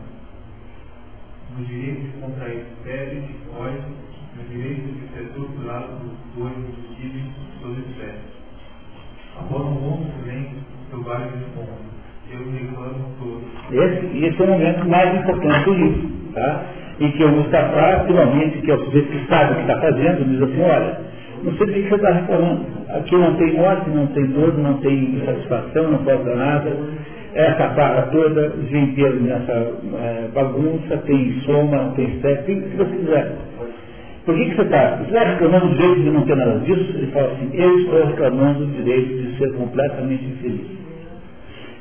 no 1.57 1.65
direito 1.65 2.01
de 2.01 2.21
contrair 2.21 2.65
febre 2.83 3.19
de 3.19 3.33
cólico, 3.49 3.89
no 4.37 4.43
direito 4.45 4.93
de 4.93 5.13
ser 5.13 5.27
torturado 5.33 5.99
por 6.33 6.49
dores 6.49 6.73
de 6.97 7.59
suas 7.59 7.77
espécies. 7.79 8.31
Após 9.35 9.61
um 9.61 9.89
longo 9.89 10.09
silêncio, 10.19 10.57
o 10.57 10.89
selvagem 10.89 11.37
responde. 11.37 11.92
Esse, 13.71 14.25
esse 14.25 14.41
é 14.41 14.45
o 14.45 14.47
momento 14.47 14.87
mais 14.87 15.15
importante 15.15 15.65
do 15.65 15.73
livro, 15.73 16.09
tá? 16.33 16.63
em 16.99 17.11
que 17.11 17.23
o 17.23 17.29
Mustafa, 17.29 18.03
finalmente, 18.05 18.59
que 18.59 18.71
é 18.71 18.75
o 18.75 18.85
sujeito 18.85 19.07
que 19.07 19.27
sabe 19.27 19.53
o 19.53 19.55
que 19.55 19.61
está 19.61 19.81
fazendo, 19.81 20.25
diz 20.25 20.41
assim, 20.41 20.61
olha, 20.61 20.97
não 21.43 21.53
sei 21.57 21.67
do 21.67 21.73
que 21.73 21.89
você 21.89 21.95
está 21.95 22.11
reclamando. 22.11 22.65
Aqui 22.89 23.15
não 23.15 23.33
tem 23.35 23.53
morte, 23.53 23.89
não 23.89 24.07
tem 24.07 24.25
dor, 24.27 24.57
não 24.57 24.77
tem 24.77 25.15
insatisfação, 25.15 25.91
não 25.91 25.99
falta 25.99 26.35
nada 26.35 26.71
essa 27.35 27.67
barra 27.69 28.03
toda, 28.11 28.49
venderam 28.69 29.21
nessa 29.21 29.51
é, 29.51 30.29
bagunça, 30.33 30.97
tem 31.05 31.41
soma, 31.45 31.93
tem 31.95 32.19
sexo, 32.21 32.43
tem 32.45 32.59
o 32.59 32.61
que 32.63 32.77
você 32.77 32.95
quiser. 32.95 33.31
Por 34.25 34.35
que, 34.35 34.45
que 34.45 34.55
você 34.55 34.61
está? 34.61 34.97
Você 34.97 35.03
está 35.05 35.23
reclamando 35.31 35.67
do 35.67 35.75
direito 35.75 36.01
de 36.01 36.11
não 36.11 36.21
ter 36.25 36.37
nada 36.37 36.59
disso? 36.59 36.93
Ele 36.95 37.07
fala 37.07 37.31
assim, 37.33 37.49
eu 37.53 37.79
estou 37.79 38.05
reclamando 38.05 38.65
do 38.65 38.71
direito 38.71 39.21
de 39.21 39.37
ser 39.37 39.53
completamente 39.53 40.23
infeliz. 40.23 40.67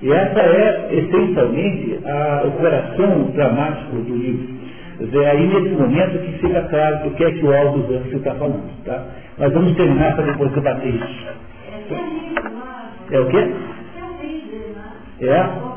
E 0.03 0.13
essa 0.13 0.41
é, 0.41 0.89
essencialmente, 0.91 2.01
a, 2.05 2.43
o 2.45 2.51
coração 2.53 3.31
dramático 3.35 3.97
do 3.97 4.17
livro. 4.17 4.63
É 5.01 5.31
aí 5.31 5.47
nesse 5.47 5.75
momento 5.75 6.19
que 6.19 6.33
fica 6.39 6.61
claro 6.63 7.07
o 7.07 7.11
que 7.13 7.25
é 7.25 7.31
que 7.31 7.45
o 7.45 7.55
Aldo 7.55 7.83
Zanfio 7.87 8.19
está 8.19 8.35
falando. 8.35 8.85
Tá? 8.85 9.05
Mas 9.39 9.53
vamos 9.53 9.77
terminar 9.77 10.15
para 10.17 10.25
depois 10.27 10.53
debater 10.53 10.95
isso. 10.95 11.27
É 13.11 13.21
o 13.21 13.27
quê? 13.29 13.53
É? 15.21 15.73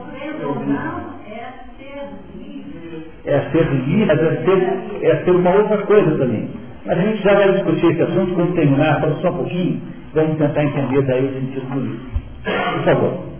É 3.25 3.39
ser 3.51 3.65
livre, 3.71 4.05
mas 4.05 4.19
é 4.19 4.43
ser, 4.43 5.05
é 5.05 5.15
ser 5.23 5.31
uma 5.31 5.51
outra 5.51 5.77
coisa 5.83 6.17
também. 6.17 6.49
Mas 6.85 6.97
a 6.97 7.01
gente 7.01 7.23
já 7.23 7.33
vai 7.33 7.51
discutir 7.53 7.91
esse 7.91 8.01
assunto 8.01 8.33
quando 8.33 8.55
terminar, 8.55 9.01
só 9.21 9.29
um 9.29 9.37
pouquinho, 9.37 9.81
vamos 10.13 10.37
tentar 10.37 10.63
entender 10.63 11.01
daí 11.03 11.25
o 11.25 11.33
sentido 11.33 11.65
do 11.73 11.79
livro. 11.79 11.99
Por 12.43 12.83
favor. 12.83 13.34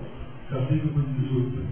Capítulo 0.49 1.01
18. 1.01 1.65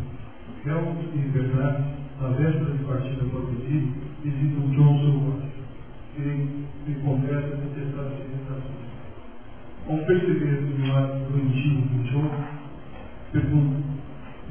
Helmut 0.66 1.10
e 1.14 1.20
Bernard, 1.30 1.84
na 2.20 2.30
véspera 2.30 2.72
de 2.72 2.84
partida 2.86 3.24
para 3.26 3.40
o 3.40 3.48
Brasil, 3.48 3.94
visitam 4.24 4.70
John 4.72 5.00
Silva, 5.00 5.38
que 6.16 6.22
lhe 6.22 6.96
confessa 7.04 7.58
detestar 7.58 8.06
as 8.06 8.18
civilizações. 8.18 8.90
Ao 9.88 9.98
perceber 9.98 10.60
o 10.60 10.80
milagre 10.80 11.26
doentio 11.30 11.82
de 11.82 12.12
John, 12.12 12.30
pergunta 13.32 13.78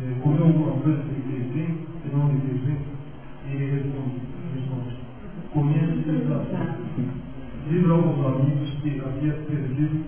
é, 0.02 0.20
comeu 0.22 0.44
alguma 0.44 0.82
coisa 0.82 1.02
que 1.02 1.32
ele 1.32 1.52
bem, 1.54 1.78
que 2.02 2.16
não 2.16 2.32
lhe 2.32 2.40
fez 2.40 2.60
bem? 2.62 2.78
E 3.46 3.56
ele 3.56 3.70
responde, 3.72 4.20
responde 4.54 5.02
comi 5.52 5.78
a 5.78 5.86
civilização. 5.86 6.76
Livro 7.70 7.94
alguns 7.94 8.26
amigos 8.26 8.70
que 8.80 9.00
havia 9.00 9.32
perdido, 9.32 10.04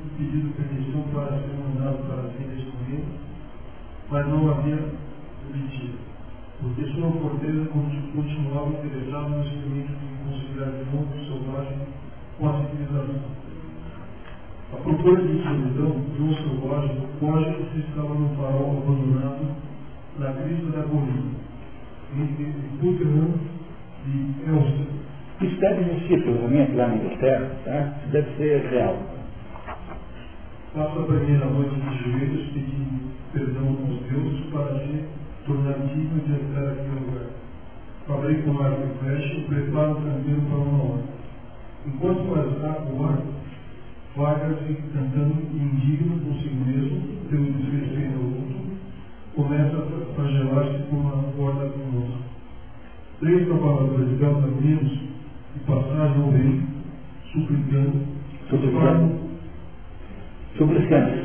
mas 4.14 4.28
não 4.28 4.48
havia 4.48 4.78
obtido, 5.50 5.98
porque 6.60 6.84
sua 6.92 7.10
corteza 7.10 7.66
continuava 8.14 8.68
interessada 8.68 9.28
no 9.28 9.42
experimento 9.42 9.90
de 9.90 10.06
considerar 10.22 10.70
de 10.70 10.84
novo 10.84 11.08
selvagem 11.26 11.78
com 12.38 12.48
a 12.48 12.52
civilização. 12.62 13.34
A 14.72 14.76
procura 14.76 15.20
de 15.20 15.42
solidão, 15.42 15.96
João 16.16 16.34
Selvagem, 16.36 16.96
foge 17.18 17.80
estava 17.80 18.14
no 18.14 18.28
farol 18.36 18.84
abandonado 18.84 19.46
na 20.20 20.32
crista 20.32 20.78
da 20.78 20.84
colina, 20.84 21.32
entre 22.16 22.44
Butenham 22.80 23.34
e 24.06 24.48
Elster. 24.48 24.86
Isso 25.40 25.60
deve 25.60 25.90
existir, 25.90 26.22
provavelmente, 26.22 26.72
lá 26.76 26.86
na 26.86 26.94
Inglaterra, 26.94 27.50
tá? 27.64 27.94
Deve 28.12 28.36
ser 28.36 28.64
real. 28.70 28.96
Passo 30.74 30.98
a 30.98 31.02
primeira 31.04 31.46
noite 31.46 31.76
de 31.76 32.10
joelhos 32.10 32.48
pedindo 32.48 33.14
perdão 33.32 33.68
aos 33.68 34.00
deuses 34.10 34.44
para 34.50 34.80
se 34.80 35.04
tornar 35.46 35.74
digno 35.86 36.18
de 36.26 36.32
entrar 36.32 36.72
aqui 36.72 36.88
no 36.88 37.06
lugar. 37.06 37.30
Fabrico 38.08 38.50
um 38.50 38.60
arco 38.60 38.82
e 38.82 38.98
flecha 38.98 39.34
e 39.34 39.44
preparo 39.44 39.92
o 39.92 40.02
candeeiro 40.02 40.42
para 40.42 40.58
uma 40.58 40.82
hora. 40.82 41.02
Enquanto 41.86 42.24
faz 42.34 42.92
o 42.92 43.04
arco, 43.04 43.22
vaga-se 44.16 44.74
cantando 44.92 45.34
indigno 45.54 46.18
consigo 46.24 46.64
mesmo, 46.64 47.02
pelo 47.30 47.52
desrespeito 47.52 48.18
ao 48.18 48.24
outro, 48.24 48.56
começa 49.36 49.76
a 49.76 50.14
flagelar-se 50.16 50.78
com 50.90 50.96
uma 50.96 51.22
corda 51.36 51.68
conosco. 51.68 52.18
Três 53.20 53.46
cavaladores 53.46 54.18
galvaninos 54.18 54.92
e 55.54 55.58
passagem 55.60 56.20
ao 56.20 56.30
rei, 56.30 56.62
suplicando, 57.32 58.00
suplicando, 58.50 59.23
suplicando. 60.56 61.24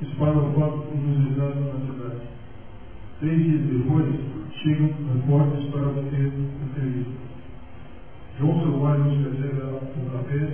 Disparam 0.00 0.52
quatro 0.52 0.82
cruzados 0.82 1.66
na 1.66 1.80
cidade. 1.86 2.20
Três 3.20 3.42
dias 3.42 3.62
depois, 3.62 4.06
chegam 4.62 4.90
repórteres 5.14 5.70
para 5.70 5.88
obter 5.88 6.32
entrevista. 6.64 7.24
João 8.38 8.60
Selvagem 8.60 9.12
os 9.12 9.32
recebe 9.32 9.60
o 9.62 10.10
café 10.10 10.48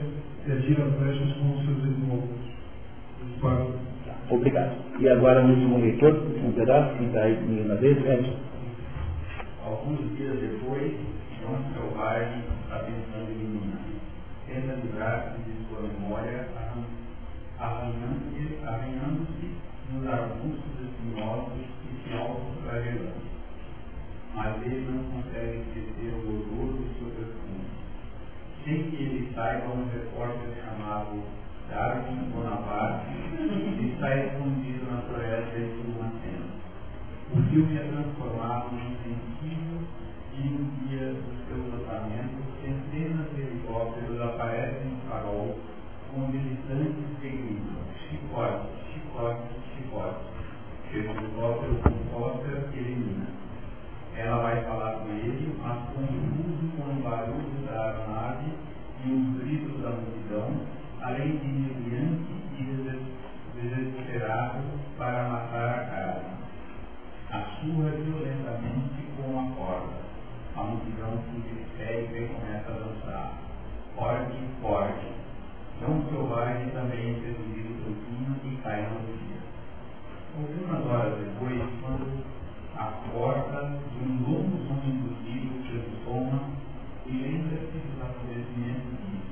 e 0.46 0.52
atira 0.52 0.84
flechas 0.98 1.32
com 1.38 1.64
seus 1.64 1.84
irmãos. 1.84 2.28
Disparam. 3.26 3.72
Obrigado. 4.28 4.72
E 5.00 5.08
agora 5.08 5.42
o 5.42 5.48
último 5.48 5.78
leitor, 5.78 6.14
um 6.44 6.52
pedaço, 6.52 6.96
que 6.96 7.04
está 7.04 7.22
aí 7.22 7.36
comigo 7.36 7.68
na 7.68 7.74
vez, 7.74 7.96
Edson. 7.96 8.36
Alguns 9.64 10.16
dias 10.16 10.38
depois, 10.38 10.92
João 11.40 11.58
Selvagem 11.72 12.42
está 12.62 12.78
pensando 12.80 13.30
em 13.30 13.34
menina. 13.34 13.78
Tenta 14.46 14.74
livrar-se 14.74 15.42
de 15.42 15.49
sua 15.70 15.82
memória, 15.82 16.48
arranhando-se 17.60 19.54
nos 19.92 20.06
arbustos 20.06 20.80
espinhosos 20.82 21.64
e 21.84 22.02
se 22.02 22.14
autoflagelando. 22.14 23.30
Mas 24.34 24.62
ele 24.62 24.86
não 24.90 25.04
consegue 25.10 25.58
esquecer 25.58 26.12
o 26.14 26.28
odor 26.28 26.78
de 26.78 26.84
sua 26.98 27.10
perfume. 27.10 27.64
Sem 28.64 28.90
que 28.90 28.96
ele 28.96 29.32
saiba, 29.34 29.72
um 29.72 29.88
repórter 29.90 30.50
chamado 30.64 31.22
Darwin 31.68 32.30
Bonaparte 32.30 33.06
está 33.86 34.16
escondido 34.16 34.90
na 34.90 35.02
floresta 35.02 35.58
de 35.58 35.82
uma 35.86 36.10
cena. 36.20 36.50
filme 37.48 37.76
é 37.76 37.82
transformado 37.82 38.72
num 38.72 38.96
sensível 39.02 39.80
e 40.34 40.48
no 40.48 40.88
dia 40.88 41.14
do 41.14 41.30
seu 41.46 41.58
lançamento, 41.70 42.42
centenas 42.62 43.30
de 43.34 43.40
helicópteros 43.42 44.20
aparecem 44.20 44.90
no 44.90 45.00
farol 45.08 45.58
com 46.12 46.26
militantes 46.28 47.18
que 47.20 47.28
gritam 47.28 47.80
chicote, 48.40 48.68
chicote, 48.92 49.54
chicote. 49.76 50.30
Esse 50.88 50.98
helicóptero 50.98 51.76
com 51.82 52.22
Oscar 52.22 52.64
elimina. 52.72 53.26
Ela 54.16 54.42
vai 54.42 54.64
falar 54.64 54.92
com 55.00 55.08
ele, 55.08 55.56
mas 55.62 55.78
confuso 55.90 56.72
com 56.76 56.90
o 56.90 57.02
barulho 57.02 57.66
da 57.66 57.84
aeronave 57.84 58.52
e 59.04 59.12
os 59.12 59.42
gritos 59.42 59.82
da 59.82 59.90
multidão, 59.90 60.66
além 61.02 61.36
de 61.36 61.46
humilhante 61.46 62.32
e 62.58 62.62
desesperado 63.60 64.62
para 64.96 65.28
matar 65.28 65.68
a 65.68 65.84
cara. 65.84 66.22
Assua 67.30 67.90
violentamente 67.90 69.06
com 69.16 69.38
a 69.38 69.54
corda. 69.54 70.00
A 70.56 70.62
multidão 70.62 71.22
se 71.30 71.40
despegue 71.40 72.24
e 72.24 72.28
começa 72.28 72.70
a 72.70 72.74
dançar. 72.74 73.32
Forte, 73.94 74.36
forte. 74.60 75.06
João 75.80 76.02
Selvagem 76.10 76.70
também 76.70 77.10
é 77.10 77.14
seduzido 77.14 77.79
e 78.60 78.62
cai 78.62 78.82
na 78.82 78.88
dia. 78.88 79.40
Algumas 80.36 80.86
horas 80.86 81.18
depois, 81.18 81.62
quando 81.80 82.24
a 82.76 82.84
porta 83.12 83.78
de 83.90 84.04
um 84.04 84.22
longo 84.22 84.58
som 84.66 84.74
impossível 84.86 85.62
se 85.64 85.72
ressoma 85.78 86.40
e 87.06 87.10
lembra-se 87.10 87.78
dos 87.78 88.02
acontecimentos 88.02 88.92
e 88.92 89.10
diz, 89.10 89.22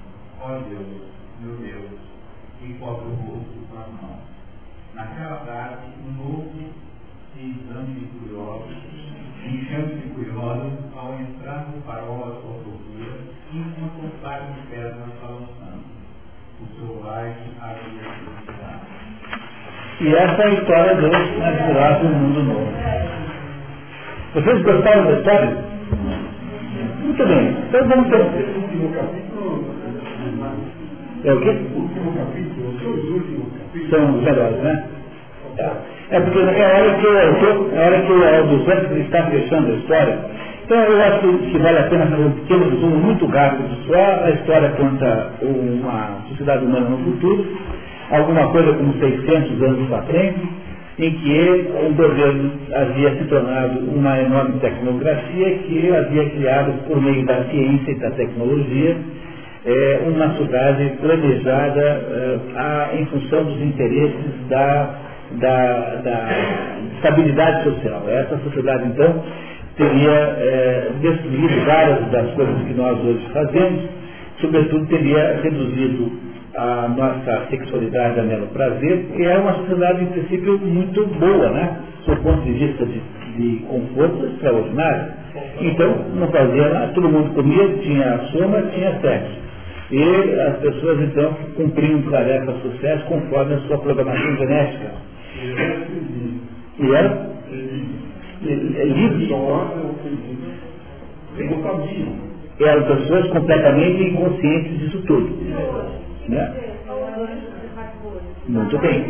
ó 0.40 0.56
oh 0.56 0.60
Deus, 0.68 1.02
meu 1.40 1.56
Deus, 1.56 2.00
e 2.62 2.74
cobre 2.74 3.06
o 3.06 3.14
rosto 3.14 3.66
com 3.70 3.78
as 3.78 4.02
mãos. 4.02 4.22
Naquela 4.94 5.36
tarde, 5.44 5.92
um 6.04 6.12
novo 6.12 6.88
exame 7.36 8.00
de 8.00 8.06
curiosos, 8.06 8.76
enchendo 9.44 9.96
de 9.96 10.08
curiosos, 10.14 10.96
ao 10.96 11.14
entrar 11.20 11.68
no 11.68 11.82
farol 11.82 12.18
da 12.18 12.40
sua 12.40 12.54
procura, 12.54 13.20
encontra 13.52 14.06
um 14.06 14.10
par 14.22 14.52
de 14.52 14.66
pernas 14.66 15.14
balançando. 15.20 15.98
O 16.60 16.66
selvagem 16.74 17.54
havia 17.60 18.02
felicidade. 18.02 18.98
E 20.00 20.14
essa 20.14 20.42
é 20.42 20.44
a 20.44 20.50
história 20.50 20.94
do 20.94 21.08
Natural 21.08 22.00
do 22.00 22.08
Mundo 22.08 22.42
Novo. 22.44 22.68
Vocês 24.34 24.62
gostaram 24.62 25.06
da 25.06 25.12
história? 25.12 25.56
Muito 27.02 27.26
bem. 27.26 27.56
Então 27.68 27.88
vamos 27.88 28.08
ter. 28.08 28.20
É 31.24 31.32
o 31.32 31.40
quê? 31.40 31.48
O 31.74 31.80
último 31.80 32.12
capítulo. 32.16 32.58
São 33.90 34.16
os 34.16 34.22
melhores, 34.22 34.58
né? 34.58 34.84
Tá. 35.56 35.72
É 36.10 36.20
porque 36.20 36.38
é 36.38 36.64
a 36.64 36.78
hora 36.78 36.94
que 36.94 37.06
o 37.06 37.18
autor, 37.18 37.70
é 37.74 37.82
a 37.82 37.86
hora 37.86 38.00
que 38.02 38.12
o 38.12 38.24
Aldo 38.24 38.64
Santos 38.64 38.98
está 38.98 39.22
fechando 39.24 39.72
a 39.72 39.74
história. 39.74 40.18
Então 40.64 40.78
eu 40.78 41.02
acho 41.02 41.20
que 41.50 41.58
vale 41.58 41.78
a 41.78 41.82
pena 41.84 42.06
fazer 42.06 42.22
um 42.22 42.30
pequeno 42.30 42.70
resumo 42.70 42.96
muito 42.96 43.26
rápido. 43.26 43.68
Só 43.86 44.24
a 44.24 44.30
história 44.30 44.70
conta 44.70 45.32
uma 45.42 46.20
sociedade 46.28 46.64
humana 46.64 46.88
no 46.88 46.98
futuro, 46.98 47.44
alguma 48.10 48.48
coisa 48.50 48.72
como 48.72 48.92
600 48.94 49.62
anos 49.62 49.88
para 49.88 50.02
frente, 50.02 50.48
em 50.98 51.12
que 51.12 51.70
o 51.86 51.94
governo 51.94 52.52
havia 52.74 53.10
se 53.16 53.24
tornado 53.24 53.78
uma 53.90 54.18
enorme 54.18 54.58
tecnocracia 54.60 55.58
que 55.58 55.94
havia 55.94 56.28
criado, 56.30 56.72
por 56.88 57.00
meio 57.00 57.24
da 57.24 57.44
ciência 57.44 57.92
e 57.92 57.94
da 57.96 58.10
tecnologia, 58.10 58.96
é, 59.64 60.00
uma 60.06 60.30
sociedade 60.30 60.92
planejada 61.00 61.80
é, 61.80 62.38
a, 62.56 62.88
em 62.98 63.06
função 63.06 63.44
dos 63.44 63.62
interesses 63.62 64.48
da, 64.48 64.94
da, 65.32 65.94
da, 66.02 66.28
estabilidade 66.96 67.64
social. 67.64 68.02
Essa 68.08 68.38
sociedade, 68.38 68.88
então, 68.88 69.22
teria 69.76 70.10
é, 70.10 70.90
destruído 71.00 71.64
várias 71.64 72.10
das 72.10 72.30
coisas 72.32 72.56
que 72.66 72.74
nós 72.74 72.98
hoje 73.04 73.24
fazemos, 73.32 73.82
sobretudo 74.40 74.86
teria 74.86 75.40
reduzido 75.42 76.27
a 76.58 76.88
nossa 76.88 77.46
sexualidade 77.50 78.18
a 78.18 78.22
mero 78.24 78.46
prazer, 78.48 79.06
e 79.16 79.24
é 79.24 79.38
uma 79.38 79.54
sociedade, 79.54 80.02
em 80.02 80.06
princípio, 80.06 80.58
muito 80.58 81.06
boa, 81.06 81.50
né? 81.50 81.78
Do 82.04 82.16
ponto 82.16 82.42
de 82.42 82.52
vista 82.52 82.84
de, 82.84 83.00
de 83.36 83.62
conforto 83.66 84.26
extraordinário. 84.26 85.12
Então, 85.60 86.04
não 86.16 86.28
fazia 86.28 86.68
nada, 86.68 86.92
todo 86.94 87.08
mundo 87.08 87.32
comia, 87.34 87.68
tinha 87.78 88.18
soma, 88.32 88.62
tinha 88.74 88.98
sexo. 89.00 89.38
E 89.92 90.40
as 90.40 90.56
pessoas, 90.58 91.00
então, 91.00 91.32
cumpriam 91.54 92.02
tarefas 92.10 92.60
sociais 92.62 93.02
conforme 93.04 93.54
a 93.54 93.58
sua 93.60 93.78
programação 93.78 94.36
genética. 94.36 94.90
E 96.80 96.94
era? 96.94 97.28
Livre. 98.42 99.28
Eram 102.60 102.82
pessoas 102.82 103.28
completamente 103.28 104.02
inconscientes 104.02 104.78
disso 104.80 105.02
tudo. 105.06 106.07
Né? 106.28 106.54
Muito 108.48 108.78
bem. 108.78 109.04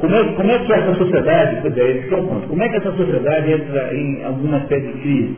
Como 0.00 0.14
é, 0.14 0.24
como 0.34 0.50
é 0.50 0.58
que 0.58 0.72
essa 0.72 0.94
sociedade, 0.94 1.80
é, 1.80 1.94
como 2.48 2.62
é 2.62 2.68
que 2.68 2.76
essa 2.76 2.92
sociedade 2.92 3.52
entra 3.52 3.94
em 3.94 4.24
alguma 4.24 4.58
espécie 4.58 4.86
de 4.86 5.00
crise? 5.00 5.36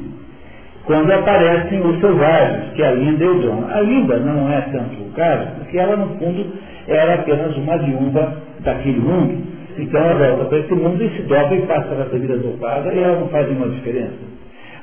Quando 0.86 1.10
aparecem 1.12 1.80
os 1.80 1.98
selvagens, 2.00 2.72
que 2.74 2.82
é 2.82 2.88
a 2.88 2.92
Linda 2.92 3.24
e 3.24 3.28
o 3.28 3.40
John. 3.40 3.64
A 3.70 3.80
Linda 3.80 4.18
não 4.18 4.50
é 4.52 4.60
tanto 4.60 5.02
o 5.02 5.10
caso, 5.12 5.50
porque 5.58 5.78
ela, 5.78 5.96
no 5.96 6.08
fundo, 6.18 6.46
era 6.86 7.14
apenas 7.14 7.56
uma 7.56 7.78
viúva 7.78 8.36
daquele 8.60 9.00
mundo. 9.00 9.54
Então 9.78 10.00
ela 10.00 10.28
volta 10.28 10.44
para 10.44 10.58
esse 10.58 10.74
mundo 10.74 11.02
e 11.02 11.10
se 11.16 11.22
dobra 11.22 11.56
e 11.56 11.62
passa 11.62 11.94
essa 11.94 12.18
vida 12.18 12.36
dopada 12.36 12.92
e 12.92 12.98
ela 13.02 13.20
não 13.20 13.28
faz 13.28 13.48
nenhuma 13.48 13.68
diferença. 13.68 14.33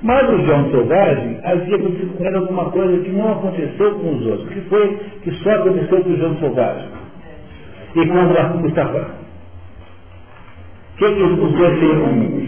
Mas 0.03 0.27
o 0.29 0.45
João 0.45 0.71
Selvagem 0.71 1.39
havia 1.43 1.75
ele 1.75 2.35
alguma 2.35 2.71
coisa 2.71 3.03
que 3.03 3.11
não 3.11 3.33
aconteceu 3.33 3.93
com 3.99 4.15
os 4.15 4.25
outros, 4.25 4.49
que 4.49 4.61
foi 4.61 4.97
que 5.21 5.31
só 5.43 5.51
aconteceu 5.51 6.01
com 6.01 6.09
o 6.09 6.17
João 6.17 6.37
Selvagem. 6.37 6.89
E 7.95 8.07
com 8.07 8.13
o 8.13 8.59
Mustafa. 8.61 9.21
O 10.93 10.97
que, 10.97 11.05
os 11.05 11.51
dois 11.53 11.79
comum? 11.79 12.41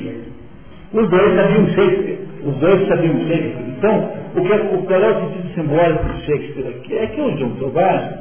Os 0.94 1.10
dois 1.10 1.36
sabiam 1.36 1.68
Shakespeare. 1.68 2.20
Os 2.44 2.56
dois 2.58 2.88
sabiam 2.88 3.20
Shakespeare. 3.20 3.66
Então, 3.78 4.12
o 4.36 4.42
que, 4.42 4.54
o, 4.54 4.84
qual 4.84 5.02
é 5.02 5.10
o 5.10 5.20
sentido 5.22 5.54
simbólico 5.54 6.06
de 6.06 6.26
Shakespeare 6.26 6.68
aqui? 6.70 6.98
É 6.98 7.08
que 7.08 7.22
o 7.22 7.38
João 7.38 7.56
Selvagem 7.58 8.18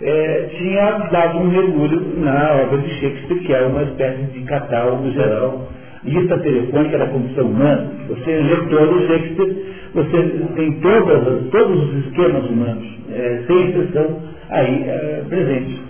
é, 0.00 0.48
tinha 0.58 0.90
dado 1.10 1.38
um 1.38 1.44
mergulho 1.44 2.18
na 2.18 2.62
obra 2.62 2.78
de 2.78 2.90
Shakespeare, 3.00 3.40
que 3.40 3.54
é 3.54 3.62
uma 3.62 3.82
espécie 3.84 4.22
de 4.24 4.42
catálogo 4.42 5.10
geral 5.12 5.68
lista 6.04 6.38
telefônica 6.38 6.98
da 6.98 7.06
condição 7.06 7.46
humana, 7.46 7.90
você 8.08 8.30
lê 8.30 8.54
o 8.54 9.06
Shakespeare, 9.06 9.56
você 9.94 10.22
tem 10.56 10.72
todas, 10.80 11.50
todos 11.50 11.88
os 11.88 12.06
esquemas 12.06 12.48
humanos, 12.48 12.86
é, 13.10 13.42
sem 13.46 13.68
exceção, 13.68 14.20
aí 14.50 14.84
é, 14.86 15.24
presentes. 15.28 15.80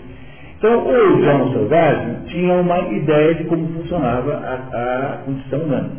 Então, 0.59 0.87
o 0.87 1.23
João 1.23 1.53
Selvagem 1.53 2.17
tinha 2.27 2.55
uma 2.55 2.79
ideia 2.91 3.35
de 3.35 3.45
como 3.45 3.67
funcionava 3.69 4.33
a, 4.35 5.15
a 5.15 5.17
condição 5.25 5.61
humana. 5.61 5.91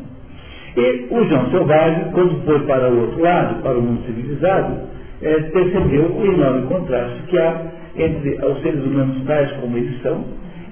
E 0.77 1.07
o 1.11 1.23
João 1.25 1.51
Selvagem, 1.51 2.11
quando 2.13 2.45
foi 2.45 2.59
para 2.59 2.89
o 2.89 3.01
outro 3.01 3.21
lado, 3.21 3.61
para 3.61 3.77
o 3.77 3.81
mundo 3.81 4.05
civilizado, 4.05 4.77
é, 5.21 5.39
percebeu 5.41 6.05
o 6.15 6.25
enorme 6.25 6.67
contraste 6.67 7.21
que 7.27 7.37
há 7.37 7.61
entre 7.95 8.39
os 8.45 8.61
seres 8.61 8.83
humanos 8.83 9.23
tais 9.25 9.51
como 9.53 9.77
eles 9.77 10.01
são 10.01 10.23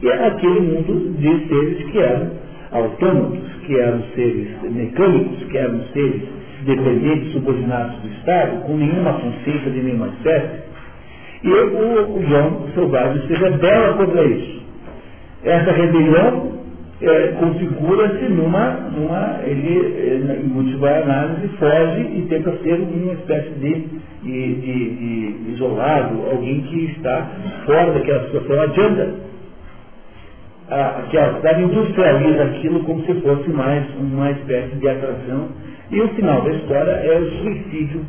e 0.01 0.11
aquele 0.11 0.59
mundo 0.61 1.13
de 1.19 1.47
seres 1.47 1.91
que 1.91 1.99
eram 1.99 2.31
autônomos, 2.71 3.39
que 3.65 3.79
eram 3.79 4.01
seres 4.15 4.47
mecânicos, 4.63 5.43
que 5.47 5.57
eram 5.57 5.81
seres 5.93 6.21
dependentes, 6.65 7.33
subordinados 7.33 7.95
do 8.01 8.07
Estado, 8.09 8.61
com 8.65 8.77
nenhuma 8.77 9.13
consciência 9.13 9.71
de 9.71 9.81
nenhuma 9.81 10.07
espécie. 10.07 10.61
E 11.43 11.49
o, 11.49 12.17
o 12.17 12.25
João 12.27 12.67
Selvagem 12.73 13.27
se 13.27 13.33
rebela 13.33 13.93
contra 13.97 14.23
isso. 14.23 14.61
Essa 15.43 15.71
rebelião 15.71 16.51
é, 17.01 17.27
configura-se 17.39 18.25
numa, 18.25 18.73
numa, 18.95 19.39
ele, 19.43 19.95
é, 19.97 20.39
em 20.45 20.55
última 20.55 20.87
análise, 20.87 21.47
foge 21.57 22.01
e 22.01 22.25
tenta 22.29 22.55
ser 22.57 22.79
uma 22.79 23.13
espécie 23.13 23.49
de, 23.55 23.87
de, 24.21 24.55
de, 24.55 25.43
de 25.43 25.51
isolado, 25.53 26.21
alguém 26.31 26.61
que 26.61 26.85
está 26.97 27.27
fora 27.65 27.91
daquela 27.91 28.23
situação, 28.25 28.61
adianta 28.61 29.30
a, 30.71 31.03
que 31.09 31.17
a 31.17 31.33
cidade 31.35 31.63
industrializa 31.63 32.43
aquilo 32.43 32.83
como 32.83 33.05
se 33.05 33.13
fosse 33.15 33.49
mais 33.49 33.85
uma 33.99 34.31
espécie 34.31 34.75
de 34.77 34.87
atração. 34.87 35.49
E 35.91 35.99
o 35.99 36.07
final 36.09 36.41
da 36.41 36.51
história 36.51 36.91
é 36.91 37.19
o 37.19 37.29
suicídio 37.41 38.01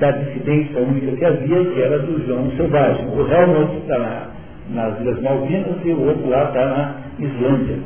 da 0.00 0.10
dissidência 0.10 0.80
única 0.80 1.16
que 1.16 1.24
havia, 1.24 1.64
que 1.64 1.80
era 1.80 2.00
do 2.00 2.26
João 2.26 2.50
Selvagem. 2.56 3.06
O 3.06 3.32
Helmut 3.32 3.76
está 3.76 3.98
na, 3.98 4.26
nas 4.70 5.00
Ilhas 5.00 5.22
Malvinas 5.22 5.76
e 5.84 5.90
o 5.90 6.06
outro 6.06 6.28
lá 6.28 6.44
está 6.44 6.66
na 6.66 6.94
Islândia. 7.24 7.78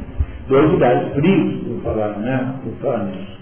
Dois 0.49 0.71
lugares 0.71 1.13
frios, 1.15 1.63
por 1.63 1.83
falar, 1.83 2.19
né? 2.19 2.55
Por 2.65 2.73
falar 2.81 3.05
nisso. 3.05 3.35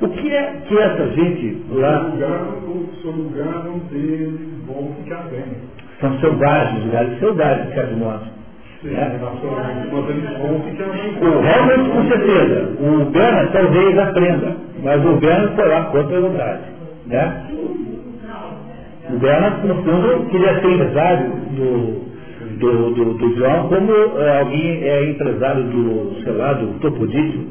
O 0.00 0.08
que 0.08 0.34
é 0.34 0.52
que 0.66 0.78
essa 0.78 1.06
gente 1.10 1.64
lá. 1.70 2.12
São 3.02 3.12
lugares 3.12 3.66
onde 3.66 4.38
vão 4.66 4.92
ficar 5.02 5.22
bem. 5.30 5.44
São 6.00 6.18
selvagens, 6.18 6.84
lugares 6.84 7.18
selvagens, 7.20 7.74
certo 7.74 7.96
modo. 7.96 8.35
O 11.20 11.26
Helmut, 11.44 11.90
com 11.90 12.08
certeza. 12.08 12.68
O 12.80 13.04
Bernard 13.06 13.52
talvez 13.52 13.98
aprenda, 13.98 14.56
mas 14.82 15.04
o 15.04 15.16
Bernard 15.16 15.54
foi 15.54 15.68
lá 15.68 15.82
contra 15.84 16.16
a 16.16 16.20
vontade. 16.20 16.60
Né? 17.06 17.42
O 19.10 19.18
Bernard, 19.18 19.66
no 19.66 19.74
fundo, 19.76 20.26
queria 20.30 20.60
ser 20.60 20.70
empresário 20.72 21.30
do, 21.56 22.06
do, 22.58 22.90
do, 22.94 23.14
do 23.14 23.36
João 23.36 23.68
como 23.68 23.92
é, 24.18 24.40
alguém 24.40 24.82
é 24.82 25.10
empresário 25.10 25.64
do, 25.64 26.16
sei 26.22 26.32
lá, 26.32 26.52
do 26.54 26.78
Topodício. 26.80 27.46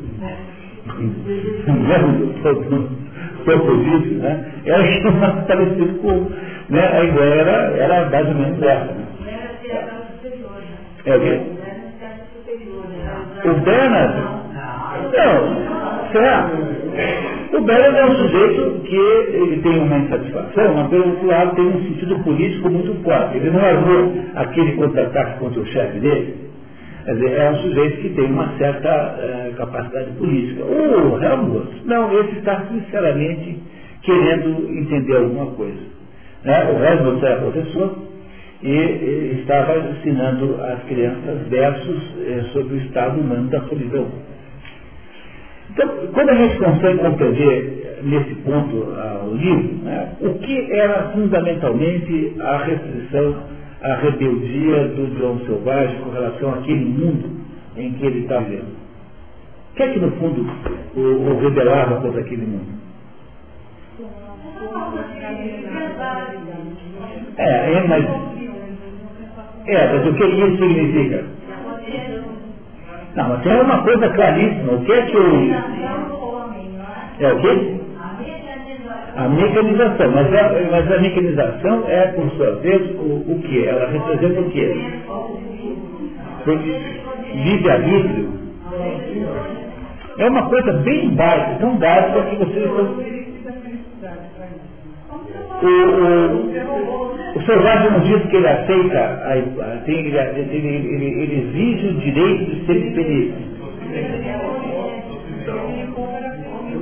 Topodício, 3.46 4.18
né? 4.18 4.46
Era 4.66 5.32
parecido 5.48 5.94
com. 6.00 6.30
Né? 6.70 6.82
A 6.82 7.04
ideia 7.04 7.34
era, 7.36 7.78
era 7.78 8.10
mais 8.10 8.28
ou 8.28 8.36
menos 8.36 8.62
essa. 8.62 8.86
Né? 8.86 9.06
É 11.06 11.16
o 11.16 11.20
quê? 11.20 11.40
O 13.46 13.54
Bernard? 13.62 14.16
Não, 15.14 16.12
será? 16.12 16.50
O 17.54 17.62
Bernard 17.62 17.98
é 17.98 18.06
um 18.06 18.16
sujeito 18.16 18.82
que 18.86 18.96
ele 18.96 19.62
tem 19.62 19.80
uma 19.80 19.98
insatisfação, 20.00 20.74
mas 20.74 20.90
pelo 20.90 21.10
outro 21.10 21.28
lado 21.28 21.56
tem 21.56 21.66
um 21.66 21.84
sentido 21.84 22.20
político 22.24 22.70
muito 22.70 23.04
forte. 23.04 23.38
Ele 23.38 23.52
não 23.52 23.64
armou 23.64 24.14
aquele 24.36 24.72
contra-ataque 24.74 25.40
contra 25.40 25.62
o 25.62 25.66
chefe 25.68 26.00
dele. 26.00 26.46
Quer 27.06 27.14
dizer, 27.14 27.32
é 27.40 27.52
um 27.52 27.56
sujeito 27.58 28.02
que 28.02 28.10
tem 28.10 28.26
uma 28.26 28.58
certa 28.58 28.90
é, 28.90 29.54
capacidade 29.56 30.10
política. 30.14 30.64
O 30.64 31.24
Helmut, 31.24 31.86
não, 31.86 32.20
esse 32.20 32.40
está 32.40 32.66
sinceramente 32.66 33.60
querendo 34.02 34.72
entender 34.72 35.18
alguma 35.18 35.52
coisa. 35.52 35.82
Né? 36.44 36.64
O 36.72 36.84
Helmut 36.84 37.24
era 37.24 37.42
professor, 37.42 37.96
e, 38.62 39.38
estava 39.42 39.78
ensinando 39.78 40.56
às 40.62 40.84
crianças 40.84 41.48
versos 41.48 42.16
eh, 42.26 42.46
sobre 42.54 42.76
o 42.76 42.78
estado 42.78 43.20
humano 43.20 43.50
da 43.50 43.62
solidão. 43.62 44.08
Então, 45.72 45.90
quando 46.14 46.30
a 46.30 46.36
gente 46.36 46.58
consegue 46.58 47.00
compreender 47.00 48.00
nesse 48.04 48.36
ponto 48.36 48.94
ah, 48.94 49.26
o 49.26 49.36
livro, 49.36 49.84
né, 49.84 50.16
o 50.22 50.34
que 50.36 50.72
era 50.72 51.10
fundamentalmente 51.10 52.36
a 52.40 52.58
restrição, 52.58 53.36
a 53.82 53.96
rebeldia 53.96 54.88
do 54.90 55.18
João 55.18 55.40
Selvagem 55.46 56.00
com 56.00 56.12
relação 56.12 56.54
àquele 56.54 56.86
mundo 56.86 57.30
em 57.76 57.92
que 57.94 58.06
ele 58.06 58.22
está 58.22 58.40
vivendo? 58.40 58.76
O 59.72 59.76
que 59.76 59.84
é 59.84 59.88
que, 59.90 60.00
no 60.00 60.12
fundo, 60.12 60.48
o, 60.96 61.00
o 61.00 61.40
rebelava 61.42 62.00
contra 62.00 62.22
aquele 62.22 62.46
mundo? 62.46 62.76
É, 67.38 67.74
é 67.74 67.88
mas 67.88 68.06
é, 69.68 69.94
mas 69.94 70.08
o 70.08 70.14
que 70.14 70.24
isso 70.26 70.58
significa? 70.58 71.26
Não, 73.16 73.30
mas 73.30 73.42
tem 73.44 73.62
uma 73.62 73.82
coisa 73.82 74.10
claríssima. 74.10 74.74
O 74.74 74.86
que 74.86 74.92
é 74.92 75.02
que 75.04 75.18
o. 75.18 75.54
É 77.20 77.34
o 77.34 77.40
quê? 77.40 77.76
A 79.16 79.30
mecanização. 79.30 80.12
Mas 80.12 80.34
a, 80.34 80.52
mas 80.70 80.92
a 80.92 81.00
mecanização 81.00 81.84
é, 81.88 82.08
por 82.08 82.30
sua 82.32 82.56
vez, 82.58 82.82
o, 83.00 83.24
o 83.32 83.42
que? 83.42 83.66
Ela 83.66 83.90
representa 83.90 84.42
o 84.42 84.50
quê? 84.50 84.76
Livre-arbítrio. 87.34 88.30
É 90.18 90.30
uma 90.30 90.48
coisa 90.50 90.74
bem 90.74 91.10
básica, 91.16 91.58
tão 91.60 91.78
básica 91.78 92.22
que 92.24 92.36
vocês 92.36 92.66
estão. 92.66 93.16
O, 95.62 95.68
o 97.12 97.15
selvagem 97.46 97.92
não 97.92 98.00
diz 98.00 98.24
que 98.30 98.36
ele 98.36 98.48
aceita, 98.48 99.00
a, 99.00 99.78
tem, 99.86 100.00
ele, 100.06 100.18
ele, 100.18 100.68
ele, 100.68 101.06
ele, 101.22 101.50
exige 101.50 101.88
o 101.88 101.94
direito 102.00 102.52
de 102.52 102.66
ser 102.66 102.94
feliz. 102.94 103.34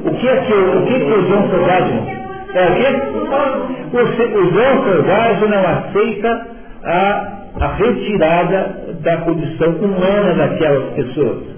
O 0.06 0.11
que 0.15 0.27
é 0.27 0.35
que 0.38 0.53
o, 0.53 0.85
que, 0.85 0.94
é 0.94 0.99
que 0.99 1.14
o 1.14 1.27
João 1.27 1.49
Selvagem? 1.49 2.23
É 2.53 2.65
o 2.68 2.76
que? 2.76 2.85
O, 3.95 4.40
o 4.40 4.53
João 4.53 4.84
Selvagem 4.84 5.49
não 5.49 5.68
aceita 5.68 6.48
a, 6.84 7.34
a 7.60 7.68
retirada 7.76 8.95
da 9.02 9.18
condição 9.18 9.69
humana 9.69 10.34
daquelas 10.35 10.94
pessoas. 10.94 11.53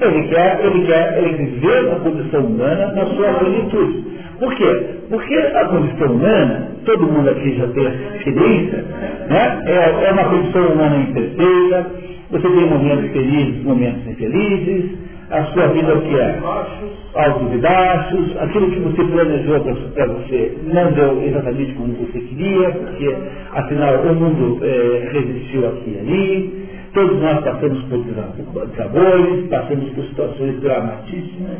Ele 0.00 0.28
quer, 0.28 0.60
ele 0.64 0.86
quer 0.86 1.18
ele 1.18 1.44
viver 1.44 1.92
a 1.92 1.96
condição 1.96 2.40
humana 2.46 2.92
na 2.92 3.06
sua 3.06 3.34
plenitude. 3.34 4.04
Por 4.38 4.54
quê? 4.54 4.86
Porque 5.10 5.34
a 5.34 5.64
condição 5.66 6.12
humana, 6.12 6.68
todo 6.86 7.06
mundo 7.06 7.28
aqui 7.28 7.56
já 7.56 7.68
tem 7.68 7.86
essa 7.86 8.16
experiência, 8.16 8.84
né? 9.28 9.62
é, 9.66 10.06
é 10.06 10.12
uma 10.12 10.24
condição 10.24 10.66
humana 10.68 10.96
imperfeita, 10.96 11.86
você 12.30 12.48
tem 12.48 12.66
momentos 12.66 13.10
felizes, 13.10 13.64
momentos 13.64 14.06
infelizes, 14.06 14.98
a 15.30 15.44
sua 15.52 15.68
vida 15.68 15.94
o 15.94 16.02
que 16.02 16.18
é? 16.18 16.38
Altos 17.14 17.52
e 17.52 17.58
baixos, 17.58 18.36
aquilo 18.38 18.70
que 18.70 18.80
você 18.80 19.04
planejou 19.04 19.60
para 19.94 20.06
você 20.06 20.58
não 20.64 20.92
deu 20.92 21.22
exatamente 21.22 21.72
como 21.74 21.92
você 21.94 22.18
queria, 22.18 22.70
porque 22.70 23.16
afinal 23.52 23.94
o 23.96 24.14
mundo 24.14 24.58
é, 24.64 25.08
resistiu 25.12 25.68
aqui 25.68 25.90
e 25.90 25.98
ali, 25.98 26.69
todos 26.92 27.20
nós 27.20 27.44
passamos 27.44 27.82
por 27.84 28.04
desabores, 28.66 29.48
passamos 29.48 29.90
por 29.90 30.04
situações 30.04 30.60
dramatíssimas, 30.60 31.58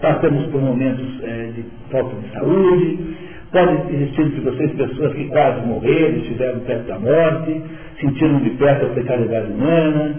passamos 0.00 0.46
por 0.46 0.60
momentos 0.60 1.06
é, 1.22 1.50
de 1.54 1.64
falta 1.90 2.16
de 2.16 2.32
saúde, 2.32 3.16
pode 3.52 3.94
existir 3.94 4.22
entre 4.22 4.40
vocês 4.40 4.72
pessoas 4.72 5.12
que 5.14 5.24
quase 5.26 5.66
morreram, 5.66 6.16
estiveram 6.18 6.60
perto 6.60 6.86
da 6.86 6.98
morte, 6.98 7.62
sentiram 8.00 8.38
de 8.40 8.50
perto 8.50 8.86
a 8.86 8.88
precariedade 8.90 9.52
humana, 9.52 10.16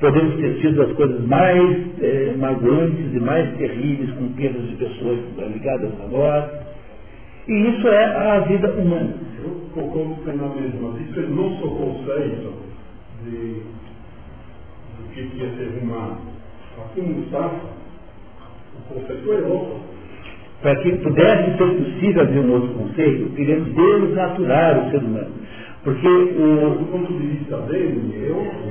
podemos 0.00 0.36
ter 0.36 0.60
sido 0.60 0.82
as 0.82 0.92
coisas 0.92 1.20
mais 1.26 1.76
é, 2.02 2.34
magoantes 2.36 3.14
e 3.14 3.20
mais 3.20 3.56
terríveis 3.56 4.10
com 4.12 4.28
perdas 4.34 4.68
de 4.68 4.76
pessoas 4.76 5.18
ligadas 5.52 5.90
a 6.02 6.06
nós. 6.08 6.44
E 7.46 7.52
isso 7.52 7.88
é 7.88 8.04
a 8.04 8.40
vida 8.40 8.70
humana. 8.72 9.14
Eu 9.42 9.50
concordo 9.74 10.14
plenamente, 10.22 10.76
mas 10.80 11.00
isso 11.08 11.20
é 11.20 11.22
nosso 11.24 11.68
conceito 11.68 12.52
de, 13.24 13.62
do 15.22 15.30
que 15.30 15.44
é 15.44 15.48
ser 15.56 15.82
humano. 15.82 16.18
Aqui 16.84 17.00
no 17.00 17.22
Estado, 17.24 17.52
para 20.60 20.76
que 20.76 20.92
pudesse 20.92 21.56
ser 21.56 21.66
possível 21.66 22.22
haver 22.22 22.40
um 22.40 22.52
outro 22.52 22.68
conceito, 22.74 23.34
queremos 23.36 23.68
desnaturar 23.74 24.86
o 24.86 24.90
ser 24.90 24.98
humano. 24.98 25.32
Porque 25.84 26.08
o. 26.08 26.78
Do 26.78 26.84
ponto 26.90 27.12
de 27.12 27.26
vista 27.26 27.56
dele, 27.58 28.26
eu. 28.26 28.64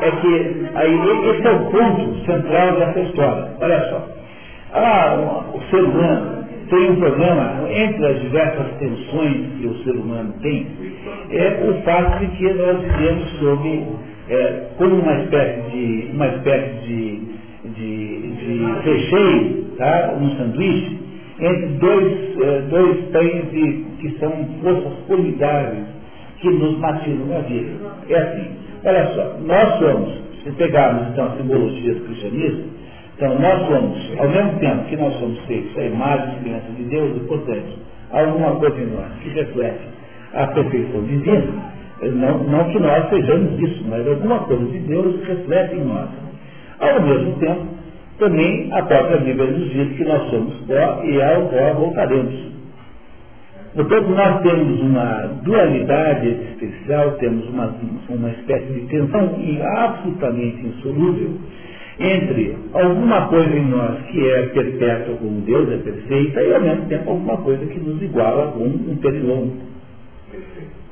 É 0.00 0.10
que 0.10 0.66
aí, 0.74 0.94
esse 1.30 1.46
é 1.46 1.50
o 1.50 1.70
ponto 1.70 2.24
central 2.24 2.76
dessa 2.76 3.00
história. 3.00 3.56
Olha 3.60 3.90
só. 3.90 4.08
Ah, 4.72 5.44
o 5.54 5.60
ser 5.70 5.84
humano 5.84 6.44
tem 6.70 6.90
um 6.90 6.96
problema, 6.96 7.68
entre 7.70 8.06
as 8.06 8.20
diversas 8.22 8.66
tensões 8.78 9.46
que 9.58 9.66
o 9.66 9.84
ser 9.84 9.96
humano 9.96 10.34
tem, 10.40 10.66
é 11.30 11.68
o 11.68 11.82
fato 11.82 12.18
de 12.20 12.26
que 12.36 12.52
nós 12.54 12.80
vivemos 12.80 13.30
sob, 13.38 13.86
é, 14.28 14.66
como 14.78 14.96
uma 14.96 15.22
espécie 15.22 15.70
de, 15.70 16.10
uma 16.12 16.26
espécie 16.28 16.86
de 16.86 17.34
de, 17.64 18.20
de 18.20 18.64
recheio, 18.82 19.64
tá? 19.78 20.14
um 20.20 20.30
sanduíche, 20.36 20.98
entre 21.40 21.66
dois, 21.78 22.12
eh, 22.40 22.60
dois 22.68 23.04
pães 23.06 23.50
de, 23.50 23.84
que 24.00 24.18
são 24.18 24.30
forças 24.62 24.92
formidáveis 25.08 25.86
que 26.38 26.48
nos 26.50 26.78
matinam 26.78 27.36
a 27.36 27.40
vida. 27.40 27.70
É 28.08 28.16
assim, 28.16 28.50
olha 28.84 29.06
só, 29.14 29.36
nós 29.44 29.78
somos, 29.78 30.22
se 30.44 30.50
pegarmos 30.52 31.08
então 31.08 31.26
a 31.26 31.36
simbologia 31.36 31.94
do 31.94 32.00
cristianismo, 32.02 32.64
então 33.16 33.38
nós 33.38 33.66
somos, 33.66 34.12
ao 34.18 34.28
mesmo 34.28 34.58
tempo 34.60 34.84
que 34.84 34.96
nós 34.96 35.14
somos 35.14 35.38
feitos 35.46 35.76
a 35.78 35.84
imagem 35.84 36.28
e 36.28 36.38
semelhança 36.38 36.72
de 36.76 36.84
Deus, 36.84 37.16
e 37.16 37.20
portanto, 37.20 37.78
alguma 38.12 38.56
coisa 38.56 38.80
em 38.80 38.86
nós 38.86 39.12
que 39.22 39.30
reflete 39.30 39.88
a 40.34 40.46
perfeição 40.48 41.02
divina, 41.04 41.74
não, 42.12 42.44
não 42.44 42.64
que 42.70 42.78
nós 42.78 43.08
sejamos 43.08 43.60
isso, 43.60 43.84
mas 43.88 44.06
alguma 44.06 44.40
coisa 44.40 44.64
de 44.66 44.78
Deus 44.80 45.24
reflete 45.26 45.76
em 45.76 45.84
nós. 45.84 46.08
Ao 46.80 47.02
mesmo 47.02 47.38
tempo, 47.38 47.66
também 48.18 48.68
a 48.72 48.82
própria 48.82 49.18
Bíblia 49.18 49.50
nos 49.50 49.70
diz 49.70 49.96
que 49.96 50.04
nós 50.04 50.30
somos 50.30 50.54
pó 50.66 51.02
e 51.04 51.22
ao 51.22 51.48
pó 51.48 51.74
voltaremos. 51.74 52.54
Portanto, 53.74 54.08
nós 54.10 54.42
temos 54.42 54.80
uma 54.80 55.26
dualidade 55.42 56.28
existencial, 56.28 57.12
temos 57.12 57.48
uma, 57.48 57.74
uma 58.08 58.30
espécie 58.30 58.72
de 58.72 58.80
tensão 58.82 59.34
absolutamente 59.78 60.64
insolúvel 60.64 61.32
entre 61.98 62.56
alguma 62.72 63.28
coisa 63.28 63.56
em 63.56 63.66
nós 63.66 64.00
que 64.06 64.28
é 64.28 64.42
perpétua 64.46 65.16
como 65.16 65.40
Deus 65.42 65.68
é 65.70 65.76
perfeita 65.78 66.42
e 66.42 66.54
ao 66.54 66.60
mesmo 66.60 66.86
tempo 66.86 67.10
alguma 67.10 67.36
coisa 67.38 67.64
que 67.66 67.78
nos 67.78 68.00
iguala 68.02 68.52
com 68.52 68.64
um 68.64 68.96
pernilongo. 69.00 69.56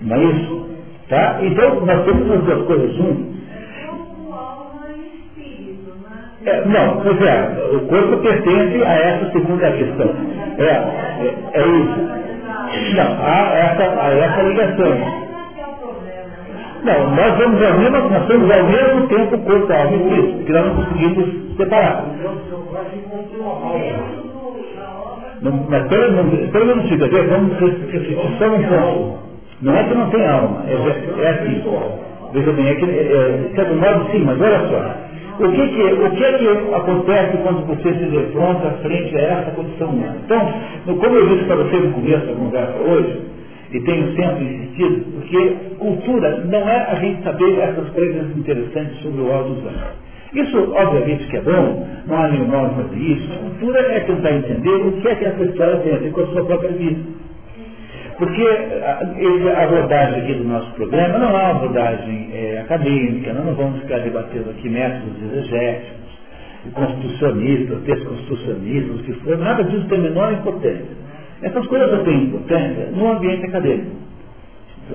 Não 0.01 0.17
é 0.17 0.25
isso? 0.25 0.72
Tá? 1.13 1.37
Então, 1.43 1.85
nós 1.85 2.05
temos 2.07 2.31
as 2.31 2.43
duas 2.43 2.67
coisas 2.67 2.95
juntas. 2.95 3.27
É, 6.47 6.65
não, 6.65 7.01
pois 7.03 7.21
é, 7.21 7.77
o 7.77 7.81
corpo 7.81 8.17
pertence 8.23 8.83
a 8.83 8.95
essa 8.95 9.31
segunda 9.33 9.73
questão. 9.73 10.11
É, 10.57 10.65
é, 10.65 11.35
é 11.53 11.69
isso. 11.69 12.97
Não, 12.97 13.17
há 13.21 13.53
essa, 13.53 13.83
há 14.01 14.09
essa 14.09 14.43
ligação. 14.43 15.23
Não, 16.83 17.11
nós 17.15 17.37
vamos 17.37 17.63
ao 17.63 17.79
mesmo, 17.79 18.09
nós 18.09 18.27
somos 18.27 18.51
ao 18.51 18.65
mesmo 18.65 19.09
tempo 19.09 19.39
corpo, 19.41 19.71
alma 19.71 19.93
e 19.93 19.97
espírito, 19.97 20.37
porque 20.39 20.53
nós 20.53 20.65
não 20.65 20.77
conseguimos 20.77 21.57
separar. 21.59 22.05
Não, 25.43 25.67
mas 25.69 25.89
pelo 25.89 26.67
menos 26.67 26.89
fica, 26.89 27.07
vamos 27.07 27.59
só 28.39 28.47
um 28.47 28.63
ponto. 28.63 29.32
Não 29.63 29.77
é 29.77 29.85
que 29.85 29.95
não 29.95 30.11
tem 30.11 30.27
alma, 30.27 30.65
é, 30.67 30.73
é 30.75 31.29
assim. 31.31 31.63
Veja 32.33 32.53
bem, 32.53 32.69
é 32.69 32.75
que, 32.75 32.85
é, 32.85 33.47
de 33.49 33.55
certo 33.55 33.75
modo 33.75 34.11
sim, 34.11 34.25
mas 34.25 34.41
olha 34.41 34.69
só. 34.69 35.13
O 35.45 35.51
que, 35.51 35.69
que, 35.69 35.83
o 35.83 36.11
que 36.11 36.25
é 36.25 36.33
que 36.39 36.75
acontece 36.75 37.37
quando 37.39 37.67
você 37.67 37.95
se 37.95 38.05
defronta 38.05 38.71
frente 38.83 39.17
a 39.17 39.21
essa 39.21 39.51
condição 39.53 39.89
humana? 39.89 40.17
Então, 40.25 40.53
como 40.99 41.17
eu 41.17 41.29
disse 41.29 41.45
para 41.45 41.57
você 41.57 41.77
no 41.77 41.93
começo 41.93 42.27
da 42.27 42.35
conversa 42.35 42.75
hoje, 42.79 43.21
e 43.73 43.81
tenho 43.81 44.15
sempre 44.15 44.45
insistido, 44.45 45.05
porque 45.13 45.57
cultura 45.79 46.45
não 46.45 46.69
é 46.69 46.87
a 46.91 46.95
gente 46.97 47.23
saber 47.23 47.59
essas 47.59 47.89
coisas 47.91 48.37
interessantes 48.37 49.01
sobre 49.01 49.23
o 49.23 49.33
alto 49.33 49.51
dos 49.51 49.67
anos. 49.67 50.03
Isso, 50.35 50.73
obviamente, 50.75 51.27
que 51.29 51.37
é 51.37 51.41
bom, 51.41 51.87
não 52.07 52.17
há 52.17 52.29
nenhum 52.29 52.49
mal 52.49 52.71
fazer 52.71 52.97
isso. 52.97 53.29
Cultura 53.39 53.81
é 53.81 54.01
tentar 54.01 54.33
entender 54.33 54.87
o 54.87 54.93
que 54.93 55.09
é 55.09 55.15
que 55.15 55.25
essa 55.25 55.45
história 55.45 55.77
tem 55.79 55.95
a 55.95 55.99
ver 55.99 56.11
com 56.13 56.21
a 56.21 56.27
sua 56.27 56.45
própria 56.45 56.73
vida. 56.73 57.01
Porque 58.23 58.41
a, 58.47 59.65
abordagem 59.65 60.23
aqui 60.23 60.35
do 60.35 60.45
nosso 60.45 60.71
programa 60.75 61.19
não 61.19 61.31
é 61.31 61.31
uma 61.33 61.51
abordagem 61.51 62.31
é, 62.33 62.61
acadêmica, 62.61 63.33
nós 63.33 63.47
não 63.47 63.55
vamos 63.57 63.81
ficar 63.81 63.99
debatendo 63.99 64.49
aqui 64.49 64.69
métodos 64.69 65.21
exegéticos, 65.21 66.21
constitucionistas, 66.73 67.83
desconstitucionistas, 67.83 69.01
o 69.01 69.03
que 69.03 69.13
for, 69.25 69.37
nada 69.39 69.65
disso 69.65 69.89
tem 69.89 69.99
menor 69.99 70.33
importância. 70.35 70.87
Essas 71.43 71.67
coisas 71.67 71.91
só 71.91 71.97
têm 72.05 72.23
importância 72.27 72.91
no 72.93 73.11
ambiente 73.11 73.45
acadêmico. 73.45 73.97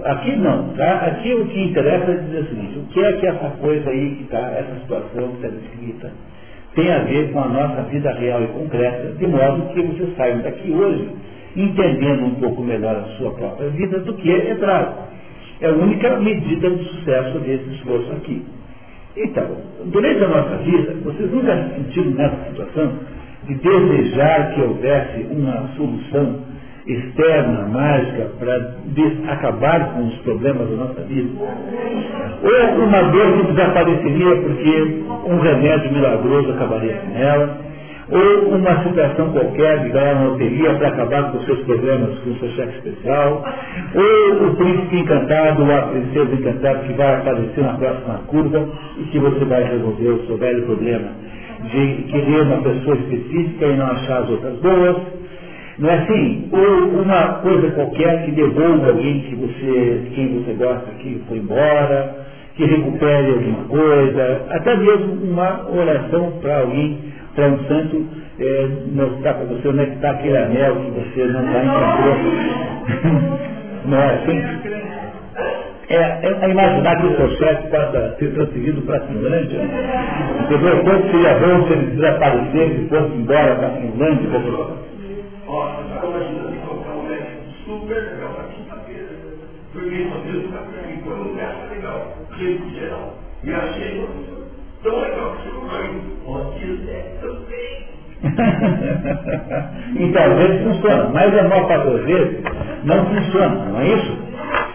Aqui 0.05 0.33
não, 0.37 0.69
tá? 0.69 0.91
Aqui 1.07 1.33
o 1.33 1.47
que 1.47 1.63
interessa 1.63 2.09
é 2.09 2.15
dizer 2.15 2.39
o 2.39 2.47
seguinte, 2.47 2.79
o 2.79 2.93
que 2.93 3.03
é 3.03 3.11
que 3.11 3.27
essa 3.27 3.49
coisa 3.59 3.89
aí 3.89 4.15
que 4.15 4.23
está, 4.23 4.39
essa 4.51 4.79
situação 4.79 5.27
que 5.31 5.45
está 5.45 5.49
descrita, 5.49 6.11
tem 6.75 6.93
a 6.93 6.99
ver 6.99 7.33
com 7.33 7.41
a 7.41 7.47
nossa 7.49 7.81
vida 7.89 8.09
real 8.09 8.41
e 8.41 8.47
concreta, 8.47 9.11
de 9.17 9.27
modo 9.27 9.73
que 9.73 9.81
você 9.81 10.13
saia 10.15 10.37
daqui 10.37 10.71
hoje 10.71 11.09
entendendo 11.55 12.25
um 12.25 12.35
pouco 12.35 12.61
melhor 12.61 12.95
a 12.95 13.17
sua 13.17 13.31
própria 13.31 13.69
vida 13.69 13.99
do 13.99 14.13
que 14.13 14.31
entrar. 14.31 15.09
É 15.59 15.67
a 15.67 15.73
única 15.73 16.17
medida 16.19 16.69
de 16.69 16.83
sucesso 16.89 17.39
desse 17.39 17.69
esforço 17.75 18.11
aqui. 18.13 18.45
Então, 19.15 19.47
durante 19.85 20.23
a 20.23 20.27
nossa 20.27 20.57
vida, 20.57 20.95
vocês 21.03 21.31
nunca 21.31 21.55
se 21.55 21.75
sentiram 21.75 22.11
nessa 22.11 22.49
situação 22.49 22.91
de 23.45 23.55
desejar 23.55 24.53
que 24.53 24.61
houvesse 24.61 25.27
uma 25.31 25.69
solução 25.75 26.41
externa, 26.85 27.67
mágica, 27.67 28.29
para 28.39 28.75
acabar 29.33 29.93
com 29.93 30.07
os 30.07 30.15
problemas 30.19 30.69
da 30.69 30.75
nossa 30.75 31.01
vida? 31.01 31.29
Ou 32.43 32.83
uma 32.83 33.01
dor 33.03 33.37
que 33.37 33.53
desapareceria 33.53 34.35
porque 34.41 35.03
um 35.25 35.39
remédio 35.39 35.91
milagroso 35.91 36.51
acabaria 36.51 36.93
com 36.93 37.17
ela? 37.17 37.67
Ou 38.09 38.55
uma 38.55 38.83
situação 38.83 39.31
qualquer 39.31 39.83
de 39.83 39.89
ganhar 39.89 40.15
uma 40.15 40.29
loteria 40.29 40.73
para 40.75 40.87
acabar 40.87 41.31
com 41.31 41.37
os 41.39 41.45
seus 41.45 41.59
problemas 41.61 42.17
com 42.19 42.29
o 42.29 42.39
seu 42.39 42.49
chefe 42.51 42.77
especial, 42.77 43.43
ou 43.95 44.47
o 44.47 44.55
príncipe 44.55 44.99
encantado 44.99 45.63
ou 45.63 45.75
a 45.75 45.81
princesa 45.83 46.33
encantada 46.33 46.79
que 46.79 46.93
vai 46.93 47.15
aparecer 47.15 47.61
na 47.63 47.73
próxima 47.73 48.21
curva 48.27 48.69
e 48.97 49.03
que 49.05 49.19
você 49.19 49.45
vai 49.45 49.63
resolver 49.63 50.09
o 50.09 50.27
seu 50.27 50.37
velho 50.37 50.65
problema 50.65 51.27
de 51.63 52.03
querer 52.03 52.41
uma 52.43 52.61
pessoa 52.61 52.95
específica 52.95 53.65
e 53.65 53.75
não 53.75 53.87
achar 53.87 54.23
as 54.23 54.29
outras 54.29 54.57
boas. 54.59 54.97
Não 55.79 55.89
é 55.89 55.93
assim? 55.95 56.49
Ou 56.51 57.01
uma 57.01 57.33
coisa 57.41 57.71
qualquer 57.71 58.25
que 58.25 58.31
devolva 58.31 58.87
alguém 58.87 59.21
que 59.21 59.35
você, 59.35 60.01
quem 60.15 60.41
você 60.41 60.53
gosta 60.53 60.91
que 60.99 61.21
foi 61.27 61.37
embora, 61.37 62.25
que 62.55 62.65
recupere 62.65 63.33
alguma 63.33 63.63
coisa, 63.65 64.41
até 64.49 64.75
mesmo 64.75 65.13
uma 65.23 65.69
oração 65.69 66.33
para 66.41 66.61
alguém 66.61 66.97
para 67.37 67.49
um 67.49 67.67
santo 67.67 68.03
é, 68.39 68.67
mostrar 68.91 69.35
para 69.35 69.45
você 69.45 69.67
onde 69.67 69.81
é 69.81 69.85
que 69.85 69.91
está 69.93 70.09
aquele 70.09 70.37
anel 70.37 70.75
que 70.75 70.89
você 70.89 71.23
não 71.25 71.45
está 71.45 71.63
encontrando. 71.63 73.37
não 73.85 73.97
é 73.99 74.15
assim? 74.15 74.41
É, 75.89 75.95
é, 75.95 76.37
é 76.41 76.49
imaginar 76.49 76.99
que 76.99 77.05
o 77.05 77.15
seu 77.15 77.29
chefe 77.37 77.67
possa 77.69 78.15
ser 78.17 78.33
transferido 78.33 78.81
para 78.81 78.97
a 78.97 79.01
Finlândia. 79.01 79.59
Entendeu? 80.41 80.83
Quanto 80.83 81.11
seria 81.11 81.35
bom 81.35 81.67
se 81.67 81.73
ele 81.73 81.95
desaparecesse 81.95 82.81
e 82.81 82.89
fosse 82.89 83.13
embora 83.13 83.55
para 83.55 83.67
a 83.67 83.71
Finlândia? 83.71 84.29
Super 94.83 94.93
legal 94.93 95.35
você 95.35 95.49
não 95.49 95.67
vai. 95.67 95.91
Ó, 96.25 96.37
também. 96.51 97.16
então, 99.95 100.23
às 100.23 100.37
vezes 100.37 100.63
funciona, 100.63 101.09
mas 101.13 101.37
a 101.37 101.43
maior 101.43 101.67
parte 101.67 101.87
das 101.87 102.03
vezes 102.05 102.37
não 102.83 103.05
funciona, 103.05 103.65
não 103.71 103.79
é 103.79 103.87
isso? 103.87 104.17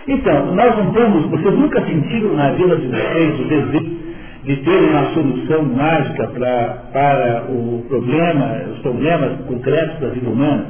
Então, 0.09 0.55
nós 0.55 0.77
não 0.77 0.93
temos, 0.93 1.27
vocês 1.27 1.55
nunca 1.55 1.81
sentiram 1.83 2.35
na 2.35 2.51
vida 2.53 2.77
de 2.77 2.87
vocês 2.89 3.41
o 3.41 3.45
desejo 3.45 4.03
de 4.45 4.57
ter 4.57 4.91
uma 4.91 5.05
solução 5.13 5.63
mágica 5.63 6.27
pra, 6.29 6.83
para 6.93 7.45
o 7.49 7.85
problema, 7.89 8.63
os 8.73 8.79
problemas 8.81 9.41
concretos 9.47 10.01
da 10.01 10.09
vida 10.09 10.29
humana? 10.29 10.67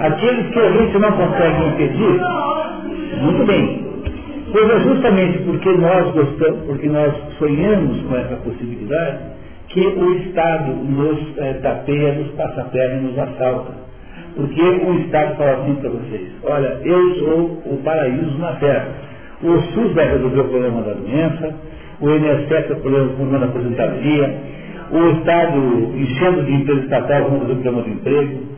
Aqueles 0.00 0.52
que 0.52 0.58
a 0.58 0.70
gente 0.72 0.98
não 0.98 1.12
consegue 1.12 1.66
impedir, 1.68 2.20
muito 3.22 3.46
bem. 3.46 3.84
Pois 4.52 4.70
é 4.70 4.80
justamente 4.80 5.38
porque 5.38 5.68
nós 5.72 6.12
gostamos, 6.12 6.60
porque 6.66 6.88
nós 6.88 7.12
sonhamos 7.38 8.00
com 8.02 8.16
essa 8.16 8.36
possibilidade, 8.36 9.18
que 9.74 9.84
o 9.84 10.14
Estado 10.18 10.72
nos 10.72 11.36
é, 11.36 11.54
tapeia, 11.54 12.14
nos 12.14 12.28
passa 12.30 12.60
a 12.60 12.64
perna 12.64 12.94
e 12.94 13.02
nos 13.02 13.18
assalta. 13.18 13.72
Porque 14.36 14.62
o 14.62 14.94
Estado 15.00 15.36
fala 15.36 15.62
assim 15.62 15.74
para 15.74 15.90
vocês, 15.90 16.28
olha, 16.44 16.78
eu 16.84 17.14
sou 17.16 17.62
o 17.66 17.80
paraíso 17.84 18.38
na 18.38 18.52
Terra. 18.52 18.88
O 19.42 19.60
SUS 19.72 19.92
vai 19.94 20.08
resolver 20.12 20.40
o 20.40 20.48
problema 20.48 20.82
da 20.82 20.92
doença, 20.92 21.54
o 22.00 22.08
INSS 22.08 22.70
é 22.70 22.72
o 22.72 22.76
problema 22.76 23.38
da 23.38 23.46
aposentadoria, 23.46 24.34
o 24.92 25.18
Estado 25.18 25.58
enchendo 25.96 26.44
de 26.44 26.52
empresa 26.52 26.80
estatal 26.82 27.22
vai 27.22 27.30
resolver 27.30 27.52
o 27.52 27.56
problema 27.56 27.82
do 27.82 27.90
emprego. 27.90 28.54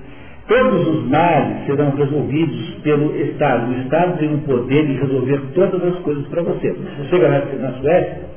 Todos 0.48 0.86
os 0.86 1.10
males 1.10 1.66
serão 1.66 1.90
resolvidos 1.90 2.74
pelo 2.82 3.16
Estado. 3.16 3.70
O 3.70 3.80
Estado 3.80 4.18
tem 4.18 4.34
o 4.34 4.38
poder 4.38 4.86
de 4.86 4.93
resolver 4.93 5.40
todas 5.55 5.82
as 5.82 5.98
coisas 6.01 6.26
para 6.28 6.43
você. 6.43 6.72
Você 6.72 7.09
chegar 7.09 7.30
na 7.30 7.72
Suécia, 7.72 8.36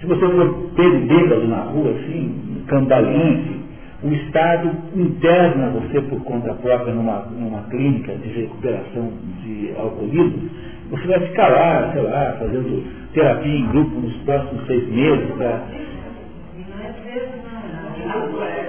se 0.00 0.06
você 0.06 0.20
for 0.20 0.70
ter 0.76 0.90
bêbado 1.06 1.48
na 1.48 1.62
rua, 1.62 1.90
assim, 1.90 2.62
cambaleante, 2.68 3.58
o 4.02 4.12
Estado 4.12 4.70
interna 4.94 5.70
você 5.70 6.00
por 6.02 6.22
conta 6.22 6.54
própria 6.54 6.94
numa, 6.94 7.26
numa 7.36 7.62
clínica 7.64 8.14
de 8.14 8.28
recuperação 8.28 9.10
de 9.42 9.72
alcoolismo, 9.76 10.48
você 10.90 11.06
vai 11.06 11.20
ficar 11.20 11.48
lá, 11.48 11.90
sei 11.92 12.02
lá, 12.02 12.36
fazendo 12.38 12.84
terapia 13.12 13.58
em 13.58 13.66
grupo 13.66 14.00
nos 14.00 14.14
próximos 14.18 14.66
seis 14.66 14.88
meses 14.88 15.30
para. 15.36 15.62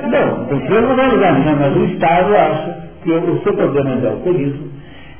Não, 0.10 0.46
você 0.46 0.82
não 0.82 0.96
vai 0.96 1.12
lugar 1.12 1.40
nenhum, 1.40 1.60
mas 1.60 1.78
o 1.78 1.86
Estado 1.86 2.36
acha 2.36 2.90
que 3.04 3.12
o 3.12 3.44
seu 3.44 3.54
problema 3.54 3.98
de 3.98 4.08
alcoolismo 4.08 4.69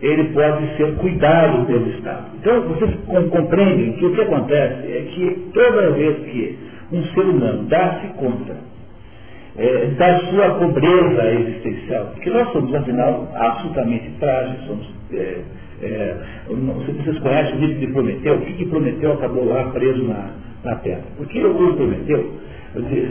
ele 0.02 0.26
pode 0.34 0.78
ser 0.78 0.96
cuidado 0.96 1.66
pelo 1.66 1.90
Estado. 1.90 2.26
Então, 2.40 2.62
vocês 2.62 2.92
compreendem 3.30 3.94
que 3.94 4.06
o 4.06 4.14
que 4.14 4.22
acontece 4.22 4.88
é 4.88 5.08
que 5.14 5.50
toda 5.54 5.92
vez 5.92 6.18
que 6.20 6.58
um 6.92 7.04
ser 7.14 7.22
humano 7.22 7.64
dá-se 7.64 8.08
conta 8.18 8.56
é, 9.58 9.88
da 9.98 10.20
sua 10.20 10.52
pobreza 10.52 11.32
existencial, 11.32 12.06
porque 12.14 12.30
nós 12.30 12.50
somos, 12.52 12.74
afinal, 12.74 13.30
absolutamente 13.36 14.10
frágeis, 14.20 14.66
somos, 14.66 14.90
é, 15.14 15.42
é, 15.82 16.16
vocês 16.48 17.20
conhecem 17.20 17.56
o 17.56 17.60
livro 17.60 17.80
de 17.80 17.88
Prometeu, 17.88 18.36
o 18.36 18.42
que, 18.42 18.54
que 18.54 18.66
Prometeu 18.68 19.14
acabou 19.14 19.46
lá 19.46 19.66
preso 19.72 20.04
na, 20.04 20.30
na 20.64 20.76
terra? 20.76 21.04
Porque 21.18 21.44
o 21.44 21.74
Prometeu, 21.76 22.32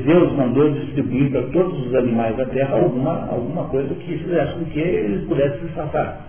Deus 0.06 0.32
mandou 0.36 0.70
distribuir 0.70 1.31
para 1.32 1.43
todos 1.43 1.86
os 1.86 1.94
animais 1.94 2.36
da 2.36 2.47
terra 2.47 2.77
alguma, 2.77 3.28
alguma 3.28 3.65
coisa 3.65 3.93
que 3.94 4.19
fizesse 4.19 4.55
com 4.55 4.65
que 4.66 4.81
eles 4.81 5.27
pudessem 5.27 5.69
se 5.69 5.74
safar. 5.74 6.27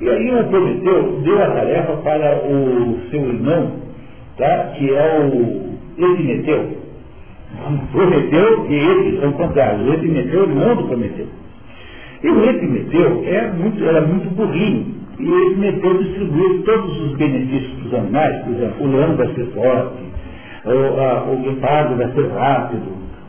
E 0.00 0.08
aí 0.08 0.34
o 0.34 0.44
Prometeu 0.44 1.20
deu 1.24 1.42
a 1.42 1.50
tarefa 1.50 1.92
para 1.96 2.36
o 2.46 2.98
seu 3.10 3.20
irmão, 3.20 3.72
tá? 4.36 4.72
que 4.76 4.94
é 4.94 5.20
o 5.20 5.76
Epimeteu. 5.96 6.76
Prometeu 7.92 8.66
e 8.68 8.74
ele 8.74 9.20
são 9.20 9.32
contrários. 9.32 9.88
O 9.88 9.94
Epimeteu 9.94 10.40
é 10.40 10.46
irmão 10.48 10.76
do 10.76 10.84
Prometeu. 10.84 11.26
E 12.22 12.28
o 12.28 12.44
Epimeteu 12.44 13.24
é 13.24 13.50
muito, 13.52 13.84
era 13.84 14.02
muito 14.02 14.34
burrinho. 14.34 14.94
E 15.18 15.26
o 15.26 15.46
Epimeteu 15.46 16.02
distribuiu 16.02 16.62
todos 16.64 17.00
os 17.00 17.16
benefícios 17.16 17.72
para 17.78 17.86
os 17.86 17.94
animais, 17.94 18.44
por 18.44 18.52
exemplo, 18.52 18.86
o 18.86 18.90
leão 18.90 19.16
vai 19.16 19.34
ser 19.34 19.46
forte, 19.46 20.02
o, 20.66 21.00
a, 21.00 21.22
o 21.30 21.36
guepardo 21.42 21.96
vai 21.96 22.12
ser 22.12 22.28
rápido, 22.32 22.82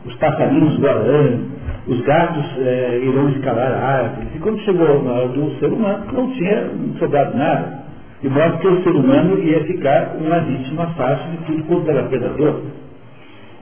os 0.04 0.14
passarinhos 0.16 0.78
voando, 0.78 1.57
os 1.88 2.00
gatos 2.02 2.44
é, 2.58 3.00
irão 3.02 3.30
escalar 3.30 3.72
árvores. 3.72 4.28
E 4.34 4.38
quando 4.38 4.60
chegou 4.60 5.02
na 5.02 5.12
hora 5.12 5.28
do 5.28 5.58
ser 5.58 5.72
humano, 5.72 6.04
não 6.12 6.30
tinha 6.32 6.70
sobrado 6.98 7.36
nada. 7.36 7.78
De 8.20 8.28
modo 8.28 8.58
que 8.58 8.68
o 8.68 8.82
ser 8.82 8.90
humano 8.90 9.38
ia 9.38 9.64
ficar 9.64 10.16
uma 10.20 10.40
vítima 10.40 10.86
fácil 10.96 11.30
de 11.30 11.36
tudo 11.46 11.62
quanto 11.64 11.90
era 11.90 12.02
predador. 12.04 12.60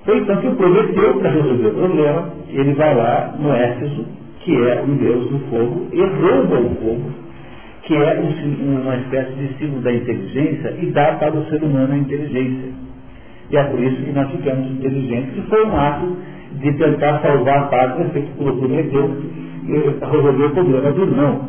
Foi 0.04 0.18
então 0.18 0.36
que 0.36 0.50
Prometeu, 0.50 1.14
para 1.18 1.30
resolver 1.30 1.66
o 1.66 1.74
problema, 1.74 2.28
ele 2.48 2.72
vai 2.74 2.94
lá 2.94 3.34
no 3.38 3.52
Éfeso, 3.52 4.06
que 4.40 4.56
é 4.56 4.82
um 4.82 4.96
deus 4.96 5.28
do 5.28 5.38
fogo, 5.50 5.88
e 5.92 6.00
rouba 6.00 6.60
o 6.60 6.74
fogo, 6.76 7.10
que 7.82 7.94
é 7.94 8.20
um, 8.20 8.82
uma 8.82 8.96
espécie 8.96 9.32
de 9.32 9.58
símbolo 9.58 9.82
da 9.82 9.92
inteligência, 9.92 10.74
e 10.80 10.86
dá 10.86 11.12
para 11.14 11.36
o 11.36 11.44
ser 11.46 11.62
humano 11.62 11.92
a 11.92 11.98
inteligência. 11.98 12.70
E 13.50 13.56
é 13.56 13.64
por 13.64 13.80
isso 13.80 14.02
que 14.02 14.12
nós 14.12 14.30
ficamos 14.30 14.70
inteligentes, 14.70 15.36
e 15.36 15.42
foi 15.48 15.64
um 15.66 15.76
ato 15.76 16.16
de 16.60 16.72
tentar 16.72 17.20
salvar 17.20 17.58
a 17.58 17.66
pátria, 17.66 18.08
feito 18.10 18.36
por 18.36 18.56
Prometeu, 18.56 19.16
e 19.66 20.04
resolver 20.04 20.44
o 20.44 20.50
problema 20.50 20.92
do 20.92 21.02
irmão. 21.02 21.48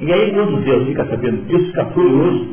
E 0.00 0.12
aí 0.12 0.32
quando 0.32 0.64
Deus 0.64 0.86
fica 0.86 1.04
sabendo 1.04 1.46
disso, 1.46 1.66
fica 1.66 1.84
furioso, 1.86 2.48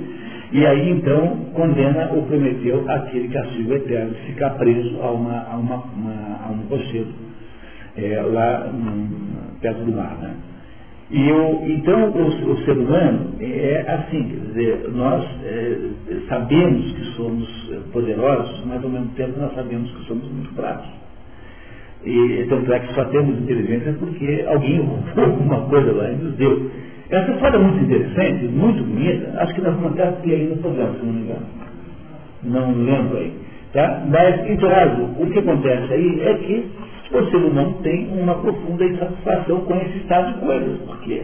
e 0.52 0.66
aí 0.66 0.90
então 0.92 1.38
condena 1.54 2.12
o 2.14 2.24
Prometeu 2.24 2.84
aquele 2.88 3.28
castigo 3.30 3.74
eterno, 3.74 4.12
de 4.12 4.22
ficar 4.28 4.52
preso 4.52 5.02
a, 5.02 5.12
uma, 5.12 5.48
a, 5.52 5.58
uma, 5.58 5.76
uma, 5.76 6.40
a 6.46 6.52
um 6.52 6.68
rochedo, 6.70 7.14
é, 7.98 8.22
lá 8.22 8.70
um, 8.74 9.08
perto 9.62 9.84
do 9.84 9.92
mar. 9.92 10.18
Né? 10.22 10.36
E 11.10 11.32
o, 11.32 11.64
então 11.70 12.10
o, 12.12 12.52
o, 12.52 12.66
ser 12.66 12.78
humano 12.78 13.36
é 13.40 13.86
assim, 13.88 14.24
quer 14.28 14.40
dizer, 14.48 14.90
nós 14.94 15.26
é, 15.44 15.78
sabemos 16.28 16.92
que 16.92 17.04
somos 17.16 17.48
poderosos, 17.94 18.66
mas 18.66 18.84
ao 18.84 18.90
mesmo 18.90 19.08
tempo 19.16 19.40
nós 19.40 19.54
sabemos 19.56 19.90
que 19.92 20.06
somos 20.06 20.30
muito 20.30 20.54
fracos. 20.54 21.07
E 22.08 22.46
tanto 22.48 22.72
é 22.72 22.80
que 22.80 22.94
só 22.94 23.04
temos 23.06 23.38
inteligência 23.38 23.94
porque 24.00 24.46
alguém 24.48 24.80
roubou 24.80 25.26
alguma 25.26 25.62
coisa 25.70 25.92
lá 25.92 26.10
e 26.10 26.16
nos 26.16 26.36
deu. 26.36 26.72
Essa 27.10 27.32
história 27.32 27.58
é 27.58 27.60
muito 27.60 27.84
interessante, 27.84 28.46
muito 28.46 28.84
bonita, 28.84 29.34
acho 29.42 29.54
que 29.54 29.62
nós 29.62 29.86
até 29.86 30.12
ter 30.12 30.34
aí 30.34 30.48
no 30.48 30.58
programa, 30.58 30.94
se 30.94 31.06
não 31.06 31.14
me 31.14 31.22
engano. 31.22 31.46
Não 32.44 32.72
lembro 32.84 33.18
aí. 33.18 33.34
Tá? 33.74 34.04
Mas, 34.10 34.50
em 34.50 34.58
caso, 34.58 35.04
o 35.20 35.30
que 35.30 35.40
acontece 35.40 35.94
aí 35.94 36.22
é 36.22 36.34
que 36.36 36.72
o 37.14 37.26
ser 37.30 37.38
humano 37.38 37.78
tem 37.84 38.08
uma 38.20 38.36
profunda 38.36 38.86
insatisfação 38.86 39.62
com 39.62 39.76
esse 39.76 39.98
estado 39.98 40.34
de 40.34 40.40
coisas, 40.40 40.78
porque 40.86 41.24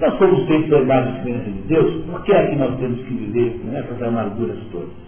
nós 0.00 0.18
somos 0.18 0.46
feitos 0.46 0.70
da 0.70 0.80
imagem 0.80 1.22
de 1.22 1.50
Deus, 1.68 2.04
por 2.04 2.22
que 2.24 2.32
é 2.32 2.46
que 2.46 2.56
nós 2.56 2.76
temos 2.78 2.98
que 3.00 3.14
viver 3.14 3.60
com 3.60 3.76
essas 3.76 4.02
amarguras 4.02 4.58
todas? 4.70 5.05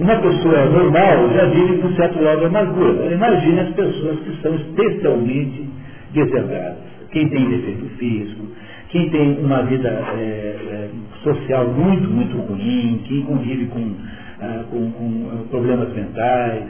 Uma 0.00 0.16
pessoa 0.16 0.64
normal 0.64 1.30
já 1.34 1.44
vive 1.44 1.76
com 1.82 1.92
certo 1.94 2.18
grau 2.18 2.38
de 2.38 2.46
amargura. 2.46 3.12
Imagine 3.12 3.60
as 3.60 3.68
pessoas 3.74 4.18
que 4.20 4.40
são 4.40 4.54
especialmente 4.54 5.68
deserdadas. 6.14 6.78
Quem 7.12 7.28
tem 7.28 7.50
defeito 7.50 7.86
físico, 7.98 8.46
quem 8.88 9.10
tem 9.10 9.38
uma 9.44 9.62
vida 9.64 9.88
é, 9.88 10.88
social 11.22 11.68
muito, 11.68 12.08
muito 12.08 12.34
ruim, 12.38 13.02
quem 13.06 13.22
convive 13.24 13.66
com, 13.66 13.94
ah, 14.40 14.64
com, 14.70 14.90
com, 14.92 15.30
ah, 15.32 15.44
problemas 15.50 15.92
mentais. 15.92 16.64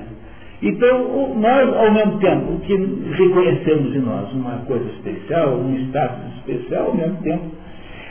Então, 0.61 1.35
nós, 1.39 1.73
ao 1.73 1.93
mesmo 1.93 2.19
tempo 2.19 2.59
que 2.67 2.75
reconhecemos 3.17 3.95
em 3.95 4.01
nós 4.01 4.33
uma 4.33 4.59
coisa 4.67 4.85
especial, 4.91 5.57
um 5.57 5.77
status 5.87 6.37
especial, 6.39 6.87
ao 6.89 6.95
mesmo 6.97 7.17
tempo, 7.23 7.45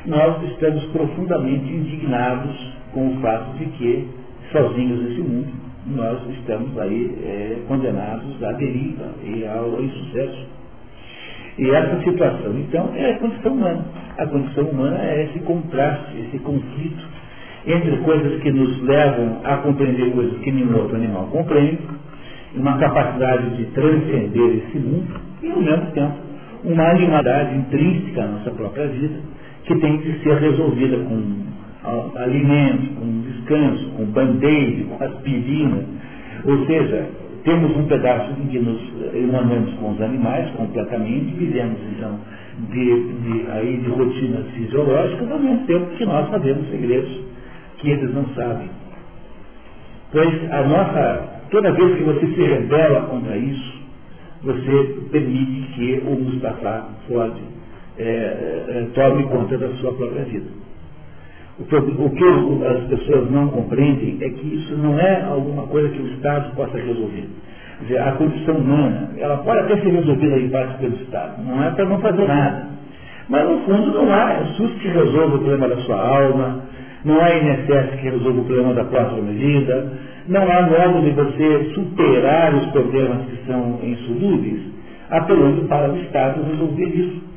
nós 0.06 0.42
estamos 0.50 0.82
profundamente 0.86 1.74
indignados 1.74 2.74
com 2.94 3.10
o 3.10 3.20
fato 3.22 3.58
de 3.58 3.66
que, 3.66 4.08
sozinhos 4.52 5.02
nesse 5.04 5.22
mundo, 5.22 5.48
nós 5.88 6.20
estamos 6.38 6.78
aí 6.78 7.16
é, 7.24 7.58
condenados 7.68 8.44
à 8.44 8.52
deriva 8.54 9.12
e 9.24 9.46
ao 9.46 9.82
insucesso. 9.82 10.48
E 11.58 11.70
essa 11.72 12.02
situação, 12.04 12.58
então, 12.58 12.92
é 12.96 13.12
a 13.12 13.20
condição 13.20 13.54
humana. 13.54 13.86
A 14.18 14.26
condição 14.26 14.64
humana 14.66 14.98
é 15.02 15.26
esse 15.26 15.40
contraste, 15.40 16.18
esse 16.20 16.40
conflito 16.40 17.04
entre 17.68 17.98
coisas 17.98 18.42
que 18.42 18.52
nos 18.52 18.82
levam 18.84 19.42
a 19.44 19.58
compreender 19.58 20.12
coisas 20.12 20.40
que 20.40 20.52
nenhum 20.52 20.78
outro 20.78 20.96
animal 20.96 21.28
compreende, 21.28 21.80
uma 22.56 22.78
capacidade 22.78 23.58
de 23.58 23.66
transcender 23.66 24.64
esse 24.64 24.80
mundo 24.80 25.20
e, 25.44 25.52
ao 25.52 25.62
mesmo 25.62 25.86
tempo, 25.92 26.16
uma 26.64 26.90
animalidade 26.90 27.56
intrínseca 27.56 28.24
à 28.24 28.28
nossa 28.28 28.52
própria 28.52 28.88
vida, 28.88 29.16
que 29.66 29.76
tem 29.76 29.98
que 30.00 30.20
ser 30.24 30.36
resolvida 30.38 30.98
com 30.98 31.50
alimento, 32.16 32.96
com 32.96 33.06
descanso, 33.50 33.90
com 33.98 34.06
band-aid, 34.06 34.84
com 34.84 35.04
aspirina. 35.04 35.84
Ou 36.46 36.66
seja, 36.66 37.10
temos 37.44 37.76
um 37.76 37.88
pedaço 37.88 38.32
em 38.40 38.48
que 38.48 38.60
nos 38.60 38.80
emanamos 39.14 39.74
com 39.76 39.92
os 39.92 40.02
animais 40.02 40.50
completamente, 40.52 41.34
vivemos 41.34 41.80
então 41.98 42.20
de, 42.70 43.14
de, 43.14 43.52
aí, 43.52 43.78
de 43.78 43.90
rotinas 43.90 44.46
fisiológicas, 44.52 45.32
ao 45.32 45.40
mesmo 45.40 45.66
tempo 45.66 45.86
que 45.98 46.06
nós 46.06 46.30
sabemos 46.30 46.70
segredos 46.70 47.22
que 47.78 47.90
eles 47.90 48.14
não 48.14 48.26
sabem. 48.36 48.70
Pois 50.12 50.52
a 50.52 50.64
nossa, 50.64 51.30
toda 51.52 51.72
vez 51.72 51.96
que 51.96 52.04
você 52.04 52.28
se 52.28 52.42
rebela 52.42 53.02
contra 53.04 53.38
isso, 53.38 53.80
você 54.44 54.96
permite 55.12 55.74
que 55.74 56.02
o 56.06 56.12
Mustafa 56.12 56.90
Ford 57.08 57.34
é, 57.98 58.04
é, 58.04 58.88
tome 58.94 59.24
conta 59.24 59.58
da 59.58 59.70
sua 59.76 59.94
própria 59.94 60.24
vida. 60.24 60.48
O 61.60 61.66
que 61.66 61.76
as 61.76 62.84
pessoas 62.86 63.30
não 63.32 63.50
compreendem 63.50 64.18
é 64.22 64.30
que 64.30 64.56
isso 64.56 64.78
não 64.78 64.98
é 64.98 65.24
alguma 65.24 65.64
coisa 65.68 65.90
que 65.90 66.02
o 66.02 66.08
Estado 66.14 66.56
possa 66.56 66.78
resolver. 66.78 67.28
Quer 67.80 67.84
dizer, 67.84 68.02
a 68.02 68.12
condição 68.14 68.56
humana, 68.56 69.12
ela 69.18 69.38
pode 69.38 69.60
até 69.60 69.76
ser 69.78 69.90
resolvida 69.90 70.38
em 70.38 70.50
parte 70.50 70.78
pelo 70.80 70.96
Estado, 70.96 71.44
não 71.44 71.62
é 71.64 71.72
para 71.72 71.86
não 71.86 72.00
fazer 72.00 72.28
nada. 72.28 72.68
Mas 73.28 73.50
no 73.50 73.60
fundo 73.60 73.92
não 73.94 74.12
há 74.12 74.46
SUS 74.56 74.72
que 74.82 74.88
resolva 74.88 75.36
o 75.36 75.40
problema 75.40 75.68
da 75.68 75.78
sua 75.78 75.98
alma, 75.98 76.64
não 77.04 77.20
há 77.22 77.30
INSS 77.30 78.00
que 78.02 78.10
resolva 78.10 78.40
o 78.42 78.46
problema 78.46 78.74
da 78.74 78.86
próxima 78.86 79.22
medida, 79.22 79.94
não 80.28 80.42
há 80.42 80.62
modo 80.62 81.02
de 81.04 81.12
você 81.12 81.72
superar 81.74 82.56
os 82.56 82.66
problemas 82.68 83.26
que 83.26 83.46
são 83.46 83.80
insolúveis, 83.84 84.62
apelando 85.10 85.68
para 85.68 85.92
o 85.92 85.98
Estado 85.98 86.42
resolver 86.50 86.86
isso. 86.86 87.29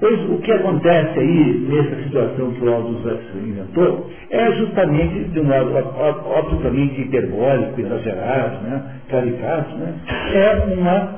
Pois 0.00 0.18
o 0.30 0.38
que 0.38 0.50
acontece 0.50 1.18
aí, 1.18 1.66
nessa 1.68 2.02
situação 2.04 2.52
que 2.52 2.64
o 2.64 2.78
Huxley 2.78 3.50
inventou, 3.50 4.10
é 4.30 4.52
justamente, 4.52 5.24
de 5.24 5.40
um 5.40 5.44
modo 5.44 5.76
absolutamente 5.76 7.02
hiperbólico, 7.02 7.78
exagerado, 7.78 8.62
né, 8.64 8.82
caricato, 9.10 9.76
né, 9.76 9.94
é, 10.32 10.74
uma, 10.74 11.16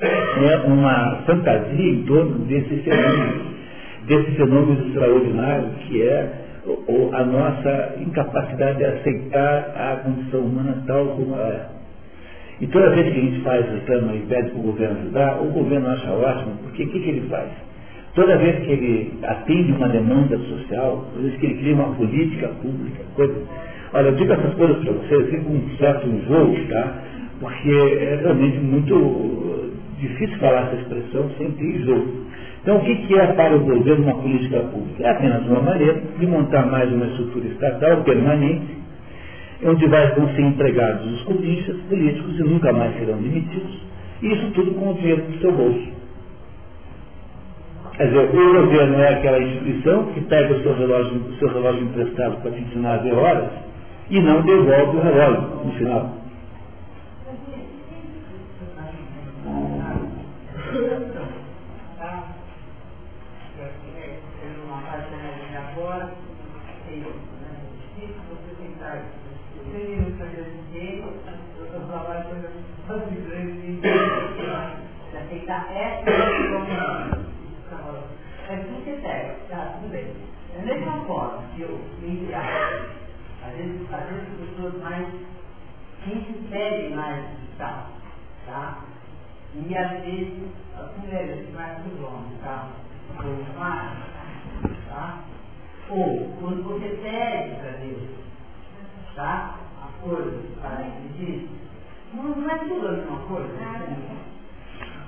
é 0.00 0.56
uma 0.66 1.16
fantasia 1.26 1.92
em 1.92 2.04
torno 2.04 2.38
desse 2.46 2.74
fenômeno, 2.76 3.44
desse 4.06 4.30
fenômeno 4.32 4.86
extraordinário 4.88 5.68
que 5.86 6.02
é 6.02 6.32
a 7.12 7.24
nossa 7.24 7.94
incapacidade 8.00 8.78
de 8.78 8.84
aceitar 8.84 9.74
a 9.76 9.96
condição 10.04 10.40
humana 10.40 10.82
tal 10.86 11.06
como 11.08 11.34
ela 11.34 11.48
é. 11.48 11.66
E 12.62 12.66
toda 12.68 12.90
vez 12.90 13.12
que 13.12 13.18
a 13.18 13.22
gente 13.22 13.40
faz 13.42 13.66
reclama 13.68 14.14
e 14.14 14.20
pede 14.20 14.50
para 14.50 14.58
o 14.58 14.62
governo 14.62 15.00
ajudar, 15.00 15.42
o 15.42 15.46
governo 15.50 15.88
acha 15.88 16.10
ótimo, 16.12 16.56
porque 16.62 16.84
o 16.84 16.88
que, 16.88 17.00
que 17.00 17.08
ele 17.10 17.28
faz? 17.28 17.50
Toda 18.14 18.36
vez 18.36 18.58
que 18.64 18.70
ele 18.70 19.18
atende 19.22 19.72
uma 19.72 19.88
demanda 19.88 20.36
social, 20.36 21.06
toda 21.14 21.22
vez 21.22 21.40
que 21.40 21.46
ele 21.46 21.54
cria 21.54 21.74
uma 21.74 21.94
política 21.94 22.48
pública, 22.60 23.02
coisa. 23.14 23.34
Olha, 23.94 24.08
eu 24.08 24.14
digo 24.16 24.32
essas 24.34 24.54
coisas 24.54 24.84
para 24.84 24.92
vocês 24.92 25.28
assim, 25.28 25.42
com 25.44 25.50
um 25.52 25.76
certo 25.78 26.06
enjoo, 26.06 26.54
tá? 26.68 26.94
Porque 27.40 27.70
é 27.70 28.18
realmente 28.22 28.58
muito 28.58 29.70
difícil 29.98 30.36
falar 30.38 30.66
essa 30.66 30.76
expressão 30.76 31.30
sem 31.38 31.52
ter 31.52 31.64
enjoo. 31.64 32.06
Então, 32.62 32.76
o 32.76 32.80
que, 32.84 33.18
é 33.18 33.26
para 33.28 33.56
o 33.56 33.60
governo 33.60 34.04
uma 34.04 34.14
política 34.20 34.60
pública? 34.60 35.02
É 35.02 35.10
apenas 35.10 35.46
uma 35.46 35.62
maneira 35.62 36.02
de 36.18 36.26
montar 36.26 36.66
mais 36.66 36.92
uma 36.92 37.06
estrutura 37.06 37.46
estatal 37.46 38.04
permanente, 38.04 38.76
onde 39.64 39.86
vão 39.86 40.28
ser 40.34 40.42
empregados 40.42 41.12
os 41.12 41.22
políticos, 41.22 41.80
políticos 41.88 42.38
e 42.38 42.42
nunca 42.42 42.72
mais 42.72 42.94
serão 42.98 43.16
demitidos, 43.16 43.80
e 44.22 44.32
isso 44.32 44.50
tudo 44.50 44.72
com 44.72 44.90
o 44.90 44.94
dinheiro 44.94 45.22
do 45.22 45.38
seu 45.40 45.50
bolso. 45.50 46.01
Quer 47.96 48.06
dizer, 48.06 48.30
o 48.30 48.66
governo 48.66 49.00
é 49.00 49.14
aquela 49.14 49.38
instituição 49.38 50.06
que 50.12 50.20
pega 50.22 50.54
o 50.54 50.62
seu 50.62 50.74
relógio, 50.74 51.18
o 51.18 51.36
seu 51.38 51.48
relógio 51.48 51.84
emprestado 51.84 52.40
para 52.40 52.50
te 52.50 52.60
ensinar 52.60 52.94
a 52.94 52.96
ver 52.98 53.14
horas 53.14 53.50
e 54.08 54.20
não 54.20 54.40
devolve 54.42 54.96
o 54.96 55.02
relógio 55.02 55.42
no 55.64 55.72
final. 55.72 56.22
aceitar 75.32 75.66
essa 75.74 76.10
é 78.48 78.56
tudo 78.56 78.84
que 78.84 78.90
é 78.90 79.00
sério, 79.00 79.34
tá, 79.48 79.78
tudo 79.80 79.90
bem. 79.90 80.14
Da 80.54 80.62
mesma 80.62 81.04
forma 81.06 81.42
que 81.54 81.62
eu, 81.62 81.80
entre 82.02 82.34
aspas, 82.34 82.90
às 83.42 83.58
vezes, 84.12 84.28
as 84.28 84.48
pessoas 84.48 84.82
mais, 84.82 85.08
quem 86.04 86.24
se 86.24 86.32
pede 86.50 86.94
mais 86.94 87.24
está, 87.50 87.86
tá? 88.46 88.84
E 89.54 89.76
às 89.76 89.90
vezes 90.04 90.32
as 90.78 90.96
mulheres 90.98 91.46
mais 91.54 91.78
dos 91.84 92.00
homens, 92.00 92.40
tá? 92.42 92.68
Ou 93.24 93.58
mais, 93.58 93.98
tá? 94.88 95.20
Ou, 95.90 96.36
quando 96.40 96.62
você 96.62 96.88
pede 97.02 97.56
para 97.56 97.70
Deus, 97.84 98.08
tá? 99.14 99.58
A 99.82 100.04
coisa 100.04 100.40
para 100.60 100.76
pedir, 100.78 101.48
não, 102.14 102.50
é 102.50 102.58
tudo 102.58 102.88
a 102.88 102.92
mesma 102.92 103.16
coisa. 103.20 103.48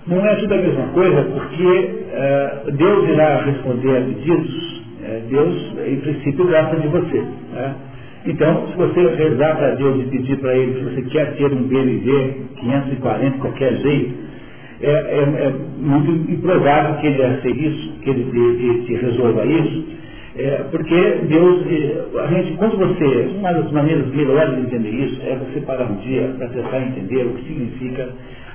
Não 0.07 0.27
é 0.27 0.37
tudo 0.37 0.55
a 0.55 0.59
mesma 0.59 0.89
coisa, 0.89 1.23
porque 1.23 2.07
uh, 2.67 2.73
Deus 2.73 3.09
irá 3.09 3.43
responder 3.45 3.97
a 3.97 4.01
pedidos, 4.07 4.79
uh, 5.01 5.29
Deus, 5.29 5.79
em 5.87 6.01
princípio, 6.01 6.49
gosta 6.49 6.77
de 6.77 6.89
você. 6.89 7.21
Né? 7.21 7.75
Então, 8.27 8.69
se 8.69 8.77
você 8.77 9.01
rezar 9.17 9.57
para 9.57 9.75
Deus 9.75 10.01
e 10.01 10.11
pedir 10.11 10.39
para 10.39 10.57
Ele 10.57 10.75
que 10.75 10.85
você 10.85 11.03
quer 11.11 11.37
ter 11.37 11.53
um 11.53 11.65
BLD 11.65 12.37
540 12.59 13.31
de 13.31 13.39
qualquer 13.39 13.77
jeito, 13.77 14.25
é, 14.81 14.91
é, 14.91 15.47
é, 15.47 15.55
muito 15.79 16.11
improvável 16.31 16.97
que 17.01 17.07
ele 17.07 17.23
aceite 17.23 17.67
isso, 17.67 17.93
que 18.01 18.11
ele 18.11 18.85
te, 18.87 18.95
resolva 18.95 19.47
isso, 19.47 19.85
é, 20.37 20.65
porque 20.71 21.21
Deus, 21.29 21.65
a 22.23 22.27
gente, 22.27 22.57
quando 22.57 22.77
você, 22.77 23.31
uma 23.39 23.53
das 23.53 23.71
maneiras 23.71 24.09
melhores 24.09 24.57
de 24.57 24.61
entender 24.63 24.91
isso 24.91 25.23
é 25.23 25.37
você 25.37 25.61
parar 25.61 25.85
um 25.85 25.97
dia 25.97 26.35
para 26.37 26.49
tentar 26.49 26.81
entender 26.81 27.25
o 27.25 27.35
que 27.35 27.47
significa 27.47 28.09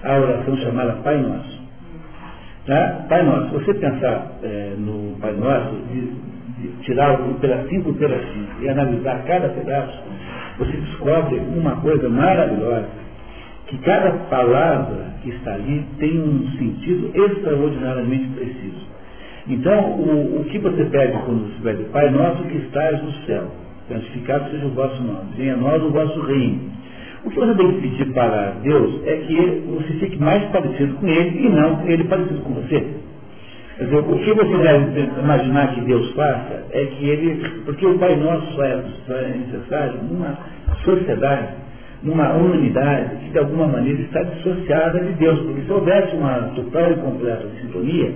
a 0.03 0.19
oração 0.19 0.57
chamada 0.57 0.93
Pai 1.03 1.21
Nosso. 1.21 1.59
Tá? 2.65 3.05
Pai 3.07 3.23
Nosso, 3.23 3.47
se 3.47 3.65
você 3.65 3.73
pensar 3.75 4.39
é, 4.43 4.73
no 4.77 5.17
Pai 5.21 5.33
Nosso, 5.33 5.75
tirar 6.81 7.21
um 7.21 7.33
pedacinho 7.35 7.83
por 7.83 7.95
pedacinho 7.95 8.47
e 8.61 8.69
analisar 8.69 9.23
cada 9.25 9.49
pedaço, 9.49 10.03
você 10.57 10.71
descobre 10.71 11.37
uma 11.37 11.77
coisa 11.77 12.09
maravilhosa, 12.09 12.89
que 13.67 13.77
cada 13.79 14.11
palavra 14.29 15.13
que 15.21 15.29
está 15.29 15.53
ali 15.53 15.85
tem 15.99 16.19
um 16.19 16.47
sentido 16.57 17.11
extraordinariamente 17.13 18.27
preciso. 18.29 18.89
Então, 19.47 19.91
o, 19.93 20.41
o 20.41 20.45
que 20.45 20.59
você 20.59 20.85
pede 20.85 21.13
quando 21.25 21.47
você 21.47 21.63
pede 21.63 21.83
Pai 21.89 22.09
Nosso 22.09 22.43
que 22.43 22.57
estás 22.57 23.01
no 23.03 23.11
céu, 23.25 23.47
santificado 23.87 24.49
seja 24.51 24.65
o 24.65 24.71
vosso 24.71 25.01
nome, 25.01 25.31
venha 25.37 25.53
a 25.53 25.57
nós 25.57 25.81
o 25.83 25.89
vosso 25.89 26.21
reino. 26.21 26.69
O 27.23 27.29
que 27.29 27.35
você 27.39 27.53
tem 27.55 27.73
que 27.73 27.81
pedir 27.81 28.13
para 28.13 28.51
Deus 28.63 29.01
é 29.05 29.17
que 29.17 29.63
você 29.67 29.93
fique 29.99 30.17
mais 30.21 30.43
parecido 30.51 30.93
com 30.95 31.07
Ele 31.07 31.45
e 31.45 31.49
não 31.49 31.87
Ele 31.87 32.03
parecido 32.05 32.41
com 32.41 32.53
você. 32.53 32.98
Dizer, 33.79 33.97
o 33.97 34.19
que 34.19 34.33
você 34.33 34.57
deve 34.57 35.09
imaginar 35.21 35.73
que 35.73 35.81
Deus 35.81 36.11
faça 36.11 36.65
é 36.71 36.85
que 36.85 37.09
Ele, 37.09 37.61
porque 37.63 37.85
o 37.85 37.97
Pai 37.97 38.13
Nosso 38.17 38.53
só 38.53 38.63
é, 38.63 38.83
é 39.09 39.37
necessário 39.37 39.99
numa 40.03 40.37
sociedade, 40.83 41.47
numa 42.03 42.33
unidade 42.33 43.15
que 43.23 43.29
de 43.29 43.39
alguma 43.39 43.67
maneira 43.67 44.01
está 44.01 44.21
dissociada 44.21 44.99
de 44.99 45.13
Deus, 45.13 45.39
porque 45.39 45.61
se 45.61 45.71
houvesse 45.71 46.13
uma 46.17 46.51
total 46.55 46.91
e 46.91 46.95
completa 46.95 47.47
sintonia, 47.61 48.11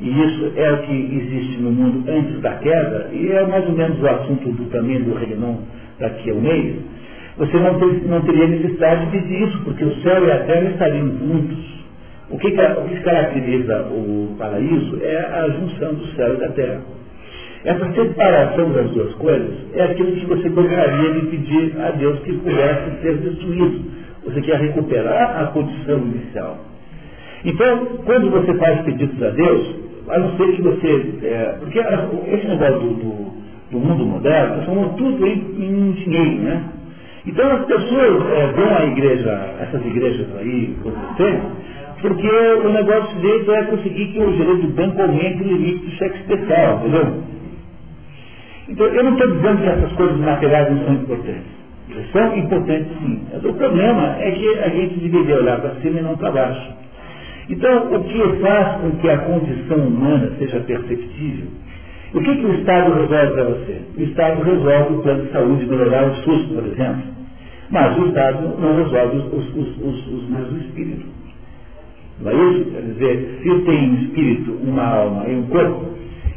e 0.00 0.08
isso 0.08 0.52
é 0.56 0.72
o 0.72 0.78
que 0.78 0.92
existe 0.92 1.58
no 1.58 1.70
mundo 1.70 2.10
antes 2.10 2.40
da 2.40 2.54
queda, 2.54 3.10
e 3.12 3.30
é 3.30 3.46
mais 3.46 3.66
ou 3.66 3.76
menos 3.76 4.00
o 4.02 4.06
assunto 4.08 4.50
do, 4.50 4.64
também 4.70 5.00
do 5.00 5.14
Regnum 5.14 5.58
daqui 6.00 6.30
a 6.30 6.34
um 6.34 6.40
mês, 6.40 6.74
você 7.36 7.56
não, 7.56 7.78
ter, 7.78 8.02
não 8.08 8.20
teria 8.22 8.48
necessidade 8.48 9.12
de 9.12 9.44
isso, 9.44 9.60
porque 9.62 9.84
o 9.84 9.94
céu 10.02 10.26
e 10.26 10.32
a 10.32 10.38
terra 10.40 10.70
estariam 10.70 11.06
juntos. 11.06 11.77
O 12.30 12.38
que, 12.38 12.48
o 12.48 12.88
que 12.88 13.00
caracteriza 13.00 13.86
o 13.90 14.36
paraíso 14.38 14.98
é 15.02 15.16
a 15.16 15.48
junção 15.48 15.94
do 15.94 16.06
céu 16.08 16.34
e 16.34 16.36
da 16.36 16.48
terra. 16.48 16.80
Essa 17.64 17.92
separação 17.92 18.70
das 18.72 18.90
duas 18.90 19.14
coisas 19.14 19.54
é 19.74 19.82
aquilo 19.82 20.12
que 20.12 20.26
você 20.26 20.48
gostaria 20.50 21.12
de 21.12 21.26
pedir 21.26 21.80
a 21.80 21.90
Deus 21.90 22.18
que 22.20 22.32
pudesse 22.34 23.02
ser 23.02 23.16
destruído. 23.16 23.82
Você 24.24 24.42
quer 24.42 24.60
recuperar 24.60 25.42
a 25.42 25.46
condição 25.46 25.98
inicial. 25.98 26.58
Então, 27.44 27.86
quando 28.04 28.30
você 28.30 28.54
faz 28.54 28.82
pedidos 28.82 29.22
a 29.22 29.30
Deus, 29.30 29.76
a 30.08 30.18
não 30.18 30.36
ser 30.36 30.56
que 30.56 30.62
você. 30.62 31.14
É, 31.22 31.56
porque 31.58 31.78
esse 31.78 32.46
negócio 32.46 32.80
do, 32.80 32.94
do, 32.94 33.32
do 33.70 33.78
mundo 33.78 34.06
moderno 34.06 34.54
transformou 34.54 34.88
tudo 34.90 35.26
em, 35.26 35.32
em 35.32 35.92
dinheiro, 35.92 36.42
né? 36.42 36.62
Então 37.26 37.50
as 37.50 37.64
pessoas 37.66 38.30
é, 38.30 38.46
vão 38.52 38.76
à 38.76 38.86
igreja, 38.86 39.54
essas 39.60 39.84
igrejas 39.84 40.26
aí, 40.38 40.74
você, 40.82 41.40
porque 42.00 42.28
o 42.28 42.68
negócio 42.70 43.18
deles 43.20 43.48
é 43.48 43.62
conseguir 43.64 44.06
que 44.12 44.18
o 44.20 44.36
gerente 44.36 44.66
do 44.66 44.74
banco 44.74 45.02
aumente 45.02 45.42
o 45.42 45.46
limite 45.46 45.84
do 45.84 45.90
cheque 45.92 46.18
especial, 46.18 46.78
entendeu? 46.78 47.22
Então 48.68 48.86
eu 48.86 49.04
não 49.04 49.12
estou 49.12 49.30
dizendo 49.32 49.62
que 49.62 49.68
essas 49.68 49.92
coisas 49.92 50.18
materiais 50.18 50.70
não 50.70 50.84
são 50.84 50.94
importantes. 50.94 51.58
São 52.12 52.36
importantes 52.36 52.88
sim. 53.00 53.22
O 53.44 53.54
problema 53.54 54.16
é 54.20 54.30
que 54.30 54.58
a 54.58 54.68
gente 54.68 55.00
deveria 55.00 55.36
olhar 55.36 55.60
para 55.60 55.74
cima 55.80 55.98
e 55.98 56.02
não 56.02 56.16
para 56.16 56.30
baixo. 56.30 56.72
Então, 57.48 57.94
o 57.94 58.04
que 58.04 58.40
faz 58.42 58.80
com 58.80 58.90
que 58.98 59.08
a 59.08 59.18
condição 59.18 59.78
humana 59.78 60.30
seja 60.38 60.60
perceptível? 60.60 61.46
O 62.12 62.20
que, 62.20 62.36
que 62.36 62.46
o 62.46 62.54
Estado 62.54 62.92
resolve 62.92 63.32
para 63.32 63.44
você? 63.44 63.80
O 63.96 64.02
Estado 64.02 64.42
resolve 64.42 64.94
o 64.94 65.02
plano 65.02 65.24
de 65.24 65.32
saúde 65.32 65.66
melhorar 65.66 66.08
o 66.08 66.14
SUS, 66.16 66.46
por 66.46 66.66
exemplo. 66.66 67.02
Mas 67.70 67.98
o 67.98 68.06
Estado 68.06 68.54
não 68.58 68.76
resolve 68.76 69.16
os, 69.16 69.54
os, 69.54 69.76
os, 69.78 70.06
os 70.08 70.28
meus 70.28 70.52
espíritos. 70.62 71.17
Não 72.20 72.32
é 72.32 72.34
isso? 72.34 72.70
Quer 72.70 72.82
dizer, 72.82 73.38
se 73.42 73.64
tem 73.64 73.90
um 73.90 73.94
espírito, 73.94 74.52
uma 74.64 74.82
alma 74.82 75.28
e 75.28 75.36
um 75.36 75.46
corpo, 75.46 75.84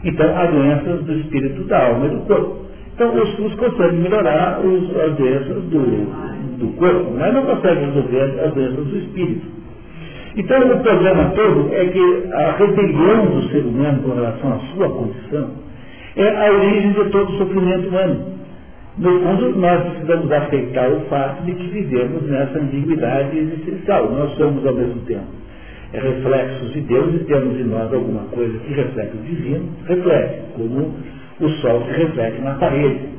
então 0.03 0.37
há 0.37 0.45
doenças 0.45 1.03
do 1.05 1.13
espírito, 1.13 1.63
da 1.63 1.87
alma 1.87 2.05
e 2.05 2.09
do 2.09 2.19
corpo. 2.21 2.65
Então 2.93 3.15
o 3.15 3.27
SUS 3.27 3.55
consegue 3.55 3.97
melhorar 3.97 4.59
os, 4.63 4.95
as 4.95 5.15
doenças 5.15 5.63
do, 5.63 6.57
do 6.59 6.67
corpo, 6.77 7.11
mas 7.17 7.33
não 7.33 7.45
consegue 7.45 7.85
resolver 7.85 8.39
as 8.45 8.53
doenças 8.53 8.85
do 8.85 8.97
espírito. 8.97 9.47
Então 10.35 10.59
o 10.59 10.79
problema 10.79 11.31
todo 11.35 11.69
é 11.73 11.85
que 11.85 12.33
a 12.33 12.51
rebelião 12.51 13.25
do 13.25 13.49
ser 13.49 13.65
humano 13.65 14.03
com 14.03 14.13
relação 14.13 14.53
à 14.53 14.59
sua 14.73 14.89
condição 14.89 15.49
é 16.15 16.47
a 16.47 16.51
origem 16.53 16.91
de 16.91 17.09
todo 17.09 17.29
o 17.33 17.37
sofrimento 17.37 17.87
humano. 17.89 18.31
No 18.97 19.19
fundo, 19.21 19.57
nós 19.57 19.81
precisamos 19.83 20.31
aceitar 20.31 20.91
o 20.91 20.99
fato 21.09 21.43
de 21.43 21.53
que 21.53 21.67
vivemos 21.67 22.21
nessa 22.23 22.59
ambiguidade 22.59 23.37
existencial. 23.37 24.11
Nós 24.11 24.31
somos 24.35 24.65
ao 24.65 24.73
mesmo 24.73 24.99
tempo 25.05 25.40
é 25.40 25.40
reflexos 25.93 26.73
de 26.73 26.81
Deus 26.81 27.15
e 27.15 27.19
temos 27.25 27.59
em 27.59 27.63
nós 27.63 27.93
alguma 27.93 28.23
coisa 28.31 28.57
que 28.59 28.73
reflete 28.73 29.17
o 29.17 29.21
divino, 29.23 29.69
reflete, 29.85 30.41
como 30.55 30.93
o 31.39 31.49
sol 31.61 31.83
se 31.85 31.91
reflete 31.91 32.41
na 32.41 32.55
parede. 32.55 33.09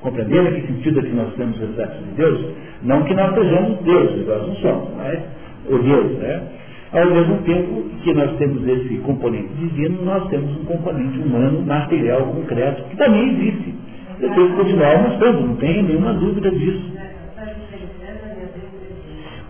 Compreendendo 0.00 0.50
que 0.52 0.66
sentido 0.66 1.00
é 1.00 1.02
que 1.02 1.14
nós 1.14 1.34
temos 1.34 1.58
reflexos 1.58 2.04
de 2.04 2.12
Deus? 2.16 2.46
Não 2.82 3.02
que 3.04 3.14
nós 3.14 3.34
sejamos 3.34 3.78
Deus, 3.80 4.26
nós 4.26 4.48
não 4.48 4.54
somos, 4.56 4.88
mas 4.96 5.20
o 5.68 5.78
Deus, 5.78 6.12
né? 6.18 6.42
Ao 6.92 7.06
mesmo 7.06 7.38
tempo 7.38 7.84
que 8.02 8.12
nós 8.12 8.36
temos 8.36 8.66
esse 8.68 8.96
componente 8.98 9.48
divino, 9.54 10.04
nós 10.04 10.28
temos 10.28 10.50
um 10.58 10.64
componente 10.64 11.18
humano, 11.18 11.62
material, 11.62 12.22
concreto, 12.22 12.82
que 12.90 12.96
também 12.96 13.30
existe. 13.30 13.74
Depois 14.20 14.52
continuarmos 14.54 15.12
mostrando, 15.12 15.40
não 15.40 15.56
tem 15.56 15.82
nenhuma 15.82 16.12
dúvida 16.12 16.50
disso. 16.50 16.92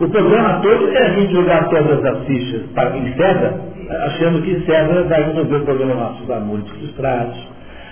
O 0.03 0.09
problema 0.09 0.61
todo 0.61 0.89
é 0.89 0.99
a 0.99 1.11
gente 1.11 1.33
jogar 1.33 1.69
todas 1.69 2.05
as 2.05 2.27
fichas 2.27 2.63
para 2.75 2.99
em 2.99 3.15
César, 3.15 3.55
achando 3.89 4.43
que 4.43 4.61
César 4.67 5.05
vai 5.05 5.23
resolver 5.23 5.59
o 5.59 5.65
problema 5.65 5.95
dos 5.95 6.03
nossos 6.03 6.31
amores 6.31 6.69
frustrados, 6.71 7.49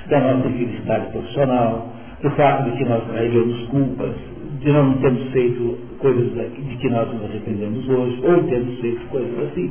da 0.08 0.18
nossa 0.18 0.48
infelicidade 0.48 1.06
profissional, 1.12 1.86
do 2.20 2.30
fato 2.30 2.68
de 2.68 2.76
que 2.76 2.84
nós 2.84 3.04
carregamos 3.06 3.62
culpas, 3.68 4.10
de 4.58 4.72
não 4.72 4.94
termos 4.94 5.30
feito 5.30 5.78
coisas 6.00 6.32
de 6.32 6.76
que 6.78 6.90
nós 6.90 7.12
nos 7.12 7.30
arrependemos 7.30 7.88
hoje, 7.88 8.20
ou 8.24 8.42
termos 8.42 8.80
feito 8.80 9.06
coisas 9.06 9.48
assim. 9.48 9.70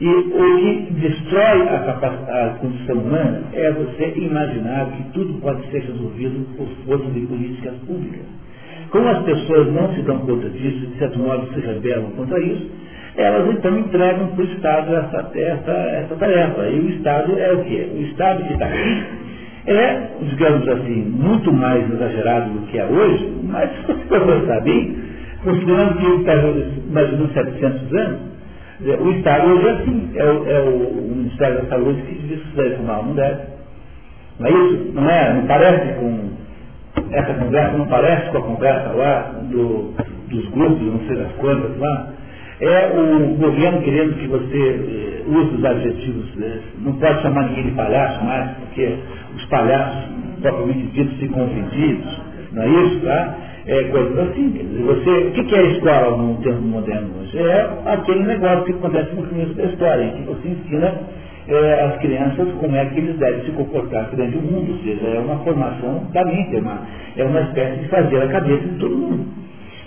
E 0.00 0.08
o 0.08 0.22
que 0.30 0.94
destrói 0.94 1.68
a, 1.68 2.46
a 2.46 2.48
condição 2.58 2.96
humana 2.96 3.42
é 3.52 3.70
você 3.70 4.14
imaginar 4.16 4.86
que 4.92 5.12
tudo 5.12 5.34
pode 5.42 5.70
ser 5.70 5.82
resolvido 5.82 6.56
por 6.56 6.66
força 6.86 7.10
de 7.10 7.20
políticas 7.26 7.74
públicas. 7.86 8.43
Como 8.94 9.08
as 9.08 9.24
pessoas 9.24 9.72
não 9.72 9.92
se 9.92 10.02
dão 10.02 10.18
conta 10.18 10.48
disso, 10.50 10.86
de 10.86 10.98
certo 10.98 11.18
modo 11.18 11.52
se 11.52 11.58
rebelam 11.58 12.12
contra 12.12 12.38
isso, 12.38 12.70
elas 13.16 13.52
então 13.52 13.76
entregam 13.76 14.28
para 14.28 14.40
o 14.40 14.44
Estado 14.44 14.94
essa, 14.94 15.32
essa, 15.34 15.72
essa 15.72 16.14
tarefa. 16.14 16.68
E 16.68 16.78
o 16.78 16.90
Estado 16.90 17.36
é 17.36 17.52
o 17.54 17.64
quê? 17.64 17.88
O 17.92 18.02
Estado 18.02 18.44
que 18.44 18.52
está 18.52 18.66
aqui 18.66 19.04
é, 19.66 20.00
digamos 20.20 20.68
assim, 20.68 21.06
muito 21.10 21.52
mais 21.52 21.92
exagerado 21.92 22.50
do 22.50 22.66
que 22.68 22.78
é 22.78 22.86
hoje, 22.86 23.36
mas 23.42 23.68
se 23.74 23.82
você 23.82 24.20
pensar 24.20 24.60
bem, 24.60 24.96
considerando 25.42 25.98
que 25.98 26.06
ele 26.06 26.20
está 26.20 26.34
imaginando 26.88 27.32
700 27.32 27.94
anos, 27.94 28.20
o 29.00 29.10
Estado 29.10 29.48
hoje 29.48 29.66
é 29.66 29.70
assim, 29.72 30.10
é 30.14 30.24
o, 30.24 30.48
é 30.48 30.60
o 30.60 31.16
Ministério 31.16 31.62
da 31.62 31.68
Saúde 31.68 32.00
que 32.02 32.14
diz 32.28 32.40
que 32.44 32.56
deve 32.56 32.76
fumar, 32.76 33.04
não 33.04 33.14
deve. 33.16 33.40
Não 34.38 34.46
é 34.46 34.50
isso? 34.50 34.92
Não 34.94 35.10
é? 35.10 35.32
Não 35.34 35.46
parece 35.48 35.94
com 35.98 36.43
essa 37.10 37.34
conversa, 37.34 37.78
não 37.78 37.86
parece 37.86 38.30
com 38.30 38.38
a 38.38 38.42
conversa 38.42 38.88
lá 38.90 39.22
do, 39.50 39.94
dos 40.28 40.48
grupos, 40.50 40.82
não 40.82 41.00
sei 41.06 41.16
das 41.16 41.32
quantas 41.32 41.78
lá? 41.78 42.08
É 42.60 42.92
o 42.96 43.34
governo 43.36 43.82
querendo 43.82 44.14
que 44.14 44.28
você 44.28 44.56
eh, 44.56 45.22
use 45.26 45.56
os 45.56 45.64
adjetivos, 45.64 46.26
eh, 46.40 46.60
não 46.78 46.92
pode 46.94 47.20
chamar 47.22 47.48
ninguém 47.48 47.64
de 47.64 47.70
palhaço 47.72 48.24
mais, 48.24 48.50
porque 48.58 48.96
os 49.34 49.44
palhaços, 49.46 50.04
propriamente 50.40 50.86
ditos, 50.92 51.18
ficam 51.18 51.44
ofendidos, 51.44 52.20
não 52.52 52.62
é 52.62 52.68
isso? 52.68 53.00
Tá? 53.00 53.34
É 53.66 53.84
coisas 53.84 54.18
assim. 54.18 54.52
Você, 54.86 55.10
o 55.10 55.32
que 55.32 55.54
é 55.54 55.58
a 55.58 55.62
escola 55.62 56.16
no 56.16 56.36
tempo 56.42 56.60
moderno 56.62 57.10
hoje? 57.20 57.38
É 57.38 57.68
aquele 57.86 58.22
negócio 58.22 58.64
que 58.64 58.72
acontece 58.72 59.14
no 59.14 59.22
começo 59.26 59.54
da 59.54 59.64
história, 59.64 60.04
em 60.04 60.10
que 60.12 60.22
você 60.22 60.48
ensina 60.48 60.94
é, 61.46 61.80
as 61.82 61.96
crianças 62.00 62.48
como 62.58 62.74
é 62.74 62.86
que 62.86 62.98
eles 62.98 63.18
devem 63.18 63.44
se 63.44 63.50
comportar 63.52 64.08
perante 64.08 64.36
o 64.38 64.42
mundo, 64.42 64.72
ou 64.72 64.78
seja, 64.78 65.06
é 65.06 65.18
uma 65.18 65.36
formação 65.38 66.06
da 66.12 66.24
mente, 66.24 66.56
é 66.56 66.60
uma, 66.60 66.80
é 67.16 67.24
uma 67.24 67.40
espécie 67.42 67.80
de 67.80 67.88
fazer 67.88 68.22
a 68.22 68.28
cabeça 68.28 68.66
de 68.66 68.78
todo 68.78 68.96
mundo. 68.96 69.26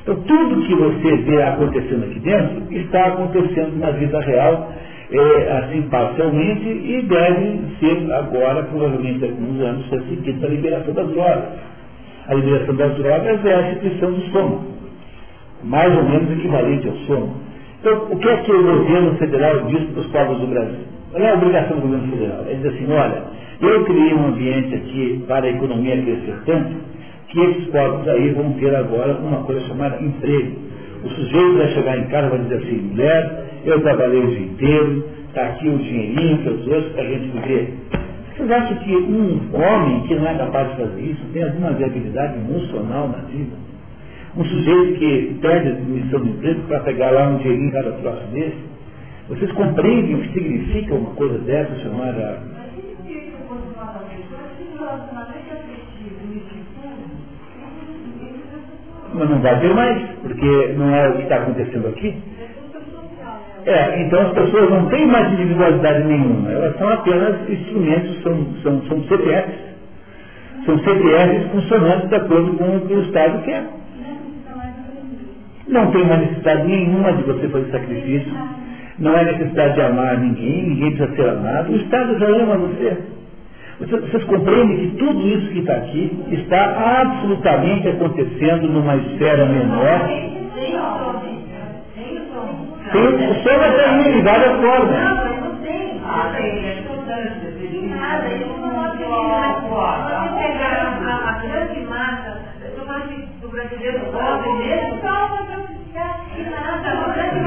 Então 0.04 0.16
tudo 0.16 0.68
que 0.68 0.76
você 0.76 1.18
vê 1.24 1.42
acontecendo 1.44 2.04
aqui 2.06 2.20
dentro 2.20 2.74
está 2.74 3.08
acontecendo 3.08 3.80
na 3.80 3.92
vida 3.92 4.20
real, 4.22 4.72
é, 5.12 5.58
assim 5.58 5.82
parcialmente, 5.90 6.68
e 6.68 7.02
deve 7.02 7.60
ser 7.80 8.14
agora, 8.14 8.64
provavelmente 8.64 9.26
alguns 9.26 9.60
anos, 9.62 9.90
ser 9.90 10.02
seguido 10.04 10.46
a 10.46 10.50
liberação 10.50 10.94
das 10.94 11.08
drogas. 11.08 11.44
A 12.28 12.34
liberação 12.36 12.76
das 12.76 12.96
drogas 12.98 13.46
é 13.46 13.54
a 13.54 13.62
restrição 13.62 14.12
do 14.12 14.20
estômago, 14.20 14.66
mais 15.64 15.96
ou 15.96 16.04
menos 16.04 16.32
equivalente 16.38 16.88
ao 16.88 16.96
sono. 17.08 17.34
Então, 17.80 18.08
o 18.12 18.18
que 18.18 18.28
é 18.28 18.38
que 18.38 18.52
o 18.52 18.64
governo 18.64 19.16
federal 19.16 19.62
diz 19.66 19.84
para 19.92 20.02
os 20.02 20.08
povos 20.08 20.40
do 20.40 20.48
Brasil? 20.48 20.97
Qual 21.12 21.24
é 21.24 21.30
a 21.32 21.36
obrigação 21.36 21.78
do 21.78 21.82
governo 21.84 22.12
federal? 22.12 22.46
Ele 22.48 22.56
diz 22.62 22.74
assim, 22.74 22.92
olha, 22.92 23.24
eu 23.62 23.86
criei 23.86 24.14
um 24.14 24.28
ambiente 24.28 24.76
aqui 24.76 25.24
para 25.28 25.46
a 25.46 25.50
economia 25.50 26.02
crescer 26.02 26.38
tanto, 26.46 26.76
que 27.30 27.40
esses 27.40 27.68
povos 27.68 28.08
aí 28.08 28.32
vão 28.32 28.54
ter 28.54 28.76
agora 28.76 29.14
uma 29.18 29.44
coisa 29.44 29.62
chamada 29.68 30.02
emprego. 30.02 30.58
O 31.04 31.10
sujeito 31.10 31.58
vai 31.58 31.68
chegar 31.70 31.98
em 31.98 32.08
casa 32.08 32.28
e 32.28 32.30
vai 32.30 32.40
dizer 32.40 32.56
assim, 32.56 32.78
mulher, 32.78 33.46
eu 33.66 33.82
trabalhei 33.82 34.24
o 34.24 34.28
dia 34.28 34.40
inteiro, 34.40 35.06
está 35.28 35.42
aqui 35.48 35.70
o 35.70 35.78
dinheirinho 35.78 36.38
que 36.40 36.48
eu 36.48 36.64
trouxe 36.64 36.90
para 36.90 37.04
a 37.04 37.06
gente 37.06 37.28
viver. 37.30 37.74
Vocês 38.36 38.52
acham 38.52 38.78
que 38.78 38.96
um 38.96 39.50
homem 39.56 40.02
que 40.08 40.16
não 40.16 40.28
é 40.28 40.36
capaz 40.36 40.70
de 40.70 40.78
fazer 40.78 41.02
isso 41.02 41.26
tem 41.34 41.44
alguma 41.44 41.72
viabilidade 41.72 42.38
emocional 42.38 43.08
na 43.08 43.18
vida? 43.30 43.56
Um 44.36 44.46
sujeito 44.46 45.00
que 45.00 45.38
perde 45.42 45.70
a 45.70 45.72
admissão 45.72 46.20
do 46.20 46.30
emprego 46.30 46.62
para 46.68 46.82
pegar 46.82 47.12
lá 47.12 47.30
um 47.30 47.38
dinheirinho 47.38 47.72
cada 47.72 47.92
troço 47.94 48.28
desse? 48.32 48.77
Vocês 49.30 49.52
compreendem 49.52 50.16
o 50.16 50.22
que 50.22 50.34
significa 50.34 50.96
uma 50.96 51.14
coisa 51.16 51.38
dessa 51.40 51.76
chamada 51.80 52.58
mas 59.14 59.30
não 59.30 59.40
vai 59.40 59.60
ter 59.60 59.74
mais, 59.74 60.02
porque 60.22 60.74
não 60.78 60.96
é 60.96 61.10
o 61.10 61.14
que 61.14 61.24
está 61.24 61.38
acontecendo 61.38 61.88
aqui. 61.88 62.16
É, 63.66 64.02
então 64.02 64.22
as 64.22 64.34
pessoas 64.34 64.70
não 64.70 64.88
têm 64.88 65.08
mais 65.08 65.34
individualidade 65.34 66.04
nenhuma, 66.06 66.50
elas 66.52 66.78
são 66.78 66.88
apenas 66.88 67.50
instrumentos, 67.50 68.22
são, 68.22 68.48
são, 68.64 68.82
são 68.88 69.04
CPFs. 69.04 69.68
São 70.66 70.80
CPFs 70.80 71.52
funcionando 71.52 72.08
de 72.08 72.16
acordo 72.16 72.58
com 72.58 72.78
o 72.78 72.82
que 72.88 72.94
o 72.94 73.02
Estado 73.02 73.44
quer. 73.44 73.64
Não 75.68 75.92
tem 75.92 76.06
mais 76.06 76.22
necessidade 76.22 76.66
nenhuma 76.66 77.12
de 77.12 77.24
você 77.24 77.50
fazer 77.50 77.72
sacrifício, 77.72 78.34
não 79.00 79.18
é 79.18 79.24
necessidade 79.26 79.76
de 79.76 79.82
amar 79.82 80.18
ninguém, 80.18 80.70
ninguém 80.70 80.96
precisa 80.96 81.16
ser 81.16 81.30
amado, 81.30 81.72
o 81.72 81.76
Estado 81.76 82.18
já 82.20 82.28
ama 82.28 82.58
você. 82.58 82.98
Vocês, 83.80 84.02
vocês 84.02 84.24
compreendem 84.24 84.78
que 84.78 84.98
tudo 84.98 85.28
isso 85.28 85.52
que 85.52 85.60
está 85.60 85.74
aqui 85.74 86.26
está 86.32 87.02
absolutamente 87.02 87.88
acontecendo 87.90 88.68
numa 88.68 88.96
esfera 88.96 89.46
menor. 89.46 90.08
Tem, 92.92 93.30
o 93.30 93.36
sol 93.44 93.60
vai 93.60 93.72
ter 93.76 94.14
de 94.14 94.22
várias 94.22 94.62
formas. 94.62 95.38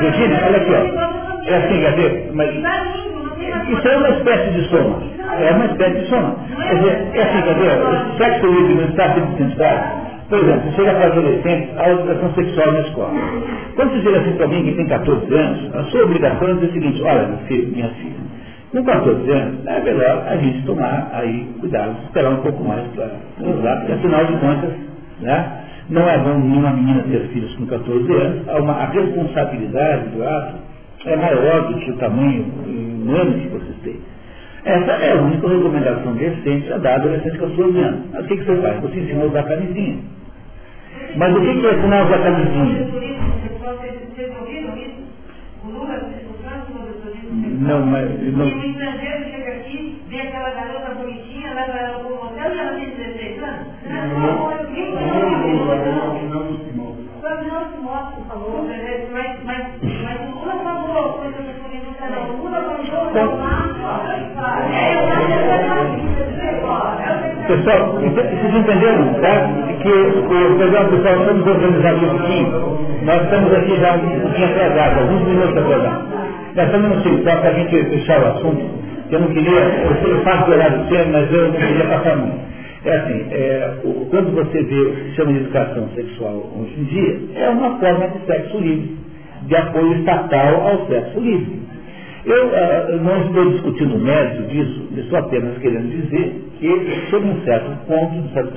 Virginia, 0.01 0.39
olha 0.47 0.57
aqui, 0.57 0.73
ó. 1.27 1.30
É 1.47 1.57
assim, 1.57 1.79
dizer, 1.79 2.31
mas 2.35 2.51
isso 2.55 3.89
é 3.89 3.97
uma 3.97 4.09
espécie 4.11 4.51
de 4.51 4.69
soma. 4.69 4.99
É 5.41 5.51
uma 5.53 5.67
espécie 5.67 6.01
de 6.01 6.07
soma. 6.09 6.37
Quer 6.57 6.75
dizer, 6.77 7.09
é 7.15 7.23
assim, 7.23 7.41
dizer, 7.41 7.79
o 7.83 8.17
sexo 8.19 8.47
livre 8.47 8.75
de 8.75 8.93
identidade, 8.93 9.51
por 10.29 10.39
exemplo, 10.39 10.63
você 10.63 10.77
chega 10.77 10.95
para 10.95 11.07
adolescente, 11.07 11.71
a 11.77 11.91
educação 11.91 12.35
sexual 12.35 12.73
na 12.73 12.81
escola. 12.81 13.11
Quando 13.75 13.91
você 13.93 14.03
chega 14.03 14.21
assim 14.21 14.33
para 14.37 14.47
mim 14.47 14.65
que 14.65 14.73
tem 14.73 14.87
14 14.87 15.35
anos, 15.35 15.75
a 15.75 15.85
sua 15.85 16.05
obrigação 16.05 16.49
é 16.49 16.55
dizer 16.55 16.67
o 16.67 16.73
seguinte, 16.73 17.03
olha, 17.03 17.27
meu 17.27 17.39
filho, 17.49 17.73
minha 17.73 17.89
filha, 17.89 18.15
com 18.71 18.85
14 18.85 19.31
anos, 19.31 19.67
é 19.67 19.81
melhor 19.81 20.25
a 20.29 20.37
gente 20.37 20.63
tomar 20.65 21.11
aí 21.13 21.49
cuidado, 21.59 21.97
esperar 22.05 22.31
um 22.31 22.43
pouco 22.43 22.63
mais 22.63 22.87
para 22.95 23.11
usar, 23.45 23.77
porque 23.79 23.93
afinal 23.93 24.25
de 24.27 24.33
contas, 24.35 24.71
né, 25.21 25.53
não 25.89 26.09
é 26.09 26.19
bom 26.19 26.39
nenhuma 26.39 26.71
menina 26.71 27.03
ter 27.11 27.21
filhos 27.33 27.53
com 27.57 27.67
14 27.67 28.13
anos, 28.13 28.49
a 28.49 28.85
responsabilidade 28.87 30.09
do 30.11 30.23
ato 30.23 30.70
é 31.07 31.17
maior 31.17 31.69
do 31.69 31.79
que 31.81 31.91
o 31.91 31.97
tamanho 31.97 32.43
humano 32.43 33.33
que 33.41 33.49
vocês 33.49 33.77
têm. 33.83 34.01
Essa 34.65 34.93
é 34.93 35.13
a 35.13 35.23
única 35.23 35.49
recomendação 35.49 36.13
decente 36.15 36.73
a 36.73 36.79
dar 36.79 36.97
adolescente 36.97 37.39
com 37.39 37.49
14 37.49 37.79
anos. 37.79 38.01
Mas 38.13 38.25
o 38.25 38.29
que, 38.29 38.37
que 38.37 38.45
você 38.45 38.57
faz? 38.61 38.81
Você 38.83 39.01
ensina 39.01 39.23
a 39.23 39.27
usar 39.27 39.43
camisinha. 39.45 39.99
Mas 41.17 41.35
o 41.35 41.41
que, 41.41 41.61
que 41.61 41.67
é 41.67 41.75
ensinar 41.75 42.01
a 42.01 42.05
usar 42.05 42.19
camisinha? 42.19 43.01
Não, 47.61 47.87
mas... 47.87 48.09
Não... 48.37 48.47
o 48.47 48.49
estrangeiro 48.49 49.25
chega 49.31 49.51
aqui, 49.53 50.03
vê 50.09 50.21
aquela 50.21 50.51
garota 50.51 50.95
bonitinha, 50.95 51.55
leva 51.55 51.79
ela 51.79 51.99
para 52.01 52.09
o 52.09 52.15
hotel 52.15 52.55
e 52.55 52.59
ela 52.59 52.73
tem 52.73 52.91
16 52.91 53.43
anos? 53.43 53.67
Não, 53.87 54.09
não, 54.09 54.51
não. 55.91 56.21
Não 57.31 57.71
se 57.71 57.79
mostra, 57.79 58.17
por 58.17 58.27
favor. 58.27 58.67
Mas, 59.45 59.90
Pessoal, 67.47 67.93
vocês 67.95 68.55
entenderam, 68.55 69.15
tá? 69.15 69.49
Que 69.83 69.89
o 69.89 70.23
programa 70.57 70.89
pessoal 70.91 71.21
estamos 71.21 71.47
organizados 71.47 72.03
um 72.03 72.09
pouquinho. 72.19 72.79
Nós 73.03 73.23
estamos 73.23 73.53
aqui 73.55 73.77
já 73.81 73.95
um 73.95 74.21
pouquinho 74.21 74.49
atrasados, 74.49 74.99
alguns 75.03 75.23
minutos 75.23 75.57
atrasados. 75.57 76.05
Nós 76.55 76.67
estamos 76.67 77.05
no 77.05 77.25
só 77.25 77.37
para 77.37 77.49
a 77.49 77.53
gente 77.55 77.85
fechar 77.91 78.21
o 78.23 78.27
assunto, 78.27 78.81
eu 79.11 79.21
não 79.21 79.29
queria, 79.29 79.61
eu 79.61 80.21
faço 80.23 80.51
o 80.51 80.55
horário 80.55 80.89
cedo, 80.89 81.11
mas 81.13 81.33
eu 81.33 81.49
não 81.49 81.53
queria 81.53 81.85
passar 81.87 82.17
muito. 82.17 82.41
É 82.85 82.97
assim, 82.97 83.27
é, 83.31 83.75
o, 83.85 84.07
quando 84.11 84.35
você 84.35 84.63
vê 84.63 84.81
o 84.81 84.93
que 84.95 85.03
se 85.11 85.17
chama 85.17 85.33
de 85.33 85.39
educação 85.41 85.89
sexual 85.95 86.51
hoje 86.57 86.75
em 86.79 86.85
dia, 86.85 87.19
é 87.35 87.49
uma 87.51 87.79
forma 87.79 88.09
de 88.09 88.27
sexo 88.27 88.59
livre, 88.59 88.97
de 89.43 89.57
apoio 89.57 89.95
estatal 89.99 90.69
ao 90.69 90.87
sexo 90.87 91.21
livre. 91.21 91.61
Eu 92.25 92.47
uh, 92.47 93.03
não 93.03 93.23
estou 93.23 93.51
discutindo 93.51 93.97
o 93.97 93.99
mérito 93.99 94.43
disso, 94.45 94.89
estou 94.97 95.19
apenas 95.19 95.57
querendo 95.59 95.89
dizer 95.89 96.51
que, 96.59 97.11
sob 97.11 97.27
um 97.27 97.41
certo 97.45 97.87
ponto, 97.87 98.21
de 98.21 98.35
certo 98.35 98.53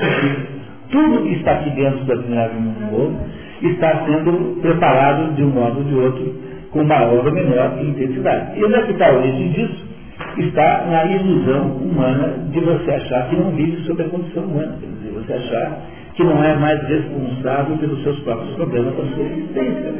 tudo 0.93 1.23
que 1.23 1.33
está 1.33 1.53
aqui 1.53 1.71
dentro 1.71 2.05
da 2.05 2.15
Trindade 2.15 2.55
Mundo 2.55 2.91
Novo 2.91 3.19
está 3.63 4.05
sendo 4.05 4.61
preparado 4.61 5.33
de 5.33 5.43
um 5.43 5.49
modo 5.49 5.79
ou 5.79 5.83
de 5.85 5.95
outro, 5.95 6.35
com 6.71 6.83
maior 6.83 7.25
ou 7.25 7.31
menor 7.31 7.79
intensidade. 7.81 8.59
E 8.59 8.63
onde 8.63 8.75
é 8.75 8.81
que 8.83 8.91
está 8.91 9.09
a 9.09 9.13
origem 9.13 9.51
disso? 9.51 9.93
Está 10.37 10.85
na 10.85 11.05
ilusão 11.05 11.77
humana 11.77 12.35
de 12.51 12.59
você 12.59 12.91
achar 12.91 13.29
que 13.29 13.35
não 13.35 13.51
vive 13.51 13.77
sob 13.83 14.03
a 14.03 14.09
condição 14.09 14.43
humana, 14.43 14.77
quer 14.79 14.87
dizer, 14.87 15.19
você 15.19 15.33
achar 15.33 15.81
que 16.13 16.23
não 16.23 16.43
é 16.43 16.55
mais 16.55 16.87
responsável 16.87 17.77
pelos 17.77 18.03
seus 18.03 18.19
próprios 18.19 18.53
problemas, 18.55 18.93
pela 18.93 19.07
sua 19.15 19.23
existência. 19.23 19.93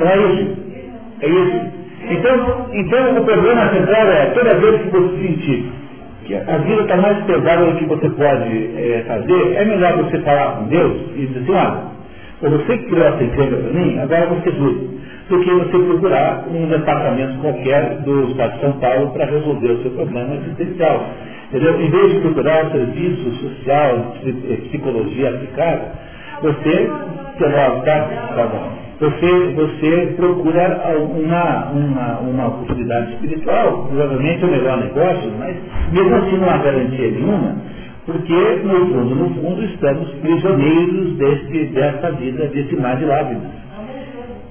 Não 0.00 0.08
é 0.08 0.16
isso. 0.16 0.56
É 1.20 1.28
isso. 1.28 1.60
Então, 2.10 2.66
então 2.72 3.18
o 3.18 3.24
problema 3.24 3.68
central 3.68 4.06
é, 4.08 4.26
toda 4.34 4.54
vez 4.54 4.80
que 4.80 4.88
você 4.88 5.16
sentir 5.18 5.72
que 6.24 6.34
a 6.34 6.58
vida 6.58 6.82
está 6.82 6.96
mais 6.96 7.22
pesada 7.24 7.66
do 7.66 7.76
que 7.76 7.84
você 7.84 8.08
pode 8.08 8.70
é, 8.76 9.04
fazer, 9.06 9.52
é 9.56 9.64
melhor 9.64 9.96
você 9.98 10.18
falar 10.20 10.56
com 10.56 10.68
Deus 10.68 10.96
e 11.14 11.26
dizer 11.26 11.40
assim, 11.40 11.52
olha, 12.42 12.56
você 12.56 12.78
que 12.78 12.84
criou 12.86 13.06
essa 13.06 13.22
encrenca 13.22 13.56
para 13.56 13.72
mim, 13.72 13.98
agora 13.98 14.26
você 14.26 14.50
dure. 14.52 15.00
Do 15.28 15.38
que 15.40 15.50
você 15.50 15.78
procurar 15.78 16.44
um 16.50 16.66
departamento 16.66 17.38
qualquer 17.40 17.98
do 17.98 18.30
Estado 18.30 18.54
de 18.54 18.60
São 18.60 18.72
Paulo 18.80 19.10
para 19.10 19.26
resolver 19.26 19.72
o 19.72 19.82
seu 19.82 19.90
problema 19.92 20.34
existencial. 20.34 21.04
Entendeu? 21.50 21.80
Em 21.80 21.90
vez 21.90 22.14
de 22.14 22.20
procurar 22.20 22.64
um 22.64 22.70
serviço 22.70 23.30
social, 23.32 24.16
psicologia 24.70 25.28
aplicada, 25.28 25.92
você, 26.42 26.90
sei 27.38 27.48
lá, 27.48 27.70
tá 28.34 28.46
bom 28.50 28.89
você, 29.00 29.54
você 29.54 30.12
procura 30.14 30.94
uma, 30.98 31.70
uma, 31.70 32.18
uma 32.20 32.46
oportunidade 32.48 33.14
espiritual, 33.14 33.86
provavelmente 33.86 34.44
é 34.44 34.46
o 34.46 34.50
melhor 34.50 34.76
negócio, 34.76 35.32
mas 35.38 35.56
mesmo 35.90 36.14
assim 36.16 36.36
não 36.36 36.50
há 36.50 36.58
garantia 36.58 37.10
nenhuma, 37.10 37.56
porque 38.04 38.60
no 38.62 38.86
fundo, 38.88 39.14
no 39.14 39.30
fundo, 39.36 39.64
estamos 39.64 40.06
prisioneiros 40.16 41.16
deste, 41.16 41.66
dessa 41.68 42.12
vida, 42.12 42.46
desse 42.48 42.76
mar 42.76 42.96
de 42.96 43.06
lágrimas. 43.06 43.60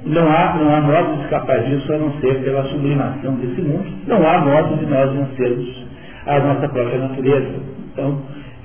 Não 0.05 0.27
há, 0.27 0.55
não 0.59 0.75
há 0.75 0.81
modo 0.81 1.17
de 1.17 1.23
escapar 1.25 1.59
disso 1.65 1.93
a 1.93 1.97
não 1.97 2.11
ser 2.13 2.41
pela 2.41 2.63
sublimação 2.69 3.35
desse 3.35 3.61
mundo. 3.61 3.85
Não 4.07 4.27
há 4.27 4.39
modo 4.39 4.77
de 4.77 4.85
nós 4.87 5.11
vencermos 5.11 5.85
a 6.25 6.39
nossa 6.39 6.69
própria 6.69 6.97
natureza. 6.99 7.53
Então, 7.91 8.19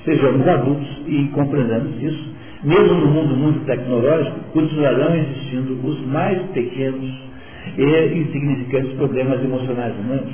sejamos 0.04 0.46
adultos 0.46 1.02
e 1.06 1.24
compreendamos 1.34 2.02
isso 2.02 2.33
mesmo 2.64 2.94
no 2.94 3.06
mundo 3.08 3.36
muito 3.36 3.64
tecnológico, 3.66 4.40
continuarão 4.52 5.14
existindo 5.14 5.78
os 5.86 6.06
mais 6.06 6.40
pequenos 6.52 7.12
e 7.76 8.18
insignificantes 8.18 8.92
problemas 8.94 9.42
emocionais 9.42 9.94
humanos. 9.98 10.32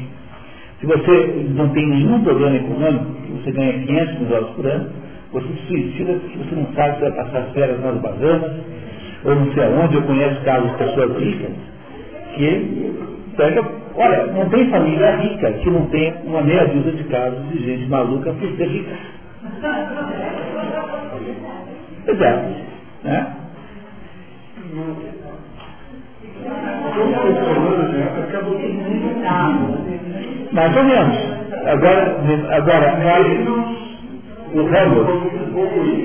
Se 0.80 0.86
você 0.86 1.44
não 1.54 1.68
tem 1.70 1.86
nenhum 1.86 2.22
problema 2.22 2.56
econômico, 2.56 3.06
você 3.32 3.50
ganha 3.52 3.72
500 3.84 4.18
mil 4.18 4.28
dólares 4.28 4.48
por 4.56 4.66
ano, 4.66 4.90
você 5.32 5.46
se 5.46 5.66
suicida 5.66 6.12
porque 6.14 6.38
você 6.38 6.54
não 6.54 6.66
sabe 6.74 6.94
se 6.94 7.00
vai 7.02 7.12
passar 7.12 7.42
férias 7.52 7.80
nas 7.80 8.00
Bahamas, 8.00 8.52
ou 9.24 9.34
não 9.34 9.52
sei 9.52 9.64
aonde, 9.64 9.96
eu 9.96 10.02
conheço 10.02 10.40
casos 10.42 10.70
de 10.70 10.78
pessoas 10.78 11.18
ricas, 11.18 11.50
que 12.36 12.92
pega, 13.36 13.64
olha, 13.96 14.26
não 14.26 14.48
tem 14.48 14.70
família 14.70 15.16
rica 15.16 15.52
que 15.52 15.70
não 15.70 15.86
tem 15.86 16.14
uma 16.24 16.42
meia 16.42 16.64
dúzia 16.66 16.92
de 16.92 17.04
casos 17.04 17.48
de 17.50 17.58
gente 17.64 17.88
maluca 17.88 18.32
por 18.32 18.56
ser 18.56 18.68
rica. 18.68 18.96
Exato. 22.06 22.70
Né? 23.04 23.36
Mais 30.52 30.76
ou 30.76 30.84
menos. 30.84 31.16
Agora, 31.66 32.16
agora 32.50 32.96
o 34.54 34.60
Hamlet. 34.60 35.30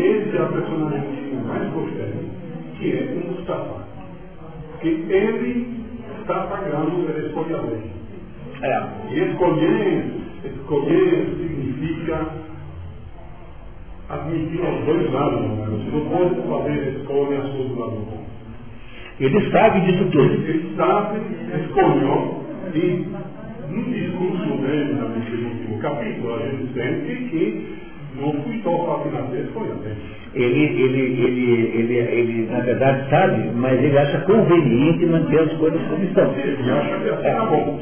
Esse 0.05 0.37
é 0.37 0.41
a 0.41 0.45
que 0.47 1.33
eu 1.33 1.39
mais 1.47 1.69
gostei, 1.71 2.29
que 2.77 2.91
é 2.91 3.13
o 3.13 3.31
Mustafa. 3.31 3.85
Que 4.81 4.87
ele 5.09 5.85
está 6.21 6.41
pagando 6.41 7.05
pela 7.05 7.27
escolha 7.27 7.57
dele. 7.57 7.91
É. 8.61 8.83
E 9.11 9.19
escolher, 9.31 10.05
escolher 10.43 11.27
significa 11.37 12.27
admitir 14.09 14.61
os 14.61 14.85
dois 14.85 15.11
lados. 15.11 15.41
Você 15.69 15.91
não 15.91 16.05
pode 16.09 16.35
fazer 16.47 16.97
escolha 16.99 17.41
sobre 17.41 17.73
o 17.73 17.75
bom. 17.75 18.25
Ele 19.19 19.51
sabe 19.51 19.81
disso 19.81 20.05
tudo. 20.11 20.33
Ele 20.33 20.75
sabe, 20.75 21.19
escolheu 21.63 22.45
e 22.73 23.07
no 23.69 23.83
discurso 23.83 24.57
dele, 24.61 24.93
no 24.93 25.49
último 25.49 25.79
capítulo, 25.79 26.35
a 26.35 26.39
gente 26.39 26.73
sente 26.73 27.15
que 27.29 27.75
não 28.19 28.33
fui 28.43 28.61
só 28.63 29.05
nascer, 29.11 29.45
foi. 29.53 29.67
Ele, 30.33 30.63
ele, 30.63 31.01
ele, 31.01 31.71
ele, 31.75 31.97
ele, 31.97 32.51
na 32.51 32.59
verdade, 32.59 33.09
sabe, 33.09 33.49
mas 33.55 33.81
ele 33.81 33.97
acha 33.97 34.19
conveniente 34.21 35.05
manter 35.05 35.39
as 35.39 35.53
coisas 35.53 35.81
como 35.87 36.03
estão. 36.03 36.33
Ele 36.35 36.71
acha 36.71 36.97
que 36.99 37.09
assim 37.09 37.49
bom. 37.49 37.79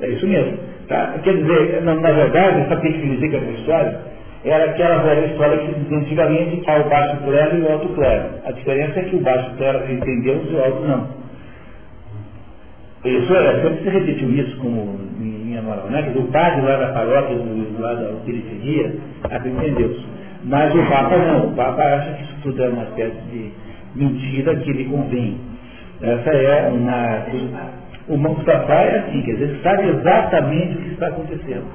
É 0.00 0.08
isso 0.08 0.26
mesmo. 0.26 0.58
Tá? 0.88 1.18
Quer 1.22 1.36
dizer, 1.36 1.82
na, 1.82 1.94
na 1.94 2.12
verdade, 2.12 2.68
sabe 2.68 2.88
o 2.88 2.92
que 2.92 3.00
significa 3.00 3.36
essa 3.36 3.50
história? 3.50 4.00
Era 4.44 4.64
aquela 4.64 4.98
velha 5.02 5.26
história 5.26 5.58
que 5.58 5.72
se 5.72 5.80
dizia 5.80 5.98
antigamente 5.98 6.56
que 6.56 6.70
há 6.70 6.78
o 6.78 6.88
baixo 6.88 7.16
clero 7.18 7.58
e 7.58 7.62
o 7.62 7.72
alto 7.72 7.88
clero. 7.90 8.24
A 8.44 8.52
diferença 8.52 9.00
é 9.00 9.02
que 9.04 9.16
o 9.16 9.20
baixo 9.20 9.54
clero 9.56 9.92
entendeu 9.92 10.44
e 10.50 10.54
o 10.54 10.64
alto 10.64 10.82
não. 10.82 11.22
Isso 13.04 13.34
é, 13.34 13.62
sempre 13.62 13.82
se 13.82 13.88
repetiu 13.88 14.30
isso 14.30 14.56
como 14.58 14.98
em 15.20 15.44
minha 15.44 15.62
moral, 15.62 15.86
né? 15.90 16.12
O 16.14 16.22
padre 16.24 16.60
lá 16.62 16.76
da 16.76 16.92
paróquia, 16.92 17.36
do, 17.36 17.80
lá 17.80 17.94
da 17.94 18.14
periferia, 18.24 18.94
entendeu-se. 19.44 20.06
Mas 20.44 20.74
o 20.74 20.82
Papa 20.88 21.16
não, 21.18 21.46
o 21.48 21.54
Papa 21.54 21.82
acha 21.82 22.12
que 22.14 22.22
isso 22.24 22.36
tudo 22.42 22.62
é 22.64 22.68
uma 22.68 22.82
espécie 22.84 23.20
de 23.30 23.52
mentira 23.94 24.56
que 24.56 24.72
lhe 24.72 24.84
convém. 24.86 25.36
Essa 26.00 26.30
é 26.30 26.68
uma. 26.68 27.26
O 28.08 28.16
Mustafa 28.16 28.72
é 28.72 28.98
assim, 28.98 29.22
quer 29.22 29.32
dizer, 29.34 29.60
sabe 29.62 29.88
exatamente 29.88 30.74
o 30.74 30.82
que 30.82 30.88
está 30.88 31.06
acontecendo. 31.06 31.66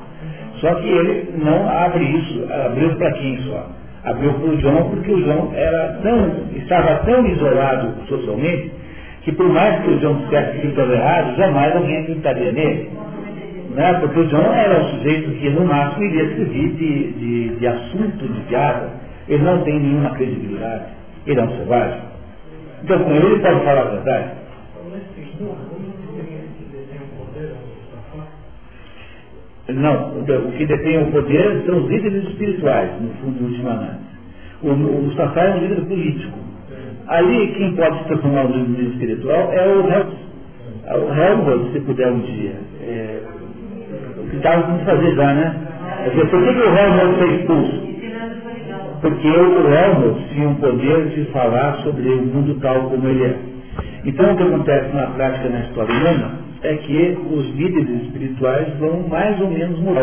Só 0.62 0.74
que 0.76 0.88
ele 0.88 1.34
não 1.44 1.70
abre 1.70 2.04
isso, 2.04 2.48
abriu 2.66 2.96
para 2.96 3.12
quem 3.14 3.38
só? 3.44 3.70
Abriu 4.04 4.34
para 4.34 4.50
o 4.50 4.60
João, 4.60 4.90
porque 4.90 5.12
o 5.12 5.22
João 5.22 5.52
era 5.54 6.00
tão, 6.02 6.32
estava 6.56 6.96
tão 7.06 7.28
isolado 7.28 7.94
socialmente, 8.08 8.72
que 9.22 9.32
por 9.34 9.50
mais 9.50 9.84
que 9.84 9.90
o 9.92 10.00
João 10.00 10.16
que 10.30 10.68
estava 10.68 10.94
errado, 10.94 11.36
jamais 11.36 11.76
alguém 11.76 12.02
acreditaria 12.02 12.52
nele. 12.52 12.90
Né? 13.78 13.94
Porque 14.00 14.20
o 14.20 14.28
John 14.28 14.54
era 14.54 14.80
um 14.82 14.90
sujeito 14.98 15.32
que 15.40 15.50
no 15.52 15.66
máximo 15.66 16.04
iria 16.06 16.24
escrever 16.24 16.70
de, 16.72 17.12
de, 17.12 17.50
de 17.58 17.68
assunto 17.68 18.28
de 18.28 18.40
piada. 18.42 18.90
Ele 19.28 19.44
não 19.44 19.62
tem 19.64 19.80
nenhuma 19.80 20.12
credibilidade. 20.16 20.86
Ele 21.28 21.40
é 21.40 21.44
um 21.44 21.58
selvagem. 21.58 22.02
Então 22.84 23.00
com 23.04 23.12
ele 23.12 23.26
ele 23.26 23.40
pode 23.40 23.60
falar 23.64 23.82
a 23.82 23.90
verdade. 23.90 24.32
Não, 29.70 30.20
o 30.20 30.52
que 30.54 30.66
detém 30.66 31.04
o 31.04 31.12
poder 31.12 31.64
são 31.66 31.80
os 31.80 31.90
líderes 31.90 32.24
espirituais, 32.30 32.90
no 33.02 33.10
fundo, 33.16 33.42
no 33.42 33.50
última 33.50 33.72
análise. 33.72 34.08
O, 34.64 34.70
o 34.70 35.02
Mustafa 35.04 35.42
é 35.42 35.56
um 35.56 35.60
líder 35.60 35.82
político. 35.82 36.38
Ali, 37.08 37.48
quem 37.58 37.76
pode 37.76 38.00
se 38.00 38.06
transformar 38.06 38.46
no 38.46 38.56
líder 38.56 38.92
espiritual 38.94 39.52
é 39.52 39.68
o 39.68 39.80
Helmut. 39.82 40.18
O 40.90 41.14
Helmut, 41.14 41.74
se 41.74 41.80
puder 41.82 42.08
um 42.08 42.20
dia. 42.20 42.54
É, 42.82 43.20
o 44.18 44.30
que 44.30 44.38
estava 44.38 44.64
com 44.64 44.80
fazer 44.86 45.16
já, 45.16 45.34
né? 45.34 45.56
Dizer, 46.10 46.30
por 46.30 46.44
que, 46.44 46.54
que 46.54 46.62
o 46.62 46.78
Helmut 46.78 47.18
foi 47.18 47.36
expulso? 47.36 47.88
Porque 49.02 49.28
o 49.28 49.68
Helmut 49.68 50.34
tinha 50.34 50.50
o 50.50 50.56
poder 50.56 51.10
de 51.10 51.26
falar 51.32 51.76
sobre 51.84 52.08
o 52.08 52.22
mundo 52.26 52.58
tal 52.62 52.90
como 52.90 53.06
ele 53.10 53.26
é. 53.26 53.36
Então, 54.06 54.34
o 54.34 54.38
que 54.38 54.44
acontece 54.44 54.96
na 54.96 55.08
prática 55.08 55.50
na 55.50 55.60
história 55.60 55.94
humana 55.94 56.47
é 56.64 56.76
que 56.76 57.18
os 57.32 57.46
líderes 57.56 58.04
espirituais 58.04 58.78
vão 58.80 59.08
mais 59.08 59.40
ou 59.42 59.50
menos 59.50 59.80
mudar. 59.80 60.02